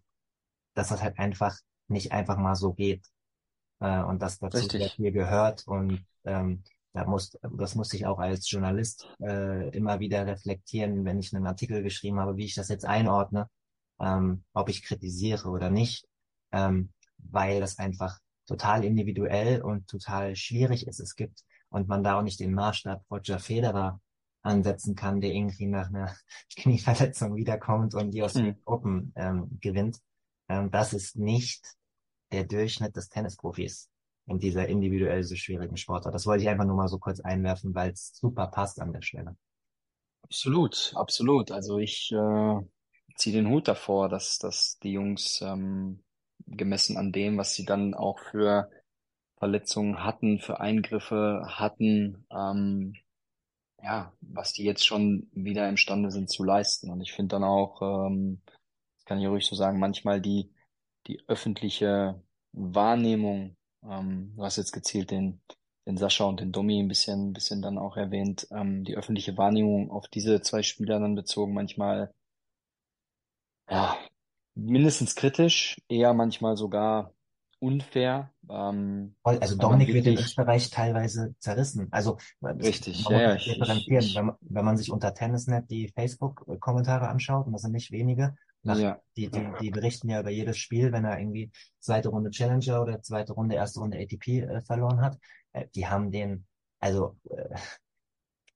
dass 0.74 0.88
das 0.88 1.02
halt 1.02 1.18
einfach 1.18 1.57
nicht 1.88 2.12
einfach 2.12 2.36
mal 2.36 2.55
so 2.55 2.72
geht 2.72 3.05
äh, 3.80 4.02
und 4.02 4.22
dass 4.22 4.38
dazu 4.38 4.59
sehr 4.59 4.80
richtig. 4.80 4.94
viel 4.94 5.12
gehört 5.12 5.66
und 5.66 6.05
ähm, 6.24 6.62
da 6.92 7.05
muss, 7.05 7.36
das 7.57 7.74
muss 7.74 7.92
ich 7.92 8.07
auch 8.07 8.20
als 8.20 8.48
Journalist 8.48 9.09
äh, 9.20 9.68
immer 9.70 9.98
wieder 9.98 10.26
reflektieren, 10.26 11.05
wenn 11.05 11.18
ich 11.18 11.34
einen 11.34 11.46
Artikel 11.46 11.82
geschrieben 11.82 12.20
habe, 12.20 12.36
wie 12.36 12.44
ich 12.44 12.55
das 12.55 12.68
jetzt 12.68 12.84
einordne, 12.84 13.48
ähm, 14.00 14.44
ob 14.52 14.68
ich 14.68 14.84
kritisiere 14.84 15.48
oder 15.48 15.70
nicht, 15.70 16.07
ähm, 16.52 16.92
weil 17.18 17.61
das 17.61 17.78
einfach 17.78 18.20
total 18.46 18.84
individuell 18.84 19.61
und 19.61 19.88
total 19.88 20.36
schwierig 20.36 20.86
ist. 20.86 21.00
Es 21.00 21.16
gibt 21.16 21.42
und 21.68 21.88
man 21.88 22.05
da 22.05 22.18
auch 22.18 22.22
nicht 22.22 22.38
den 22.38 22.55
Maßstab 22.55 23.02
Roger 23.11 23.40
Federer 23.40 24.00
ansetzen 24.45 24.95
kann, 24.95 25.20
der 25.20 25.32
irgendwie 25.32 25.66
nach 25.66 25.88
einer 25.88 26.14
Knieverletzung 26.57 27.36
wiederkommt 27.36 27.95
und 27.95 28.12
die 28.12 28.22
Hm. 28.22 28.24
Australian 28.24 28.59
Open 28.64 29.12
ähm, 29.16 29.59
gewinnt. 29.61 30.01
Ähm, 30.49 30.70
das 30.70 30.92
ist 30.92 31.16
nicht 31.16 31.66
der 32.32 32.45
Durchschnitt 32.45 32.97
des 32.97 33.09
Tennisprofis 33.09 33.90
in 34.26 34.38
dieser 34.38 34.68
individuell 34.68 35.22
so 35.22 35.36
schwierigen 35.36 35.76
Sportart. 35.76 36.14
Das 36.14 36.26
wollte 36.26 36.42
ich 36.45 36.49
einfach 36.49 36.64
nur 36.64 36.76
mal 36.76 36.88
so 36.88 36.99
kurz 36.99 37.20
einwerfen, 37.20 37.74
weil 37.74 37.92
es 37.92 38.12
super 38.14 38.47
passt 38.49 38.80
an 38.80 38.92
der 38.92 39.03
Stelle. 39.03 39.36
Absolut, 40.22 40.92
absolut. 40.97 41.51
Also 41.51 41.78
ich 41.78 42.11
äh, 42.12 42.61
ziehe 43.16 43.36
den 43.36 43.49
Hut 43.49 43.68
davor, 43.68 44.09
dass, 44.09 44.38
dass 44.38 44.78
die 44.82 44.92
Jungs 44.92 45.40
ähm, 45.42 46.03
gemessen 46.47 46.97
an 46.97 47.12
dem, 47.12 47.38
was 47.38 47.55
sie 47.55 47.64
dann 47.64 47.95
auch 47.95 48.18
für 48.18 48.70
Verletzungen 49.38 50.05
hatten, 50.05 50.40
für 50.40 50.61
Eingriffe 50.61 51.42
hatten, 51.47 52.26
ähm, 52.32 52.95
ja, 53.85 54.12
was 54.22 54.55
die 54.55 54.64
jetzt 54.64 54.87
schon 54.87 55.28
wieder 55.35 55.68
imstande 55.68 56.11
sind 56.11 56.30
zu 56.30 56.43
leisten. 56.43 56.91
Und 56.91 57.03
ich 57.03 57.12
finde 57.12 57.37
dann 57.37 57.45
auch, 57.45 57.82
ähm, 57.82 58.41
kann 59.05 59.20
ich 59.20 59.26
ruhig 59.28 59.47
so 59.47 59.55
sagen, 59.55 59.78
manchmal 59.78 60.20
die, 60.22 60.51
die 61.07 61.20
öffentliche 61.28 62.22
Wahrnehmung, 62.53 63.57
ähm, 63.85 64.32
du 64.37 64.43
hast 64.45 64.57
jetzt 64.57 64.72
gezielt 64.72 65.11
den, 65.11 65.43
den 65.87 65.99
Sascha 65.99 66.24
und 66.24 66.41
den 66.41 66.51
Domi 66.53 66.80
ein 66.80 66.89
bisschen, 66.89 67.28
ein 67.28 67.32
bisschen 67.35 67.61
dann 67.61 67.76
auch 67.76 67.99
erwähnt, 67.99 68.49
ähm, 68.53 68.85
die 68.85 68.97
öffentliche 68.97 69.37
Wahrnehmung 69.37 69.91
auf 69.91 70.09
diese 70.09 70.41
zwei 70.41 70.62
Spieler 70.62 70.99
dann 70.99 71.14
bezogen, 71.14 71.53
manchmal, 71.53 72.11
ja, 73.68 73.99
mindestens 74.55 75.14
kritisch, 75.14 75.80
eher 75.89 76.14
manchmal 76.14 76.57
sogar 76.57 77.14
unfair, 77.65 78.31
ähm, 78.51 79.15
Also 79.23 79.57
Dominik 79.57 79.93
wird 79.93 80.07
in 80.07 80.19
Österreich 80.19 80.71
teilweise 80.71 81.35
zerrissen. 81.39 81.89
Also 81.91 82.19
richtig, 82.43 83.05
man 83.05 83.12
ja, 83.12 83.21
ja, 83.21 83.35
ich, 83.35 83.47
ich, 83.47 83.55
differenzieren. 83.55 84.15
Wenn 84.15 84.27
man, 84.27 84.37
wenn 84.41 84.65
man 84.65 84.77
sich 84.77 84.93
unter 84.93 85.15
Tennisnet 85.15 85.71
die 85.71 85.89
Facebook-Kommentare 85.89 87.09
anschaut, 87.09 87.47
und 87.47 87.53
das 87.53 87.62
sind 87.62 87.73
nicht 87.73 87.91
wenige, 87.91 88.37
nach, 88.62 88.79
ja, 88.79 89.01
die, 89.17 89.31
die, 89.31 89.47
die 89.61 89.71
berichten 89.71 90.09
ja 90.09 90.21
über 90.21 90.31
jedes 90.31 90.57
Spiel, 90.57 90.93
wenn 90.93 91.05
er 91.05 91.19
irgendwie 91.19 91.51
zweite 91.81 92.09
Runde 92.09 92.31
Challenger 92.31 92.83
oder 92.83 93.03
zweite 93.03 93.35
Runde, 93.35 93.57
erste 93.57 93.81
Runde 93.81 93.99
ATP 93.99 94.41
äh, 94.41 94.61
verloren 94.62 95.01
hat. 95.01 95.19
Äh, 95.53 95.67
die 95.75 95.87
haben 95.87 96.11
den, 96.11 96.47
also 96.81 97.17
äh, 97.31 97.57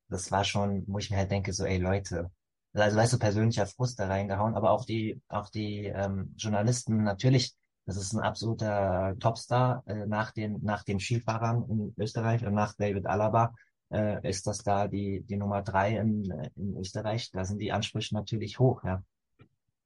das 0.09 0.31
war 0.31 0.45
schon, 0.45 0.85
wo 0.87 0.99
ich 0.99 1.11
mir 1.11 1.19
halt 1.19 1.31
denke, 1.31 1.53
so, 1.53 1.65
ey 1.65 1.79
Leute, 1.79 2.31
also 2.73 2.97
weißt 2.97 3.15
du, 3.15 3.19
persönlicher 3.19 3.67
Frust 3.67 3.99
da 3.99 4.07
reingehauen, 4.07 4.55
aber 4.55 4.71
auch 4.71 4.85
die, 4.85 5.21
auch 5.29 5.49
die 5.49 5.87
ähm, 5.87 6.35
Journalisten, 6.37 7.03
natürlich, 7.03 7.55
das 7.89 7.97
ist 7.97 8.13
ein 8.13 8.21
absoluter 8.21 9.17
Topstar 9.19 9.83
äh, 9.87 10.05
nach 10.07 10.31
den, 10.33 10.59
nach 10.63 10.85
den 10.85 11.01
Skifahrern 11.01 11.65
in 11.71 11.95
Österreich 11.97 12.45
und 12.45 12.53
nach 12.53 12.75
David 12.75 13.07
Alaba 13.07 13.55
äh, 13.91 14.29
ist 14.29 14.47
das 14.47 14.59
da 14.59 14.89
die, 14.89 15.23
die 15.23 15.39
Nummer 15.39 15.63
drei 15.63 15.97
in, 15.97 16.31
äh, 16.31 16.51
in 16.57 16.77
Österreich. 16.77 17.31
Da 17.33 17.47
sind 17.47 17.63
die 17.63 17.73
Ansprüche 17.73 18.15
natürlich 18.15 18.59
hoch, 18.59 18.85
ja, 18.85 19.03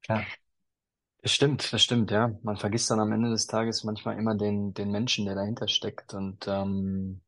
klar. 0.01 0.25
Das 1.21 1.31
stimmt, 1.31 1.71
das 1.71 1.81
stimmt, 1.81 2.11
ja. 2.11 2.37
Man 2.43 2.57
vergisst 2.57 2.91
dann 2.91 2.99
am 2.99 3.13
Ende 3.13 3.29
des 3.29 3.47
Tages 3.47 3.85
manchmal 3.85 4.19
immer 4.19 4.35
den, 4.35 4.73
den 4.73 4.91
Menschen, 4.91 5.25
der 5.25 5.35
dahinter 5.35 5.69
steckt. 5.69 6.13
Und 6.13 6.45
ähm, 6.49 7.21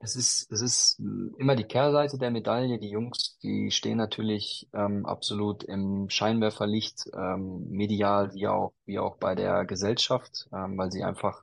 es 0.00 0.14
ist, 0.14 0.52
es 0.52 0.60
ist 0.60 1.00
immer 1.38 1.56
die 1.56 1.64
Kehrseite 1.64 2.18
der 2.18 2.30
Medaille. 2.30 2.78
Die 2.78 2.90
Jungs, 2.90 3.38
die 3.42 3.70
stehen 3.70 3.98
natürlich 3.98 4.68
ähm, 4.72 5.04
absolut 5.04 5.64
im 5.64 6.08
Scheinwerferlicht, 6.08 7.10
ähm, 7.14 7.68
medial 7.68 8.32
wie 8.34 8.46
auch, 8.46 8.72
wie 8.84 8.98
auch 8.98 9.16
bei 9.16 9.34
der 9.34 9.64
Gesellschaft, 9.64 10.48
ähm, 10.52 10.78
weil 10.78 10.92
sie 10.92 11.02
einfach 11.02 11.42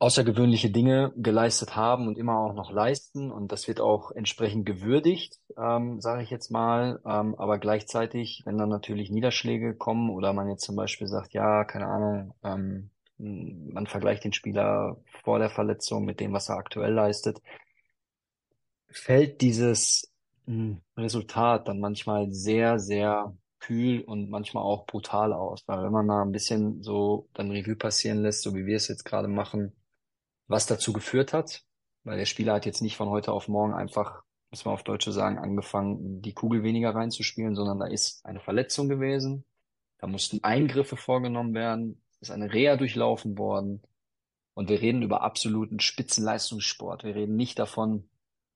außergewöhnliche 0.00 0.70
Dinge 0.70 1.12
geleistet 1.16 1.76
haben 1.76 2.08
und 2.08 2.16
immer 2.16 2.38
auch 2.38 2.54
noch 2.54 2.72
leisten. 2.72 3.30
Und 3.30 3.52
das 3.52 3.68
wird 3.68 3.80
auch 3.80 4.10
entsprechend 4.10 4.66
gewürdigt, 4.66 5.38
ähm, 5.56 6.00
sage 6.00 6.22
ich 6.22 6.30
jetzt 6.30 6.50
mal. 6.50 7.00
Ähm, 7.04 7.34
aber 7.36 7.58
gleichzeitig, 7.58 8.42
wenn 8.44 8.58
dann 8.58 8.70
natürlich 8.70 9.10
Niederschläge 9.10 9.74
kommen 9.74 10.10
oder 10.10 10.32
man 10.32 10.48
jetzt 10.48 10.64
zum 10.64 10.74
Beispiel 10.74 11.06
sagt, 11.06 11.32
ja, 11.34 11.64
keine 11.64 11.86
Ahnung, 11.86 12.34
ähm, 12.42 12.90
man 13.20 13.86
vergleicht 13.86 14.24
den 14.24 14.32
Spieler 14.32 14.96
vor 15.22 15.38
der 15.38 15.50
Verletzung 15.50 16.04
mit 16.04 16.20
dem, 16.20 16.32
was 16.32 16.48
er 16.48 16.56
aktuell 16.56 16.92
leistet, 16.92 17.40
fällt 18.88 19.40
dieses 19.40 20.10
mh, 20.46 20.78
Resultat 20.96 21.68
dann 21.68 21.80
manchmal 21.80 22.32
sehr, 22.32 22.78
sehr 22.78 23.34
kühl 23.60 24.00
und 24.02 24.30
manchmal 24.30 24.64
auch 24.64 24.86
brutal 24.86 25.32
aus. 25.32 25.62
Weil 25.66 25.84
wenn 25.84 25.92
man 25.92 26.06
mal 26.06 26.22
ein 26.22 26.32
bisschen 26.32 26.82
so 26.82 27.28
dann 27.34 27.50
Revue 27.50 27.76
passieren 27.76 28.22
lässt, 28.22 28.42
so 28.42 28.54
wie 28.54 28.66
wir 28.66 28.76
es 28.76 28.88
jetzt 28.88 29.04
gerade 29.04 29.28
machen, 29.28 29.76
was 30.48 30.66
dazu 30.66 30.92
geführt 30.92 31.32
hat, 31.32 31.62
weil 32.04 32.18
der 32.18 32.26
Spieler 32.26 32.54
hat 32.54 32.66
jetzt 32.66 32.80
nicht 32.80 32.96
von 32.96 33.10
heute 33.10 33.32
auf 33.32 33.48
morgen 33.48 33.74
einfach, 33.74 34.22
muss 34.50 34.64
man 34.64 34.74
auf 34.74 34.82
Deutsch 34.82 35.04
so 35.04 35.12
sagen, 35.12 35.38
angefangen, 35.38 36.22
die 36.22 36.32
Kugel 36.32 36.62
weniger 36.62 36.94
reinzuspielen, 36.94 37.54
sondern 37.54 37.78
da 37.78 37.86
ist 37.86 38.24
eine 38.24 38.40
Verletzung 38.40 38.88
gewesen, 38.88 39.44
da 39.98 40.06
mussten 40.06 40.42
Eingriffe 40.42 40.96
vorgenommen 40.96 41.54
werden, 41.54 42.02
ist 42.20 42.30
eine 42.30 42.52
Reha 42.52 42.76
durchlaufen 42.76 43.38
worden 43.38 43.82
und 44.54 44.68
wir 44.68 44.80
reden 44.80 45.02
über 45.02 45.22
absoluten 45.22 45.80
Spitzenleistungssport. 45.80 47.04
Wir 47.04 47.14
reden 47.14 47.36
nicht 47.36 47.58
davon, 47.58 48.08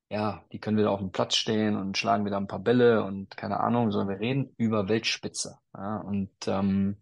ja, 0.09 0.43
die 0.51 0.59
können 0.59 0.77
wieder 0.77 0.91
auf 0.91 0.99
dem 0.99 1.11
Platz 1.11 1.35
stehen 1.35 1.75
und 1.75 1.97
schlagen 1.97 2.25
wieder 2.25 2.37
ein 2.37 2.47
paar 2.47 2.59
Bälle 2.59 3.03
und 3.03 3.35
keine 3.37 3.59
Ahnung, 3.59 3.91
sondern 3.91 4.19
wir 4.19 4.19
reden 4.19 4.53
über 4.57 4.87
Weltspitze. 4.87 5.57
Ja, 5.75 5.97
und 5.97 6.29
ähm, 6.47 6.97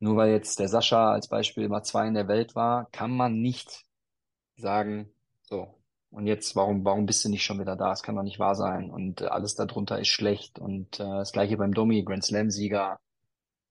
nur 0.00 0.16
weil 0.16 0.30
jetzt 0.30 0.58
der 0.58 0.68
Sascha 0.68 1.12
als 1.12 1.28
Beispiel 1.28 1.64
Nummer 1.64 1.82
zwei 1.82 2.06
in 2.06 2.14
der 2.14 2.28
Welt 2.28 2.54
war, 2.54 2.88
kann 2.92 3.10
man 3.10 3.40
nicht 3.40 3.84
sagen, 4.56 5.12
so, 5.42 5.78
und 6.10 6.26
jetzt, 6.26 6.56
warum, 6.56 6.84
warum 6.84 7.06
bist 7.06 7.24
du 7.24 7.28
nicht 7.28 7.44
schon 7.44 7.60
wieder 7.60 7.76
da? 7.76 7.92
Es 7.92 8.02
kann 8.02 8.16
doch 8.16 8.22
nicht 8.22 8.38
wahr 8.38 8.54
sein. 8.54 8.90
Und 8.90 9.20
äh, 9.20 9.26
alles 9.26 9.54
darunter 9.54 9.98
ist 10.00 10.08
schlecht. 10.08 10.58
Und 10.58 11.00
äh, 11.00 11.04
das 11.04 11.32
gleiche 11.32 11.56
beim 11.56 11.74
Domi, 11.74 12.02
Grand 12.02 12.24
Slam-Sieger, 12.24 12.98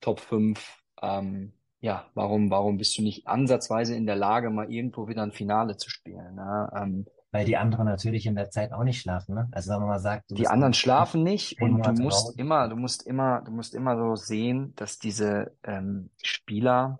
Top 0.01 0.19
5, 0.19 0.83
ähm, 1.01 1.53
ja, 1.79 2.05
warum, 2.13 2.49
warum 2.49 2.77
bist 2.77 2.97
du 2.97 3.03
nicht 3.03 3.27
ansatzweise 3.27 3.95
in 3.95 4.05
der 4.05 4.15
Lage, 4.15 4.49
mal 4.49 4.71
irgendwo 4.71 5.07
wieder 5.07 5.23
ein 5.23 5.31
Finale 5.31 5.77
zu 5.77 5.89
spielen? 5.89 6.35
Ne? 6.35 6.69
Ähm, 6.75 7.05
Weil 7.31 7.45
die 7.45 7.57
anderen 7.57 7.85
natürlich 7.85 8.25
in 8.25 8.35
der 8.35 8.49
Zeit 8.49 8.73
auch 8.73 8.83
nicht 8.83 8.99
schlafen, 8.99 9.35
ne? 9.35 9.47
Also 9.51 9.71
wenn 9.71 9.79
man 9.79 9.89
mal 9.89 9.99
sagt, 9.99 10.25
die 10.29 10.47
anderen 10.47 10.73
schlafen 10.73 11.23
nicht 11.23 11.61
und 11.61 11.85
du 11.85 11.91
musst 12.01 12.29
raus. 12.29 12.35
immer, 12.37 12.67
du 12.67 12.75
musst 12.75 13.05
immer, 13.05 13.41
du 13.41 13.51
musst 13.51 13.75
immer 13.75 13.97
so 13.97 14.15
sehen, 14.15 14.73
dass 14.75 14.97
diese 14.97 15.55
ähm, 15.63 16.09
Spieler 16.23 16.99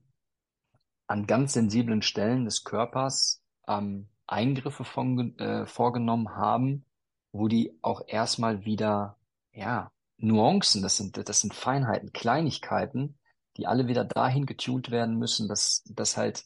an 1.07 1.25
ganz 1.25 1.53
sensiblen 1.53 2.01
Stellen 2.01 2.45
des 2.45 2.63
Körpers 2.63 3.41
ähm, 3.67 4.09
Eingriffe 4.27 4.83
von, 4.83 5.37
äh, 5.39 5.65
vorgenommen 5.65 6.35
haben, 6.35 6.85
wo 7.31 7.47
die 7.47 7.77
auch 7.81 8.01
erstmal 8.07 8.65
wieder, 8.65 9.17
ja, 9.53 9.91
Nuancen, 10.17 10.81
das 10.81 10.97
sind, 10.97 11.29
das 11.29 11.41
sind 11.41 11.53
Feinheiten, 11.53 12.11
Kleinigkeiten, 12.11 13.16
die 13.57 13.67
alle 13.67 13.87
wieder 13.87 14.05
dahin 14.05 14.45
getunt 14.45 14.91
werden 14.91 15.17
müssen, 15.17 15.47
dass, 15.47 15.83
dass 15.89 16.17
halt 16.17 16.45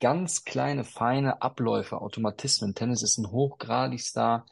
ganz 0.00 0.44
kleine, 0.44 0.84
feine 0.84 1.42
Abläufe, 1.42 2.00
Automatismen. 2.00 2.74
Tennis 2.74 3.02
ist 3.02 3.18
ein 3.18 3.30
hochgradigster 3.30 4.44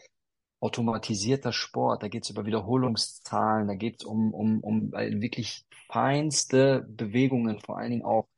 automatisierter 0.62 1.52
Sport. 1.52 2.02
Da 2.02 2.08
geht 2.08 2.24
es 2.24 2.30
über 2.30 2.46
Wiederholungszahlen, 2.46 3.66
da 3.66 3.74
geht 3.74 4.00
es 4.00 4.04
um, 4.06 4.32
um, 4.32 4.60
um 4.60 4.92
wirklich 4.92 5.66
feinste 5.88 6.86
Bewegungen, 6.88 7.60
vor 7.60 7.78
allen 7.78 7.90
Dingen 7.90 8.04
auch 8.04 8.28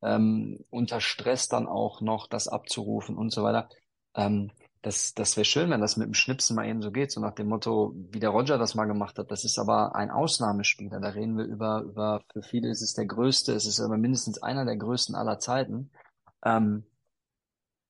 ähm, 0.00 0.64
unter 0.70 1.00
Stress 1.00 1.48
dann 1.48 1.66
auch 1.66 2.00
noch 2.00 2.28
das 2.28 2.48
abzurufen 2.48 3.16
und 3.16 3.30
so 3.30 3.42
weiter. 3.42 3.68
Ähm, 4.14 4.50
das, 4.82 5.14
das 5.14 5.36
wäre 5.36 5.44
schön, 5.44 5.70
wenn 5.70 5.80
das 5.80 5.96
mit 5.96 6.06
dem 6.06 6.14
Schnipsen 6.14 6.56
mal 6.56 6.66
eben 6.66 6.82
so 6.82 6.90
geht, 6.90 7.12
so 7.12 7.20
nach 7.20 7.34
dem 7.34 7.48
Motto, 7.48 7.94
wie 7.94 8.18
der 8.18 8.30
Roger 8.30 8.58
das 8.58 8.74
mal 8.74 8.86
gemacht 8.86 9.16
hat. 9.16 9.30
Das 9.30 9.44
ist 9.44 9.58
aber 9.58 9.94
ein 9.94 10.10
Ausnahmespieler. 10.10 11.00
Da 11.00 11.10
reden 11.10 11.38
wir 11.38 11.44
über, 11.44 11.82
über, 11.82 12.22
für 12.32 12.42
viele 12.42 12.68
ist 12.68 12.82
es 12.82 12.94
der 12.94 13.06
größte, 13.06 13.52
es 13.52 13.64
ist 13.64 13.80
aber 13.80 13.96
mindestens 13.96 14.42
einer 14.42 14.64
der 14.64 14.76
größten 14.76 15.14
aller 15.14 15.38
Zeiten. 15.38 15.90
Ähm, 16.44 16.84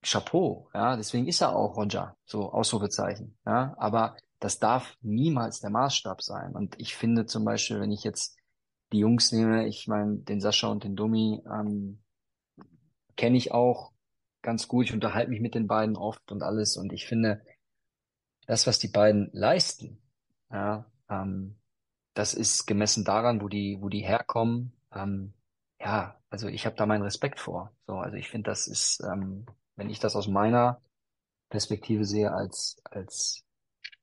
Chapeau, 0.04 0.68
ja, 0.74 0.96
deswegen 0.96 1.28
ist 1.28 1.40
er 1.40 1.54
auch 1.54 1.76
Roger, 1.76 2.16
so 2.24 2.50
Ausrufezeichen, 2.50 3.38
ja, 3.46 3.72
aber 3.78 4.16
das 4.40 4.58
darf 4.58 4.96
niemals 5.00 5.60
der 5.60 5.70
Maßstab 5.70 6.20
sein. 6.22 6.56
Und 6.56 6.74
ich 6.80 6.96
finde 6.96 7.26
zum 7.26 7.44
Beispiel, 7.44 7.80
wenn 7.80 7.92
ich 7.92 8.02
jetzt 8.02 8.36
die 8.92 8.98
Jungs 8.98 9.30
nehme, 9.30 9.68
ich 9.68 9.86
meine, 9.86 10.16
den 10.16 10.40
Sascha 10.40 10.66
und 10.68 10.82
den 10.82 10.96
Domi, 10.96 11.40
ähm, 11.46 12.02
kenne 13.16 13.36
ich 13.36 13.52
auch 13.52 13.91
ganz 14.42 14.68
gut. 14.68 14.86
Ich 14.86 14.92
unterhalte 14.92 15.30
mich 15.30 15.40
mit 15.40 15.54
den 15.54 15.66
beiden 15.66 15.96
oft 15.96 16.30
und 16.32 16.42
alles. 16.42 16.76
Und 16.76 16.92
ich 16.92 17.06
finde, 17.06 17.42
das, 18.46 18.66
was 18.66 18.78
die 18.78 18.88
beiden 18.88 19.30
leisten, 19.32 19.98
ja, 20.50 20.84
ähm, 21.08 21.56
das 22.14 22.34
ist 22.34 22.66
gemessen 22.66 23.04
daran, 23.04 23.40
wo 23.40 23.48
die, 23.48 23.78
wo 23.80 23.88
die 23.88 24.02
herkommen. 24.02 24.72
Ähm, 24.92 25.32
ja, 25.80 26.20
also 26.30 26.48
ich 26.48 26.66
habe 26.66 26.76
da 26.76 26.86
meinen 26.86 27.02
Respekt 27.02 27.40
vor. 27.40 27.72
So, 27.86 27.94
also 27.96 28.16
ich 28.16 28.28
finde, 28.28 28.50
das 28.50 28.66
ist, 28.66 29.00
ähm, 29.00 29.46
wenn 29.76 29.90
ich 29.90 30.00
das 30.00 30.16
aus 30.16 30.28
meiner 30.28 30.80
Perspektive 31.48 32.04
sehe 32.04 32.32
als 32.32 32.80
als 32.84 33.44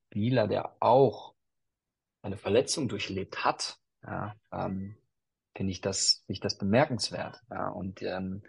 Spieler, 0.10 0.48
der 0.48 0.76
auch 0.82 1.36
eine 2.22 2.38
Verletzung 2.38 2.88
durchlebt 2.88 3.44
hat, 3.46 3.80
ja, 4.04 4.36
ähm, 4.52 4.98
finde 5.56 5.72
ich 5.72 5.82
das, 5.82 6.24
finde 6.26 6.34
ich 6.34 6.40
das 6.40 6.58
bemerkenswert. 6.58 7.42
Ja, 7.50 7.70
und 7.70 8.02
ähm, 8.02 8.44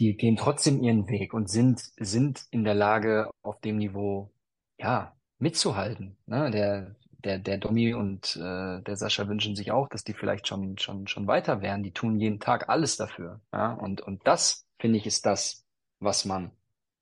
die 0.00 0.16
gehen 0.16 0.36
trotzdem 0.36 0.82
ihren 0.82 1.08
Weg 1.08 1.34
und 1.34 1.50
sind, 1.50 1.82
sind 1.98 2.46
in 2.50 2.64
der 2.64 2.74
Lage, 2.74 3.30
auf 3.42 3.60
dem 3.60 3.76
Niveau, 3.76 4.32
ja, 4.78 5.14
mitzuhalten. 5.38 6.16
Ne? 6.24 6.50
Der, 6.50 6.96
der, 7.22 7.38
der 7.38 7.58
Domi 7.58 7.92
und 7.92 8.34
äh, 8.36 8.80
der 8.80 8.96
Sascha 8.96 9.28
wünschen 9.28 9.54
sich 9.54 9.72
auch, 9.72 9.88
dass 9.88 10.02
die 10.02 10.14
vielleicht 10.14 10.48
schon, 10.48 10.78
schon, 10.78 11.06
schon 11.06 11.26
weiter 11.26 11.60
wären. 11.60 11.82
Die 11.82 11.92
tun 11.92 12.18
jeden 12.18 12.40
Tag 12.40 12.70
alles 12.70 12.96
dafür. 12.96 13.42
Ja? 13.52 13.74
Und, 13.74 14.00
und 14.00 14.26
das, 14.26 14.66
finde 14.78 14.96
ich, 14.96 15.06
ist 15.06 15.26
das, 15.26 15.66
was 15.98 16.24
man 16.24 16.50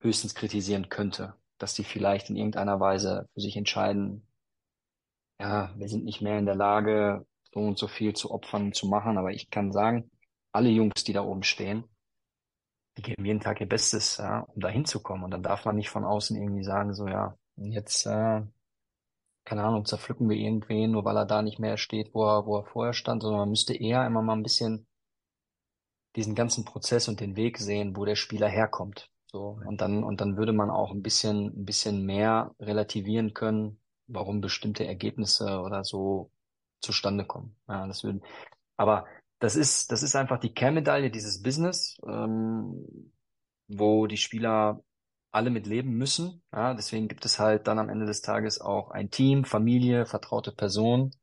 höchstens 0.01 0.34
kritisieren 0.34 0.88
könnte, 0.88 1.34
dass 1.59 1.74
die 1.74 1.84
vielleicht 1.84 2.30
in 2.30 2.36
irgendeiner 2.36 2.80
Weise 2.80 3.28
für 3.32 3.40
sich 3.40 3.57
entscheiden, 3.57 4.26
ja, 5.40 5.72
wir 5.76 5.88
sind 5.88 6.05
nicht 6.05 6.20
mehr 6.20 6.40
in 6.40 6.46
der 6.46 6.57
Lage, 6.57 7.24
so 7.55 7.61
und 7.61 7.78
so 7.78 7.86
viel 7.86 8.12
zu 8.14 8.32
opfern, 8.32 8.72
zu 8.72 8.88
machen. 8.88 9.18
Aber 9.18 9.30
ich 9.30 9.51
kann 9.51 9.70
sagen, 9.70 10.11
alle 10.51 10.68
Jungs, 10.68 11.05
die 11.05 11.12
da 11.12 11.22
oben 11.22 11.44
stehen, 11.44 11.84
die 12.99 13.03
geben 13.03 13.24
jeden 13.24 13.40
Tag 13.40 13.61
ihr 13.61 13.68
Bestes, 13.68 14.16
ja, 14.18 14.40
um 14.40 14.61
da 14.61 14.68
hinzukommen. 14.68 15.24
Und 15.24 15.30
dann 15.30 15.42
darf 15.42 15.64
man 15.64 15.76
nicht 15.76 15.88
von 15.88 16.05
außen 16.05 16.36
irgendwie 16.36 16.64
sagen, 16.64 16.94
so, 16.94 17.07
ja, 17.07 17.38
jetzt, 17.57 18.07
äh, 18.07 18.42
keine 19.44 19.64
Ahnung, 19.64 19.84
zerpflücken 19.86 20.28
wir 20.28 20.36
irgendwen, 20.36 20.90
nur 20.90 21.05
weil 21.05 21.16
er 21.16 21.24
da 21.24 21.42
nicht 21.42 21.59
mehr 21.59 21.78
steht, 21.78 22.12
wo 22.12 22.24
er, 22.26 22.44
wo 22.46 22.59
er 22.59 22.64
vorher 22.64 22.92
stand, 22.92 23.22
sondern 23.22 23.40
man 23.40 23.51
müsste 23.51 23.74
eher 23.74 24.05
immer 24.07 24.20
mal 24.20 24.34
ein 24.34 24.42
bisschen 24.42 24.86
diesen 26.16 26.34
ganzen 26.34 26.64
Prozess 26.64 27.09
und 27.09 27.20
den 27.20 27.36
Weg 27.36 27.59
sehen, 27.59 27.96
wo 27.96 28.05
der 28.05 28.16
Spieler 28.16 28.49
herkommt. 28.49 29.11
So. 29.26 29.61
Und 29.64 29.80
dann, 29.80 30.03
und 30.03 30.20
dann 30.20 30.36
würde 30.36 30.53
man 30.53 30.70
auch 30.70 30.90
ein 30.90 31.03
bisschen, 31.03 31.46
ein 31.46 31.64
bisschen 31.64 32.05
mehr 32.05 32.55
relativieren 32.59 33.32
können, 33.32 33.80
warum 34.09 34.40
bestimmte 34.40 34.86
Ergebnisse 34.86 35.61
oder 35.61 35.84
so 35.84 36.32
zustande 36.80 37.24
kommen. 37.24 37.57
Ja, 37.68 37.86
das 37.86 38.03
würden, 38.03 38.22
aber 38.76 39.07
das 39.39 39.57
ist, 39.57 39.93
das 39.93 40.03
ist 40.03 40.16
einfach 40.16 40.39
die 40.39 40.53
Kernmedaille 40.53 41.11
dieses 41.11 41.43
Business, 41.43 41.97
ähm, 42.07 43.12
wo 43.68 44.07
die 44.07 44.16
Spieler 44.16 44.82
alle 45.30 45.51
mit 45.51 45.66
leben 45.66 45.93
müssen. 45.93 46.43
Ja, 46.53 46.74
deswegen 46.74 47.09
gibt 47.09 47.24
es 47.24 47.39
halt 47.39 47.66
dann 47.66 47.78
am 47.78 47.89
Ende 47.89 48.07
des 48.07 48.22
Tages 48.22 48.61
auch 48.61 48.91
ein 48.91 49.11
Team, 49.11 49.45
Familie, 49.45 50.07
vertraute 50.07 50.53
Person, 50.53 51.14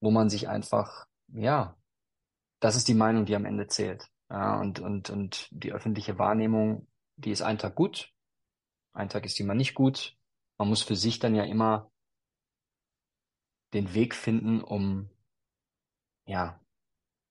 wo 0.00 0.10
man 0.10 0.28
sich 0.28 0.48
einfach, 0.48 1.06
ja, 1.28 1.76
das 2.60 2.76
ist 2.76 2.88
die 2.88 2.94
Meinung, 2.94 3.24
die 3.24 3.34
am 3.34 3.44
Ende 3.44 3.66
zählt. 3.66 4.08
Ja, 4.30 4.60
und, 4.60 4.80
und, 4.80 5.10
und 5.10 5.48
die 5.50 5.72
öffentliche 5.72 6.18
Wahrnehmung, 6.18 6.86
die 7.16 7.32
ist 7.32 7.42
einen 7.42 7.58
Tag 7.58 7.74
gut, 7.74 8.12
ein 8.94 9.08
Tag 9.08 9.24
ist 9.26 9.38
die 9.38 9.44
mal 9.44 9.54
nicht 9.54 9.74
gut. 9.74 10.16
Man 10.58 10.68
muss 10.68 10.82
für 10.82 10.96
sich 10.96 11.18
dann 11.18 11.34
ja 11.34 11.44
immer 11.44 11.90
den 13.74 13.94
Weg 13.94 14.14
finden, 14.14 14.62
um 14.62 15.10
ja 16.26 16.61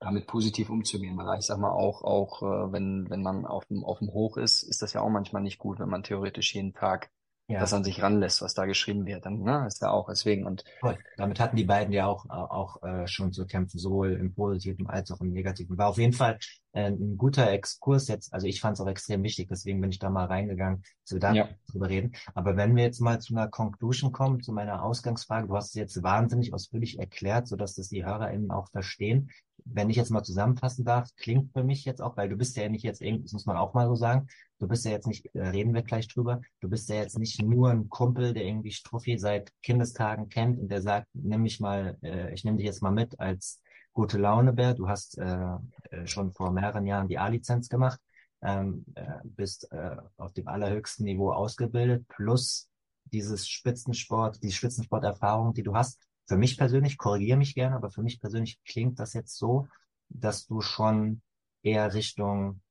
damit 0.01 0.27
positiv 0.27 0.69
umzugehen. 0.69 1.17
Weil 1.17 1.39
ich 1.39 1.45
sag 1.45 1.59
mal 1.59 1.71
auch, 1.71 2.03
auch 2.03 2.41
äh, 2.41 2.73
wenn 2.73 3.09
wenn 3.09 3.21
man 3.21 3.45
auf 3.45 3.65
dem 3.65 3.85
auf 3.85 3.99
dem 3.99 4.11
Hoch 4.11 4.35
ist, 4.35 4.63
ist 4.63 4.81
das 4.81 4.93
ja 4.93 5.01
auch 5.01 5.09
manchmal 5.09 5.43
nicht 5.43 5.59
gut, 5.59 5.79
wenn 5.79 5.89
man 5.89 6.03
theoretisch 6.03 6.53
jeden 6.53 6.73
Tag 6.73 7.11
Ja. 7.51 7.59
das 7.59 7.73
an 7.73 7.83
sich 7.83 8.01
ranlässt, 8.01 8.41
was 8.41 8.53
da 8.53 8.65
geschrieben 8.65 9.05
wird. 9.05 9.25
Dann 9.25 9.41
ne, 9.41 9.65
ist 9.67 9.81
ja 9.81 9.89
auch 9.91 10.07
deswegen 10.09 10.45
und 10.45 10.63
Voll. 10.79 10.97
Damit 11.17 11.39
hatten 11.39 11.55
die 11.55 11.65
beiden 11.65 11.93
ja 11.93 12.07
auch, 12.07 12.29
auch 12.29 12.81
äh, 12.83 13.07
schon 13.07 13.33
zu 13.33 13.45
kämpfen, 13.45 13.77
sowohl 13.77 14.13
im 14.13 14.33
Positiven 14.33 14.87
als 14.87 15.11
auch 15.11 15.21
im 15.21 15.31
Negativen. 15.31 15.77
War 15.77 15.89
auf 15.89 15.97
jeden 15.97 16.13
Fall 16.13 16.39
äh, 16.73 16.89
ein 16.89 17.17
guter 17.17 17.51
Exkurs 17.51 18.07
jetzt. 18.07 18.33
Also 18.33 18.47
ich 18.47 18.61
fand 18.61 18.77
es 18.77 18.81
auch 18.81 18.87
extrem 18.87 19.23
wichtig, 19.23 19.49
deswegen 19.49 19.81
bin 19.81 19.91
ich 19.91 19.99
da 19.99 20.09
mal 20.09 20.25
reingegangen, 20.25 20.83
dass 21.03 21.13
wir 21.13 21.19
da 21.19 21.33
ja 21.33 21.49
drüber 21.71 21.89
reden. 21.89 22.13
Aber 22.33 22.55
wenn 22.55 22.75
wir 22.75 22.83
jetzt 22.83 23.01
mal 23.01 23.19
zu 23.19 23.36
einer 23.36 23.47
Conclusion 23.47 24.11
kommen, 24.11 24.41
zu 24.41 24.53
meiner 24.53 24.83
Ausgangsfrage, 24.83 25.47
du 25.47 25.55
hast 25.55 25.69
es 25.69 25.73
jetzt 25.73 26.03
wahnsinnig 26.03 26.53
ausführlich 26.53 26.99
erklärt, 26.99 27.47
sodass 27.47 27.75
das 27.75 27.89
die 27.89 28.05
HörerInnen 28.05 28.51
auch 28.51 28.69
verstehen. 28.69 29.29
Wenn 29.63 29.89
ich 29.89 29.97
jetzt 29.97 30.09
mal 30.09 30.23
zusammenfassen 30.23 30.86
darf, 30.86 31.09
klingt 31.17 31.53
für 31.53 31.63
mich 31.63 31.86
jetzt 31.86 32.01
auch, 32.01 32.17
weil 32.17 32.29
du 32.29 32.36
bist 32.36 32.57
ja 32.57 32.67
nicht 32.69 32.83
jetzt 32.83 33.01
irgendwie, 33.01 33.23
das 33.23 33.33
muss 33.33 33.45
man 33.45 33.57
auch 33.57 33.73
mal 33.73 33.87
so 33.87 33.95
sagen, 33.95 34.28
du 34.62 34.67
bist 34.67 34.86
ja 34.86 34.92
jetzt 34.92 35.08
nicht, 35.08 35.25
äh, 35.33 35.47
reden 35.47 35.74
wir 35.74 35.82
gleich 35.82 36.08
drüber, 36.08 36.39
du 36.59 36.70
bist 36.70 36.88
ja 36.89 36.97
jetzt 36.97 37.17
nicht 37.17 37.42
nur 37.42 37.71
ein 37.71 37.89
Kumpel, 37.89 38.33
der 38.33 38.46
irgendwie 38.46 38.71
Struffi 38.71 39.17
seit 39.17 39.51
Kindestagen 39.63 40.29
kennt 40.29 40.59
und 40.59 40.70
der 40.70 40.82
sagt, 40.82 41.08
nimm 41.13 41.42
mich 41.42 41.59
mal, 41.59 41.97
äh, 42.04 42.32
ich 42.33 42.43
nehme 42.43 42.58
dich 42.58 42.67
jetzt 42.67 42.83
mal 42.83 42.92
mit 42.92 43.20
als 43.20 43.62
gute 43.92 44.20
Launebär. 44.20 44.75
Du 44.75 44.88
hast 44.88 45.17
äh, 45.17 45.47
äh, 45.89 46.05
schon 46.05 46.32
vor 46.32 46.51
mehreren 46.51 46.86
Jahren 46.86 47.08
die 47.08 47.17
A-Lizenz 47.17 47.70
gemacht, 47.70 48.00
ähm, 48.43 48.86
äh, 48.93 49.04
bist 49.24 49.71
äh, 49.71 49.97
auf 50.17 50.32
dem 50.33 50.47
allerhöchsten 50.47 51.05
Niveau 51.05 51.32
ausgebildet, 51.32 52.08
plus 52.08 52.70
dieses 53.05 53.50
Spitzensport, 53.50 54.42
die 54.43 54.51
Spitzensporterfahrung, 54.51 55.54
die 55.55 55.63
du 55.63 55.75
hast. 55.75 56.00
Für 56.28 56.38
mich 56.38 56.55
persönlich, 56.55 56.97
korrigiere 56.97 57.38
mich 57.38 57.55
gerne, 57.55 57.75
aber 57.75 57.89
für 57.89 58.04
mich 58.04 58.21
persönlich 58.21 58.59
klingt 58.63 59.00
das 59.00 59.13
jetzt 59.13 59.38
so, 59.38 59.67
dass 60.09 60.46
du 60.46 60.62
schon 60.62 61.21
eher 61.63 61.93
Richtung 61.93 62.62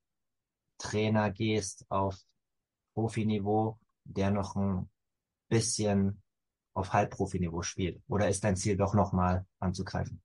Trainer 0.80 1.30
gehst 1.30 1.86
auf 1.88 2.16
Profiniveau, 2.94 3.78
der 4.04 4.30
noch 4.30 4.56
ein 4.56 4.88
bisschen 5.48 6.22
auf 6.74 6.92
Halbprofiniveau 6.92 7.62
spielt? 7.62 8.02
Oder 8.08 8.28
ist 8.28 8.42
dein 8.44 8.56
Ziel 8.56 8.76
doch 8.76 8.94
nochmal 8.94 9.46
anzugreifen? 9.58 10.22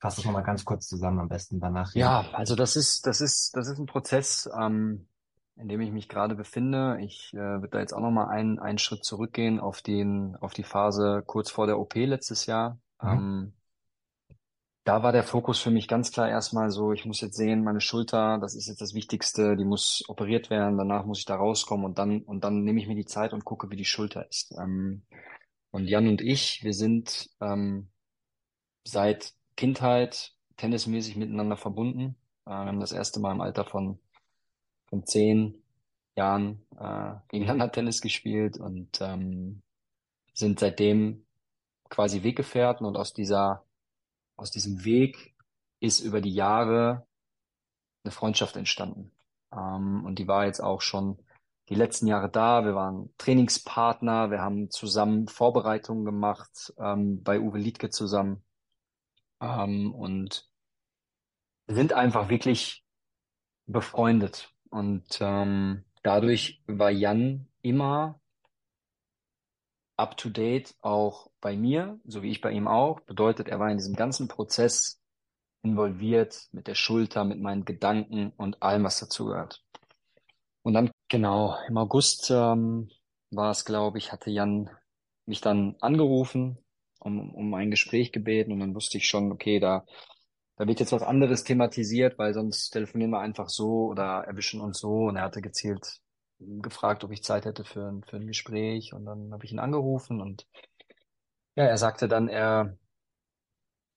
Fass 0.00 0.16
das 0.16 0.24
nochmal 0.24 0.44
ganz 0.44 0.64
kurz 0.64 0.86
zusammen, 0.86 1.18
am 1.18 1.28
besten 1.28 1.58
danach. 1.58 1.94
Ja, 1.94 2.24
also 2.32 2.54
das 2.54 2.76
ist, 2.76 3.06
das 3.06 3.20
ist, 3.20 3.56
das 3.56 3.68
ist 3.68 3.78
ein 3.78 3.86
Prozess, 3.86 4.48
ähm, 4.56 5.08
in 5.56 5.68
dem 5.68 5.80
ich 5.80 5.90
mich 5.90 6.08
gerade 6.08 6.36
befinde. 6.36 6.98
Ich 7.00 7.32
äh, 7.34 7.38
würde 7.38 7.68
da 7.68 7.80
jetzt 7.80 7.92
auch 7.92 8.00
nochmal 8.00 8.28
einen, 8.28 8.60
einen 8.60 8.78
Schritt 8.78 9.04
zurückgehen 9.04 9.58
auf 9.58 9.82
den, 9.82 10.36
auf 10.36 10.54
die 10.54 10.62
Phase 10.62 11.22
kurz 11.26 11.50
vor 11.50 11.66
der 11.66 11.80
OP 11.80 11.94
letztes 11.96 12.46
Jahr. 12.46 12.78
Mhm. 13.02 13.08
Ähm, 13.08 13.52
da 14.88 15.02
war 15.02 15.12
der 15.12 15.22
Fokus 15.22 15.60
für 15.60 15.70
mich 15.70 15.86
ganz 15.86 16.12
klar 16.12 16.30
erstmal 16.30 16.70
so, 16.70 16.94
ich 16.94 17.04
muss 17.04 17.20
jetzt 17.20 17.36
sehen, 17.36 17.62
meine 17.62 17.82
Schulter, 17.82 18.38
das 18.38 18.54
ist 18.54 18.68
jetzt 18.68 18.80
das 18.80 18.94
Wichtigste, 18.94 19.54
die 19.54 19.66
muss 19.66 20.02
operiert 20.08 20.48
werden, 20.48 20.78
danach 20.78 21.04
muss 21.04 21.18
ich 21.18 21.26
da 21.26 21.36
rauskommen 21.36 21.84
und 21.84 21.98
dann, 21.98 22.22
und 22.22 22.42
dann 22.42 22.64
nehme 22.64 22.80
ich 22.80 22.88
mir 22.88 22.94
die 22.94 23.04
Zeit 23.04 23.34
und 23.34 23.44
gucke, 23.44 23.70
wie 23.70 23.76
die 23.76 23.84
Schulter 23.84 24.26
ist. 24.30 24.54
Ähm, 24.58 25.02
und 25.72 25.88
Jan 25.88 26.08
und 26.08 26.22
ich, 26.22 26.64
wir 26.64 26.72
sind 26.72 27.28
ähm, 27.42 27.90
seit 28.82 29.34
Kindheit 29.56 30.32
tennismäßig 30.56 31.16
miteinander 31.16 31.58
verbunden. 31.58 32.16
Äh, 32.46 32.50
wir 32.52 32.56
haben 32.56 32.80
das 32.80 32.92
erste 32.92 33.20
Mal 33.20 33.32
im 33.32 33.42
Alter 33.42 33.66
von, 33.66 33.98
von 34.86 35.04
zehn 35.04 35.62
Jahren 36.16 36.62
äh, 36.80 37.12
gegeneinander 37.28 37.70
Tennis 37.72 38.00
gespielt 38.00 38.56
und 38.56 39.02
ähm, 39.02 39.60
sind 40.32 40.60
seitdem 40.60 41.26
quasi 41.90 42.22
Weggefährten 42.22 42.86
und 42.86 42.96
aus 42.96 43.12
dieser, 43.12 43.67
aus 44.38 44.50
diesem 44.50 44.84
Weg 44.84 45.34
ist 45.80 46.00
über 46.00 46.20
die 46.20 46.32
Jahre 46.32 47.06
eine 48.04 48.12
Freundschaft 48.12 48.56
entstanden. 48.56 49.12
Ähm, 49.52 50.04
und 50.04 50.18
die 50.18 50.28
war 50.28 50.46
jetzt 50.46 50.60
auch 50.60 50.80
schon 50.80 51.18
die 51.68 51.74
letzten 51.74 52.06
Jahre 52.06 52.30
da. 52.30 52.64
Wir 52.64 52.74
waren 52.74 53.12
Trainingspartner, 53.18 54.30
wir 54.30 54.40
haben 54.40 54.70
zusammen 54.70 55.28
Vorbereitungen 55.28 56.04
gemacht, 56.04 56.72
ähm, 56.78 57.22
bei 57.22 57.40
Uwe 57.40 57.58
Liedke 57.58 57.90
zusammen. 57.90 58.42
Ähm, 59.40 59.94
und 59.94 60.48
sind 61.66 61.92
einfach 61.92 62.28
wirklich 62.28 62.84
befreundet. 63.66 64.54
Und 64.70 65.18
ähm, 65.20 65.84
dadurch 66.02 66.62
war 66.66 66.90
Jan 66.90 67.48
immer 67.60 68.20
up 69.98 70.16
to 70.16 70.30
date 70.30 70.74
auch 70.80 71.30
bei 71.40 71.56
mir, 71.56 71.98
so 72.04 72.22
wie 72.22 72.30
ich 72.30 72.40
bei 72.40 72.52
ihm 72.52 72.68
auch. 72.68 73.00
Bedeutet, 73.00 73.48
er 73.48 73.58
war 73.58 73.70
in 73.70 73.76
diesem 73.76 73.96
ganzen 73.96 74.28
Prozess 74.28 75.00
involviert 75.62 76.48
mit 76.52 76.66
der 76.66 76.74
Schulter, 76.74 77.24
mit 77.24 77.40
meinen 77.40 77.64
Gedanken 77.64 78.32
und 78.36 78.62
allem, 78.62 78.84
was 78.84 79.00
dazugehört. 79.00 79.62
Und 80.62 80.74
dann, 80.74 80.90
genau, 81.08 81.56
im 81.66 81.76
August 81.76 82.30
ähm, 82.30 82.90
war 83.30 83.50
es, 83.50 83.64
glaube 83.64 83.98
ich, 83.98 84.12
hatte 84.12 84.30
Jan 84.30 84.70
mich 85.26 85.40
dann 85.40 85.76
angerufen, 85.80 86.58
um, 87.00 87.34
um 87.34 87.54
ein 87.54 87.70
Gespräch 87.70 88.12
gebeten 88.12 88.52
und 88.52 88.60
dann 88.60 88.74
wusste 88.74 88.98
ich 88.98 89.08
schon, 89.08 89.32
okay, 89.32 89.60
da, 89.60 89.84
da 90.56 90.66
wird 90.66 90.80
jetzt 90.80 90.92
was 90.92 91.02
anderes 91.02 91.44
thematisiert, 91.44 92.18
weil 92.18 92.34
sonst 92.34 92.70
telefonieren 92.70 93.10
wir 93.10 93.20
einfach 93.20 93.48
so 93.48 93.86
oder 93.86 94.24
erwischen 94.26 94.60
uns 94.60 94.78
so. 94.78 95.06
Und 95.06 95.16
er 95.16 95.22
hatte 95.22 95.42
gezielt 95.42 96.00
gefragt, 96.40 97.04
ob 97.04 97.10
ich 97.12 97.22
Zeit 97.22 97.44
hätte 97.44 97.64
für, 97.64 97.88
ein 97.88 98.02
für 98.04 98.16
ein 98.16 98.26
Gespräch 98.26 98.92
und 98.92 99.04
dann 99.04 99.32
habe 99.32 99.44
ich 99.44 99.52
ihn 99.52 99.58
angerufen 99.58 100.20
und 100.20 100.46
ja, 101.56 101.64
er 101.64 101.78
sagte 101.78 102.08
dann, 102.08 102.28
er 102.28 102.78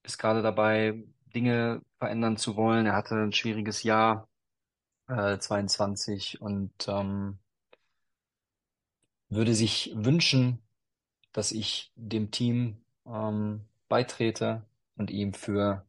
ist 0.03 0.17
gerade 0.17 0.41
dabei, 0.41 1.03
Dinge 1.33 1.81
verändern 1.97 2.37
zu 2.37 2.55
wollen. 2.55 2.85
Er 2.85 2.95
hatte 2.95 3.15
ein 3.15 3.33
schwieriges 3.33 3.83
Jahr, 3.83 4.27
äh, 5.07 5.37
22, 5.37 6.41
und 6.41 6.73
ähm, 6.87 7.39
würde 9.29 9.53
sich 9.53 9.91
wünschen, 9.95 10.61
dass 11.31 11.51
ich 11.51 11.91
dem 11.95 12.31
Team 12.31 12.83
ähm, 13.05 13.65
beitrete 13.87 14.65
und 14.97 15.11
ihm 15.11 15.33
für 15.33 15.85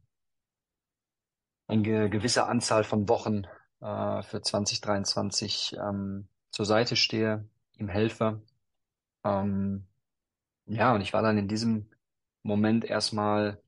eine 1.67 2.11
gewisse 2.11 2.47
Anzahl 2.47 2.85
von 2.85 3.09
Wochen 3.09 3.45
äh, 3.81 4.23
für 4.23 4.43
2023 4.43 5.77
ähm, 5.79 6.29
zur 6.53 6.67
Seite 6.67 6.97
stehe, 6.97 7.49
ihm 7.79 7.89
helfe. 7.89 8.43
Ähm, 9.25 9.87
ja, 10.67 10.95
und 10.95 11.01
ich 11.01 11.13
war 11.13 11.23
dann 11.23 11.39
in 11.39 11.49
diesem 11.49 11.91
Moment 12.43 12.85
erstmal 12.85 13.61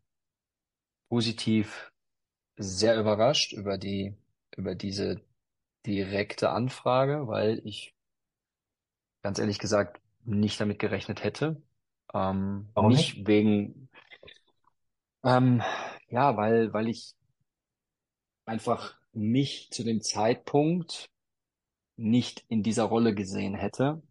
positiv 1.08 1.90
sehr 2.56 2.98
überrascht 2.98 3.52
über 3.52 3.78
die, 3.78 4.16
über 4.56 4.74
diese 4.74 5.20
direkte 5.86 6.50
Anfrage, 6.50 7.26
weil 7.26 7.60
ich 7.64 7.94
ganz 9.22 9.38
ehrlich 9.38 9.58
gesagt 9.58 10.00
nicht 10.24 10.60
damit 10.60 10.78
gerechnet 10.78 11.24
hätte. 11.24 11.62
Ähm, 12.12 12.68
Warum 12.74 12.90
nicht, 12.90 13.16
nicht? 13.16 13.26
wegen, 13.26 13.88
ähm, 15.24 15.62
ja, 16.08 16.36
weil, 16.36 16.72
weil 16.72 16.88
ich 16.88 17.14
einfach 18.46 18.96
mich 19.12 19.70
zu 19.70 19.84
dem 19.84 20.02
Zeitpunkt 20.02 21.10
nicht 21.96 22.44
in 22.48 22.62
dieser 22.62 22.84
Rolle 22.84 23.14
gesehen 23.14 23.54
hätte, 23.54 24.02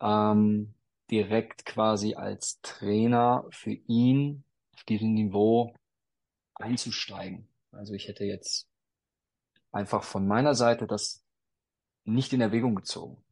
ähm, 0.00 0.74
direkt 1.10 1.64
quasi 1.66 2.14
als 2.14 2.60
Trainer 2.62 3.44
für 3.50 3.72
ihn 3.72 4.44
auf 4.74 4.84
diesem 4.84 5.14
Niveau 5.14 5.74
einzusteigen. 6.54 7.48
Also 7.72 7.94
ich 7.94 8.08
hätte 8.08 8.24
jetzt 8.24 8.68
einfach 9.72 10.02
von 10.02 10.26
meiner 10.26 10.54
Seite 10.54 10.86
das 10.86 11.24
nicht 12.04 12.32
in 12.32 12.40
Erwägung 12.40 12.74
gezogen. 12.74 13.22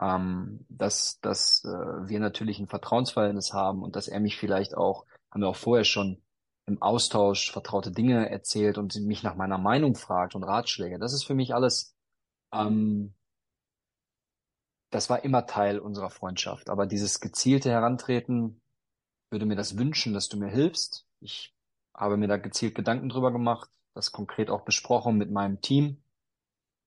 Ähm, 0.00 0.66
dass, 0.68 1.20
dass 1.20 1.64
äh, 1.64 1.68
wir 1.68 2.18
natürlich 2.18 2.58
ein 2.58 2.66
Vertrauensverhältnis 2.66 3.52
haben 3.52 3.82
und 3.82 3.94
dass 3.94 4.08
er 4.08 4.18
mich 4.18 4.36
vielleicht 4.36 4.76
auch, 4.76 5.06
haben 5.30 5.42
wir 5.42 5.48
auch 5.48 5.56
vorher 5.56 5.84
schon 5.84 6.20
im 6.66 6.82
Austausch 6.82 7.52
vertraute 7.52 7.92
Dinge 7.92 8.28
erzählt 8.28 8.76
und 8.76 8.96
mich 8.96 9.22
nach 9.22 9.36
meiner 9.36 9.58
Meinung 9.58 9.94
fragt 9.94 10.34
und 10.34 10.42
Ratschläge. 10.42 10.98
Das 10.98 11.12
ist 11.12 11.24
für 11.24 11.34
mich 11.34 11.54
alles 11.54 11.93
ähm, 12.54 13.14
das 14.90 15.10
war 15.10 15.24
immer 15.24 15.46
Teil 15.46 15.80
unserer 15.80 16.10
Freundschaft. 16.10 16.70
Aber 16.70 16.86
dieses 16.86 17.20
gezielte 17.20 17.70
Herantreten 17.70 18.60
würde 19.30 19.46
mir 19.46 19.56
das 19.56 19.76
wünschen, 19.76 20.14
dass 20.14 20.28
du 20.28 20.36
mir 20.36 20.48
hilfst. 20.48 21.06
Ich 21.20 21.52
habe 21.92 22.16
mir 22.16 22.28
da 22.28 22.36
gezielt 22.36 22.74
Gedanken 22.74 23.08
drüber 23.08 23.32
gemacht, 23.32 23.68
das 23.94 24.12
konkret 24.12 24.50
auch 24.50 24.62
besprochen 24.62 25.16
mit 25.16 25.30
meinem 25.30 25.60
Team, 25.60 26.02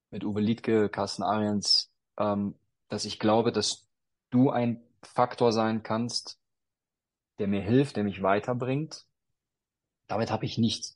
mit 0.10 0.24
Uwe 0.24 0.40
Liedke, 0.40 0.90
Carsten 0.90 1.24
Ariens, 1.24 1.92
ähm, 2.18 2.56
dass 2.88 3.04
ich 3.04 3.20
glaube, 3.20 3.52
dass 3.52 3.86
du 4.30 4.50
ein 4.50 4.82
Faktor 5.02 5.52
sein 5.52 5.84
kannst, 5.84 6.40
der 7.40 7.48
mir 7.48 7.62
hilft, 7.62 7.98
der 7.98 8.04
mich 8.04 8.24
weiterbringt. 8.24 9.06
Damit 10.08 10.32
habe 10.32 10.46
ich 10.46 10.58
nicht 10.58 10.96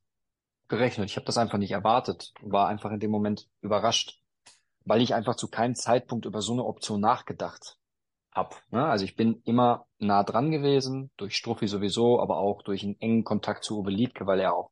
gerechnet. 0.69 1.09
Ich 1.09 1.17
habe 1.17 1.25
das 1.25 1.37
einfach 1.37 1.57
nicht 1.57 1.71
erwartet, 1.71 2.33
war 2.41 2.69
einfach 2.69 2.91
in 2.91 3.01
dem 3.01 3.11
Moment 3.11 3.49
überrascht 3.61 4.20
weil 4.85 5.01
ich 5.01 5.13
einfach 5.13 5.35
zu 5.35 5.47
keinem 5.47 5.75
Zeitpunkt 5.75 6.25
über 6.25 6.41
so 6.41 6.53
eine 6.53 6.65
Option 6.65 6.99
nachgedacht 6.99 7.77
habe. 8.31 8.55
Ne? 8.71 8.85
Also 8.85 9.05
ich 9.05 9.15
bin 9.15 9.41
immer 9.43 9.85
nah 9.99 10.23
dran 10.23 10.51
gewesen, 10.51 11.11
durch 11.17 11.35
Struffi 11.35 11.67
sowieso, 11.67 12.19
aber 12.19 12.37
auch 12.37 12.61
durch 12.63 12.83
einen 12.83 12.99
engen 12.99 13.23
Kontakt 13.23 13.63
zu 13.63 13.79
Uwe 13.79 13.91
Liedke, 13.91 14.25
weil 14.25 14.39
er 14.39 14.55
auch 14.55 14.71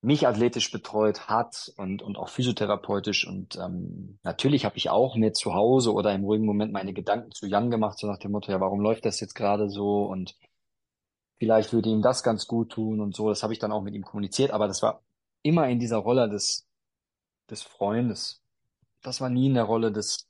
mich 0.00 0.28
athletisch 0.28 0.70
betreut 0.70 1.28
hat 1.28 1.72
und, 1.76 2.02
und 2.02 2.18
auch 2.18 2.28
physiotherapeutisch. 2.28 3.26
Und 3.26 3.56
ähm, 3.56 4.18
natürlich 4.22 4.64
habe 4.64 4.76
ich 4.76 4.90
auch 4.90 5.16
mir 5.16 5.32
zu 5.32 5.54
Hause 5.54 5.92
oder 5.92 6.14
im 6.14 6.24
ruhigen 6.24 6.46
Moment 6.46 6.72
meine 6.72 6.92
Gedanken 6.92 7.32
zu 7.32 7.46
Jan 7.46 7.70
gemacht, 7.70 7.98
so 7.98 8.06
nach 8.06 8.18
dem 8.18 8.30
Motto, 8.30 8.52
ja, 8.52 8.60
warum 8.60 8.80
läuft 8.80 9.04
das 9.04 9.18
jetzt 9.18 9.34
gerade 9.34 9.68
so? 9.68 10.04
Und 10.04 10.36
vielleicht 11.38 11.72
würde 11.72 11.88
ihm 11.88 12.02
das 12.02 12.22
ganz 12.22 12.46
gut 12.46 12.70
tun 12.70 13.00
und 13.00 13.16
so. 13.16 13.28
Das 13.28 13.42
habe 13.42 13.52
ich 13.52 13.58
dann 13.58 13.72
auch 13.72 13.82
mit 13.82 13.94
ihm 13.94 14.04
kommuniziert, 14.04 14.52
aber 14.52 14.68
das 14.68 14.82
war 14.82 15.02
immer 15.42 15.68
in 15.68 15.80
dieser 15.80 15.98
Rolle 15.98 16.28
des, 16.28 16.68
des 17.50 17.62
Freundes 17.62 18.40
das 19.02 19.20
war 19.20 19.30
nie 19.30 19.46
in 19.46 19.54
der 19.54 19.64
Rolle 19.64 19.92
des, 19.92 20.28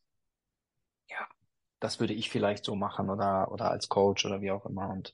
ja, 1.09 1.27
das 1.81 2.01
würde 2.01 2.15
ich 2.15 2.31
vielleicht 2.31 2.65
so 2.65 2.75
machen 2.77 3.11
oder, 3.11 3.51
oder 3.53 3.71
als 3.71 3.89
Coach 3.89 4.25
oder 4.27 4.41
wie 4.41 4.51
auch 4.51 4.67
immer. 4.67 4.91
Und 4.91 5.13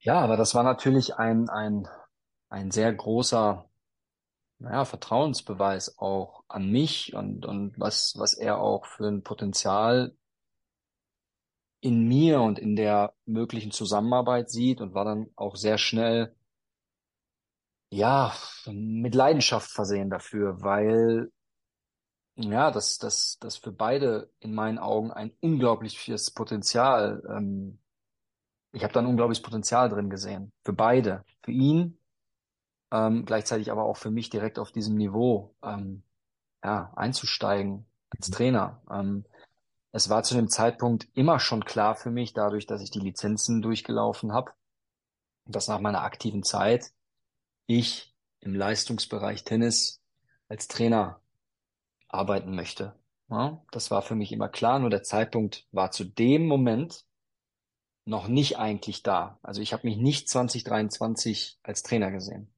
ja, 0.00 0.20
aber 0.20 0.36
das 0.36 0.54
war 0.54 0.62
natürlich 0.62 1.16
ein, 1.16 1.48
ein, 1.48 1.88
ein 2.48 2.70
sehr 2.70 2.92
großer, 2.92 3.68
naja, 4.58 4.84
Vertrauensbeweis 4.84 5.98
auch 5.98 6.44
an 6.48 6.70
mich 6.70 7.14
und, 7.14 7.46
und 7.46 7.78
was, 7.78 8.14
was 8.18 8.34
er 8.34 8.60
auch 8.60 8.86
für 8.86 9.08
ein 9.08 9.22
Potenzial 9.22 10.14
in 11.80 12.06
mir 12.08 12.40
und 12.42 12.58
in 12.58 12.76
der 12.76 13.14
möglichen 13.26 13.70
Zusammenarbeit 13.70 14.50
sieht 14.50 14.80
und 14.80 14.94
war 14.94 15.04
dann 15.04 15.30
auch 15.36 15.56
sehr 15.56 15.78
schnell, 15.78 16.34
ja, 17.90 18.34
mit 18.66 19.14
Leidenschaft 19.14 19.70
versehen 19.70 20.10
dafür, 20.10 20.62
weil 20.62 21.30
ja, 22.42 22.70
das, 22.70 22.98
das, 22.98 23.38
das 23.40 23.56
für 23.56 23.72
beide 23.72 24.30
in 24.40 24.54
meinen 24.54 24.78
Augen 24.78 25.10
ein 25.10 25.32
unglaubliches 25.40 26.30
Potenzial. 26.30 27.22
Ähm, 27.28 27.78
ich 28.72 28.82
habe 28.84 28.92
da 28.92 29.00
ein 29.00 29.06
unglaubliches 29.06 29.42
Potenzial 29.42 29.88
drin 29.88 30.10
gesehen. 30.10 30.52
Für 30.64 30.72
beide. 30.72 31.24
Für 31.42 31.52
ihn, 31.52 31.98
ähm, 32.92 33.24
gleichzeitig 33.24 33.70
aber 33.70 33.84
auch 33.84 33.96
für 33.96 34.10
mich 34.10 34.30
direkt 34.30 34.58
auf 34.58 34.72
diesem 34.72 34.96
Niveau 34.96 35.54
ähm, 35.62 36.02
ja, 36.62 36.92
einzusteigen 36.96 37.86
als 38.10 38.30
Trainer. 38.30 38.82
Ähm, 38.90 39.24
es 39.92 40.08
war 40.08 40.22
zu 40.22 40.34
dem 40.34 40.48
Zeitpunkt 40.48 41.08
immer 41.14 41.40
schon 41.40 41.64
klar 41.64 41.96
für 41.96 42.10
mich, 42.10 42.32
dadurch, 42.32 42.66
dass 42.66 42.82
ich 42.82 42.90
die 42.90 43.00
Lizenzen 43.00 43.60
durchgelaufen 43.60 44.32
habe, 44.32 44.52
dass 45.46 45.68
nach 45.68 45.80
meiner 45.80 46.02
aktiven 46.02 46.42
Zeit 46.42 46.92
ich 47.66 48.14
im 48.40 48.54
Leistungsbereich 48.54 49.44
Tennis 49.44 50.00
als 50.48 50.68
Trainer 50.68 51.20
arbeiten 52.10 52.54
möchte. 52.54 52.94
Ja, 53.28 53.64
das 53.70 53.90
war 53.90 54.02
für 54.02 54.16
mich 54.16 54.32
immer 54.32 54.48
klar, 54.48 54.78
nur 54.80 54.90
der 54.90 55.04
Zeitpunkt 55.04 55.66
war 55.70 55.92
zu 55.92 56.04
dem 56.04 56.46
Moment 56.46 57.04
noch 58.04 58.28
nicht 58.28 58.58
eigentlich 58.58 59.02
da. 59.02 59.38
Also 59.42 59.62
ich 59.62 59.72
habe 59.72 59.86
mich 59.86 59.96
nicht 59.96 60.28
2023 60.28 61.58
als 61.62 61.82
Trainer 61.82 62.10
gesehen, 62.10 62.52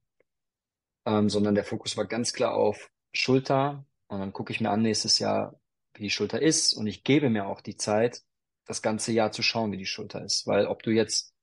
ähm, 1.05 1.29
sondern 1.29 1.55
der 1.55 1.63
Fokus 1.63 1.95
war 1.95 2.05
ganz 2.05 2.33
klar 2.33 2.55
auf 2.55 2.89
Schulter. 3.13 3.85
Und 4.07 4.19
dann 4.19 4.33
gucke 4.33 4.51
ich 4.51 4.61
mir 4.61 4.71
an 4.71 4.81
nächstes 4.81 5.19
Jahr, 5.19 5.59
wie 5.93 6.03
die 6.03 6.09
Schulter 6.09 6.41
ist. 6.41 6.73
Und 6.73 6.87
ich 6.87 7.03
gebe 7.03 7.29
mir 7.29 7.47
auch 7.47 7.61
die 7.61 7.77
Zeit, 7.77 8.23
das 8.65 8.81
ganze 8.81 9.11
Jahr 9.11 9.31
zu 9.31 9.43
schauen, 9.43 9.71
wie 9.71 9.77
die 9.77 9.85
Schulter 9.85 10.23
ist. 10.23 10.47
Weil 10.47 10.65
ob 10.65 10.81
du 10.81 10.91
jetzt 10.91 11.33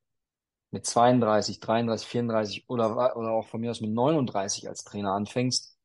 mit 0.73 0.87
32, 0.87 1.61
33, 1.61 2.09
34 2.09 2.69
oder, 2.69 3.17
oder 3.17 3.31
auch 3.31 3.47
von 3.47 3.61
mir 3.61 3.71
aus 3.71 3.81
mit 3.81 3.91
39 3.93 4.69
als 4.69 4.85
Trainer 4.85 5.13
anfängst, 5.13 5.77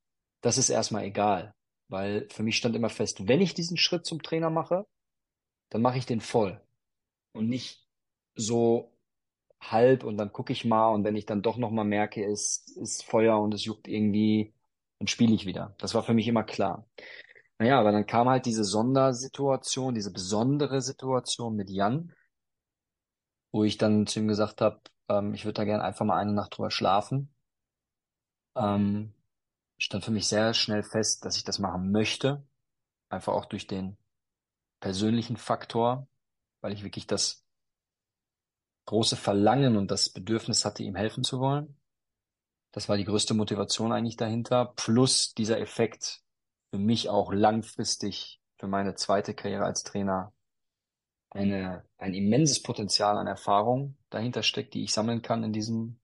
das 0.41 0.57
ist 0.57 0.69
erstmal 0.69 1.03
egal. 1.03 1.53
Weil 1.87 2.27
für 2.31 2.43
mich 2.43 2.57
stand 2.57 2.75
immer 2.75 2.89
fest, 2.89 3.27
wenn 3.27 3.41
ich 3.41 3.53
diesen 3.53 3.77
Schritt 3.77 4.05
zum 4.05 4.21
Trainer 4.21 4.49
mache, 4.49 4.85
dann 5.69 5.81
mache 5.81 5.97
ich 5.97 6.05
den 6.05 6.21
voll. 6.21 6.61
Und 7.33 7.49
nicht 7.49 7.85
so 8.35 8.91
halb 9.61 10.03
und 10.03 10.17
dann 10.17 10.31
gucke 10.31 10.53
ich 10.53 10.65
mal 10.65 10.89
und 10.89 11.03
wenn 11.03 11.15
ich 11.15 11.25
dann 11.25 11.41
doch 11.41 11.57
nochmal 11.57 11.85
merke, 11.85 12.23
es 12.23 12.67
ist 12.77 13.03
Feuer 13.03 13.39
und 13.39 13.53
es 13.53 13.65
juckt 13.65 13.87
irgendwie, 13.87 14.53
dann 14.99 15.07
spiele 15.07 15.33
ich 15.33 15.45
wieder. 15.45 15.75
Das 15.79 15.93
war 15.95 16.03
für 16.03 16.13
mich 16.13 16.27
immer 16.27 16.43
klar. 16.43 16.87
Naja, 17.57 17.79
aber 17.79 17.91
dann 17.91 18.05
kam 18.05 18.29
halt 18.29 18.45
diese 18.45 18.63
Sondersituation, 18.63 19.95
diese 19.95 20.11
besondere 20.11 20.81
Situation 20.81 21.55
mit 21.55 21.69
Jan, 21.69 22.13
wo 23.51 23.63
ich 23.63 23.77
dann 23.77 24.07
zu 24.07 24.19
ihm 24.19 24.27
gesagt 24.27 24.61
habe, 24.61 24.81
ähm, 25.09 25.33
ich 25.33 25.45
würde 25.45 25.53
da 25.53 25.63
gerne 25.63 25.83
einfach 25.83 26.05
mal 26.05 26.17
eine 26.17 26.33
Nacht 26.33 26.57
drüber 26.57 26.71
schlafen. 26.71 27.33
Ähm, 28.55 29.14
stand 29.77 30.03
für 30.03 30.11
mich 30.11 30.27
sehr 30.27 30.53
schnell 30.53 30.83
fest, 30.83 31.25
dass 31.25 31.37
ich 31.37 31.43
das 31.43 31.59
machen 31.59 31.91
möchte. 31.91 32.43
Einfach 33.09 33.33
auch 33.33 33.45
durch 33.45 33.67
den 33.67 33.97
persönlichen 34.79 35.37
Faktor, 35.37 36.07
weil 36.61 36.73
ich 36.73 36.83
wirklich 36.83 37.07
das 37.07 37.43
große 38.85 39.15
Verlangen 39.15 39.77
und 39.77 39.89
das 39.91 40.09
Bedürfnis 40.09 40.65
hatte, 40.65 40.83
ihm 40.83 40.95
helfen 40.95 41.23
zu 41.23 41.39
wollen. 41.39 41.77
Das 42.71 42.89
war 42.89 42.97
die 42.97 43.05
größte 43.05 43.33
Motivation 43.33 43.91
eigentlich 43.91 44.17
dahinter. 44.17 44.73
Plus 44.75 45.33
dieser 45.33 45.59
Effekt 45.59 46.21
für 46.71 46.77
mich 46.77 47.09
auch 47.09 47.31
langfristig 47.31 48.41
für 48.57 48.67
meine 48.67 48.95
zweite 48.95 49.33
Karriere 49.33 49.63
als 49.63 49.83
Trainer 49.83 50.33
eine, 51.29 51.83
ein 51.97 52.13
immenses 52.13 52.61
Potenzial 52.61 53.17
an 53.17 53.27
Erfahrung 53.27 53.97
dahinter 54.09 54.43
steckt, 54.43 54.73
die 54.73 54.83
ich 54.83 54.93
sammeln 54.93 55.21
kann 55.21 55.43
in 55.43 55.53
diesem 55.53 55.99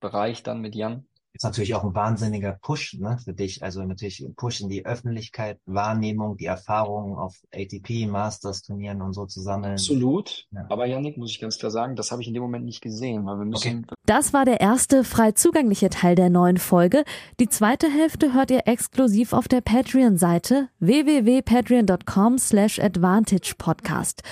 Bereich 0.00 0.42
dann 0.42 0.60
mit 0.60 0.74
Jan 0.74 1.06
ist 1.36 1.44
natürlich 1.44 1.74
auch 1.74 1.84
ein 1.84 1.94
wahnsinniger 1.94 2.52
Push 2.52 2.94
ne, 2.98 3.18
für 3.22 3.32
dich. 3.32 3.62
Also 3.62 3.82
natürlich 3.84 4.20
ein 4.20 4.34
Push 4.34 4.60
in 4.60 4.68
die 4.68 4.84
Öffentlichkeit, 4.84 5.58
Wahrnehmung, 5.66 6.36
die 6.36 6.46
Erfahrungen 6.46 7.16
auf 7.16 7.36
ATP, 7.54 8.06
Masters 8.06 8.62
Turnieren 8.62 9.02
und 9.02 9.12
so 9.12 9.26
zusammen. 9.26 9.72
Absolut. 9.72 10.46
Ja. 10.50 10.66
Aber 10.68 10.86
Yannick, 10.86 11.16
muss 11.16 11.30
ich 11.30 11.40
ganz 11.40 11.58
klar 11.58 11.70
sagen, 11.70 11.96
das 11.96 12.10
habe 12.10 12.22
ich 12.22 12.28
in 12.28 12.34
dem 12.34 12.42
Moment 12.42 12.64
nicht 12.64 12.80
gesehen, 12.80 13.26
weil 13.26 13.38
wir 13.38 13.44
müssen. 13.44 13.84
Okay. 13.84 13.96
Das 14.06 14.32
war 14.32 14.44
der 14.44 14.60
erste 14.60 15.04
frei 15.04 15.32
zugängliche 15.32 15.90
Teil 15.90 16.14
der 16.14 16.30
neuen 16.30 16.58
Folge. 16.58 17.04
Die 17.40 17.48
zweite 17.48 17.88
Hälfte 17.90 18.32
hört 18.32 18.50
ihr 18.50 18.66
exklusiv 18.66 19.32
auf 19.32 19.48
der 19.48 19.60
Patreon-Seite 19.60 20.68
www.patreon.com 20.80 22.38
slash 22.38 22.78
advantage 22.78 23.54
podcast. 23.58 24.22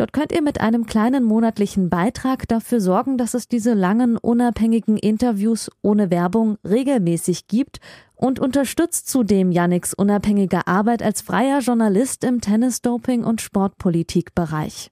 Dort 0.00 0.14
könnt 0.14 0.32
ihr 0.32 0.40
mit 0.40 0.62
einem 0.62 0.86
kleinen 0.86 1.24
monatlichen 1.24 1.90
Beitrag 1.90 2.48
dafür 2.48 2.80
sorgen, 2.80 3.18
dass 3.18 3.34
es 3.34 3.48
diese 3.48 3.74
langen, 3.74 4.16
unabhängigen 4.16 4.96
Interviews 4.96 5.70
ohne 5.82 6.10
Werbung 6.10 6.56
regelmäßig 6.66 7.48
gibt 7.48 7.80
und 8.16 8.40
unterstützt 8.40 9.10
zudem 9.10 9.52
Yannicks 9.52 9.92
unabhängige 9.92 10.66
Arbeit 10.66 11.02
als 11.02 11.20
freier 11.20 11.58
Journalist 11.58 12.24
im 12.24 12.40
Tennis-Doping- 12.40 13.24
und 13.24 13.42
Sportpolitikbereich. 13.42 14.88